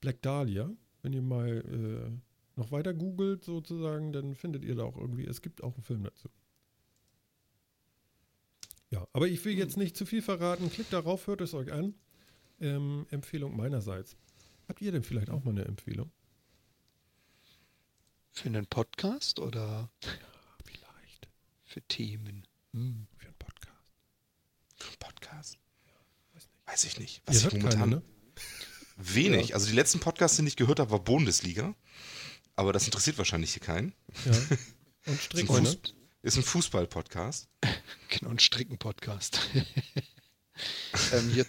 Black 0.00 0.20
Dahlia. 0.22 0.70
Wenn 1.02 1.12
ihr 1.14 1.22
mal 1.22 1.48
äh, 1.66 2.10
noch 2.60 2.70
weiter 2.70 2.94
googelt 2.94 3.42
sozusagen, 3.44 4.12
dann 4.12 4.34
findet 4.34 4.64
ihr 4.64 4.74
da 4.74 4.84
auch 4.84 4.96
irgendwie, 4.96 5.24
es 5.24 5.42
gibt 5.42 5.62
auch 5.62 5.74
einen 5.74 5.82
Film 5.82 6.04
dazu. 6.04 6.28
Ja, 8.94 9.08
aber 9.12 9.26
ich 9.26 9.44
will 9.44 9.58
jetzt 9.58 9.76
nicht 9.76 9.96
zu 9.96 10.06
viel 10.06 10.22
verraten. 10.22 10.70
Klickt 10.70 10.92
darauf, 10.92 11.26
hört 11.26 11.40
es 11.40 11.52
euch 11.52 11.72
an. 11.72 11.94
Ähm, 12.60 13.06
Empfehlung 13.10 13.56
meinerseits. 13.56 14.16
Habt 14.68 14.80
ihr 14.82 14.92
denn 14.92 15.02
vielleicht 15.02 15.30
auch 15.30 15.42
mal 15.42 15.50
eine 15.50 15.64
Empfehlung? 15.64 16.12
Für 18.30 18.46
einen 18.46 18.66
Podcast 18.66 19.40
oder 19.40 19.90
Vielleicht 20.64 21.28
für 21.64 21.82
Themen? 21.82 22.46
Hm. 22.72 23.08
für 23.16 23.26
einen 23.26 23.34
Podcast. 23.36 23.82
Für 24.76 24.86
einen 24.86 24.98
Podcast? 25.00 25.58
Weiß 26.32 26.44
nicht. 26.46 26.66
Weiß 26.66 26.84
ich 26.84 26.98
nicht. 27.00 27.16
Ihr 27.16 27.22
Was 27.26 27.36
ich 27.38 27.42
hört 27.42 27.54
momentan 27.54 27.80
keine, 27.80 27.96
ne? 27.96 28.02
wenig. 28.96 29.54
Also 29.54 29.66
die 29.66 29.74
letzten 29.74 29.98
Podcasts, 29.98 30.36
die 30.36 30.46
ich 30.46 30.54
gehört 30.54 30.78
habe, 30.78 30.92
war 30.92 31.00
Bundesliga. 31.00 31.74
Aber 32.54 32.72
das 32.72 32.84
interessiert 32.84 33.18
wahrscheinlich 33.18 33.54
hier 33.54 33.62
keinen. 33.62 33.92
Ja. 34.24 34.32
Und. 35.06 35.20
Fuß, 35.48 35.78
ist 36.24 36.36
ein 36.36 36.42
Fußball-Podcast. 36.42 37.48
Genau, 38.10 38.30
ein 38.30 38.38
Stricken-Podcast. 38.38 39.40
ähm, 41.12 41.30
hier 41.30 41.46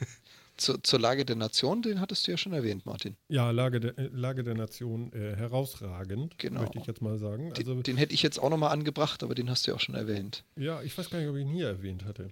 zur, 0.58 0.82
zur 0.84 1.00
Lage 1.00 1.26
der 1.26 1.36
Nation, 1.36 1.82
den 1.84 2.00
hattest 2.00 2.26
du 2.26 2.32
ja 2.32 2.38
schon 2.38 2.54
erwähnt, 2.54 2.86
Martin. 2.86 3.18
Ja, 3.28 3.52
Lage 3.52 3.80
der, 3.80 3.98
äh, 4.00 4.08
Lage 4.12 4.44
der 4.44 4.56
Nation 4.56 5.12
äh, 5.14 5.36
herausragend, 5.36 6.38
Genau. 6.40 6.62
möchte 6.62 6.80
ich 6.80 6.88
jetzt 6.88 7.02
mal 7.04 7.20
sagen. 7.20 7.54
Den, 7.54 7.68
Also, 7.68 7.82
den 7.84 7.98
hätte 7.98 8.14
ich 8.16 8.24
jetzt 8.24 8.40
auch 8.40 8.50
nochmal 8.50 8.72
angebracht, 8.72 9.22
aber 9.22 9.36
den 9.36 9.50
hast 9.50 9.68
du 9.68 9.72
ja 9.72 9.76
auch 9.76 9.80
schon 9.82 9.94
erwähnt. 9.96 10.44
ja, 10.56 10.82
ich 10.82 10.98
weiß 10.98 11.10
gar 11.12 11.20
nicht, 11.20 11.28
ob 11.30 11.36
ich 11.36 11.42
ihn 11.44 11.50
hier 11.54 11.68
erwähnt 11.68 12.04
hatte. 12.06 12.32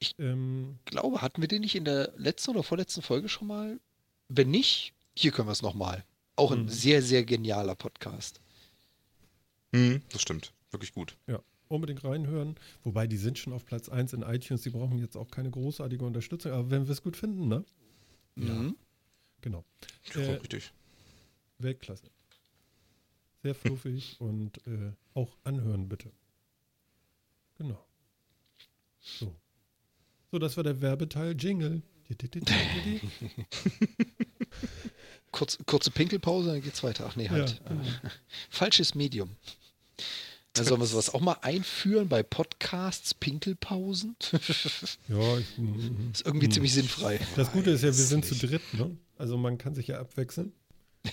Ich- 0.00 0.14
ähm, 0.18 0.78
glaube, 0.84 1.22
hatten 1.22 1.40
wir 1.40 1.48
den 1.48 1.62
nicht 1.62 1.74
in 1.76 1.84
der 1.86 2.12
letzten 2.18 2.50
oder 2.50 2.62
vorletzten 2.64 3.00
Folge 3.00 3.28
schon 3.30 3.46
mal? 3.46 3.78
Wenn 4.28 4.50
nicht, 4.50 4.92
hier 5.16 5.30
können 5.32 5.48
wir 5.48 5.52
es 5.52 5.62
nochmal. 5.62 6.04
Auch 6.36 6.50
ein 6.52 6.64
Mhm. 6.64 6.68
sehr, 6.68 7.00
sehr 7.00 7.24
genialer 7.24 7.76
Podcast. 7.76 8.40
Hm, 9.72 10.02
das 10.12 10.20
stimmt. 10.20 10.52
Wirklich 10.70 10.92
gut. 10.92 11.16
ja, 11.28 11.38
unbedingt 11.74 12.04
reinhören. 12.04 12.56
Wobei, 12.82 13.06
die 13.06 13.16
sind 13.16 13.38
schon 13.38 13.52
auf 13.52 13.64
Platz 13.64 13.88
1 13.88 14.12
in 14.12 14.22
iTunes, 14.22 14.62
die 14.62 14.70
brauchen 14.70 14.98
jetzt 14.98 15.16
auch 15.16 15.30
keine 15.30 15.50
großartige 15.50 16.04
Unterstützung. 16.04 16.52
Aber 16.52 16.70
wenn 16.70 16.86
wir 16.86 16.92
es 16.92 17.02
gut 17.02 17.16
finden, 17.16 17.48
ne? 17.48 17.64
Mhm. 18.36 18.76
Genau. 19.40 19.64
Ja, 20.14 20.20
Äh, 20.20 20.34
richtig. 20.34 20.72
Weltklasse. 21.58 22.10
Sehr 23.42 23.54
fluffig 23.54 24.16
und 24.20 24.58
äh, 24.66 24.92
auch 25.14 25.36
anhören, 25.44 25.88
bitte. 25.88 26.10
Genau. 27.58 27.84
So. 29.00 29.34
So, 30.32 30.38
das 30.38 30.56
war 30.56 30.64
der 30.64 30.80
Werbeteil. 30.80 31.36
Jingle. 31.38 31.82
Kurz, 35.30 35.58
kurze 35.66 35.90
Pinkelpause, 35.90 36.52
dann 36.52 36.62
geht's 36.62 36.82
weiter. 36.82 37.06
Ach 37.08 37.16
nee, 37.16 37.28
halt. 37.28 37.60
Ja, 37.64 37.68
genau. 37.68 37.82
falsches 38.50 38.94
Medium. 38.94 39.30
Dann 40.54 40.64
sollen 40.64 40.80
wir 40.80 40.86
sowas 40.86 41.12
auch 41.12 41.20
mal 41.20 41.36
einführen 41.42 42.08
bei 42.08 42.22
Podcasts, 42.22 43.14
Pinkelpausen. 43.14 44.16
Ja, 45.08 45.38
ich, 45.38 45.58
mm, 45.58 46.10
ist 46.12 46.24
irgendwie 46.24 46.48
ziemlich 46.48 46.72
sinnfrei. 46.72 47.20
Das 47.36 47.52
Gute 47.52 47.70
ist 47.70 47.82
ja, 47.82 47.88
wir 47.88 47.92
sind 47.92 48.24
zu 48.24 48.34
dritt, 48.34 48.62
ne? 48.72 48.96
Also 49.18 49.36
man 49.36 49.58
kann 49.58 49.74
sich 49.74 49.88
ja 49.88 50.00
abwechseln. 50.00 50.52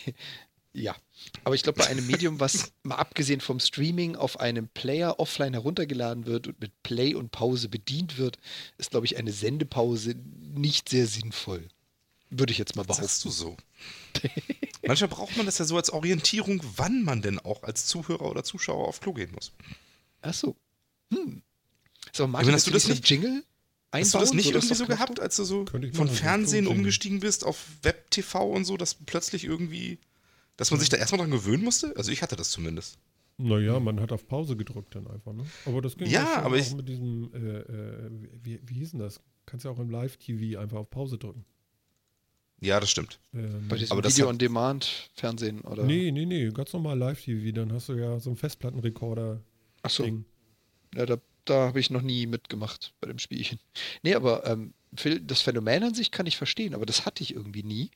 Ja. 0.74 0.96
Aber 1.44 1.54
ich 1.54 1.64
glaube, 1.64 1.80
bei 1.80 1.88
einem 1.88 2.08
Medium, 2.08 2.40
was 2.40 2.72
mal 2.84 2.96
abgesehen 2.96 3.42
vom 3.42 3.60
Streaming 3.60 4.16
auf 4.16 4.40
einem 4.40 4.70
Player 4.70 5.20
offline 5.20 5.52
heruntergeladen 5.52 6.26
wird 6.26 6.48
und 6.48 6.62
mit 6.62 6.72
Play 6.82 7.14
und 7.14 7.32
Pause 7.32 7.68
bedient 7.68 8.18
wird, 8.18 8.38
ist, 8.78 8.92
glaube 8.92 9.06
ich, 9.06 9.18
eine 9.18 9.34
Sendepause 9.34 10.16
nicht 10.16 10.88
sehr 10.88 11.08
sinnvoll. 11.08 11.68
Würde 12.30 12.54
ich 12.54 12.58
jetzt 12.58 12.78
mal 12.78 12.84
behaupten. 12.84 13.04
sagst 13.04 13.26
du 13.26 13.30
so? 13.30 13.58
Manchmal 14.92 15.08
braucht 15.08 15.38
man 15.38 15.46
das 15.46 15.58
ja 15.58 15.64
so 15.64 15.78
als 15.78 15.90
Orientierung, 15.90 16.62
wann 16.76 17.04
man 17.04 17.22
denn 17.22 17.40
auch 17.40 17.64
als 17.64 17.86
Zuhörer 17.86 18.30
oder 18.30 18.44
Zuschauer 18.44 18.90
auf 18.90 19.00
Klo 19.00 19.14
gehen 19.14 19.32
muss. 19.34 19.54
Ach 20.22 20.34
so. 20.34 20.58
Hm. 21.14 21.42
So, 22.12 22.24
Aber 22.24 22.34
Martin, 22.34 22.52
hast 22.52 22.68
du 22.68 22.72
das 22.72 22.90
nicht- 22.90 23.10
Jingle 23.10 23.46
Hast 23.94 24.14
du 24.14 24.20
das 24.20 24.34
nicht 24.34 24.50
irgendwie 24.52 24.74
so 24.76 24.86
gehabt, 24.86 25.22
als 25.22 25.38
du 25.38 25.46
so 25.46 25.66
von 25.94 26.10
Fernsehen 26.10 26.68
umgestiegen 26.68 27.22
bist 27.22 27.46
auf 27.46 27.68
Web-TV 27.84 28.50
und 28.52 28.66
so, 28.66 28.76
dass 28.76 28.96
plötzlich 28.96 29.46
irgendwie, 29.46 29.98
dass 30.58 30.72
man 30.72 30.80
sich 30.82 30.90
da 30.90 30.98
erstmal 30.98 31.20
dran 31.20 31.32
gewöhnen 31.32 31.64
musste? 31.64 31.94
Also 31.96 32.12
ich 32.12 32.22
hatte 32.22 32.36
das 32.36 32.50
zumindest. 32.52 32.98
Naja, 33.38 33.80
man 33.80 34.02
hat 34.02 34.12
auf 34.12 34.28
Pause 34.28 34.58
gedrückt 34.58 34.94
dann 34.96 35.08
einfach, 35.08 35.32
ne? 35.32 35.46
Aber 35.66 35.82
das 35.82 35.96
ging 35.96 36.10
Ja, 36.10 36.26
schon 36.36 36.44
aber 36.44 36.56
auch 36.58 36.60
ich- 36.60 36.74
mit 36.76 36.90
diesem, 36.90 37.32
äh, 37.34 37.38
äh, 37.60 38.10
wie, 38.44 38.60
wie 38.66 38.74
hieß 38.74 38.92
denn 38.92 39.00
das? 39.00 39.22
Kannst 39.46 39.64
ja 39.64 39.72
auch 39.72 39.80
im 39.80 39.90
Live-TV 39.90 40.60
einfach 40.60 40.80
auf 40.80 40.90
Pause 40.90 41.18
drücken. 41.18 41.46
Ja, 42.64 42.80
das 42.80 42.92
stimmt. 42.92 43.20
Ähm, 43.34 43.68
Bei 43.68 43.76
diesem 43.78 43.92
Aber 43.94 44.02
das 44.04 44.14
Video 44.14 44.28
hat- 44.28 44.34
on 44.34 44.38
Demand 44.38 45.10
Fernsehen 45.16 45.62
oder? 45.62 45.84
nee, 45.84 46.12
nee, 46.12 46.26
nee, 46.26 46.50
ganz 46.52 46.72
normal 46.74 46.98
Live-TV. 46.98 47.52
Dann 47.56 47.74
hast 47.74 47.90
du 47.90 47.94
ja 47.94 48.20
so 48.20 48.30
einen 48.30 48.38
Festplattenrekorder-Ding. 48.38 49.42
Ach 49.84 49.90
so. 49.90 50.06
Ja, 50.96 51.06
da, 51.06 51.18
da 51.46 51.68
habe 51.68 51.80
ich 51.80 51.90
noch 51.90 52.02
nie 52.04 52.28
mitgemacht 52.28 52.94
bei 53.02 53.08
dem 53.08 53.18
Spielchen. 53.20 53.60
Nee, 54.04 54.14
aber 54.14 54.46
ähm, 54.46 54.74
Phil, 54.96 55.20
das 55.22 55.42
Phänomen 55.42 55.84
an 55.84 55.94
sich 55.96 56.12
kann 56.12 56.26
ich 56.28 56.38
verstehen, 56.38 56.76
aber 56.76 56.86
das 56.86 57.06
hatte 57.06 57.24
ich 57.24 57.34
irgendwie 57.34 57.64
nie. 57.64 57.90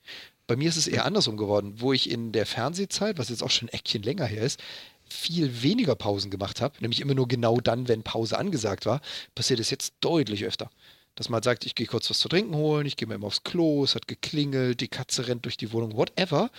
Bei 0.46 0.56
mir 0.56 0.68
ist 0.68 0.76
es 0.76 0.86
eher 0.88 1.04
andersrum 1.04 1.36
geworden, 1.36 1.74
wo 1.76 1.92
ich 1.92 2.10
in 2.10 2.32
der 2.32 2.46
Fernsehzeit, 2.46 3.18
was 3.18 3.28
jetzt 3.28 3.42
auch 3.42 3.50
schon 3.50 3.68
ein 3.68 3.72
Eckchen 3.74 4.02
länger 4.02 4.24
her 4.26 4.42
ist, 4.42 4.60
viel 5.08 5.62
weniger 5.62 5.94
Pausen 5.94 6.30
gemacht 6.30 6.60
habe, 6.60 6.74
nämlich 6.80 7.00
immer 7.00 7.14
nur 7.14 7.28
genau 7.28 7.58
dann, 7.60 7.86
wenn 7.86 8.02
Pause 8.02 8.36
angesagt 8.38 8.86
war, 8.86 9.00
passiert 9.36 9.60
es 9.60 9.70
jetzt 9.70 9.94
deutlich 10.00 10.44
öfter. 10.44 10.70
Dass 11.16 11.28
man 11.28 11.42
sagt, 11.42 11.66
ich 11.66 11.74
gehe 11.74 11.86
kurz 11.86 12.08
was 12.08 12.18
zu 12.18 12.28
trinken 12.28 12.54
holen, 12.54 12.86
ich 12.86 12.96
gehe 12.96 13.08
mal 13.08 13.14
eben 13.14 13.24
aufs 13.24 13.42
Klo, 13.42 13.82
es 13.82 13.94
hat 13.94 14.06
geklingelt, 14.06 14.80
die 14.80 14.88
Katze 14.88 15.26
rennt 15.26 15.44
durch 15.44 15.56
die 15.56 15.72
Wohnung, 15.72 15.96
whatever. 15.96 16.50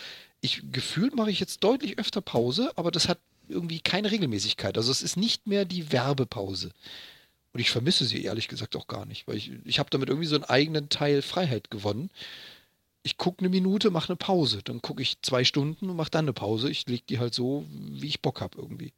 Ich 0.42 0.62
gefühlt 0.72 1.16
mache 1.16 1.32
ich 1.32 1.40
jetzt 1.40 1.64
deutlich 1.64 1.98
öfter 1.98 2.22
Pause, 2.22 2.72
aber 2.76 2.92
das 2.92 3.08
hat 3.08 3.20
irgendwie 3.48 3.80
keine 3.80 4.12
Regelmäßigkeit. 4.12 4.78
Also 4.78 4.92
es 4.92 5.02
ist 5.02 5.16
nicht 5.16 5.48
mehr 5.48 5.64
die 5.64 5.92
Werbepause. 5.92 6.72
Und 7.54 7.60
ich 7.60 7.70
vermisse 7.70 8.06
sie 8.06 8.24
ehrlich 8.24 8.48
gesagt 8.48 8.76
auch 8.76 8.88
gar 8.88 9.06
nicht, 9.06 9.28
weil 9.28 9.38
ich, 9.38 9.52
ich 9.66 9.80
habe 9.80 9.90
damit 9.90 10.10
irgendwie 10.10 10.28
so 10.28 10.36
einen 10.36 10.44
eigenen 10.44 10.90
Teil 10.90 11.22
Freiheit 11.22 11.72
gewonnen. 11.72 12.10
Ich 13.04 13.18
gucke 13.18 13.40
eine 13.40 13.50
Minute, 13.50 13.90
mache 13.90 14.10
eine 14.10 14.18
Pause, 14.18 14.62
dann 14.64 14.82
gucke 14.82 15.02
ich 15.02 15.22
zwei 15.22 15.44
Stunden 15.44 15.90
und 15.90 15.96
mache 15.96 16.12
dann 16.12 16.26
eine 16.26 16.34
Pause. 16.34 16.70
Ich 16.70 16.88
lege 16.88 17.04
die 17.08 17.20
halt 17.20 17.34
so, 17.34 17.66
wie 17.70 18.08
ich 18.08 18.22
Bock 18.22 18.42
habe 18.42 18.60
irgendwie. 18.60 18.92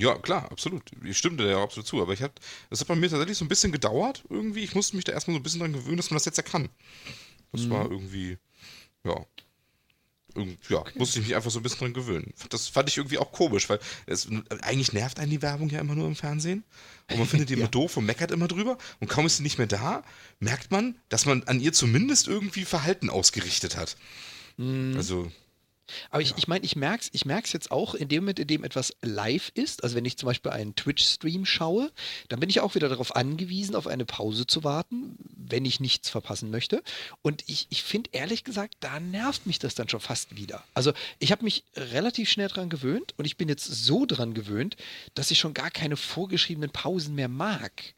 Ja, 0.00 0.16
klar, 0.18 0.50
absolut. 0.50 0.82
Ich 1.04 1.18
stimmte 1.18 1.44
da 1.44 1.50
ja 1.50 1.62
absolut 1.62 1.86
zu. 1.86 2.00
Aber 2.00 2.12
ich 2.12 2.22
hab, 2.22 2.32
das 2.70 2.80
hat 2.80 2.88
bei 2.88 2.94
mir 2.94 3.08
tatsächlich 3.10 3.36
so 3.38 3.44
ein 3.44 3.48
bisschen 3.48 3.70
gedauert 3.72 4.24
irgendwie. 4.30 4.64
Ich 4.64 4.74
musste 4.74 4.96
mich 4.96 5.04
da 5.04 5.12
erstmal 5.12 5.34
so 5.34 5.40
ein 5.40 5.42
bisschen 5.42 5.60
dran 5.60 5.72
gewöhnen, 5.72 5.96
dass 5.98 6.10
man 6.10 6.16
das 6.16 6.24
jetzt 6.24 6.36
ja 6.38 6.42
kann. 6.42 6.68
Das 7.52 7.62
Mhm. 7.62 7.70
war 7.70 7.90
irgendwie, 7.90 8.38
ja. 9.04 9.24
Irgend, 10.36 10.60
ja, 10.68 10.84
musste 10.94 11.18
ich 11.18 11.26
mich 11.26 11.34
einfach 11.34 11.50
so 11.50 11.58
ein 11.58 11.64
bisschen 11.64 11.80
dran 11.80 11.92
gewöhnen. 11.92 12.32
Das 12.50 12.68
fand 12.68 12.88
ich 12.88 12.96
irgendwie 12.98 13.18
auch 13.18 13.32
komisch, 13.32 13.68
weil 13.68 13.80
es, 14.06 14.28
eigentlich 14.62 14.92
nervt 14.92 15.18
einen 15.18 15.30
die 15.32 15.42
Werbung 15.42 15.68
ja 15.70 15.80
immer 15.80 15.96
nur 15.96 16.06
im 16.06 16.14
Fernsehen. 16.14 16.62
Und 17.10 17.18
man 17.18 17.26
findet 17.26 17.48
die 17.48 17.54
immer 17.54 17.62
Ja. 17.64 17.68
doof 17.68 17.96
und 17.96 18.06
meckert 18.06 18.30
immer 18.30 18.46
drüber. 18.46 18.78
Und 19.00 19.08
kaum 19.08 19.26
ist 19.26 19.38
sie 19.38 19.42
nicht 19.42 19.58
mehr 19.58 19.66
da, 19.66 20.04
merkt 20.38 20.70
man, 20.70 20.94
dass 21.08 21.26
man 21.26 21.42
an 21.48 21.58
ihr 21.58 21.72
zumindest 21.72 22.28
irgendwie 22.28 22.64
Verhalten 22.64 23.10
ausgerichtet 23.10 23.76
hat. 23.76 23.96
Mhm. 24.56 24.94
Also, 24.96 25.32
Aber 26.10 26.22
ich, 26.22 26.34
ich 26.36 26.48
meine, 26.48 26.64
ich 26.64 26.76
merke 26.76 27.02
es 27.02 27.10
ich 27.12 27.24
merk's 27.24 27.52
jetzt 27.52 27.70
auch 27.70 27.94
in 27.94 28.08
dem 28.08 28.24
Moment, 28.24 28.38
in 28.38 28.46
dem 28.46 28.64
etwas 28.64 28.94
live 29.02 29.50
ist. 29.54 29.82
Also 29.82 29.96
wenn 29.96 30.04
ich 30.04 30.16
zum 30.16 30.26
Beispiel 30.26 30.52
einen 30.52 30.74
Twitch-Stream 30.74 31.44
schaue, 31.44 31.90
dann 32.28 32.40
bin 32.40 32.50
ich 32.50 32.60
auch 32.60 32.74
wieder 32.74 32.88
darauf 32.88 33.16
angewiesen, 33.16 33.74
auf 33.74 33.86
eine 33.86 34.04
Pause 34.04 34.46
zu 34.46 34.64
warten, 34.64 35.16
wenn 35.36 35.64
ich 35.64 35.80
nichts 35.80 36.08
verpassen 36.08 36.50
möchte. 36.50 36.82
Und 37.22 37.44
ich, 37.46 37.66
ich 37.70 37.82
finde 37.82 38.10
ehrlich 38.12 38.44
gesagt, 38.44 38.74
da 38.80 39.00
nervt 39.00 39.46
mich 39.46 39.58
das 39.58 39.74
dann 39.74 39.88
schon 39.88 40.00
fast 40.00 40.36
wieder. 40.36 40.64
Also 40.74 40.92
ich 41.18 41.32
habe 41.32 41.44
mich 41.44 41.64
relativ 41.76 42.30
schnell 42.30 42.48
dran 42.48 42.70
gewöhnt 42.70 43.14
und 43.16 43.24
ich 43.24 43.36
bin 43.36 43.48
jetzt 43.48 43.66
so 43.66 44.06
dran 44.06 44.34
gewöhnt, 44.34 44.76
dass 45.14 45.30
ich 45.30 45.38
schon 45.38 45.54
gar 45.54 45.70
keine 45.70 45.96
vorgeschriebenen 45.96 46.70
Pausen 46.70 47.14
mehr 47.14 47.28
mag. 47.28 47.94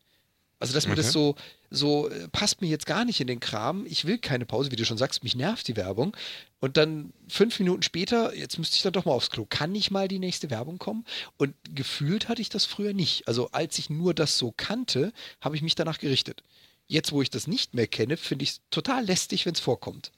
Also, 0.62 0.74
dass 0.74 0.86
mir 0.86 0.94
das 0.94 1.06
Okay. 1.06 1.12
so, 1.12 1.34
so 1.70 2.08
äh, 2.08 2.28
passt 2.28 2.60
mir 2.60 2.68
jetzt 2.68 2.86
gar 2.86 3.04
nicht 3.04 3.20
in 3.20 3.26
den 3.26 3.40
Kram. 3.40 3.84
Ich 3.84 4.04
will 4.04 4.16
keine 4.16 4.46
Pause, 4.46 4.70
wie 4.70 4.76
du 4.76 4.84
schon 4.84 4.96
sagst, 4.96 5.24
mich 5.24 5.34
nervt 5.34 5.66
die 5.66 5.74
Werbung. 5.74 6.16
Und 6.60 6.76
dann 6.76 7.12
fünf 7.26 7.58
Minuten 7.58 7.82
später, 7.82 8.32
jetzt 8.32 8.58
müsste 8.58 8.76
ich 8.76 8.82
dann 8.82 8.92
doch 8.92 9.04
mal 9.04 9.10
aufs 9.10 9.30
Klo. 9.30 9.44
Kann 9.44 9.72
nicht 9.72 9.90
mal 9.90 10.06
die 10.06 10.20
nächste 10.20 10.50
Werbung 10.50 10.78
kommen? 10.78 11.04
Und 11.36 11.56
gefühlt 11.74 12.28
hatte 12.28 12.40
ich 12.40 12.48
das 12.48 12.64
früher 12.64 12.92
nicht. 12.94 13.26
Also, 13.26 13.50
als 13.50 13.76
ich 13.80 13.90
nur 13.90 14.14
das 14.14 14.38
so 14.38 14.54
kannte, 14.56 15.12
habe 15.40 15.56
ich 15.56 15.62
mich 15.62 15.74
danach 15.74 15.98
gerichtet. 15.98 16.44
Jetzt, 16.86 17.10
wo 17.10 17.22
ich 17.22 17.30
das 17.30 17.48
nicht 17.48 17.74
mehr 17.74 17.88
kenne, 17.88 18.16
finde 18.16 18.44
ich 18.44 18.50
es 18.50 18.60
total 18.70 19.04
lästig, 19.04 19.44
wenn 19.44 19.54
es 19.54 19.60
vorkommt. 19.60 20.12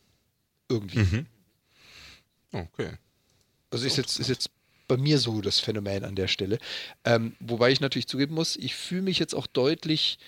Irgendwie. 0.68 0.98
Mhm. 0.98 1.26
Okay. 2.52 2.90
Also 3.70 3.86
ist 3.86 3.96
jetzt, 3.96 4.20
ist 4.20 4.28
jetzt 4.28 4.50
bei 4.86 4.96
mir 4.96 5.18
so 5.18 5.40
das 5.40 5.60
Phänomen 5.60 6.04
an 6.04 6.14
der 6.14 6.28
Stelle. 6.28 6.58
Ähm, 7.04 7.36
wobei 7.40 7.70
ich 7.70 7.80
natürlich 7.80 8.08
zugeben 8.08 8.34
muss, 8.34 8.56
ich 8.56 8.74
fühle 8.74 9.02
mich 9.02 9.18
jetzt 9.18 9.34
auch 9.34 9.46
deutlich, 9.46 10.18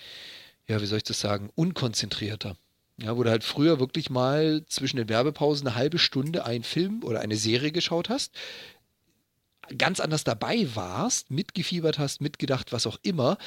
ja, 0.67 0.81
wie 0.81 0.85
soll 0.85 0.97
ich 0.97 1.03
das 1.03 1.19
sagen, 1.19 1.49
unkonzentrierter. 1.55 2.55
Ja, 2.99 3.15
wo 3.15 3.21
du 3.21 3.29
halt 3.29 3.43
früher 3.43 3.79
wirklich 3.79 4.09
mal 4.09 4.63
zwischen 4.67 4.97
den 4.97 5.07
Werbepausen 5.07 5.67
eine 5.67 5.75
halbe 5.75 5.99
Stunde 5.99 6.45
einen 6.45 6.63
Film 6.63 7.03
oder 7.03 7.19
eine 7.19 7.35
Serie 7.35 7.71
geschaut 7.71 8.09
hast, 8.09 8.33
ganz 9.77 9.99
anders 9.99 10.23
dabei 10.23 10.67
warst, 10.73 11.29
mitgefiebert 11.29 11.99
hast, 11.99 12.21
mitgedacht, 12.21 12.71
was 12.71 12.87
auch 12.87 12.97
immer, 13.03 13.37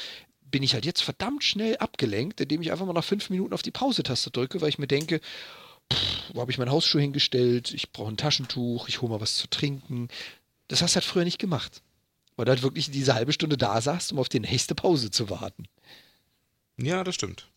bin 0.43 0.63
ich 0.63 0.75
halt 0.75 0.85
jetzt 0.85 1.03
verdammt 1.03 1.45
schnell 1.45 1.77
abgelenkt, 1.79 2.41
indem 2.41 2.63
ich 2.63 2.73
einfach 2.73 2.87
mal 2.87 2.93
nach 2.93 3.05
fünf 3.05 3.31
Minuten 3.31 3.55
auf 3.55 3.63
die 3.63 3.71
Pause-Taste 3.71 4.31
drücke, 4.31 4.61
weil 4.61 4.69
ich 4.69 4.79
mir 4.79 4.89
denke, 4.89 5.21
pff, 5.93 6.35
wo 6.35 6.41
habe 6.41 6.51
ich 6.51 6.59
meinen 6.59 6.71
Hausschuh 6.71 6.99
hingestellt? 6.99 7.73
Ich 7.73 7.93
brauche 7.93 8.11
ein 8.11 8.17
Taschentuch, 8.17 8.89
ich 8.89 9.01
hole 9.01 9.13
mal 9.13 9.21
was 9.21 9.37
zu 9.37 9.49
trinken. 9.49 10.09
Das 10.71 10.83
hast 10.83 10.93
du 10.95 10.97
halt 10.97 11.05
früher 11.05 11.25
nicht 11.25 11.41
gemacht. 11.41 11.83
Weil 12.37 12.45
du 12.45 12.51
halt 12.53 12.63
wirklich 12.63 12.91
diese 12.93 13.15
halbe 13.15 13.33
Stunde 13.33 13.59
da 13.59 13.81
saßt, 13.81 14.13
um 14.13 14.21
auf 14.21 14.29
die 14.29 14.39
nächste 14.39 14.77
Pause 14.77 15.11
zu 15.11 15.29
warten. 15.29 15.65
Ja, 16.77 17.03
das 17.03 17.17
stimmt. 17.17 17.49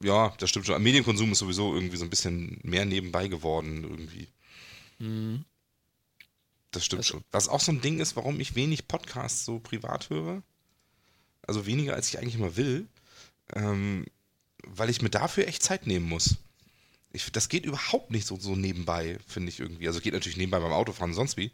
Ja, 0.00 0.32
das 0.38 0.48
stimmt 0.48 0.64
schon. 0.66 0.80
Medienkonsum 0.80 1.32
ist 1.32 1.40
sowieso 1.40 1.74
irgendwie 1.74 1.96
so 1.96 2.04
ein 2.04 2.10
bisschen 2.10 2.60
mehr 2.62 2.84
nebenbei 2.84 3.26
geworden, 3.26 3.82
irgendwie. 3.82 4.28
Das 6.70 6.84
stimmt 6.84 7.00
Also- 7.00 7.14
schon. 7.14 7.24
Was 7.32 7.48
auch 7.48 7.60
so 7.60 7.72
ein 7.72 7.80
Ding 7.80 7.98
ist, 7.98 8.14
warum 8.14 8.38
ich 8.38 8.54
wenig 8.54 8.86
Podcasts 8.86 9.44
so 9.44 9.58
privat 9.58 10.08
höre. 10.08 10.42
Also 11.42 11.66
weniger, 11.66 11.94
als 11.94 12.08
ich 12.10 12.18
eigentlich 12.20 12.38
mal 12.38 12.56
will. 12.56 12.86
Ähm, 13.54 14.06
weil 14.64 14.88
ich 14.88 15.02
mir 15.02 15.10
dafür 15.10 15.48
echt 15.48 15.62
Zeit 15.64 15.86
nehmen 15.88 16.08
muss. 16.08 16.36
Ich, 17.12 17.30
das 17.32 17.48
geht 17.48 17.66
überhaupt 17.66 18.10
nicht 18.10 18.26
so, 18.26 18.38
so 18.38 18.54
nebenbei, 18.54 19.18
finde 19.26 19.50
ich 19.50 19.58
irgendwie. 19.60 19.88
Also 19.88 20.00
geht 20.00 20.12
natürlich 20.14 20.38
nebenbei 20.38 20.60
beim 20.60 20.72
Autofahren 20.72 21.14
sonst 21.14 21.36
wie. 21.36 21.50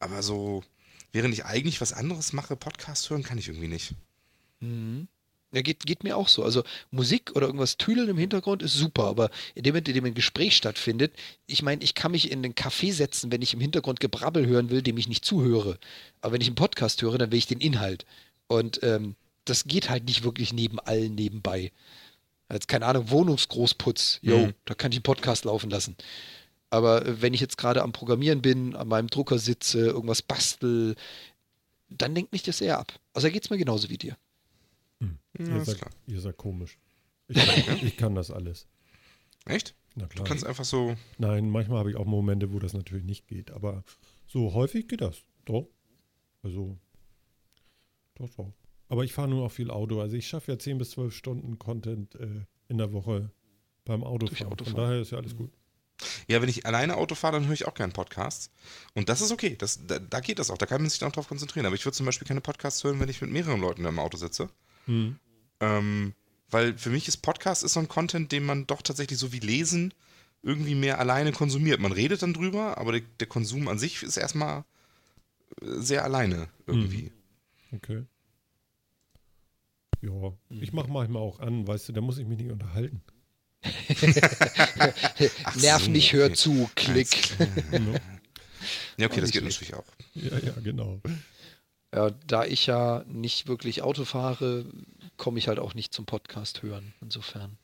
Aber 0.00 0.22
so, 0.22 0.64
während 1.12 1.34
ich 1.34 1.44
eigentlich 1.44 1.80
was 1.80 1.92
anderes 1.92 2.32
mache, 2.32 2.56
Podcast 2.56 3.08
hören 3.10 3.22
kann 3.22 3.38
ich 3.38 3.48
irgendwie 3.48 3.68
nicht. 3.68 3.94
Ja, 5.52 5.62
geht, 5.62 5.86
geht 5.86 6.02
mir 6.04 6.16
auch 6.16 6.28
so. 6.28 6.42
Also 6.42 6.64
Musik 6.90 7.32
oder 7.34 7.46
irgendwas 7.46 7.78
Tüdeln 7.78 8.08
im 8.08 8.18
Hintergrund 8.18 8.62
ist 8.62 8.74
super, 8.74 9.04
aber 9.04 9.30
in 9.54 9.62
dem 9.62 9.72
Moment, 9.72 9.88
in 9.88 9.94
dem 9.94 10.04
ein 10.04 10.14
Gespräch 10.14 10.56
stattfindet, 10.56 11.14
ich 11.46 11.62
meine, 11.62 11.82
ich 11.84 11.94
kann 11.94 12.12
mich 12.12 12.30
in 12.30 12.42
den 12.42 12.54
Café 12.54 12.92
setzen, 12.92 13.30
wenn 13.30 13.42
ich 13.42 13.54
im 13.54 13.60
Hintergrund 13.60 14.00
Gebrabbel 14.00 14.46
hören 14.46 14.70
will, 14.70 14.82
dem 14.82 14.98
ich 14.98 15.08
nicht 15.08 15.24
zuhöre. 15.24 15.78
Aber 16.20 16.34
wenn 16.34 16.40
ich 16.40 16.48
einen 16.48 16.56
Podcast 16.56 17.00
höre, 17.00 17.16
dann 17.16 17.30
will 17.30 17.38
ich 17.38 17.46
den 17.46 17.60
Inhalt. 17.60 18.04
Und 18.48 18.80
ähm, 18.82 19.14
das 19.44 19.64
geht 19.64 19.88
halt 19.88 20.04
nicht 20.04 20.24
wirklich 20.24 20.52
neben 20.52 20.80
allen 20.80 21.14
nebenbei. 21.14 21.72
Als, 22.48 22.66
keine 22.66 22.86
Ahnung, 22.86 23.10
Wohnungsgroßputz, 23.10 24.20
yo, 24.22 24.38
Mhm. 24.46 24.54
da 24.64 24.74
kann 24.74 24.92
ich 24.92 24.98
einen 24.98 25.02
Podcast 25.02 25.44
laufen 25.44 25.68
lassen. 25.70 25.96
Aber 26.70 27.04
äh, 27.04 27.20
wenn 27.22 27.34
ich 27.34 27.40
jetzt 27.40 27.58
gerade 27.58 27.82
am 27.82 27.92
Programmieren 27.92 28.42
bin, 28.42 28.76
an 28.76 28.88
meinem 28.88 29.08
Drucker 29.08 29.38
sitze, 29.38 29.80
irgendwas 29.86 30.22
bastel, 30.22 30.94
dann 31.88 32.14
lenkt 32.14 32.32
mich 32.32 32.42
das 32.42 32.60
eher 32.60 32.78
ab. 32.78 32.92
Also 33.14 33.26
da 33.28 33.32
geht 33.32 33.44
es 33.44 33.50
mir 33.50 33.58
genauso 33.58 33.88
wie 33.90 33.98
dir. 33.98 34.16
Ja, 35.00 35.08
ihr, 35.56 35.64
seid, 35.64 35.80
ihr 36.06 36.20
seid 36.20 36.36
komisch. 36.36 36.78
Ich 37.28 37.66
kann, 37.66 37.78
ich 37.86 37.96
kann 37.96 38.14
das 38.14 38.30
alles. 38.30 38.68
Echt? 39.46 39.74
Na 39.96 40.04
Du 40.04 40.10
klar. 40.10 40.26
kannst 40.28 40.46
einfach 40.46 40.64
so. 40.64 40.96
Nein, 41.18 41.50
manchmal 41.50 41.78
habe 41.80 41.90
ich 41.90 41.96
auch 41.96 42.04
Momente, 42.04 42.52
wo 42.52 42.58
das 42.60 42.72
natürlich 42.72 43.04
nicht 43.04 43.26
geht. 43.26 43.50
Aber 43.50 43.82
so 44.28 44.54
häufig 44.54 44.86
geht 44.86 45.00
das. 45.00 45.22
Doch. 45.44 45.66
Also, 46.44 46.78
doch, 48.14 48.28
doch. 48.36 48.52
Aber 48.88 49.04
ich 49.04 49.12
fahre 49.12 49.28
nur 49.28 49.44
auch 49.44 49.52
viel 49.52 49.70
Auto. 49.70 50.00
Also 50.00 50.16
ich 50.16 50.28
schaffe 50.28 50.52
ja 50.52 50.58
10 50.58 50.78
bis 50.78 50.90
12 50.92 51.14
Stunden 51.14 51.58
Content 51.58 52.14
äh, 52.16 52.44
in 52.68 52.78
der 52.78 52.92
Woche 52.92 53.30
beim 53.84 54.04
Autofahren. 54.04 54.36
Von 54.36 54.52
Autofahren. 54.52 54.76
daher 54.76 55.00
ist 55.00 55.10
ja 55.12 55.18
alles 55.18 55.36
gut. 55.36 55.50
Ja, 56.28 56.42
wenn 56.42 56.48
ich 56.48 56.66
alleine 56.66 56.96
Auto 56.96 57.14
fahre, 57.14 57.34
dann 57.34 57.46
höre 57.46 57.54
ich 57.54 57.66
auch 57.66 57.74
gerne 57.74 57.92
Podcasts. 57.92 58.50
Und 58.94 59.08
das 59.08 59.20
ist 59.20 59.32
okay. 59.32 59.56
Das, 59.58 59.86
da, 59.86 59.98
da 59.98 60.20
geht 60.20 60.38
das 60.38 60.50
auch. 60.50 60.58
Da 60.58 60.66
kann 60.66 60.82
man 60.82 60.90
sich 60.90 60.98
dann 60.98 61.08
auch 61.08 61.14
drauf 61.14 61.28
konzentrieren. 61.28 61.66
Aber 61.66 61.74
ich 61.74 61.84
würde 61.84 61.96
zum 61.96 62.06
Beispiel 62.06 62.28
keine 62.28 62.40
Podcasts 62.40 62.84
hören, 62.84 63.00
wenn 63.00 63.08
ich 63.08 63.20
mit 63.20 63.30
mehreren 63.30 63.60
Leuten 63.60 63.84
im 63.84 63.98
Auto 63.98 64.16
sitze. 64.18 64.50
Hm. 64.86 65.16
Ähm, 65.60 66.14
weil 66.50 66.76
für 66.76 66.90
mich 66.90 67.08
ist 67.08 67.18
Podcast 67.18 67.64
ist 67.64 67.72
so 67.72 67.80
ein 67.80 67.88
Content, 67.88 68.30
den 68.30 68.44
man 68.44 68.66
doch 68.66 68.82
tatsächlich 68.82 69.18
so 69.18 69.32
wie 69.32 69.40
Lesen 69.40 69.94
irgendwie 70.42 70.74
mehr 70.74 71.00
alleine 71.00 71.32
konsumiert. 71.32 71.80
Man 71.80 71.92
redet 71.92 72.22
dann 72.22 72.34
drüber, 72.34 72.78
aber 72.78 72.92
der, 72.92 73.02
der 73.18 73.26
Konsum 73.26 73.66
an 73.68 73.78
sich 73.78 74.02
ist 74.02 74.16
erstmal 74.16 74.64
äh, 75.60 75.66
sehr 75.78 76.04
alleine 76.04 76.48
irgendwie. 76.66 77.10
Okay. 77.72 78.04
Ja, 80.02 80.32
ich 80.50 80.72
mache 80.72 80.90
manchmal 80.90 81.22
auch 81.22 81.40
an, 81.40 81.66
weißt 81.66 81.88
du, 81.88 81.92
da 81.92 82.00
muss 82.00 82.18
ich 82.18 82.26
mich 82.26 82.38
nicht 82.38 82.50
unterhalten. 82.50 83.02
Nerv 85.56 85.84
so, 85.84 85.90
nicht, 85.90 86.12
hör 86.12 86.26
okay. 86.26 86.34
zu, 86.34 86.70
klick. 86.74 87.34
Ja, 88.98 89.06
okay, 89.06 89.20
das 89.20 89.30
geht 89.30 89.44
natürlich 89.44 89.74
auch. 89.74 89.84
Ja, 90.14 90.38
ja, 90.38 90.52
genau. 90.64 91.00
Ja, 91.94 92.10
da 92.26 92.44
ich 92.44 92.66
ja 92.66 93.04
nicht 93.06 93.46
wirklich 93.46 93.82
Auto 93.82 94.04
fahre, 94.04 94.64
komme 95.18 95.38
ich 95.38 95.48
halt 95.48 95.58
auch 95.58 95.74
nicht 95.74 95.92
zum 95.92 96.06
Podcast 96.06 96.62
hören. 96.62 96.94
Insofern. 97.00 97.58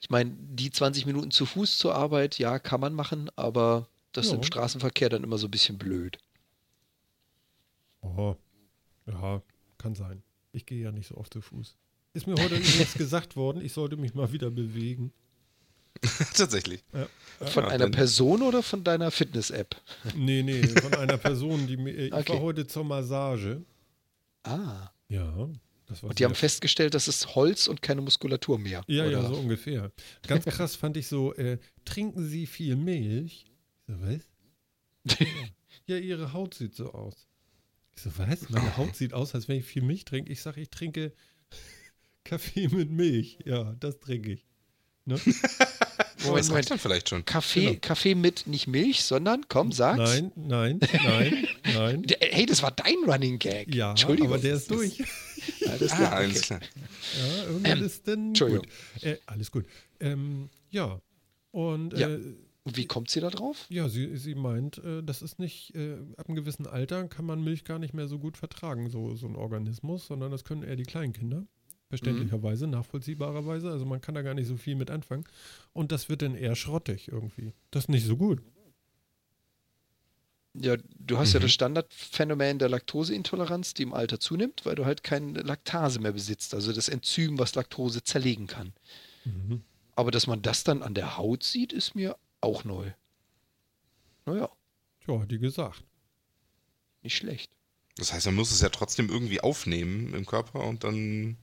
Ich 0.00 0.10
meine, 0.10 0.36
die 0.38 0.70
20 0.70 1.06
Minuten 1.06 1.30
zu 1.30 1.46
Fuß 1.46 1.78
zur 1.78 1.94
Arbeit, 1.94 2.38
ja, 2.38 2.58
kann 2.58 2.80
man 2.80 2.92
machen, 2.94 3.30
aber 3.36 3.88
das 4.12 4.26
ist 4.26 4.32
Ja. 4.32 4.36
im 4.38 4.44
Straßenverkehr 4.44 5.08
dann 5.08 5.24
immer 5.24 5.38
so 5.38 5.46
ein 5.46 5.50
bisschen 5.50 5.78
blöd. 5.78 6.18
Oh, 8.02 8.36
ja, 9.06 9.42
kann 9.78 9.94
sein. 9.94 10.22
Ich 10.52 10.66
gehe 10.66 10.82
ja 10.82 10.92
nicht 10.92 11.08
so 11.08 11.16
oft 11.16 11.32
zu 11.32 11.40
Fuß. 11.40 11.76
Ist 12.12 12.26
mir 12.26 12.34
heute 12.34 12.54
übrigens 12.56 12.94
gesagt 12.94 13.36
worden, 13.36 13.60
ich 13.64 13.72
sollte 13.72 13.96
mich 13.96 14.14
mal 14.14 14.32
wieder 14.32 14.50
bewegen. 14.50 15.12
tatsächlich. 16.34 16.82
Ja. 16.92 17.08
Von 17.48 17.64
Ja, 17.64 17.70
einer 17.70 17.90
Person 17.90 18.42
oder 18.42 18.62
von 18.62 18.84
deiner 18.84 19.10
Fitness-App? 19.10 19.76
Nee, 20.16 20.42
nee, 20.42 20.62
von 20.66 20.94
einer 20.94 21.18
Person, 21.18 21.66
die 21.66 21.76
mir. 21.76 21.92
Ich 21.92 22.12
Okay. 22.12 22.32
war 22.34 22.40
heute 22.40 22.66
zur 22.66 22.84
Massage. 22.84 23.62
Ah. 24.42 24.90
Ja, 25.08 25.48
das 25.86 26.02
war 26.02 26.10
Und 26.10 26.18
die 26.18 26.24
haben 26.24 26.34
festgestellt, 26.34 26.94
das 26.94 27.08
ist 27.08 27.34
Holz 27.34 27.66
und 27.66 27.82
keine 27.82 28.00
Muskulatur 28.00 28.58
mehr. 28.58 28.82
Ja, 28.86 29.04
ja, 29.06 29.18
oder? 29.18 29.28
so 29.28 29.34
ungefähr. 29.34 29.90
Ganz 30.26 30.44
krass 30.44 30.76
fand 30.76 30.96
ich 30.96 31.08
so, 31.08 31.34
äh, 31.34 31.58
trinken 31.84 32.24
Sie 32.26 32.46
viel 32.46 32.76
Milch? 32.76 33.46
Ich 33.86 33.94
so, 33.94 34.00
was? 34.00 35.18
ja, 35.86 35.96
Ihre 35.96 36.32
Haut 36.32 36.54
sieht 36.54 36.74
so 36.74 36.92
aus. 36.92 37.26
Ich 38.06 38.12
so, 38.12 38.18
was? 38.18 38.48
Meine 38.48 38.76
Haut 38.76 38.96
sieht 38.96 39.12
aus, 39.12 39.34
als 39.34 39.48
wenn 39.48 39.58
ich 39.58 39.64
viel 39.66 39.82
Milch 39.82 40.04
trinke. 40.04 40.32
Ich 40.32 40.40
sage, 40.42 40.60
ich 40.60 40.70
trinke 40.70 41.12
Kaffee 42.24 42.68
mit 42.68 42.90
Milch. 42.90 43.38
Ja, 43.44 43.74
das 43.80 43.98
trinke 44.00 44.32
ich. 44.32 44.46
Ne? 45.04 45.18
Oh, 45.24 45.28
das 45.28 46.26
Moment. 46.26 46.50
reicht 46.52 46.70
dann 46.70 46.78
vielleicht 46.78 47.08
schon. 47.08 47.24
Kaffee, 47.24 47.64
Genau. 47.66 47.78
Kaffee 47.80 48.14
mit 48.14 48.46
nicht 48.46 48.66
Milch, 48.66 49.02
sondern, 49.04 49.46
komm, 49.48 49.72
sag's. 49.72 49.98
Nein, 49.98 50.32
nein, 50.36 50.80
nein, 51.04 51.46
nein. 51.74 52.06
Hey, 52.20 52.44
das 52.46 52.62
war 52.62 52.70
dein 52.70 52.96
Running 53.06 53.38
Gag. 53.38 53.74
Ja, 53.74 53.90
Entschuldigung. 53.90 54.28
aber 54.32 54.38
der 54.38 54.54
ist 54.56 54.70
durch. 54.70 55.02
Alles 55.66 55.92
Ah, 55.92 55.96
klar, 55.96 56.12
alles 56.12 56.36
okay. 56.38 56.46
klar. 56.46 56.60
Ja, 57.18 57.44
irgendwann 57.44 57.82
ist 57.82 58.06
dann 58.08 58.28
Entschuldigung. 58.28 58.66
gut. 58.94 59.02
Äh, 59.02 59.18
alles 59.24 59.50
gut. 59.50 59.64
Ähm, 60.00 60.50
ja, 60.70 61.00
und 61.52 61.96
Ja. 61.98 62.08
Äh, 62.10 62.20
Und 62.70 62.76
wie 62.76 62.86
kommt 62.86 63.10
sie 63.10 63.18
da 63.18 63.30
drauf? 63.30 63.66
Ja, 63.68 63.88
sie, 63.88 64.16
sie 64.16 64.36
meint, 64.36 64.78
äh, 64.78 65.02
das 65.02 65.22
ist 65.22 65.40
nicht, 65.40 65.74
äh, 65.74 65.96
ab 66.16 66.28
einem 66.28 66.36
gewissen 66.36 66.68
Alter 66.68 67.08
kann 67.08 67.24
man 67.24 67.42
Milch 67.42 67.64
gar 67.64 67.80
nicht 67.80 67.94
mehr 67.94 68.06
so 68.06 68.20
gut 68.20 68.36
vertragen, 68.36 68.88
so, 68.90 69.16
so 69.16 69.26
ein 69.26 69.34
Organismus, 69.34 70.06
sondern 70.06 70.30
das 70.30 70.44
können 70.44 70.62
eher 70.62 70.76
die 70.76 70.84
Kleinkinder. 70.84 71.44
Verständlicherweise, 71.88 72.68
nachvollziehbarerweise. 72.68 73.72
Also 73.72 73.86
man 73.86 74.00
kann 74.00 74.14
da 74.14 74.22
gar 74.22 74.34
nicht 74.34 74.46
so 74.46 74.56
viel 74.56 74.76
mit 74.76 74.88
anfangen. 74.88 75.24
Und 75.72 75.90
das 75.90 76.08
wird 76.08 76.22
dann 76.22 76.36
eher 76.36 76.54
schrottig 76.54 77.08
irgendwie. 77.08 77.54
Das 77.72 77.86
ist 77.86 77.88
nicht 77.88 78.06
so 78.06 78.16
gut. 78.16 78.40
Ja, 80.54 80.76
du 81.00 81.18
hast 81.18 81.32
ja 81.32 81.40
Mhm. 81.40 81.42
das 81.42 81.52
Standardphänomen 81.52 82.60
der 82.60 82.68
Laktoseintoleranz, 82.68 83.74
die 83.74 83.82
im 83.82 83.92
Alter 83.94 84.20
zunimmt, 84.20 84.64
weil 84.64 84.76
du 84.76 84.84
halt 84.84 85.02
keine 85.02 85.40
Laktase 85.42 85.98
mehr 85.98 86.12
besitzt, 86.12 86.54
also 86.54 86.72
das 86.72 86.88
Enzym, 86.88 87.36
was 87.40 87.56
Laktose 87.56 88.04
zerlegen 88.04 88.46
kann. 88.46 88.72
Mhm. 89.24 89.62
Aber 89.96 90.12
dass 90.12 90.28
man 90.28 90.42
das 90.42 90.62
dann 90.62 90.84
an 90.84 90.94
der 90.94 91.16
Haut 91.16 91.42
sieht, 91.42 91.72
ist 91.72 91.96
mir 91.96 92.16
auch 92.40 92.64
neu. 92.64 92.90
Naja, 94.26 94.50
Ja, 95.06 95.20
hat 95.20 95.30
die 95.30 95.38
gesagt. 95.38 95.82
nicht 97.02 97.16
schlecht. 97.16 97.50
Das 97.96 98.12
heißt, 98.12 98.26
man 98.26 98.34
muss 98.36 98.50
es 98.50 98.60
ja 98.60 98.68
trotzdem 98.68 99.08
irgendwie 99.08 99.40
aufnehmen 99.40 100.14
im 100.14 100.24
Körper 100.26 100.64
und 100.64 100.84
dann. 100.84 101.36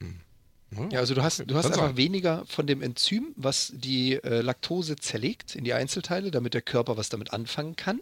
Hm. 0.00 0.90
Ja, 0.90 1.00
also 1.00 1.14
du 1.14 1.22
hast, 1.22 1.44
du 1.46 1.54
hast 1.54 1.66
einfach 1.66 1.88
sein. 1.88 1.96
weniger 1.96 2.44
von 2.46 2.66
dem 2.66 2.82
Enzym, 2.82 3.32
was 3.36 3.72
die 3.74 4.14
äh, 4.14 4.40
Laktose 4.40 4.96
zerlegt 4.96 5.54
in 5.54 5.64
die 5.64 5.72
Einzelteile, 5.72 6.30
damit 6.30 6.54
der 6.54 6.62
Körper 6.62 6.96
was 6.96 7.08
damit 7.10 7.32
anfangen 7.32 7.76
kann. 7.76 8.00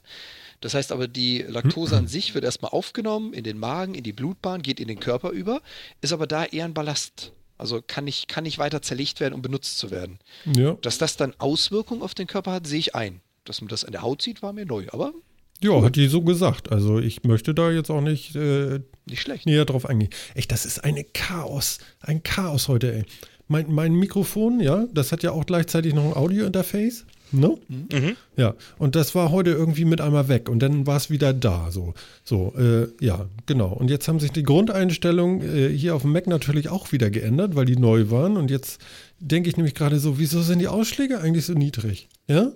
Das 0.61 0.75
heißt 0.75 0.93
aber, 0.93 1.09
die 1.09 1.39
Laktose 1.43 1.97
an 1.97 2.07
sich 2.09 2.35
wird 2.35 2.45
erstmal 2.45 2.71
aufgenommen 2.71 3.35
in 3.35 3.45
den 3.45 3.59
Magen, 3.59 3.95
in 3.95 4.05
die 4.05 4.13
Blutbahn, 4.13 4.63
geht 4.63 4.81
in 4.81 4.89
den 4.89 5.01
Körper 5.01 5.31
über, 5.31 5.61
ist 6.01 6.13
aber 6.13 6.27
da 6.27 6.45
eher 6.45 6.65
ein 6.65 6.75
Ballast. 6.75 7.33
Also 7.59 7.81
kann 7.87 8.05
nicht, 8.05 8.29
kann 8.29 8.45
nicht 8.45 8.59
weiter 8.59 8.83
zerlegt 8.83 9.21
werden, 9.21 9.35
um 9.35 9.43
benutzt 9.43 9.79
zu 9.79 9.91
werden. 9.91 10.19
Ja. 10.45 10.77
Dass 10.83 10.99
das 10.99 11.17
dann 11.17 11.35
Auswirkungen 11.39 12.03
auf 12.03 12.15
den 12.15 12.27
Körper 12.27 12.53
hat, 12.53 12.67
sehe 12.67 12.79
ich 12.81 12.95
ein. 12.95 13.21
Dass 13.45 13.61
man 13.61 13.69
das 13.69 13.85
an 13.85 13.93
der 13.93 14.03
Haut 14.03 14.23
sieht, 14.23 14.43
war 14.43 14.53
mir 14.53 14.67
neu, 14.67 14.87
aber 14.91 15.13
Ja, 15.63 15.83
hat 15.83 15.97
die 15.97 16.09
so 16.09 16.23
gesagt. 16.23 16.73
Also 16.73 16.99
ich 16.99 17.23
möchte 17.25 17.55
da 17.55 17.71
jetzt 17.71 17.91
auch 17.91 18.01
nicht 18.01 18.35
äh, 18.37 18.81
nicht 19.07 19.21
schlecht. 19.23 19.47
näher 19.47 19.65
drauf 19.65 19.87
eingehen. 19.87 20.11
Echt, 20.35 20.51
das 20.53 20.65
ist 20.65 20.83
eine 20.85 21.05
Chaos. 21.05 21.79
Ein 22.01 22.23
Chaos 22.23 22.69
heute, 22.69 22.93
ey. 22.95 23.05
Mein, 23.49 23.71
mein 23.73 23.95
Mikrofon, 23.95 24.61
ja, 24.61 24.87
das 24.93 25.13
hat 25.13 25.23
ja 25.23 25.33
auch 25.33 25.45
gleichzeitig 25.45 25.93
noch 25.95 26.05
ein 26.05 26.15
Audio-Interface. 26.15 27.05
Ne? 27.33 27.57
Mhm. 27.69 28.17
Ja, 28.37 28.55
und 28.79 28.95
das 28.95 29.15
war 29.15 29.31
heute 29.31 29.51
irgendwie 29.51 29.85
mit 29.85 30.01
einmal 30.01 30.29
weg 30.29 30.49
und 30.49 30.61
dann 30.61 30.87
war 30.87 30.97
es 30.97 31.11
wieder 31.11 31.33
da. 31.33 31.71
So, 31.71 31.95
so 32.25 32.55
äh, 32.59 32.89
ja, 33.05 33.27
genau. 33.47 33.73
Und 33.73 33.91
jetzt 33.91 34.07
haben 34.09 34.21
sich 34.21 34.33
die 34.33 34.43
Grundeinstellungen 34.43 35.41
äh, 35.43 35.69
hier 35.77 35.95
auf 35.95 36.03
dem 36.03 36.13
Mac 36.13 36.27
natürlich 36.27 36.69
auch 36.69 36.93
wieder 36.93 37.11
geändert, 37.11 37.57
weil 37.57 37.65
die 37.65 37.77
neu 37.77 38.11
waren. 38.11 38.37
Und 38.37 38.51
jetzt 38.51 38.81
denke 39.19 39.49
ich 39.49 39.57
nämlich 39.57 39.75
gerade 39.75 39.99
so, 39.99 40.19
wieso 40.19 40.43
sind 40.43 40.59
die 40.59 40.69
Ausschläge 40.69 41.21
eigentlich 41.21 41.47
so 41.47 41.55
niedrig? 41.55 42.09
Ja? 42.29 42.53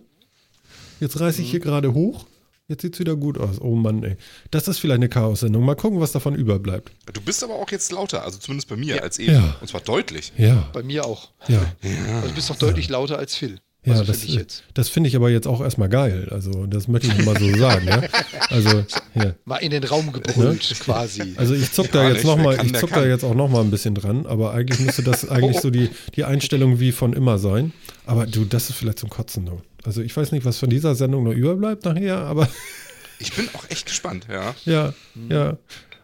Jetzt 1.01 1.19
reiße 1.21 1.43
ich 1.43 1.51
hier 1.51 1.61
gerade 1.61 1.95
hoch. 1.95 2.27
Jetzt 2.69 2.83
sieht 2.83 2.95
es 2.95 3.01
wieder 3.01 3.15
gut 3.15 3.39
aus. 3.39 3.61
Oh 3.61 3.77
Mann, 3.77 4.03
ey. 4.03 4.17
Das 4.51 4.67
ist 4.67 4.79
vielleicht 4.79 4.97
eine 4.97 5.09
Chaos-Sendung. 5.09 5.65
Mal 5.65 5.77
gucken, 5.77 6.01
was 6.01 6.11
davon 6.11 6.35
überbleibt. 6.35 6.91
Du 7.13 7.21
bist 7.21 7.45
aber 7.45 7.55
auch 7.55 7.71
jetzt 7.71 7.93
lauter, 7.93 8.25
also 8.25 8.39
zumindest 8.39 8.69
bei 8.69 8.75
mir 8.77 9.05
als 9.05 9.21
eben. 9.21 9.35
Ja. 9.35 9.57
Und 9.61 9.69
zwar 9.69 9.83
deutlich. 9.83 10.33
Ja, 10.37 10.69
Bei 10.73 10.83
mir 10.83 11.05
auch. 11.07 11.31
ja. 11.47 11.61
Also 12.17 12.29
du 12.29 12.35
bist 12.35 12.51
doch 12.51 12.57
deutlich 12.57 12.89
lauter 12.89 13.19
als 13.19 13.37
Phil. 13.37 13.61
Ja, 13.87 13.93
Also 13.93 14.05
das, 14.05 14.19
finde 14.19 14.33
ich 14.35 14.39
jetzt. 14.41 14.63
das 14.75 14.89
finde 14.89 15.09
ich 15.09 15.17
aber 15.17 15.31
jetzt 15.31 15.47
auch 15.47 15.61
erstmal 15.63 15.89
geil. 15.89 16.29
Also, 16.31 16.67
das 16.67 16.89
möchte 16.89 17.07
ich 17.07 17.25
mal 17.25 17.39
so 17.39 17.57
sagen. 17.57 17.87
Ja? 17.87 18.03
Also, 18.51 18.85
ja. 19.15 19.35
Mal 19.45 19.57
in 19.59 19.71
den 19.71 19.85
Raum 19.85 20.13
gebrüllt, 20.13 20.75
quasi. 20.81 21.35
Also 21.37 21.55
ich 21.55 21.73
zuck 21.73 21.87
Ja, 21.87 21.93
da 22.03 22.09
jetzt 22.09 22.17
nicht. 22.17 22.25
noch 22.27 22.37
Wer 22.37 22.45
mal, 22.45 22.57
kann, 22.57 22.67
ich 22.67 22.73
zuck 22.75 22.91
kann. 22.91 23.03
da 23.05 23.09
jetzt 23.09 23.25
auch 23.25 23.35
noch 23.35 23.49
mal 23.49 23.61
ein 23.63 23.71
bisschen 23.71 23.95
dran, 23.95 24.27
aber 24.27 24.53
eigentlich 24.53 24.81
müsste 24.81 25.03
das 25.05 25.29
eigentlich 25.31 25.61
so 25.61 25.71
die, 25.71 25.89
die 26.17 26.25
Einstellung 26.25 26.81
wie 26.81 26.91
von 26.93 27.13
immer 27.13 27.39
sein. 27.39 27.73
Aber 28.07 28.27
du, 28.27 28.45
das 28.45 28.69
ist 28.71 28.77
vielleicht 28.77 28.99
zum 28.99 29.09
Kotzen. 29.09 29.47
Du. 29.47 29.63
Also 29.85 30.03
ich 30.03 30.17
weiß 30.17 30.33
nicht, 30.33 30.45
was 30.45 30.59
von 30.59 30.69
dieser 30.69 30.95
Sendung 30.97 31.23
noch 31.25 31.33
überbleibt 31.33 31.85
nachher, 31.85 32.19
aber 32.19 32.49
Ich 33.19 33.33
bin 33.33 33.49
auch 33.55 33.65
echt 33.71 33.87
gespannt, 33.87 34.27
ja. 34.29 34.55
ja, 34.67 34.93
ja. 35.31 35.57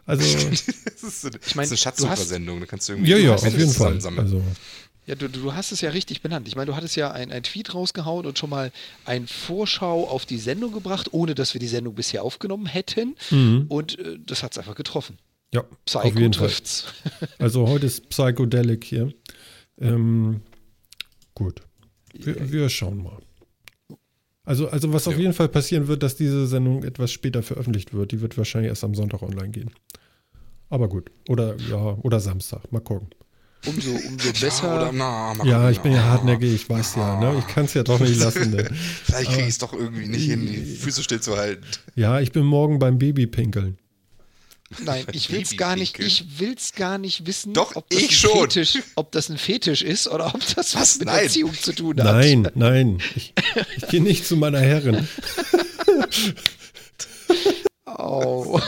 Also 0.05 0.23
Das 0.43 1.03
ist, 1.03 1.21
so- 1.21 1.29
das 1.29 1.41
Ich 1.45 1.55
mein, 1.55 1.65
ist 1.65 1.71
eine 1.71 1.75
du 1.75 1.75
hast- 1.75 1.79
Schatzsuchersendung, 1.81 2.59
da 2.61 2.65
kannst 2.65 2.87
du 2.89 2.93
irgendwie 2.93 3.11
ja, 3.11 3.17
ja, 3.17 3.35
auf 3.35 3.43
jeden 3.43 3.57
Fall. 3.59 3.67
zusammensammeln. 3.99 4.25
Also 4.25 4.41
Ja, 5.05 5.15
du, 5.15 5.27
du 5.27 5.53
hast 5.53 5.71
es 5.73 5.81
ja 5.81 5.89
richtig 5.89 6.21
benannt. 6.21 6.47
Ich 6.47 6.55
meine, 6.55 6.67
du 6.67 6.75
hattest 6.75 6.95
ja 6.95 7.11
ein, 7.11 7.31
ein 7.31 7.43
Tweet 7.43 7.73
rausgehauen 7.73 8.25
und 8.25 8.39
schon 8.39 8.49
mal 8.49 8.71
ein 9.05 9.27
Vorschau 9.27 10.07
auf 10.07 10.25
die 10.25 10.37
Sendung 10.37 10.71
gebracht, 10.71 11.09
ohne 11.11 11.35
dass 11.35 11.53
wir 11.53 11.59
die 11.59 11.67
Sendung 11.67 11.93
bisher 11.95 12.23
aufgenommen 12.23 12.65
hätten. 12.67 13.15
Und 13.67 13.99
äh, 13.99 14.17
das 14.25 14.43
hat 14.43 14.53
es 14.53 14.57
einfach 14.57 14.75
getroffen. 14.75 15.17
ja, 15.53 15.61
Mhm. 15.61 15.67
auf 15.71 15.77
Psycho 15.85 16.07
jeden 16.19 16.33
Fall. 16.33 16.47
trifft's. 16.47 16.85
Also 17.39 17.67
heute 17.67 17.85
ist 17.85 18.07
Psychedelic 18.09 18.83
hier. 18.85 19.13
Ähm, 19.79 20.41
gut. 21.35 21.61
Wir, 22.13 22.51
wir 22.51 22.69
schauen 22.69 23.03
mal. 23.03 23.17
Also, 24.45 24.67
also 24.69 24.91
was 24.93 25.07
auf 25.07 25.13
Ja. 25.15 25.19
jeden 25.21 25.33
Fall 25.33 25.47
passieren 25.49 25.87
wird, 25.87 26.03
dass 26.03 26.15
diese 26.15 26.47
Sendung 26.47 26.83
etwas 26.83 27.11
später 27.11 27.43
veröffentlicht 27.43 27.93
wird. 27.93 28.11
Die 28.11 28.21
wird 28.21 28.37
wahrscheinlich 28.37 28.69
erst 28.69 28.83
am 28.83 28.93
Sonntag 28.95 29.21
online 29.21 29.49
gehen. 29.49 29.71
Aber 30.69 30.87
gut. 30.89 31.11
Oder 31.29 31.55
ja, 31.69 31.97
oder 32.01 32.19
Samstag. 32.19 32.71
Mal 32.71 32.79
gucken. 32.81 33.09
Umso, 33.65 33.91
umso 33.91 34.27
Ja, 34.27 34.33
besser. 34.39 34.75
oder, 34.75 34.91
na, 34.91 35.33
Ja, 35.45 35.69
ich 35.69 35.79
bin 35.79 35.93
ja 35.93 36.01
Ah, 36.01 36.09
hartnäckig, 36.11 36.53
ich 36.53 36.69
weiß 36.69 36.95
ja, 36.95 37.19
ne? 37.19 37.37
Ich 37.39 37.47
kann 37.53 37.65
es 37.65 37.73
ja 37.73 37.83
doch 37.83 37.99
nicht 37.99 38.17
lassen. 38.17 38.51
Ne? 38.51 38.69
Vielleicht 39.05 39.29
kriege 39.31 39.43
ich 39.43 39.49
es 39.49 39.57
doch 39.57 39.73
irgendwie 39.73 40.07
nicht 40.07 40.25
hin, 40.25 40.45
die 40.45 40.75
Füße 40.75 41.03
stillzuhalten. 41.03 41.65
Ja, 41.95 42.19
ich 42.19 42.31
bin 42.31 42.45
morgen 42.45 42.79
beim 42.79 42.97
Babypinkeln. 42.99 43.77
Nein, 44.83 45.05
ich 45.11 45.31
will's 45.31 45.55
gar 45.55 45.75
nicht, 45.75 45.99
ich 45.99 46.39
will's 46.39 46.73
gar 46.73 46.97
nicht 46.97 47.27
wissen, 47.27 47.53
Doch, 47.53 47.75
ob, 47.75 47.87
das 47.91 47.99
ich 47.99 48.09
ein 48.09 48.11
schon. 48.11 48.41
Fetisch, 48.41 48.79
ob 48.95 49.11
das 49.11 49.29
ein 49.29 49.37
Fetisch 49.37 49.83
ist 49.83 50.07
oder 50.07 50.33
ob 50.33 50.41
das 50.55 50.57
was 50.57 50.75
Was? 50.75 50.99
mit 50.99 51.07
Nein. 51.09 51.23
Erziehung 51.25 51.53
zu 51.53 51.73
tun 51.73 51.97
hat. 51.99 52.05
Nein, 52.05 52.49
nein. 52.55 52.97
Ich, 53.15 53.33
ich 53.77 53.87
gehe 53.89 54.01
nicht 54.01 54.25
zu 54.25 54.35
meiner 54.35 54.59
Herrin. 54.59 55.07
Oh. 57.85 58.59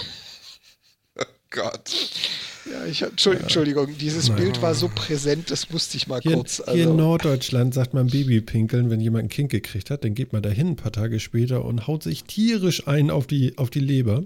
Gott. 1.50 1.90
Ja, 2.72 2.86
ich, 2.86 3.02
Entschuldigung, 3.04 3.44
Entschuldigung, 3.44 3.98
dieses 4.00 4.30
Bild 4.32 4.62
war 4.62 4.74
so 4.74 4.90
präsent, 4.94 5.52
das 5.52 5.70
musste 5.70 5.98
ich 5.98 6.08
mal 6.08 6.20
Hier, 6.22 6.34
kurz. 6.34 6.58
hier 6.66 6.74
in 6.74 6.82
Also, 6.82 6.94
Norddeutschland 6.96 7.74
sagt 7.74 7.94
man 7.94 8.08
Babypinkeln, 8.08 8.90
wenn 8.90 9.00
jemand 9.00 9.26
ein 9.26 9.30
Kind 9.30 9.52
gekriegt 9.52 9.92
hat, 9.92 10.04
dann 10.04 10.16
geht 10.16 10.34
man 10.34 10.42
dahin 10.42 10.70
ein 10.70 10.76
paar 10.76 10.92
Tage 10.92 11.20
später 11.20 11.64
und 11.64 11.86
haut 11.86 12.02
sich 12.04 12.24
tierisch 12.24 12.88
ein 12.88 13.12
auf 13.12 13.28
die, 13.28 13.58
auf 13.58 13.70
die 13.70 13.80
Leber. 13.82 14.24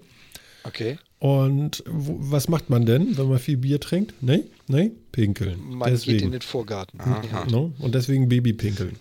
okay. 0.63 0.97
Und 1.21 1.83
wo, 1.85 2.15
was 2.31 2.47
macht 2.47 2.69
man 2.69 2.85
denn, 2.85 3.17
wenn 3.17 3.27
man 3.27 3.39
viel 3.39 3.57
Bier 3.57 3.81
trinkt? 3.81 4.13
Nee, 4.21 4.45
nee, 4.67 4.91
pinkeln. 5.11 5.59
Man 5.59 5.89
geht 5.93 6.07
in 6.07 6.13
deswegen. 6.13 6.31
den 6.31 6.41
Vorgarten. 6.41 6.97
Ja, 6.97 7.45
No? 7.51 7.73
Und 7.79 7.93
deswegen 7.93 8.29
Babypinkeln. 8.29 8.97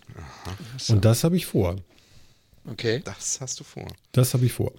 Und 0.89 1.05
das 1.05 1.23
habe 1.23 1.36
ich 1.36 1.47
vor. 1.47 1.77
okay. 2.69 3.02
Das 3.05 3.40
hast 3.40 3.60
du 3.60 3.65
vor. 3.65 3.86
Das 4.10 4.35
habe 4.35 4.47
ich 4.47 4.52
vor. 4.52 4.73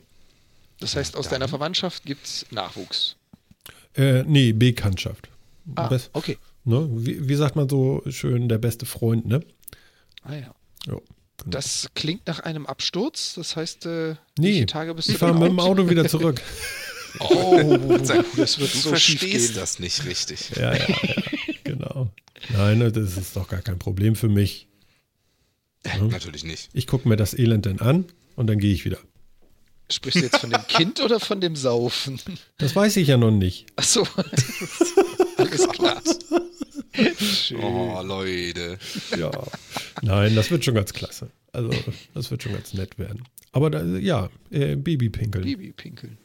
Das 0.81 0.97
heißt, 0.97 1.15
aus 1.15 1.29
deiner 1.29 1.47
Verwandtschaft 1.47 2.03
gibt 2.03 2.25
es 2.25 2.45
Nachwuchs. 2.51 3.15
Äh, 3.95 4.23
nee, 4.23 4.53
Bekanntschaft. 4.53 5.29
Ah, 5.75 5.87
Best- 5.87 6.09
okay. 6.13 6.37
Ne? 6.63 6.87
Wie, 6.91 7.27
wie 7.27 7.35
sagt 7.35 7.55
man 7.55 7.67
so 7.69 8.03
schön, 8.09 8.49
der 8.49 8.57
beste 8.57 8.85
Freund, 8.85 9.25
ne? 9.25 9.41
Ah 10.23 10.33
ja. 10.35 10.39
Ja. 10.41 10.53
genau. 10.85 11.01
Das 11.45 11.87
klingt 11.95 12.27
nach 12.27 12.39
einem 12.41 12.65
Absturz. 12.65 13.33
Das 13.35 13.55
heißt, 13.55 13.85
äh, 13.85 14.15
Nee, 14.37 14.65
Tage 14.65 14.93
bist 14.93 15.09
ich 15.09 15.17
fahre 15.17 15.33
mit 15.37 15.49
dem? 15.49 15.59
Auto 15.59 15.89
wieder 15.89 16.07
zurück. 16.07 16.41
Oh, 17.21 17.97
das 17.97 18.09
wird 18.59 18.59
Du 18.59 18.77
so 18.77 18.95
schief 18.95 19.19
verstehst 19.19 19.47
gehen. 19.53 19.55
das 19.59 19.79
nicht 19.79 20.05
richtig. 20.05 20.51
Ja, 20.55 20.75
ja, 20.75 20.85
ja, 20.87 21.23
genau. 21.63 22.11
Nein, 22.49 22.79
das 22.81 23.17
ist 23.17 23.35
doch 23.35 23.47
gar 23.47 23.61
kein 23.63 23.79
Problem 23.79 24.15
für 24.15 24.29
mich. 24.29 24.67
Natürlich 25.83 26.43
nicht. 26.43 26.69
Ich 26.73 26.85
gucke 26.85 27.09
mir 27.09 27.15
das 27.15 27.33
Elend 27.33 27.65
dann 27.65 27.79
an 27.79 28.05
und 28.35 28.45
dann 28.45 28.59
gehe 28.59 28.71
ich 28.73 28.85
wieder. 28.85 28.99
Sprichst 29.91 30.17
du 30.17 30.23
jetzt 30.25 30.37
von 30.37 30.51
dem 30.51 30.65
Kind 30.67 31.01
oder 31.01 31.19
von 31.19 31.41
dem 31.41 31.55
Saufen? 31.55 32.19
Das 32.57 32.75
weiß 32.75 32.97
ich 32.97 33.07
ja 33.07 33.17
noch 33.17 33.31
nicht. 33.31 33.65
Achso. 33.75 34.07
Alles 35.37 35.67
klar. 35.69 36.01
Schön. 37.17 37.59
Oh, 37.59 38.01
Leute. 38.03 38.77
Ja. 39.17 39.31
Nein, 40.01 40.35
das 40.35 40.51
wird 40.51 40.63
schon 40.63 40.75
ganz 40.75 40.93
klasse. 40.93 41.29
Also, 41.53 41.71
das 42.13 42.29
wird 42.29 42.43
schon 42.43 42.53
ganz 42.53 42.73
nett 42.73 42.99
werden. 42.99 43.23
Aber 43.51 43.69
da, 43.71 43.83
ja, 43.83 44.29
äh, 44.51 44.75
Babypinkeln. 44.75 45.43
Babypinkeln. 45.43 46.17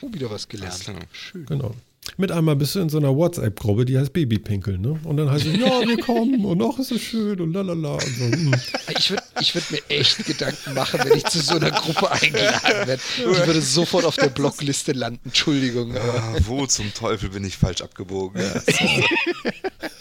Oh, 0.00 0.12
wieder 0.12 0.30
was 0.30 0.48
gelernt. 0.48 0.84
Schön. 1.12 1.44
Genau. 1.46 1.74
Mit 2.16 2.32
einmal 2.32 2.56
bist 2.56 2.74
du 2.74 2.80
in 2.80 2.88
so 2.88 2.98
einer 2.98 3.14
WhatsApp-Gruppe, 3.16 3.84
die 3.84 3.96
heißt 3.96 4.12
Babypinkeln, 4.12 4.80
ne? 4.80 5.00
Und 5.04 5.16
dann 5.16 5.30
heißt 5.30 5.46
es, 5.46 5.56
ja, 5.56 5.80
wir 5.86 5.96
kommen 5.98 6.44
und 6.44 6.60
ach, 6.60 6.78
ist 6.78 6.90
es 6.90 7.00
schön 7.00 7.40
und 7.40 7.52
lalala 7.52 7.94
und 7.94 8.02
so. 8.02 8.24
hm. 8.24 8.54
Ich 8.98 9.10
würde 9.10 9.22
ich 9.40 9.54
würd 9.54 9.70
mir 9.70 9.80
echt 9.88 10.24
Gedanken 10.26 10.74
machen, 10.74 11.00
wenn 11.04 11.16
ich 11.16 11.24
zu 11.24 11.40
so 11.40 11.54
einer 11.54 11.70
Gruppe 11.70 12.10
eingeladen 12.10 12.86
werde. 12.88 13.00
Die 13.18 13.24
würde 13.24 13.62
sofort 13.62 14.04
auf 14.04 14.16
der 14.16 14.28
Blockliste 14.28 14.92
landen. 14.92 15.20
Entschuldigung. 15.26 15.96
Ah, 15.96 16.34
wo 16.40 16.66
zum 16.66 16.92
Teufel 16.92 17.30
bin 17.30 17.44
ich 17.44 17.56
falsch 17.56 17.80
abgebogen? 17.82 18.42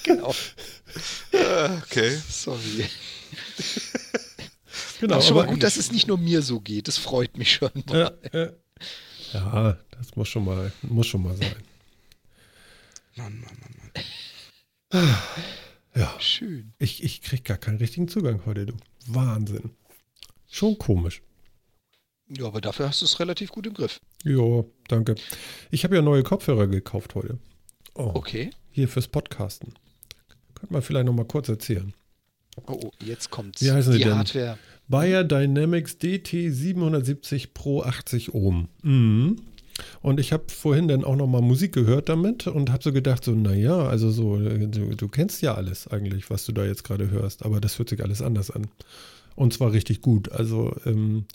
genau. 0.03 0.33
Okay. 1.83 2.17
Sorry. 2.29 2.85
Genau, 4.99 5.15
Aber 5.15 5.23
schon 5.23 5.35
mal 5.35 5.43
aber 5.43 5.53
gut, 5.53 5.63
dass 5.63 5.77
es 5.77 5.91
nicht 5.91 6.07
nur 6.07 6.17
mir 6.17 6.41
so 6.41 6.59
geht. 6.59 6.87
Das 6.87 6.97
freut 6.97 7.37
mich 7.37 7.53
schon. 7.53 7.71
ja, 7.91 8.11
ja. 8.33 8.49
ja, 9.33 9.77
das 9.97 10.15
muss 10.15 10.27
schon 10.27 10.45
mal, 10.45 10.71
muss 10.81 11.07
schon 11.07 11.23
mal 11.23 11.35
sein. 11.37 11.55
Mann, 13.21 13.39
Mann, 13.41 13.57
Mann, 13.61 15.03
Mann. 15.03 15.17
Ja, 15.95 16.15
Schön. 16.19 16.73
ich, 16.79 17.03
ich 17.03 17.21
krieg 17.21 17.43
gar 17.45 17.57
keinen 17.57 17.77
richtigen 17.77 18.07
Zugang 18.07 18.41
heute, 18.45 18.65
du. 18.65 18.73
Wahnsinn. 19.07 19.71
Schon 20.49 20.77
komisch. 20.77 21.21
Ja, 22.29 22.45
aber 22.45 22.61
dafür 22.61 22.87
hast 22.87 23.01
du 23.01 23.05
es 23.05 23.19
relativ 23.19 23.51
gut 23.51 23.67
im 23.67 23.73
Griff. 23.73 23.99
Ja, 24.23 24.63
danke. 24.87 25.15
Ich 25.69 25.83
habe 25.83 25.95
ja 25.95 26.01
neue 26.01 26.23
Kopfhörer 26.23 26.67
gekauft 26.67 27.15
heute. 27.15 27.39
Oh, 27.93 28.11
Okay. 28.15 28.51
Hier 28.73 28.87
fürs 28.87 29.09
Podcasten. 29.09 29.73
Könnte 30.55 30.71
man 30.73 30.81
vielleicht 30.81 31.05
noch 31.05 31.13
mal 31.13 31.25
kurz 31.25 31.49
erzählen. 31.49 31.93
Oh, 32.55 32.79
oh 32.85 32.91
jetzt 33.03 33.29
kommt's. 33.29 33.61
Wie 33.61 33.69
heißen 33.71 33.91
sie 33.91 33.97
Die 33.97 34.05
denn? 34.05 34.15
Hardware. 34.17 34.57
Bayer 34.87 35.25
Dynamics 35.25 35.97
DT 35.97 36.49
770 36.53 37.53
Pro 37.53 37.81
80 37.83 38.33
Ohm. 38.33 38.69
Mhm. 38.81 39.41
Und 40.01 40.19
ich 40.19 40.33
habe 40.33 40.43
vorhin 40.47 40.87
dann 40.87 41.03
auch 41.03 41.15
noch 41.15 41.27
mal 41.27 41.41
Musik 41.41 41.73
gehört 41.73 42.09
damit 42.09 42.47
und 42.47 42.71
habe 42.71 42.83
so 42.83 42.91
gedacht, 42.91 43.23
so, 43.23 43.31
naja, 43.31 43.77
also 43.85 44.11
so, 44.11 44.37
du, 44.37 44.95
du 44.95 45.07
kennst 45.07 45.41
ja 45.41 45.55
alles 45.55 45.87
eigentlich, 45.87 46.29
was 46.29 46.45
du 46.45 46.51
da 46.51 46.65
jetzt 46.65 46.83
gerade 46.83 47.09
hörst, 47.09 47.45
aber 47.45 47.59
das 47.61 47.79
hört 47.79 47.89
sich 47.89 48.03
alles 48.03 48.21
anders 48.21 48.51
an. 48.51 48.67
Und 49.35 49.53
zwar 49.53 49.71
richtig 49.71 50.01
gut. 50.01 50.31
Also 50.31 50.75
ähm, 50.85 51.25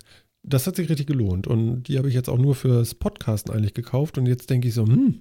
das 0.43 0.67
hat 0.67 0.77
sich 0.77 0.89
richtig 0.89 1.07
gelohnt. 1.07 1.47
Und 1.47 1.85
die 1.85 1.99
habe 1.99 2.09
ich 2.09 2.15
jetzt 2.15 2.29
auch 2.29 2.39
nur 2.39 2.55
fürs 2.55 2.95
Podcasten 2.95 3.53
eigentlich 3.53 3.75
gekauft. 3.75 4.17
Und 4.19 4.27
jetzt 4.27 4.49
denke 4.49 4.69
ich 4.69 4.75
so, 4.75 4.87
hm, 4.87 5.21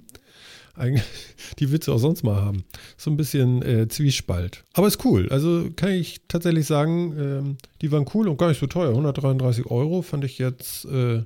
eigentlich, 0.75 1.03
die 1.59 1.71
willst 1.71 1.87
du 1.87 1.93
auch 1.93 1.99
sonst 1.99 2.23
mal 2.23 2.35
haben. 2.35 2.63
So 2.97 3.09
ein 3.09 3.17
bisschen 3.17 3.61
äh, 3.61 3.87
Zwiespalt. 3.87 4.63
Aber 4.73 4.87
ist 4.87 5.03
cool. 5.05 5.27
Also 5.29 5.69
kann 5.75 5.91
ich 5.91 6.21
tatsächlich 6.27 6.65
sagen, 6.65 7.15
ähm, 7.17 7.57
die 7.81 7.91
waren 7.91 8.05
cool 8.13 8.27
und 8.27 8.37
gar 8.37 8.49
nicht 8.49 8.59
so 8.59 8.67
teuer. 8.67 8.89
133 8.89 9.65
Euro 9.65 10.01
fand 10.01 10.23
ich 10.23 10.37
jetzt 10.37 10.85
äh, 10.85 11.23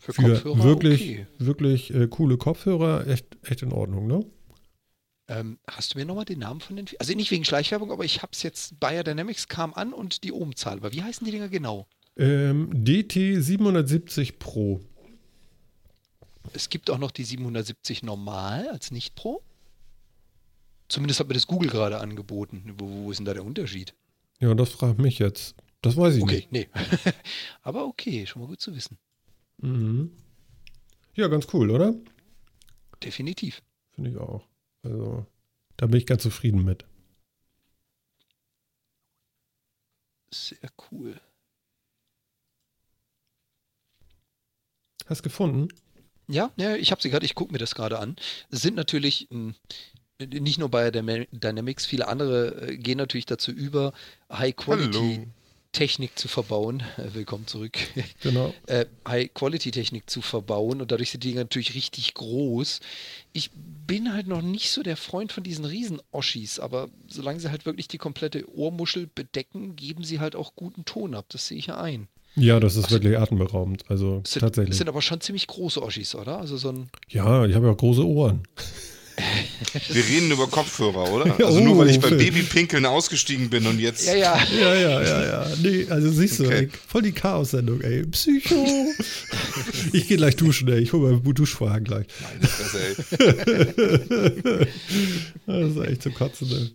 Für 0.00 0.14
für 0.14 0.22
Kopfhörer 0.22 0.64
wirklich, 0.64 1.02
okay. 1.02 1.26
wirklich 1.38 1.94
äh, 1.94 2.08
coole 2.08 2.38
Kopfhörer. 2.38 3.06
Echt, 3.06 3.26
echt 3.42 3.62
in 3.62 3.72
Ordnung, 3.72 4.06
ne? 4.06 4.24
Ähm, 5.28 5.58
hast 5.70 5.94
du 5.94 5.98
mir 5.98 6.06
nochmal 6.06 6.24
den 6.24 6.40
Namen 6.40 6.60
von 6.60 6.74
den... 6.74 6.86
Also 6.98 7.14
nicht 7.14 7.30
wegen 7.30 7.44
Schleichwerbung, 7.44 7.92
aber 7.92 8.04
ich 8.04 8.22
habe 8.22 8.32
es 8.32 8.42
jetzt... 8.42 8.80
Bayer 8.80 9.04
Dynamics 9.04 9.46
kam 9.46 9.74
an 9.74 9.92
und 9.92 10.24
die 10.24 10.32
Ohmzahl. 10.32 10.78
Aber 10.78 10.92
wie 10.92 11.02
heißen 11.02 11.24
die 11.24 11.30
Dinger 11.30 11.48
genau? 11.48 11.86
Ähm, 12.16 12.70
DT 12.72 13.42
770 13.42 14.38
Pro. 14.38 14.80
Es 16.54 16.70
gibt 16.70 16.90
auch 16.90 16.98
noch 16.98 17.10
die 17.10 17.24
770 17.24 18.02
normal 18.02 18.68
als 18.70 18.90
Nicht-Pro. 18.90 19.42
Zumindest 20.88 21.20
hat 21.20 21.28
mir 21.28 21.34
das 21.34 21.46
Google 21.46 21.70
gerade 21.70 22.00
angeboten. 22.00 22.74
Wo, 22.78 23.04
wo 23.04 23.10
ist 23.10 23.18
denn 23.18 23.26
da 23.26 23.34
der 23.34 23.44
Unterschied? 23.44 23.94
Ja, 24.40 24.54
das 24.54 24.70
fragt 24.70 24.98
mich 24.98 25.18
jetzt. 25.18 25.54
Das 25.82 25.96
weiß 25.96 26.16
ich 26.16 26.22
Okay, 26.22 26.46
nee. 26.50 26.68
aber 27.62 27.86
okay, 27.86 28.26
schon 28.26 28.42
mal 28.42 28.48
gut 28.48 28.60
zu 28.60 28.74
wissen. 28.74 28.98
Mhm. 29.60 30.10
Ja, 31.14 31.28
ganz 31.28 31.46
cool, 31.52 31.70
oder? 31.70 31.94
Definitiv. 33.02 33.62
Finde 33.94 34.10
ich 34.10 34.16
auch. 34.16 34.46
Also, 34.82 35.26
da 35.76 35.86
bin 35.86 35.98
ich 35.98 36.06
ganz 36.06 36.22
zufrieden 36.22 36.64
mit. 36.64 36.84
Sehr 40.32 40.70
cool. 40.90 41.20
Hast 45.06 45.22
gefunden? 45.22 45.68
Ja, 46.28 46.52
ja 46.56 46.76
ich 46.76 46.92
habe 46.92 47.02
sie 47.02 47.10
gerade, 47.10 47.26
ich 47.26 47.34
gucke 47.34 47.52
mir 47.52 47.58
das 47.58 47.74
gerade 47.74 47.98
an. 47.98 48.16
Es 48.50 48.62
sind 48.62 48.76
natürlich 48.76 49.26
mh, 49.30 49.54
nicht 50.24 50.58
nur 50.58 50.68
bei 50.68 50.88
Dyna- 50.90 51.26
Dynamics, 51.32 51.84
viele 51.84 52.06
andere 52.06 52.68
äh, 52.68 52.76
gehen 52.76 52.98
natürlich 52.98 53.26
dazu 53.26 53.50
über, 53.50 53.92
High-Quality-Technik 55.70 56.18
zu 56.18 56.28
verbauen. 56.28 56.82
Äh, 56.96 57.14
willkommen 57.14 57.46
zurück. 57.46 57.78
Genau. 58.22 58.52
äh, 58.66 58.86
High-Quality-Technik 59.06 60.10
zu 60.10 60.20
verbauen 60.20 60.80
und 60.80 60.90
dadurch 60.90 61.10
sind 61.10 61.24
die 61.24 61.34
natürlich 61.34 61.74
richtig 61.74 62.14
groß. 62.14 62.80
Ich 63.32 63.50
bin 63.54 64.12
halt 64.12 64.26
noch 64.26 64.42
nicht 64.42 64.70
so 64.70 64.82
der 64.82 64.96
Freund 64.96 65.32
von 65.32 65.42
diesen 65.42 65.64
Riesen-Oschis, 65.64 66.58
aber 66.58 66.88
solange 67.08 67.40
sie 67.40 67.50
halt 67.50 67.66
wirklich 67.66 67.88
die 67.88 67.98
komplette 67.98 68.44
Ohrmuschel 68.52 69.08
bedecken, 69.14 69.76
geben 69.76 70.04
sie 70.04 70.20
halt 70.20 70.36
auch 70.36 70.54
guten 70.54 70.84
Ton 70.84 71.14
ab. 71.14 71.26
Das 71.28 71.46
sehe 71.46 71.58
ich 71.58 71.66
ja 71.66 71.80
ein. 71.80 72.08
Ja, 72.36 72.60
das 72.60 72.76
ist 72.76 72.90
wirklich 72.90 73.18
atemberaubend. 73.18 73.84
Also 73.88 74.22
sind, 74.26 74.40
tatsächlich. 74.40 74.72
es 74.72 74.78
sind 74.78 74.88
aber 74.88 75.02
schon 75.02 75.20
ziemlich 75.20 75.46
große 75.46 75.82
Oschis, 75.82 76.14
oder? 76.14 76.38
Also 76.38 76.56
so 76.56 76.70
ein. 76.70 76.90
ja, 77.08 77.46
ich 77.46 77.54
habe 77.54 77.66
ja 77.66 77.72
auch 77.72 77.78
große 77.78 78.06
Ohren. 78.06 78.42
Wir 79.88 80.04
reden 80.06 80.30
über 80.30 80.46
Kopfhörer, 80.46 81.12
oder? 81.12 81.44
Also 81.44 81.60
nur 81.60 81.78
weil 81.78 81.90
ich 81.90 81.98
oh, 81.98 82.00
beim. 82.00 82.16
Babypinkeln 82.16 82.86
ausgestiegen 82.86 83.50
bin 83.50 83.66
und 83.66 83.78
jetzt. 83.78 84.06
Ja, 84.06 84.14
ja. 84.14 84.38
Ja, 84.58 84.74
ja, 84.74 85.02
ja, 85.02 85.24
ja. 85.24 85.46
Nee, 85.62 85.86
also 85.88 86.10
siehst 86.10 86.38
du, 86.38 86.46
Okay. 86.46 86.54
ey, 86.54 86.68
voll 86.88 87.02
die 87.02 87.12
Chaos-Sendung, 87.12 87.80
ey. 87.82 88.04
Psycho. 88.06 88.64
ich 89.92 90.08
gehe 90.08 90.16
gleich 90.16 90.36
duschen, 90.36 90.68
ey. 90.68 90.80
Ich 90.80 90.92
hole 90.92 91.12
mal 91.12 91.32
Duschvorhang 91.34 91.84
gleich. 91.84 92.06
Meine 92.22 92.46
Fresse, 92.46 92.78
ey. 92.80 94.66
Das 95.46 95.70
ist 95.70 95.78
echt 95.78 96.02
zu 96.02 96.10
kotzen, 96.10 96.48
ne? 96.48 96.70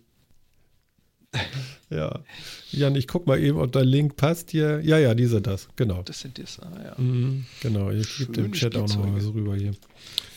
Ja. 1.90 2.20
Jan, 2.70 2.96
ich 2.96 3.06
guck 3.06 3.26
mal 3.26 3.38
eben, 3.38 3.58
ob 3.58 3.72
dein 3.72 3.86
Link 3.86 4.16
passt 4.16 4.50
hier. 4.50 4.80
Ja, 4.82 4.98
ja, 4.98 5.14
die 5.14 5.26
sind 5.26 5.46
das. 5.46 5.68
Genau. 5.76 6.02
Das 6.02 6.20
sind 6.20 6.38
das. 6.38 6.58
Ah, 6.60 6.70
ja. 6.84 6.94
Mhm, 7.02 7.46
genau. 7.60 7.90
Ich 7.90 8.18
gebe 8.18 8.32
dem 8.32 8.52
Chat 8.52 8.76
auch 8.76 8.88
noch 8.88 8.96
mal 8.96 9.04
Spielzeuge. 9.04 9.26
was 9.28 9.34
rüber 9.34 9.56
hier. 9.56 9.72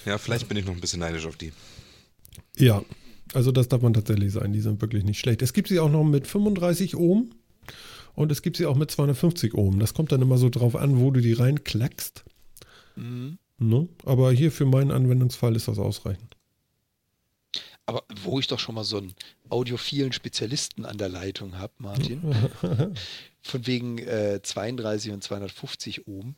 Ja, 0.05 0.17
vielleicht 0.17 0.47
bin 0.47 0.57
ich 0.57 0.65
noch 0.65 0.73
ein 0.73 0.80
bisschen 0.80 0.99
neidisch 0.99 1.26
auf 1.26 1.35
die. 1.35 1.51
Ja, 2.57 2.83
also 3.33 3.51
das 3.51 3.67
darf 3.67 3.81
man 3.81 3.93
tatsächlich 3.93 4.33
sein. 4.33 4.53
Die 4.53 4.61
sind 4.61 4.81
wirklich 4.81 5.03
nicht 5.03 5.19
schlecht. 5.19 5.41
Es 5.41 5.53
gibt 5.53 5.67
sie 5.67 5.79
auch 5.79 5.89
noch 5.89 6.03
mit 6.03 6.27
35 6.27 6.95
Ohm 6.95 7.31
und 8.15 8.31
es 8.31 8.41
gibt 8.41 8.57
sie 8.57 8.65
auch 8.65 8.75
mit 8.75 8.91
250 8.91 9.53
Ohm. 9.53 9.79
Das 9.79 9.93
kommt 9.93 10.11
dann 10.11 10.21
immer 10.21 10.37
so 10.37 10.49
drauf 10.49 10.75
an, 10.75 10.99
wo 10.99 11.11
du 11.11 11.21
die 11.21 11.33
reinklackst. 11.33 12.23
Mhm. 12.95 13.37
Ne? 13.59 13.87
Aber 14.05 14.31
hier 14.31 14.51
für 14.51 14.65
meinen 14.65 14.91
Anwendungsfall 14.91 15.55
ist 15.55 15.67
das 15.67 15.79
ausreichend. 15.79 16.35
Aber 17.85 18.03
wo 18.23 18.39
ich 18.39 18.47
doch 18.47 18.59
schon 18.59 18.75
mal 18.75 18.83
so 18.83 18.97
einen 18.97 19.15
audiophilen 19.49 20.13
Spezialisten 20.13 20.85
an 20.85 20.97
der 20.97 21.09
Leitung 21.09 21.57
habe, 21.57 21.73
Martin, 21.79 22.21
von 23.41 23.67
wegen 23.67 23.97
äh, 23.97 24.41
32 24.43 25.11
und 25.11 25.23
250 25.23 26.07
Ohm, 26.07 26.35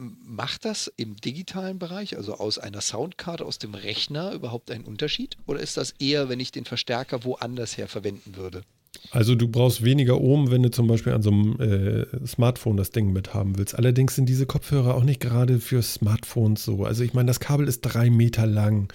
macht 0.00 0.64
das 0.64 0.92
im 0.96 1.16
digitalen 1.16 1.78
Bereich, 1.78 2.16
also 2.16 2.34
aus 2.34 2.58
einer 2.58 2.80
Soundkarte 2.80 3.44
aus 3.44 3.58
dem 3.58 3.74
Rechner, 3.74 4.32
überhaupt 4.32 4.70
einen 4.70 4.84
Unterschied? 4.84 5.36
Oder 5.46 5.60
ist 5.60 5.76
das 5.76 5.92
eher, 5.98 6.28
wenn 6.28 6.40
ich 6.40 6.52
den 6.52 6.64
Verstärker 6.64 7.24
woanders 7.24 7.76
her 7.76 7.88
verwenden 7.88 8.36
würde? 8.36 8.62
Also 9.12 9.34
du 9.34 9.48
brauchst 9.48 9.82
weniger 9.84 10.20
Ohm, 10.20 10.50
wenn 10.50 10.62
du 10.62 10.70
zum 10.70 10.86
Beispiel 10.86 11.12
an 11.12 11.22
so 11.22 11.30
einem 11.30 11.60
äh, 11.60 12.26
Smartphone 12.26 12.76
das 12.76 12.90
Ding 12.90 13.12
mit 13.12 13.34
haben 13.34 13.58
willst. 13.58 13.74
Allerdings 13.76 14.14
sind 14.14 14.28
diese 14.28 14.46
Kopfhörer 14.46 14.94
auch 14.94 15.02
nicht 15.04 15.20
gerade 15.20 15.58
für 15.58 15.82
Smartphones 15.82 16.64
so. 16.64 16.84
Also 16.84 17.02
ich 17.02 17.12
meine, 17.12 17.26
das 17.26 17.40
Kabel 17.40 17.66
ist 17.66 17.80
drei 17.82 18.08
Meter 18.10 18.46
lang. 18.46 18.92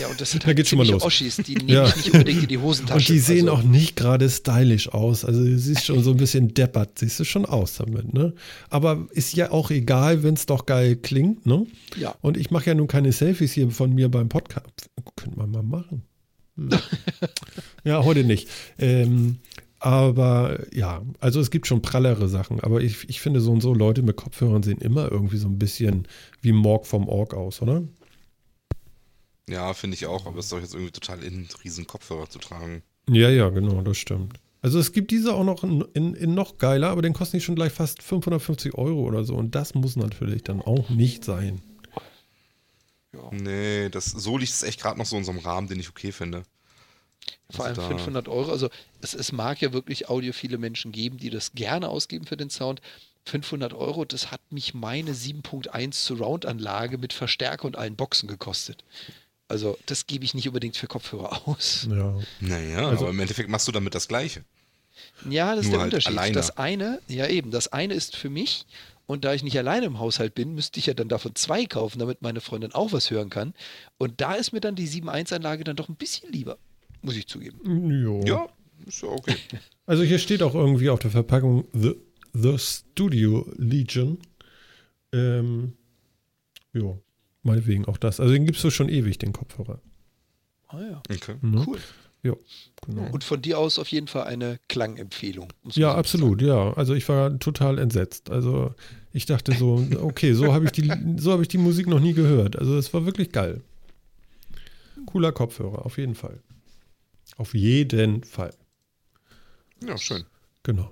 Ja, 0.00 0.08
und 0.08 0.20
das 0.20 0.30
sind 0.32 0.44
Da 0.44 0.48
halt 0.48 0.66
schon 0.66 0.78
mal 0.78 0.86
los. 0.88 1.02
Oschis, 1.02 1.36
die 1.36 1.54
nehme 1.56 1.72
Ja. 1.72 1.86
ich 1.86 1.96
nicht 1.96 2.12
unbedingt 2.12 2.42
in 2.42 2.48
die 2.48 2.58
Hosentasche. 2.58 2.96
Und 2.98 3.08
die 3.08 3.18
sehen 3.18 3.48
also, 3.48 3.60
auch 3.60 3.62
nicht 3.62 3.96
gerade 3.96 4.28
stylisch 4.30 4.88
aus. 4.90 5.24
Also 5.24 5.44
du 5.44 5.58
siehst 5.58 5.84
schon 5.84 6.02
so 6.02 6.10
ein 6.12 6.16
bisschen 6.18 6.54
deppert, 6.54 6.98
siehst 6.98 7.20
du 7.20 7.24
schon 7.24 7.44
aus 7.44 7.76
damit, 7.76 8.12
ne? 8.14 8.34
Aber 8.70 9.06
ist 9.10 9.34
ja 9.34 9.50
auch 9.50 9.70
egal, 9.70 10.22
wenn 10.22 10.34
es 10.34 10.46
doch 10.46 10.64
geil 10.66 10.96
klingt, 10.96 11.44
ne? 11.46 11.66
Ja. 11.98 12.14
Und 12.22 12.36
ich 12.36 12.50
mache 12.50 12.66
ja 12.66 12.74
nun 12.74 12.86
keine 12.86 13.12
Selfies 13.12 13.52
hier 13.52 13.70
von 13.70 13.94
mir 13.94 14.10
beim 14.10 14.28
Podcast. 14.28 14.88
Könnte 15.16 15.38
man 15.38 15.50
mal 15.50 15.62
machen. 15.62 16.02
Ja, 17.84 18.04
heute 18.04 18.24
nicht. 18.24 18.48
Ähm, 18.78 19.38
aber 19.78 20.66
ja, 20.74 21.02
also 21.20 21.40
es 21.40 21.50
gibt 21.50 21.66
schon 21.66 21.82
prallere 21.82 22.28
Sachen. 22.28 22.60
Aber 22.60 22.80
ich, 22.80 23.08
ich 23.08 23.20
finde 23.20 23.40
so 23.40 23.52
und 23.52 23.60
so, 23.60 23.72
Leute 23.72 24.02
mit 24.02 24.16
Kopfhörern 24.16 24.62
sehen 24.62 24.80
immer 24.80 25.10
irgendwie 25.10 25.36
so 25.36 25.48
ein 25.48 25.58
bisschen 25.58 26.08
wie 26.42 26.52
Morg 26.52 26.86
vom 26.86 27.08
Org 27.08 27.34
aus, 27.34 27.62
oder? 27.62 27.84
Ja, 29.48 29.72
finde 29.72 29.94
ich 29.94 30.06
auch, 30.06 30.26
aber 30.26 30.38
es 30.38 30.46
ist 30.46 30.52
doch 30.52 30.60
jetzt 30.60 30.74
irgendwie 30.74 30.92
total 30.92 31.22
in, 31.22 31.48
riesen 31.64 31.86
Kopfhörer 31.86 32.28
zu 32.28 32.38
tragen. 32.38 32.82
Ja, 33.08 33.30
ja, 33.30 33.48
genau, 33.48 33.80
das 33.80 33.96
stimmt. 33.96 34.34
Also 34.60 34.78
es 34.78 34.92
gibt 34.92 35.12
diese 35.12 35.34
auch 35.34 35.44
noch 35.44 35.62
in, 35.62 35.82
in, 35.94 36.14
in 36.14 36.34
noch 36.34 36.58
geiler, 36.58 36.90
aber 36.90 37.00
den 37.00 37.14
kosten 37.14 37.38
die 37.38 37.40
schon 37.40 37.54
gleich 37.54 37.72
fast 37.72 38.02
550 38.02 38.74
Euro 38.74 39.00
oder 39.02 39.24
so. 39.24 39.34
Und 39.34 39.54
das 39.54 39.74
muss 39.74 39.96
natürlich 39.96 40.42
dann 40.42 40.60
auch 40.60 40.90
nicht 40.90 41.24
sein. 41.24 41.62
Ja. 43.14 43.30
Nee, 43.32 43.88
das, 43.90 44.06
so 44.06 44.36
liegt 44.38 44.52
es 44.52 44.62
echt 44.62 44.80
gerade 44.80 44.98
noch 44.98 45.06
so 45.06 45.16
in 45.16 45.24
so 45.24 45.30
einem 45.30 45.40
Rahmen, 45.40 45.68
den 45.68 45.80
ich 45.80 45.88
okay 45.88 46.12
finde. 46.12 46.42
Vor 47.50 47.64
allem 47.64 47.78
Also 47.78 47.82
da- 47.82 47.96
500 47.96 48.28
Euro. 48.28 48.50
Also 48.52 48.68
es, 49.00 49.14
es 49.14 49.32
mag 49.32 49.60
ja 49.60 49.72
wirklich 49.72 50.08
audiophile 50.08 50.58
Menschen 50.58 50.92
geben, 50.92 51.18
die 51.18 51.30
das 51.30 51.52
gerne 51.52 51.88
ausgeben 51.88 52.26
für 52.26 52.36
den 52.36 52.50
Sound. 52.50 52.80
500 53.26 53.74
Euro, 53.74 54.04
das 54.06 54.30
hat 54.30 54.40
mich 54.50 54.72
meine 54.72 55.12
7.1 55.12 55.92
Surround-Anlage 55.94 56.96
mit 56.98 57.12
Verstärker 57.12 57.66
und 57.66 57.76
allen 57.76 57.96
Boxen 57.96 58.26
gekostet. 58.28 58.84
Also 59.48 59.78
das 59.86 60.06
gebe 60.06 60.24
ich 60.24 60.34
nicht 60.34 60.46
unbedingt 60.48 60.76
für 60.76 60.86
Kopfhörer 60.86 61.42
aus. 61.48 61.86
Ja. 61.90 62.14
Naja, 62.40 62.88
Also- 62.88 63.02
aber 63.04 63.10
im 63.10 63.20
Endeffekt 63.20 63.48
machst 63.48 63.68
du 63.68 63.72
damit 63.72 63.94
das 63.94 64.08
Gleiche. 64.08 64.44
Ja, 65.28 65.54
das 65.54 65.64
ist 65.64 65.70
Nur 65.70 65.78
der 65.78 65.80
halt 65.82 65.92
Unterschied. 65.94 66.12
alleine. 66.18 66.34
Das 66.34 66.56
eine, 66.56 67.00
ja 67.08 67.26
eben, 67.28 67.50
das 67.50 67.68
eine 67.68 67.94
ist 67.94 68.16
für 68.16 68.30
mich 68.30 68.66
und 69.08 69.24
da 69.24 69.32
ich 69.32 69.42
nicht 69.42 69.56
alleine 69.56 69.86
im 69.86 69.98
Haushalt 69.98 70.34
bin, 70.34 70.54
müsste 70.54 70.78
ich 70.78 70.84
ja 70.84 70.92
dann 70.92 71.08
davon 71.08 71.34
zwei 71.34 71.64
kaufen, 71.64 71.98
damit 71.98 72.20
meine 72.20 72.42
Freundin 72.42 72.72
auch 72.72 72.92
was 72.92 73.10
hören 73.10 73.30
kann. 73.30 73.54
Und 73.96 74.20
da 74.20 74.34
ist 74.34 74.52
mir 74.52 74.60
dann 74.60 74.74
die 74.74 74.86
7.1-Anlage 74.86 75.64
dann 75.64 75.76
doch 75.76 75.88
ein 75.88 75.96
bisschen 75.96 76.30
lieber, 76.30 76.58
muss 77.00 77.16
ich 77.16 77.26
zugeben. 77.26 77.90
Jo. 77.90 78.20
Ja, 78.26 78.48
ist 78.86 79.02
ja 79.02 79.08
okay. 79.08 79.34
Also 79.86 80.02
hier 80.02 80.18
steht 80.18 80.42
auch 80.42 80.54
irgendwie 80.54 80.90
auf 80.90 80.98
der 80.98 81.10
Verpackung 81.10 81.66
The, 81.72 81.94
The 82.34 82.58
Studio 82.58 83.50
Legion. 83.56 84.18
Ähm, 85.12 85.72
jo, 86.74 87.02
meinetwegen 87.42 87.86
auch 87.86 87.96
das. 87.96 88.20
Also 88.20 88.34
den 88.34 88.44
gibst 88.44 88.62
du 88.62 88.68
schon 88.68 88.90
ewig, 88.90 89.16
den 89.16 89.32
Kopfhörer. 89.32 89.80
Ah 90.66 90.82
ja, 90.82 91.02
okay. 91.10 91.36
Ne? 91.40 91.64
cool. 91.66 91.78
Jo, 92.22 92.36
genau. 92.84 93.08
Und 93.12 93.24
von 93.24 93.40
dir 93.40 93.58
aus 93.58 93.78
auf 93.78 93.88
jeden 93.88 94.08
Fall 94.08 94.24
eine 94.24 94.58
Klangempfehlung. 94.68 95.52
Ja, 95.72 95.92
so 95.92 95.98
absolut, 95.98 96.42
ja. 96.42 96.74
Also 96.74 96.94
ich 96.94 97.08
war 97.08 97.38
total 97.38 97.78
entsetzt. 97.78 98.30
Also 98.30 98.74
ich 99.12 99.26
dachte 99.26 99.52
so, 99.54 99.86
okay, 100.00 100.32
so 100.34 100.52
habe 100.52 100.66
ich, 100.66 100.72
die- 100.72 100.92
so 101.18 101.32
hab 101.32 101.40
ich 101.40 101.48
die 101.48 101.58
Musik 101.58 101.86
noch 101.86 102.00
nie 102.00 102.12
gehört. 102.14 102.56
Also 102.58 102.76
es 102.76 102.92
war 102.94 103.04
wirklich 103.06 103.32
geil. 103.32 103.62
Cooler 105.06 105.32
Kopfhörer, 105.32 105.86
auf 105.86 105.96
jeden 105.98 106.14
Fall. 106.14 106.40
Auf 107.36 107.54
jeden 107.54 108.24
Fall. 108.24 108.52
Ja, 109.84 109.96
schön. 109.96 110.24
Genau. 110.62 110.90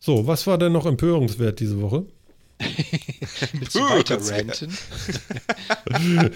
So, 0.00 0.26
was 0.26 0.46
war 0.46 0.58
denn 0.58 0.72
noch 0.72 0.86
empörungswert 0.86 1.60
diese 1.60 1.80
Woche? 1.80 2.06
Willst 3.52 3.74
du 3.74 3.80
weiter 3.88 4.20
ranten? 4.20 4.76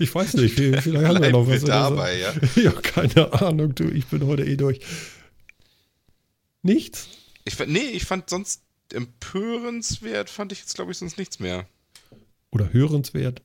Ich 0.00 0.12
weiß 0.12 0.34
nicht, 0.34 0.58
wie- 0.58 0.72
vielleicht 0.80 1.06
haben 1.06 1.22
wir 1.22 1.30
noch 1.30 1.46
was. 1.46 1.62
Wir 1.62 1.68
oder 1.68 1.84
so. 1.88 1.94
dabei, 1.94 2.18
ja. 2.18 2.34
Ja, 2.56 2.72
keine 2.72 3.32
Ahnung, 3.34 3.72
du, 3.74 3.84
ich 3.88 4.04
bin 4.06 4.26
heute 4.26 4.44
eh 4.44 4.56
durch. 4.56 4.80
Nichts? 6.62 7.08
Ich, 7.44 7.54
fand- 7.54 7.70
nee, 7.70 7.78
ich 7.92 8.04
fand 8.04 8.28
sonst 8.28 8.62
empörenswert, 8.94 10.30
fand 10.30 10.52
ich 10.52 10.60
jetzt, 10.60 10.74
glaube 10.74 10.92
ich, 10.92 10.98
sonst 10.98 11.18
nichts 11.18 11.38
mehr. 11.40 11.66
Oder 12.50 12.72
hörenswert. 12.72 13.42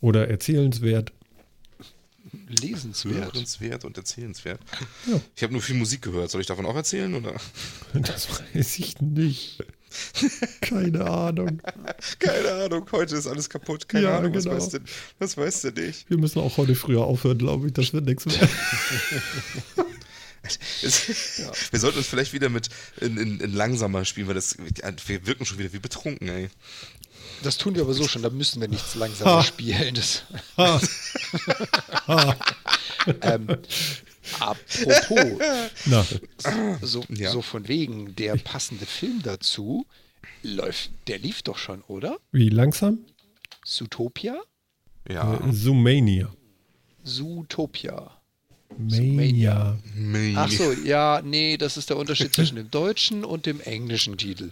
Oder 0.00 0.28
erzählenswert. 0.28 1.12
Lesenswert. 2.48 3.34
Hörenswert 3.34 3.84
und 3.84 3.96
erzählenswert. 3.96 4.60
Ja. 5.06 5.20
Ich 5.34 5.42
habe 5.42 5.52
nur 5.52 5.62
viel 5.62 5.76
Musik 5.76 6.02
gehört. 6.02 6.30
Soll 6.30 6.40
ich 6.40 6.46
davon 6.46 6.66
auch 6.66 6.76
erzählen? 6.76 7.14
Oder? 7.14 7.34
Das 7.94 8.28
weiß 8.30 8.78
ich 8.78 9.00
nicht. 9.00 9.64
Keine 10.62 11.04
Ahnung. 11.04 11.60
Keine 12.18 12.52
Ahnung, 12.52 12.86
heute 12.92 13.16
ist 13.16 13.26
alles 13.26 13.50
kaputt. 13.50 13.88
Keine 13.88 14.04
Ja, 14.04 14.18
Ahnung, 14.18 14.32
genau. 14.32 14.50
was, 14.52 14.64
weißt 14.64 14.74
du, 14.74 14.78
was 15.18 15.36
weißt 15.36 15.64
du 15.64 15.70
nicht? 15.72 16.08
Wir 16.08 16.16
müssen 16.18 16.40
auch 16.40 16.56
heute 16.56 16.74
früher 16.74 17.02
aufhören, 17.02 17.36
glaube 17.38 17.66
ich. 17.66 17.72
Das 17.74 17.92
wird 17.92 18.06
nichts 18.06 18.24
mehr. 18.24 18.48
Es, 20.82 21.42
Wir 21.70 21.78
sollten 21.78 21.98
uns 21.98 22.06
vielleicht 22.08 22.32
wieder 22.32 22.48
mit 22.48 22.68
in, 23.00 23.16
in, 23.16 23.40
in 23.40 23.52
langsamer 23.52 24.04
spielen, 24.04 24.26
weil 24.28 24.34
das, 24.34 24.56
wir 24.58 25.26
wirken 25.26 25.44
schon 25.46 25.58
wieder 25.58 25.72
wie 25.72 25.78
betrunken, 25.78 26.28
ey. 26.28 26.48
Das 27.42 27.56
tun 27.58 27.74
wir 27.74 27.82
aber 27.82 27.94
so 27.94 28.06
schon, 28.08 28.22
da 28.22 28.30
müssen 28.30 28.60
wir 28.60 28.68
nichts 28.68 28.94
langsamer 28.94 29.36
Ha. 29.38 29.42
spielen. 29.42 29.94
Das, 29.94 30.24
Ha. 30.56 30.80
Ha. 32.08 32.36
ähm, 33.22 33.48
apropos, 34.40 35.38
Na, 35.86 36.06
so, 36.82 37.04
Ja. 37.08 37.30
so 37.30 37.42
von 37.42 37.68
wegen, 37.68 38.14
der 38.16 38.36
passende 38.36 38.86
Film 38.86 39.20
dazu 39.22 39.86
läuft, 40.42 40.90
der 41.08 41.18
lief 41.18 41.42
doch 41.42 41.58
schon, 41.58 41.82
oder? 41.82 42.18
wie 42.32 42.48
langsam? 42.48 42.98
Zootopia? 43.64 44.40
Ja. 45.08 45.34
Äh, 45.34 45.52
Zoomania. 45.52 46.32
Zootopia. 47.04 48.10
Mania. 48.78 49.78
Mei. 49.94 50.34
Ach 50.36 50.50
so, 50.50 50.72
ja, 50.72 51.20
nee, 51.24 51.56
das 51.56 51.76
ist 51.76 51.90
der 51.90 51.96
Unterschied 51.96 52.34
zwischen 52.34 52.56
dem 52.56 52.70
deutschen 52.70 53.24
und 53.24 53.46
dem 53.46 53.60
englischen 53.60 54.16
Titel. 54.16 54.50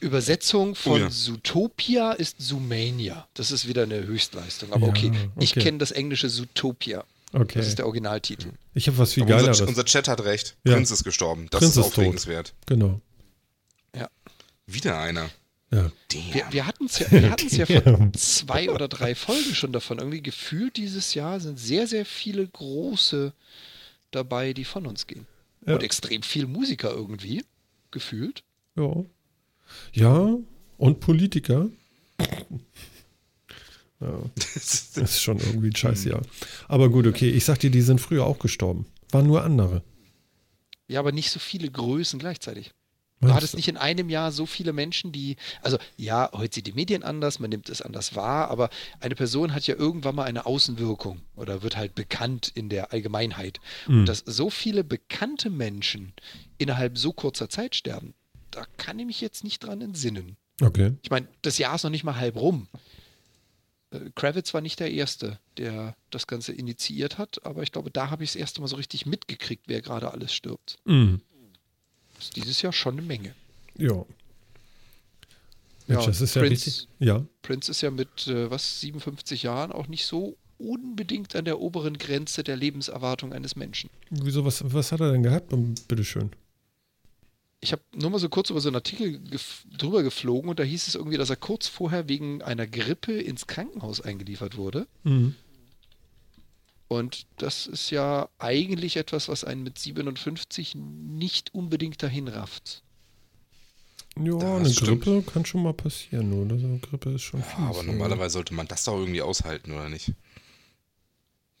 Übersetzung 0.00 0.74
von 0.76 0.92
Oh 0.92 0.96
ja. 0.98 1.10
Zootopia 1.10 2.12
ist 2.12 2.36
Zoomania. 2.40 3.26
Das 3.34 3.50
ist 3.50 3.66
wieder 3.66 3.82
eine 3.82 4.06
Höchstleistung. 4.06 4.72
Aber 4.72 4.86
Ja, 4.86 4.90
okay, 4.92 5.10
ich 5.40 5.50
okay. 5.52 5.60
kenne 5.60 5.78
das 5.78 5.90
englische 5.90 6.28
Zootopia. 6.28 7.04
Okay. 7.32 7.58
Das 7.58 7.66
ist 7.66 7.78
der 7.78 7.86
Originaltitel. 7.86 8.50
Ich 8.74 8.86
habe 8.86 8.96
was 8.98 9.12
viel 9.14 9.24
Aber 9.24 9.32
Geileres. 9.32 9.60
unser, 9.60 9.68
unser 9.68 9.84
Chat 9.84 10.06
hat 10.08 10.20
recht. 10.24 10.56
Ja. 10.64 10.74
Prinz 10.74 10.90
ist 10.92 11.04
gestorben. 11.04 11.48
Das 11.50 11.58
Prinz 11.60 11.72
ist 11.72 11.78
ist 11.78 11.84
tot. 11.86 11.98
aufregenswert. 11.98 12.54
Genau. 12.66 13.00
Ja. 13.94 14.08
Wieder 14.66 14.98
einer. 15.00 15.28
Ja. 15.70 15.90
Wir, 16.32 16.46
wir 16.50 16.66
hatten 16.66 16.86
es 16.86 16.98
ja, 16.98 17.10
wir 17.10 17.30
hatten's 17.30 17.56
ja 17.56 17.66
vor 17.66 18.12
zwei 18.14 18.70
oder 18.70 18.88
drei 18.88 19.14
Folgen 19.14 19.54
schon 19.54 19.72
davon. 19.72 19.98
Irgendwie 19.98 20.22
gefühlt 20.22 20.76
dieses 20.76 21.14
Jahr 21.14 21.40
sind 21.40 21.58
sehr, 21.58 21.86
sehr 21.86 22.06
viele 22.06 22.46
große 22.46 23.32
dabei, 24.10 24.52
die 24.54 24.64
von 24.64 24.86
uns 24.86 25.06
gehen. 25.06 25.26
Ja. 25.66 25.74
Und 25.74 25.82
extrem 25.82 26.22
viel 26.22 26.46
Musiker 26.46 26.90
irgendwie, 26.90 27.44
gefühlt. 27.90 28.42
Ja. 28.76 29.04
Ja, 29.92 30.36
und 30.78 31.00
Politiker. 31.00 31.68
Ja, 34.00 34.22
das 34.36 34.96
ist 34.96 35.20
schon 35.20 35.38
irgendwie 35.38 35.70
ein 35.70 35.74
Scheißjahr. 35.74 36.22
Aber 36.68 36.88
gut, 36.88 37.08
okay, 37.08 37.30
ich 37.30 37.44
sag 37.44 37.58
dir, 37.58 37.70
die 37.70 37.80
sind 37.80 38.00
früher 38.00 38.26
auch 38.26 38.38
gestorben. 38.38 38.86
Waren 39.10 39.26
nur 39.26 39.42
andere. 39.42 39.82
Ja, 40.86 41.00
aber 41.00 41.10
nicht 41.10 41.30
so 41.30 41.40
viele 41.40 41.68
Größen 41.68 42.20
gleichzeitig. 42.20 42.74
Du 43.20 43.34
hattest 43.34 43.56
nicht 43.56 43.68
in 43.68 43.76
einem 43.76 44.08
Jahr 44.10 44.30
so 44.30 44.46
viele 44.46 44.72
Menschen, 44.72 45.10
die, 45.10 45.36
also 45.62 45.78
ja, 45.96 46.30
heute 46.32 46.56
sind 46.56 46.66
die 46.68 46.72
Medien 46.72 47.02
anders, 47.02 47.40
man 47.40 47.50
nimmt 47.50 47.68
es 47.68 47.82
anders 47.82 48.14
wahr, 48.14 48.48
aber 48.48 48.70
eine 49.00 49.16
Person 49.16 49.54
hat 49.54 49.66
ja 49.66 49.74
irgendwann 49.74 50.14
mal 50.14 50.24
eine 50.24 50.46
Außenwirkung 50.46 51.20
oder 51.34 51.62
wird 51.62 51.76
halt 51.76 51.94
bekannt 51.94 52.52
in 52.54 52.68
der 52.68 52.92
Allgemeinheit. 52.92 53.58
Mhm. 53.88 54.00
Und 54.00 54.06
dass 54.06 54.22
so 54.24 54.50
viele 54.50 54.84
bekannte 54.84 55.50
Menschen 55.50 56.12
innerhalb 56.58 56.96
so 56.96 57.12
kurzer 57.12 57.48
Zeit 57.48 57.74
sterben, 57.74 58.14
da 58.50 58.64
kann 58.76 58.98
ich 58.98 59.06
mich 59.06 59.20
jetzt 59.20 59.42
nicht 59.42 59.60
dran 59.60 59.80
entsinnen. 59.80 60.36
Okay. 60.60 60.94
Ich 61.02 61.10
meine, 61.10 61.28
das 61.42 61.58
Jahr 61.58 61.74
ist 61.74 61.84
noch 61.84 61.90
nicht 61.90 62.04
mal 62.04 62.16
halb 62.16 62.36
rum. 62.36 62.68
Äh, 63.90 64.10
Kravitz 64.14 64.54
war 64.54 64.60
nicht 64.60 64.80
der 64.80 64.90
Erste, 64.90 65.38
der 65.56 65.96
das 66.10 66.26
Ganze 66.26 66.52
initiiert 66.52 67.18
hat, 67.18 67.44
aber 67.44 67.62
ich 67.62 67.72
glaube, 67.72 67.90
da 67.90 68.10
habe 68.10 68.24
ich 68.24 68.30
das 68.30 68.36
erste 68.36 68.60
Mal 68.60 68.68
so 68.68 68.76
richtig 68.76 69.06
mitgekriegt, 69.06 69.64
wer 69.66 69.82
gerade 69.82 70.12
alles 70.12 70.32
stirbt. 70.32 70.76
Mhm. 70.84 71.20
Das 72.18 72.26
ist 72.26 72.36
dieses 72.36 72.60
Jahr 72.62 72.72
schon 72.72 72.94
eine 72.98 73.02
Menge. 73.06 73.34
Ja. 73.76 74.04
Mensch, 75.86 76.00
Ja, 76.02 76.06
das 76.06 76.20
ist 76.20 76.34
ja 76.34 76.42
Prince- 76.42 76.66
richtig. 76.66 76.88
Ja. 76.98 77.24
Prince 77.42 77.70
ist 77.70 77.80
ja 77.80 77.90
mit, 77.90 78.26
äh, 78.26 78.50
was, 78.50 78.80
57 78.80 79.44
Jahren 79.44 79.72
auch 79.72 79.86
nicht 79.86 80.04
so 80.04 80.36
unbedingt 80.58 81.34
an 81.36 81.44
der 81.44 81.60
oberen 81.60 81.96
Grenze 81.96 82.42
der 82.42 82.56
Lebenserwartung 82.56 83.32
eines 83.32 83.54
Menschen. 83.56 83.88
Wieso, 84.10 84.44
was, 84.44 84.62
was 84.72 84.90
hat 84.92 85.00
er 85.00 85.12
denn 85.12 85.22
gehabt? 85.22 85.52
Bitteschön. 85.86 86.30
Ich 87.60 87.72
habe 87.72 87.82
nur 87.94 88.10
mal 88.10 88.18
so 88.18 88.28
kurz 88.28 88.50
über 88.50 88.60
so 88.60 88.68
einen 88.68 88.76
Artikel 88.76 89.18
gef 89.20 89.64
drüber 89.76 90.02
geflogen 90.02 90.50
und 90.50 90.58
da 90.58 90.62
hieß 90.64 90.86
es 90.88 90.94
irgendwie, 90.96 91.16
dass 91.16 91.30
er 91.30 91.36
kurz 91.36 91.66
vorher 91.68 92.08
wegen 92.08 92.42
einer 92.42 92.66
Grippe 92.66 93.12
ins 93.20 93.46
Krankenhaus 93.46 94.00
eingeliefert 94.00 94.56
wurde. 94.56 94.86
Mhm. 95.04 95.34
Und 96.88 97.26
das 97.36 97.66
ist 97.66 97.90
ja 97.90 98.28
eigentlich 98.38 98.96
etwas, 98.96 99.28
was 99.28 99.44
einen 99.44 99.62
mit 99.62 99.78
57 99.78 100.74
nicht 100.74 101.54
unbedingt 101.54 102.02
dahin 102.02 102.28
rafft. 102.28 102.82
Ja, 104.18 104.32
Das 104.38 104.42
eine 104.42 104.72
stimmt. 104.72 105.04
Grippe 105.04 105.30
kann 105.30 105.44
schon 105.44 105.62
mal 105.62 105.74
passieren, 105.74 106.32
oder? 106.32 106.58
So 106.58 106.66
eine 106.66 106.78
Grippe 106.78 107.10
ist 107.10 107.22
schon 107.22 107.42
fies. 107.42 107.52
Ja, 107.58 107.66
aber 107.68 107.82
normalerweise 107.82 108.32
sollte 108.32 108.54
man 108.54 108.66
das 108.66 108.84
doch 108.84 108.98
irgendwie 108.98 109.22
aushalten, 109.22 109.72
oder 109.72 109.88
nicht? 109.90 110.12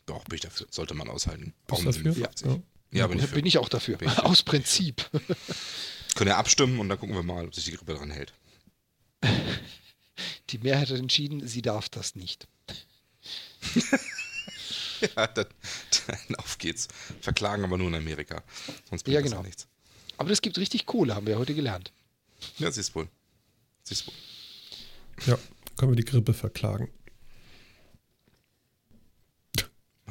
Doch, 0.06 0.24
bin 0.24 0.36
ich 0.36 0.40
dafür. 0.40 0.66
Sollte 0.70 0.94
man 0.94 1.08
aushalten. 1.08 1.52
Bist 1.66 1.82
du 1.82 1.86
mit 1.86 1.96
dafür? 1.96 2.12
57. 2.14 2.46
Ja. 2.48 2.58
Ja, 2.90 3.06
bin 3.06 3.18
ich 3.18 3.30
bin 3.30 3.44
ich 3.44 3.58
auch 3.58 3.68
dafür. 3.68 3.98
Bin 3.98 4.08
ich. 4.08 4.18
Aus 4.24 4.42
Prinzip. 4.42 5.08
Können 6.14 6.30
ja 6.30 6.38
abstimmen 6.38 6.78
und 6.80 6.88
dann 6.88 6.98
gucken 6.98 7.14
wir 7.14 7.22
mal, 7.22 7.44
ob 7.44 7.54
sich 7.54 7.66
die 7.66 7.72
Grippe 7.72 7.94
dran 7.94 8.10
hält. 8.10 8.32
Die 10.50 10.58
Mehrheit 10.58 10.88
hat 10.90 10.98
entschieden, 10.98 11.46
sie 11.46 11.60
darf 11.62 11.90
das 11.90 12.16
nicht. 12.16 12.48
Ja, 15.16 15.26
dann, 15.26 15.46
dann 16.06 16.36
auf 16.36 16.58
geht's. 16.58 16.88
Verklagen 17.20 17.64
aber 17.64 17.78
nur 17.78 17.88
in 17.88 17.94
Amerika. 17.94 18.42
Sonst 18.88 19.04
bringt 19.04 19.14
Ja, 19.14 19.20
das 19.20 19.30
genau. 19.30 19.42
ja 19.42 19.46
nichts. 19.46 19.66
Aber 20.16 20.28
das 20.30 20.40
gibt 20.42 20.58
richtig 20.58 20.86
Kohle, 20.86 21.14
haben 21.14 21.26
wir 21.26 21.38
heute 21.38 21.54
gelernt. 21.54 21.92
Ja, 22.58 22.70
siehst 22.70 22.94
wohl. 22.94 23.08
Siehst 23.84 24.06
wohl. 24.06 24.14
Ja, 25.26 25.38
können 25.76 25.92
wir 25.92 25.96
die 25.96 26.04
Grippe 26.04 26.34
verklagen. 26.34 26.90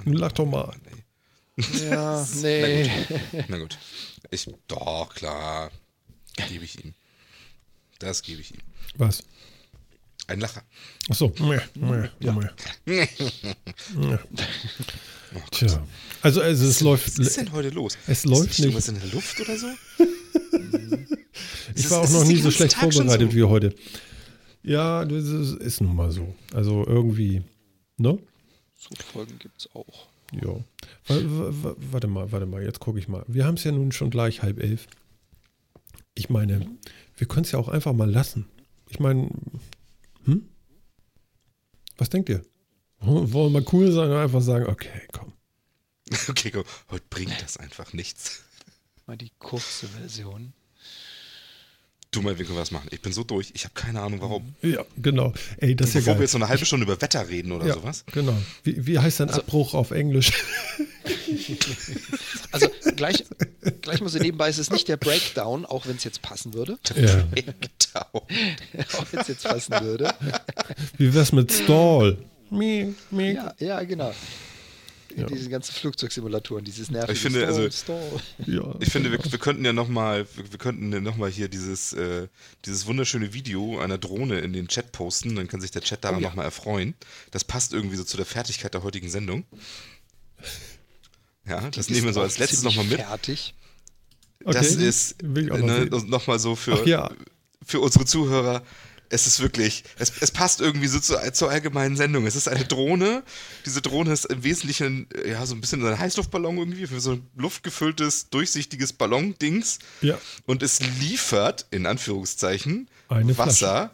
Nun 0.06 0.16
lach 0.16 0.32
doch 0.32 0.46
mal. 0.46 0.68
Mann. 0.68 1.04
Ja, 1.90 2.26
nee. 2.36 2.90
Na 3.48 3.58
gut. 3.58 3.78
Ich, 4.30 4.48
doch, 4.68 5.14
klar. 5.16 5.72
Gebe 6.48 6.66
ich 6.66 6.84
ihm. 6.84 6.94
Das 8.00 8.22
gebe 8.22 8.42
ich 8.42 8.52
ihm. 8.54 8.62
Was? 8.96 9.24
Ein 10.26 10.40
Lacher. 10.40 10.64
Achso. 11.10 11.32
Ja. 12.20 12.40
Tja. 15.52 15.86
Also, 16.22 16.42
also 16.42 16.66
es 16.66 16.82
läuft. 16.82 17.08
Was 17.20 17.28
ist 17.28 17.38
denn 17.38 17.52
heute 17.52 17.70
los? 17.70 17.98
Es 18.08 18.20
ist 18.20 18.26
läuft 18.26 18.42
nicht 18.44 18.50
nicht. 18.60 18.60
irgendwas 18.66 18.88
in 18.90 19.00
der 19.00 19.08
Luft 19.10 19.40
oder 19.40 19.58
so? 19.58 19.68
Ich 21.76 21.84
Ist 21.84 21.92
war 21.92 22.00
auch 22.00 22.06
ist 22.06 22.14
noch 22.14 22.24
nie 22.26 22.38
so 22.38 22.50
schlecht 22.50 22.74
Tag 22.74 22.92
vorbereitet 22.92 23.32
so? 23.32 23.38
wie 23.38 23.44
heute. 23.44 23.76
Ja, 24.64 25.06
das 25.06 25.26
ist, 25.26 25.54
ist 25.62 25.82
nun 25.82 25.96
mal 25.96 26.12
so. 26.12 26.34
Also 26.52 26.84
irgendwie, 26.88 27.44
ne? 27.98 28.18
So 28.76 28.90
Folgen 29.14 29.38
gibt 29.38 29.60
es 29.60 29.70
auch. 29.76 30.08
Ja. 30.34 30.48
Wa- 30.54 30.64
wa- 31.10 31.54
wa- 31.64 31.76
Warte 31.92 32.08
mal, 32.08 32.32
warte 32.32 32.48
mal, 32.48 32.64
jetzt 32.64 32.80
gucke 32.80 32.98
ich 32.98 33.08
mal. 33.08 33.24
Wir 33.28 33.46
haben 33.46 33.56
es 33.56 33.64
ja 33.64 33.72
nun 33.72 33.92
schon 33.92 34.10
gleich 34.10 34.42
halb 34.42 34.60
elf. 34.60 34.88
Ich 36.16 36.30
meine, 36.30 36.66
wir 37.16 37.28
können 37.28 37.44
es 37.46 37.52
ja 37.52 37.60
auch 37.60 37.68
einfach 37.68 37.94
mal 37.94 38.10
lassen. 38.10 38.46
Ich 38.90 39.00
meine? 39.00 39.30
Was 41.98 42.10
denkt 42.10 42.30
ihr? 42.30 42.44
Wollen 43.00 43.32
wir 43.34 43.50
mal 43.50 43.66
cool 43.74 43.92
sein 43.92 44.10
und 44.10 44.18
einfach 44.18 44.42
sagen, 44.42 44.68
okay, 44.68 45.02
komm. 45.12 45.34
Okay, 46.30 46.52
komm. 46.52 46.64
Heute 46.90 47.06
bringt 47.10 47.42
das 47.42 47.58
einfach 47.58 47.94
nichts. 47.94 48.44
Mal 49.06 49.18
die 49.18 49.32
kurze 49.40 49.88
Version. 49.88 50.54
Du 52.12 52.22
mal, 52.22 52.40
wir 52.40 52.46
können 52.46 52.58
was 52.58 52.72
machen. 52.72 52.88
Ich 52.92 53.02
bin 53.02 53.12
so 53.12 53.24
durch. 53.24 53.52
Ich 53.54 53.66
habe 53.66 53.74
keine 53.74 54.02
Ahnung, 54.02 54.22
warum. 54.22 54.56
Ja, 54.62 54.86
genau. 54.96 55.34
Ey, 55.58 55.76
das 55.76 55.90
ist 55.90 55.94
ja 55.96 56.00
Bevor 56.00 56.16
wir 56.16 56.22
jetzt 56.22 56.32
so 56.32 56.38
eine 56.38 56.48
halbe 56.48 56.66
Stunde 56.66 56.86
über 56.86 57.02
Wetter 57.02 57.28
reden 57.28 57.52
oder 57.52 57.68
ja, 57.68 57.74
sowas. 57.74 58.06
genau. 58.12 58.38
Wie, 58.64 58.88
wie 58.88 59.00
heißt 59.00 59.20
denn 59.20 59.30
Abbruch 59.30 59.74
auf 59.74 59.92
Englisch? 59.92 60.32
Also 62.52 62.68
gleich, 62.98 63.24
gleich 63.82 64.02
mal 64.02 64.10
so 64.10 64.20
nebenbei, 64.20 64.50
es 64.50 64.58
ist 64.58 64.72
nicht 64.72 64.88
der 64.90 64.98
Breakdown, 64.98 65.66
auch 65.66 65.88
wenn 65.88 65.96
es 65.96 66.04
jetzt 66.04 66.22
passen 66.22 66.54
würde. 66.54 66.78
ja. 66.96 67.24
Genau. 67.34 68.06
auch 68.14 69.06
wenn 69.12 69.22
es 69.22 69.28
jetzt 69.30 69.44
passen 69.46 69.80
würde. 69.82 70.14
Wie 70.98 71.14
wär's 71.14 71.32
mit 71.32 71.52
Stall? 71.54 72.18
Mie, 72.50 72.94
mie. 73.12 73.34
Ja, 73.36 73.54
ja, 73.60 73.84
genau. 73.84 74.14
Diese 75.30 75.50
ganzen 75.50 75.74
Flugzeugsimulatoren, 75.74 76.64
dieses 76.64 76.92
nervige 76.92 77.14
Ich 77.14 77.20
finde, 77.20 77.40
Stall, 77.40 77.54
also- 77.54 77.72
Stall. 77.72 78.22
Ja. 78.46 78.76
Ich 78.80 78.90
finde, 78.92 79.12
wir, 79.12 79.18
wir 79.20 79.40
könnten 79.40 79.66
ja 79.66 79.74
nochmal, 79.74 80.28
wir, 80.36 80.52
wir 80.52 80.60
könnten 80.60 80.94
ja 80.94 81.00
noch 81.00 81.18
mal 81.18 81.28
hier 81.32 81.48
dieses, 81.48 81.94
äh, 81.94 82.28
dieses 82.66 82.86
wunderschöne 82.86 83.34
Video 83.34 83.80
einer 83.80 83.98
Drohne 83.98 84.42
in 84.42 84.54
den 84.54 84.68
Chat 84.68 84.92
posten, 84.92 85.36
dann 85.36 85.48
kann 85.48 85.60
sich 85.60 85.72
der 85.72 85.82
Chat 85.82 86.04
daran 86.04 86.20
Oh 86.20 86.22
ja. 86.22 86.28
nochmal 86.30 86.46
erfreuen. 86.46 86.94
Das 87.32 87.44
passt 87.44 87.74
irgendwie 87.74 87.96
so 87.96 88.04
zu 88.04 88.16
der 88.16 88.28
Fertigkeit 88.28 88.76
der 88.76 88.84
heutigen 88.84 89.10
Sendung. 89.10 89.44
Ja, 91.48 91.70
das 91.70 91.90
nehmen 91.90 92.04
wir 92.04 92.10
ist 92.10 92.16
so 92.16 92.22
als 92.22 92.38
letztes 92.38 92.64
nochmal 92.64 92.86
mit. 92.86 93.00
Fertig. 93.00 93.54
Okay, 94.44 94.54
das 94.54 94.76
ist 94.76 95.16
auch 95.24 95.58
noch 95.58 95.68
ne, 95.68 95.90
nochmal 96.06 96.40
so 96.40 96.56
für, 96.56 96.80
Ach 96.82 96.86
ja. 96.86 97.10
für 97.66 97.80
unsere 97.80 98.06
Zuhörer. 98.06 98.64
Es 99.10 99.26
ist 99.26 99.40
wirklich, 99.40 99.86
es, 99.98 100.12
es 100.20 100.32
passt 100.32 100.60
irgendwie 100.60 100.88
so 100.88 101.00
zu, 101.00 101.16
zur 101.32 101.50
allgemeinen 101.50 101.96
Sendung. 101.96 102.26
Es 102.28 102.36
ist 102.36 102.50
eine 102.50 102.66
Drohne. 102.66 103.24
Diese 103.66 103.82
Drohne 103.82 104.12
ist 104.12 104.26
im 104.26 104.44
Wesentlichen 104.44 105.08
ja 105.26 105.46
so 105.46 105.56
ein 105.56 105.62
bisschen 105.62 105.86
ein 105.86 105.98
Heißluftballon 105.98 106.58
irgendwie, 106.58 106.88
für 106.88 107.00
so 107.00 107.14
ein 107.14 107.26
luftgefülltes, 107.36 108.30
durchsichtiges 108.30 108.92
Ballon-Dings. 108.94 109.80
Ja. 110.02 110.20
Und 110.46 110.62
es 110.62 110.82
liefert, 111.00 111.68
in 111.72 111.86
Anführungszeichen, 111.86 112.90
Eine 113.08 113.38
Wasser, 113.38 113.92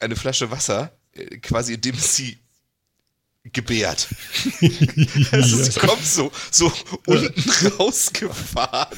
eine 0.00 0.16
Flasche 0.16 0.50
Wasser, 0.50 0.92
äh, 1.12 1.38
quasi 1.38 1.74
indem 1.74 1.94
es 1.94 2.16
sie 2.16 2.38
gebärt. 3.52 4.08
Es 5.32 5.52
ist, 5.52 5.78
kommt 5.78 6.04
so, 6.04 6.32
so 6.50 6.72
unten 7.06 7.66
rausgefahren. 7.78 8.96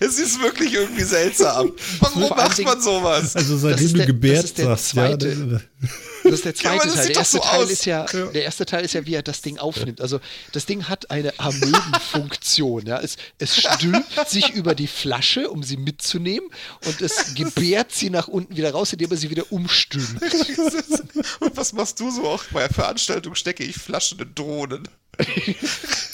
Es 0.00 0.18
ist 0.18 0.40
wirklich 0.40 0.74
irgendwie 0.74 1.02
seltsam. 1.02 1.72
Warum 1.98 2.28
macht 2.28 2.62
man 2.62 2.80
sowas? 2.80 3.34
Also 3.34 3.56
seitdem 3.56 3.94
du 3.94 4.06
gebärt 4.06 4.56
sagst, 4.56 4.94
ja. 4.94 5.16
Das- 6.30 6.40
ist 6.40 6.44
der 6.44 6.72
Ja, 6.72 6.78
zweite 6.78 6.86
das 6.88 6.94
Teil. 6.96 7.06
Der 7.06 7.14
doch 7.14 7.24
so 7.24 7.38
erste 7.38 7.40
Teil 7.50 7.62
aus. 7.64 7.70
ist 7.70 7.84
ja, 7.86 8.04
der 8.04 8.42
erste 8.44 8.66
Teil 8.66 8.84
ist 8.84 8.94
ja, 8.94 9.06
wie 9.06 9.14
er 9.14 9.22
das 9.22 9.42
Ding 9.42 9.58
aufnimmt. 9.58 10.00
Also 10.00 10.20
das 10.52 10.66
Ding 10.66 10.88
hat 10.88 11.10
eine 11.10 11.32
Amöbenfunktion. 11.38 12.86
Ja. 12.86 13.00
Es, 13.00 13.16
es 13.38 13.56
stülpt 13.56 14.28
sich 14.28 14.50
über 14.50 14.74
die 14.74 14.86
Flasche, 14.86 15.50
um 15.50 15.62
sie 15.62 15.76
mitzunehmen, 15.76 16.48
und 16.86 17.00
es 17.00 17.34
gebärt 17.34 17.92
sie 17.92 18.10
nach 18.10 18.28
unten 18.28 18.56
wieder 18.56 18.72
raus, 18.72 18.92
indem 18.92 19.10
er 19.10 19.16
sie 19.16 19.30
wieder 19.30 19.50
umstülpt. 19.50 20.20
Und 21.40 21.56
was 21.56 21.72
machst 21.72 22.00
du 22.00 22.10
so 22.10 22.26
auch 22.26 22.44
bei 22.52 22.68
Veranstaltungen? 22.68 23.36
Stecke 23.36 23.64
ich 23.64 23.76
Flaschen 23.76 24.18
in 24.20 24.34
Drohnen. 24.34 24.88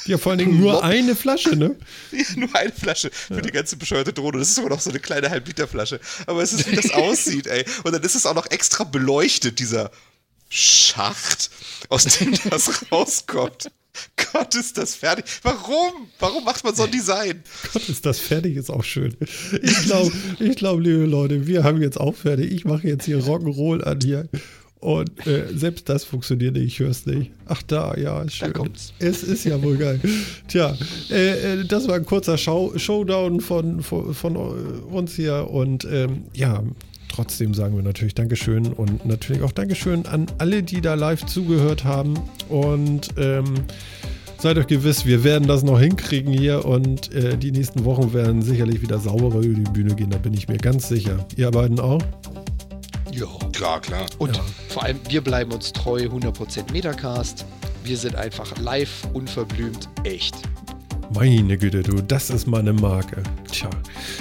Ja, 0.07 0.19
vor 0.19 0.31
allen 0.31 0.39
Dingen 0.39 0.61
nur 0.61 0.85
eine 0.85 1.17
Flasche, 1.17 1.57
ne? 1.57 1.75
Nur 2.37 2.55
eine 2.55 2.73
Flasche 2.73 3.11
für 3.13 3.43
die 3.43 3.51
ganze 3.51 3.77
bescheuerte 3.77 4.13
Drohne. 4.13 4.39
Das 4.39 4.49
ist 4.49 4.55
sogar 4.55 4.71
noch 4.71 4.81
so 4.81 4.91
eine 4.91 5.01
kleine 5.01 5.31
Halbliterflasche. 5.31 6.01
Aber 6.27 6.43
es 6.43 6.53
ist, 6.53 6.71
wie 6.71 6.77
das 6.77 6.91
aussieht, 6.93 7.47
ey. 7.47 7.65
Und 7.85 7.93
dann 7.93 8.03
ist 8.03 8.15
es 8.15 8.25
auch 8.25 8.35
noch 8.35 8.51
extra 8.51 8.85
beleuchtet, 8.85 9.59
dieser 9.59 9.91
Schacht, 10.49 11.51
aus 11.89 12.05
dem 12.05 12.35
das 12.51 12.71
rauskommt. 12.93 13.71
Gott, 14.33 14.55
ist 14.55 14.77
das 14.79 14.95
fertig. 14.95 15.25
Warum? 15.43 16.09
Warum 16.19 16.45
macht 16.45 16.63
man 16.63 16.75
so 16.75 16.85
ein 16.85 16.91
Design? 16.91 17.43
Gott, 17.73 17.89
ist 17.89 18.05
das 18.05 18.19
fertig, 18.19 18.57
ist 18.57 18.71
auch 18.71 18.85
schön. 18.85 19.17
Ich 19.63 19.85
glaube, 19.85 20.13
ich 20.39 20.57
glaub, 20.57 20.81
liebe 20.81 21.07
Leute, 21.07 21.47
wir 21.47 21.65
haben 21.65 21.81
jetzt 21.81 21.99
auch 21.99 22.15
fertig. 22.15 22.53
Ich 22.53 22.65
mache 22.65 22.87
jetzt 22.87 23.07
hier 23.07 23.19
Rock'n'Roll 23.19 23.83
an 23.83 24.01
hier. 24.01 24.29
Und 24.87 25.27
äh, 25.27 25.49
selbst 25.53 25.89
das 25.89 26.05
funktioniert 26.05 26.55
nicht, 26.55 26.65
ich 26.65 26.79
höre 26.79 26.91
es 26.91 27.07
nicht. 27.07 27.33
Ach 27.47 27.61
da, 27.65 27.97
ja, 27.97 28.23
ist 28.23 28.37
schön. 28.37 28.53
kommt's. 28.53 28.93
Es 29.01 29.25
ist 29.25 29.45
ja 29.45 29.61
wohl 29.61 29.77
geil. 29.77 29.99
Tja, 30.47 30.77
äh, 31.11 31.55
äh, 31.55 31.65
das 31.65 31.89
war 31.89 31.97
ein 31.97 32.05
kurzer 32.07 32.39
Show 32.39 32.73
Showdown 32.77 33.41
von, 33.41 33.83
von, 33.83 34.15
von 34.15 34.37
uns 34.37 35.17
hier. 35.17 35.51
Und 35.51 35.85
ähm, 35.91 36.27
ja, 36.35 36.63
trotzdem 37.09 37.53
sagen 37.53 37.75
wir 37.75 37.83
natürlich 37.83 38.15
Dankeschön 38.15 38.67
und 38.69 39.05
natürlich 39.05 39.43
auch 39.43 39.51
Dankeschön 39.51 40.07
an 40.07 40.27
alle, 40.39 40.63
die 40.63 40.81
da 40.81 40.95
live 40.95 41.27
zugehört 41.27 41.83
haben. 41.83 42.15
Und 42.49 43.09
ähm, 43.17 43.55
Seid 44.39 44.59
euch 44.59 44.67
gewiss, 44.67 45.07
wir 45.07 45.25
werden 45.25 45.49
das 45.49 45.63
noch 45.63 45.81
hinkriegen 45.81 46.31
hier 46.31 46.67
und 46.67 47.11
äh, 47.15 47.39
die 47.39 47.51
nächsten 47.51 47.87
Wochen 47.87 48.13
werden 48.13 48.43
sicherlich 48.43 48.83
wieder 48.83 48.99
sauberer 48.99 49.41
über 49.41 49.59
die 49.59 49.71
Bühne 49.73 49.95
gehen, 49.95 50.11
da 50.11 50.19
bin 50.19 50.35
ich 50.35 50.47
mir 50.47 50.59
ganz 50.59 50.89
sicher. 50.89 51.27
Ihr 51.37 51.51
beiden 51.51 51.81
auch? 51.81 52.03
Ja. 53.17 53.27
Klar, 53.53 53.81
klar. 53.81 54.07
Und 54.19 54.37
Ja. 54.37 54.43
vor 54.69 54.83
allem, 54.85 55.01
wir 55.09 55.23
bleiben 55.23 55.51
uns 55.53 55.73
treu, 55.73 56.07
100% 56.09 56.71
Metacast. 56.73 57.45
Wir 57.83 57.97
sind 57.97 58.15
einfach 58.15 58.59
live, 58.59 59.07
unverblümt, 59.15 59.89
echt. 60.05 60.35
Meine 61.15 61.57
Güte, 61.57 61.83
du, 61.83 62.03
das 62.03 62.31
ist 62.31 62.47
meine 62.47 62.73
Marke. 62.73 63.23
Tja, 63.51 63.71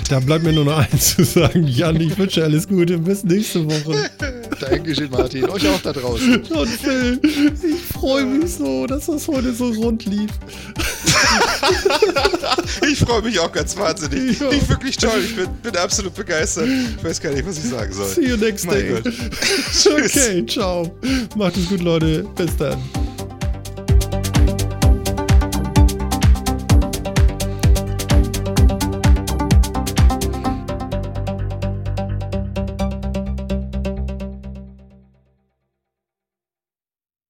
da 0.09 0.19
bleibt 0.19 0.43
mir 0.43 0.53
nur 0.53 0.65
noch 0.65 0.77
eins 0.91 1.15
zu 1.15 1.23
sagen. 1.23 1.67
Jan, 1.67 1.99
ich 1.99 2.17
wünsche 2.17 2.43
alles 2.43 2.67
Gute, 2.67 2.97
bis 2.97 3.23
nächste 3.23 3.65
Woche. 3.65 4.09
Dankeschön, 4.59 5.09
Martin. 5.09 5.49
Euch 5.49 5.67
auch 5.67 5.81
da 5.81 5.91
draußen. 5.91 6.43
Und 6.51 6.69
Phil, 6.69 7.19
ich 7.23 7.81
freue 7.93 8.25
mich 8.25 8.55
so, 8.55 8.85
dass 8.87 9.07
das 9.07 9.27
heute 9.27 9.53
so 9.53 9.69
rund 9.69 10.05
lief. 10.05 10.31
Ich 12.89 12.99
freue 12.99 13.21
mich 13.21 13.39
auch 13.39 13.51
ganz 13.51 13.75
wahnsinnig. 13.75 14.39
Ja. 14.39 14.51
Ich 14.51 14.69
wirklich 14.69 14.97
toll. 14.97 15.21
Ich 15.23 15.35
bin, 15.35 15.47
bin 15.63 15.75
absolut 15.77 16.13
begeistert. 16.13 16.67
Ich 16.67 17.03
weiß 17.03 17.19
gar 17.19 17.31
nicht, 17.31 17.45
was 17.45 17.57
ich 17.57 17.65
sagen 17.65 17.91
soll. 17.91 18.07
See 18.07 18.29
you 18.29 18.37
next. 18.37 18.67
Tschüss. 18.67 19.87
Okay, 19.87 20.45
ciao. 20.45 20.95
Macht 21.35 21.57
es 21.57 21.67
gut, 21.67 21.81
Leute. 21.81 22.25
Bis 22.35 22.55
dann. 22.57 22.77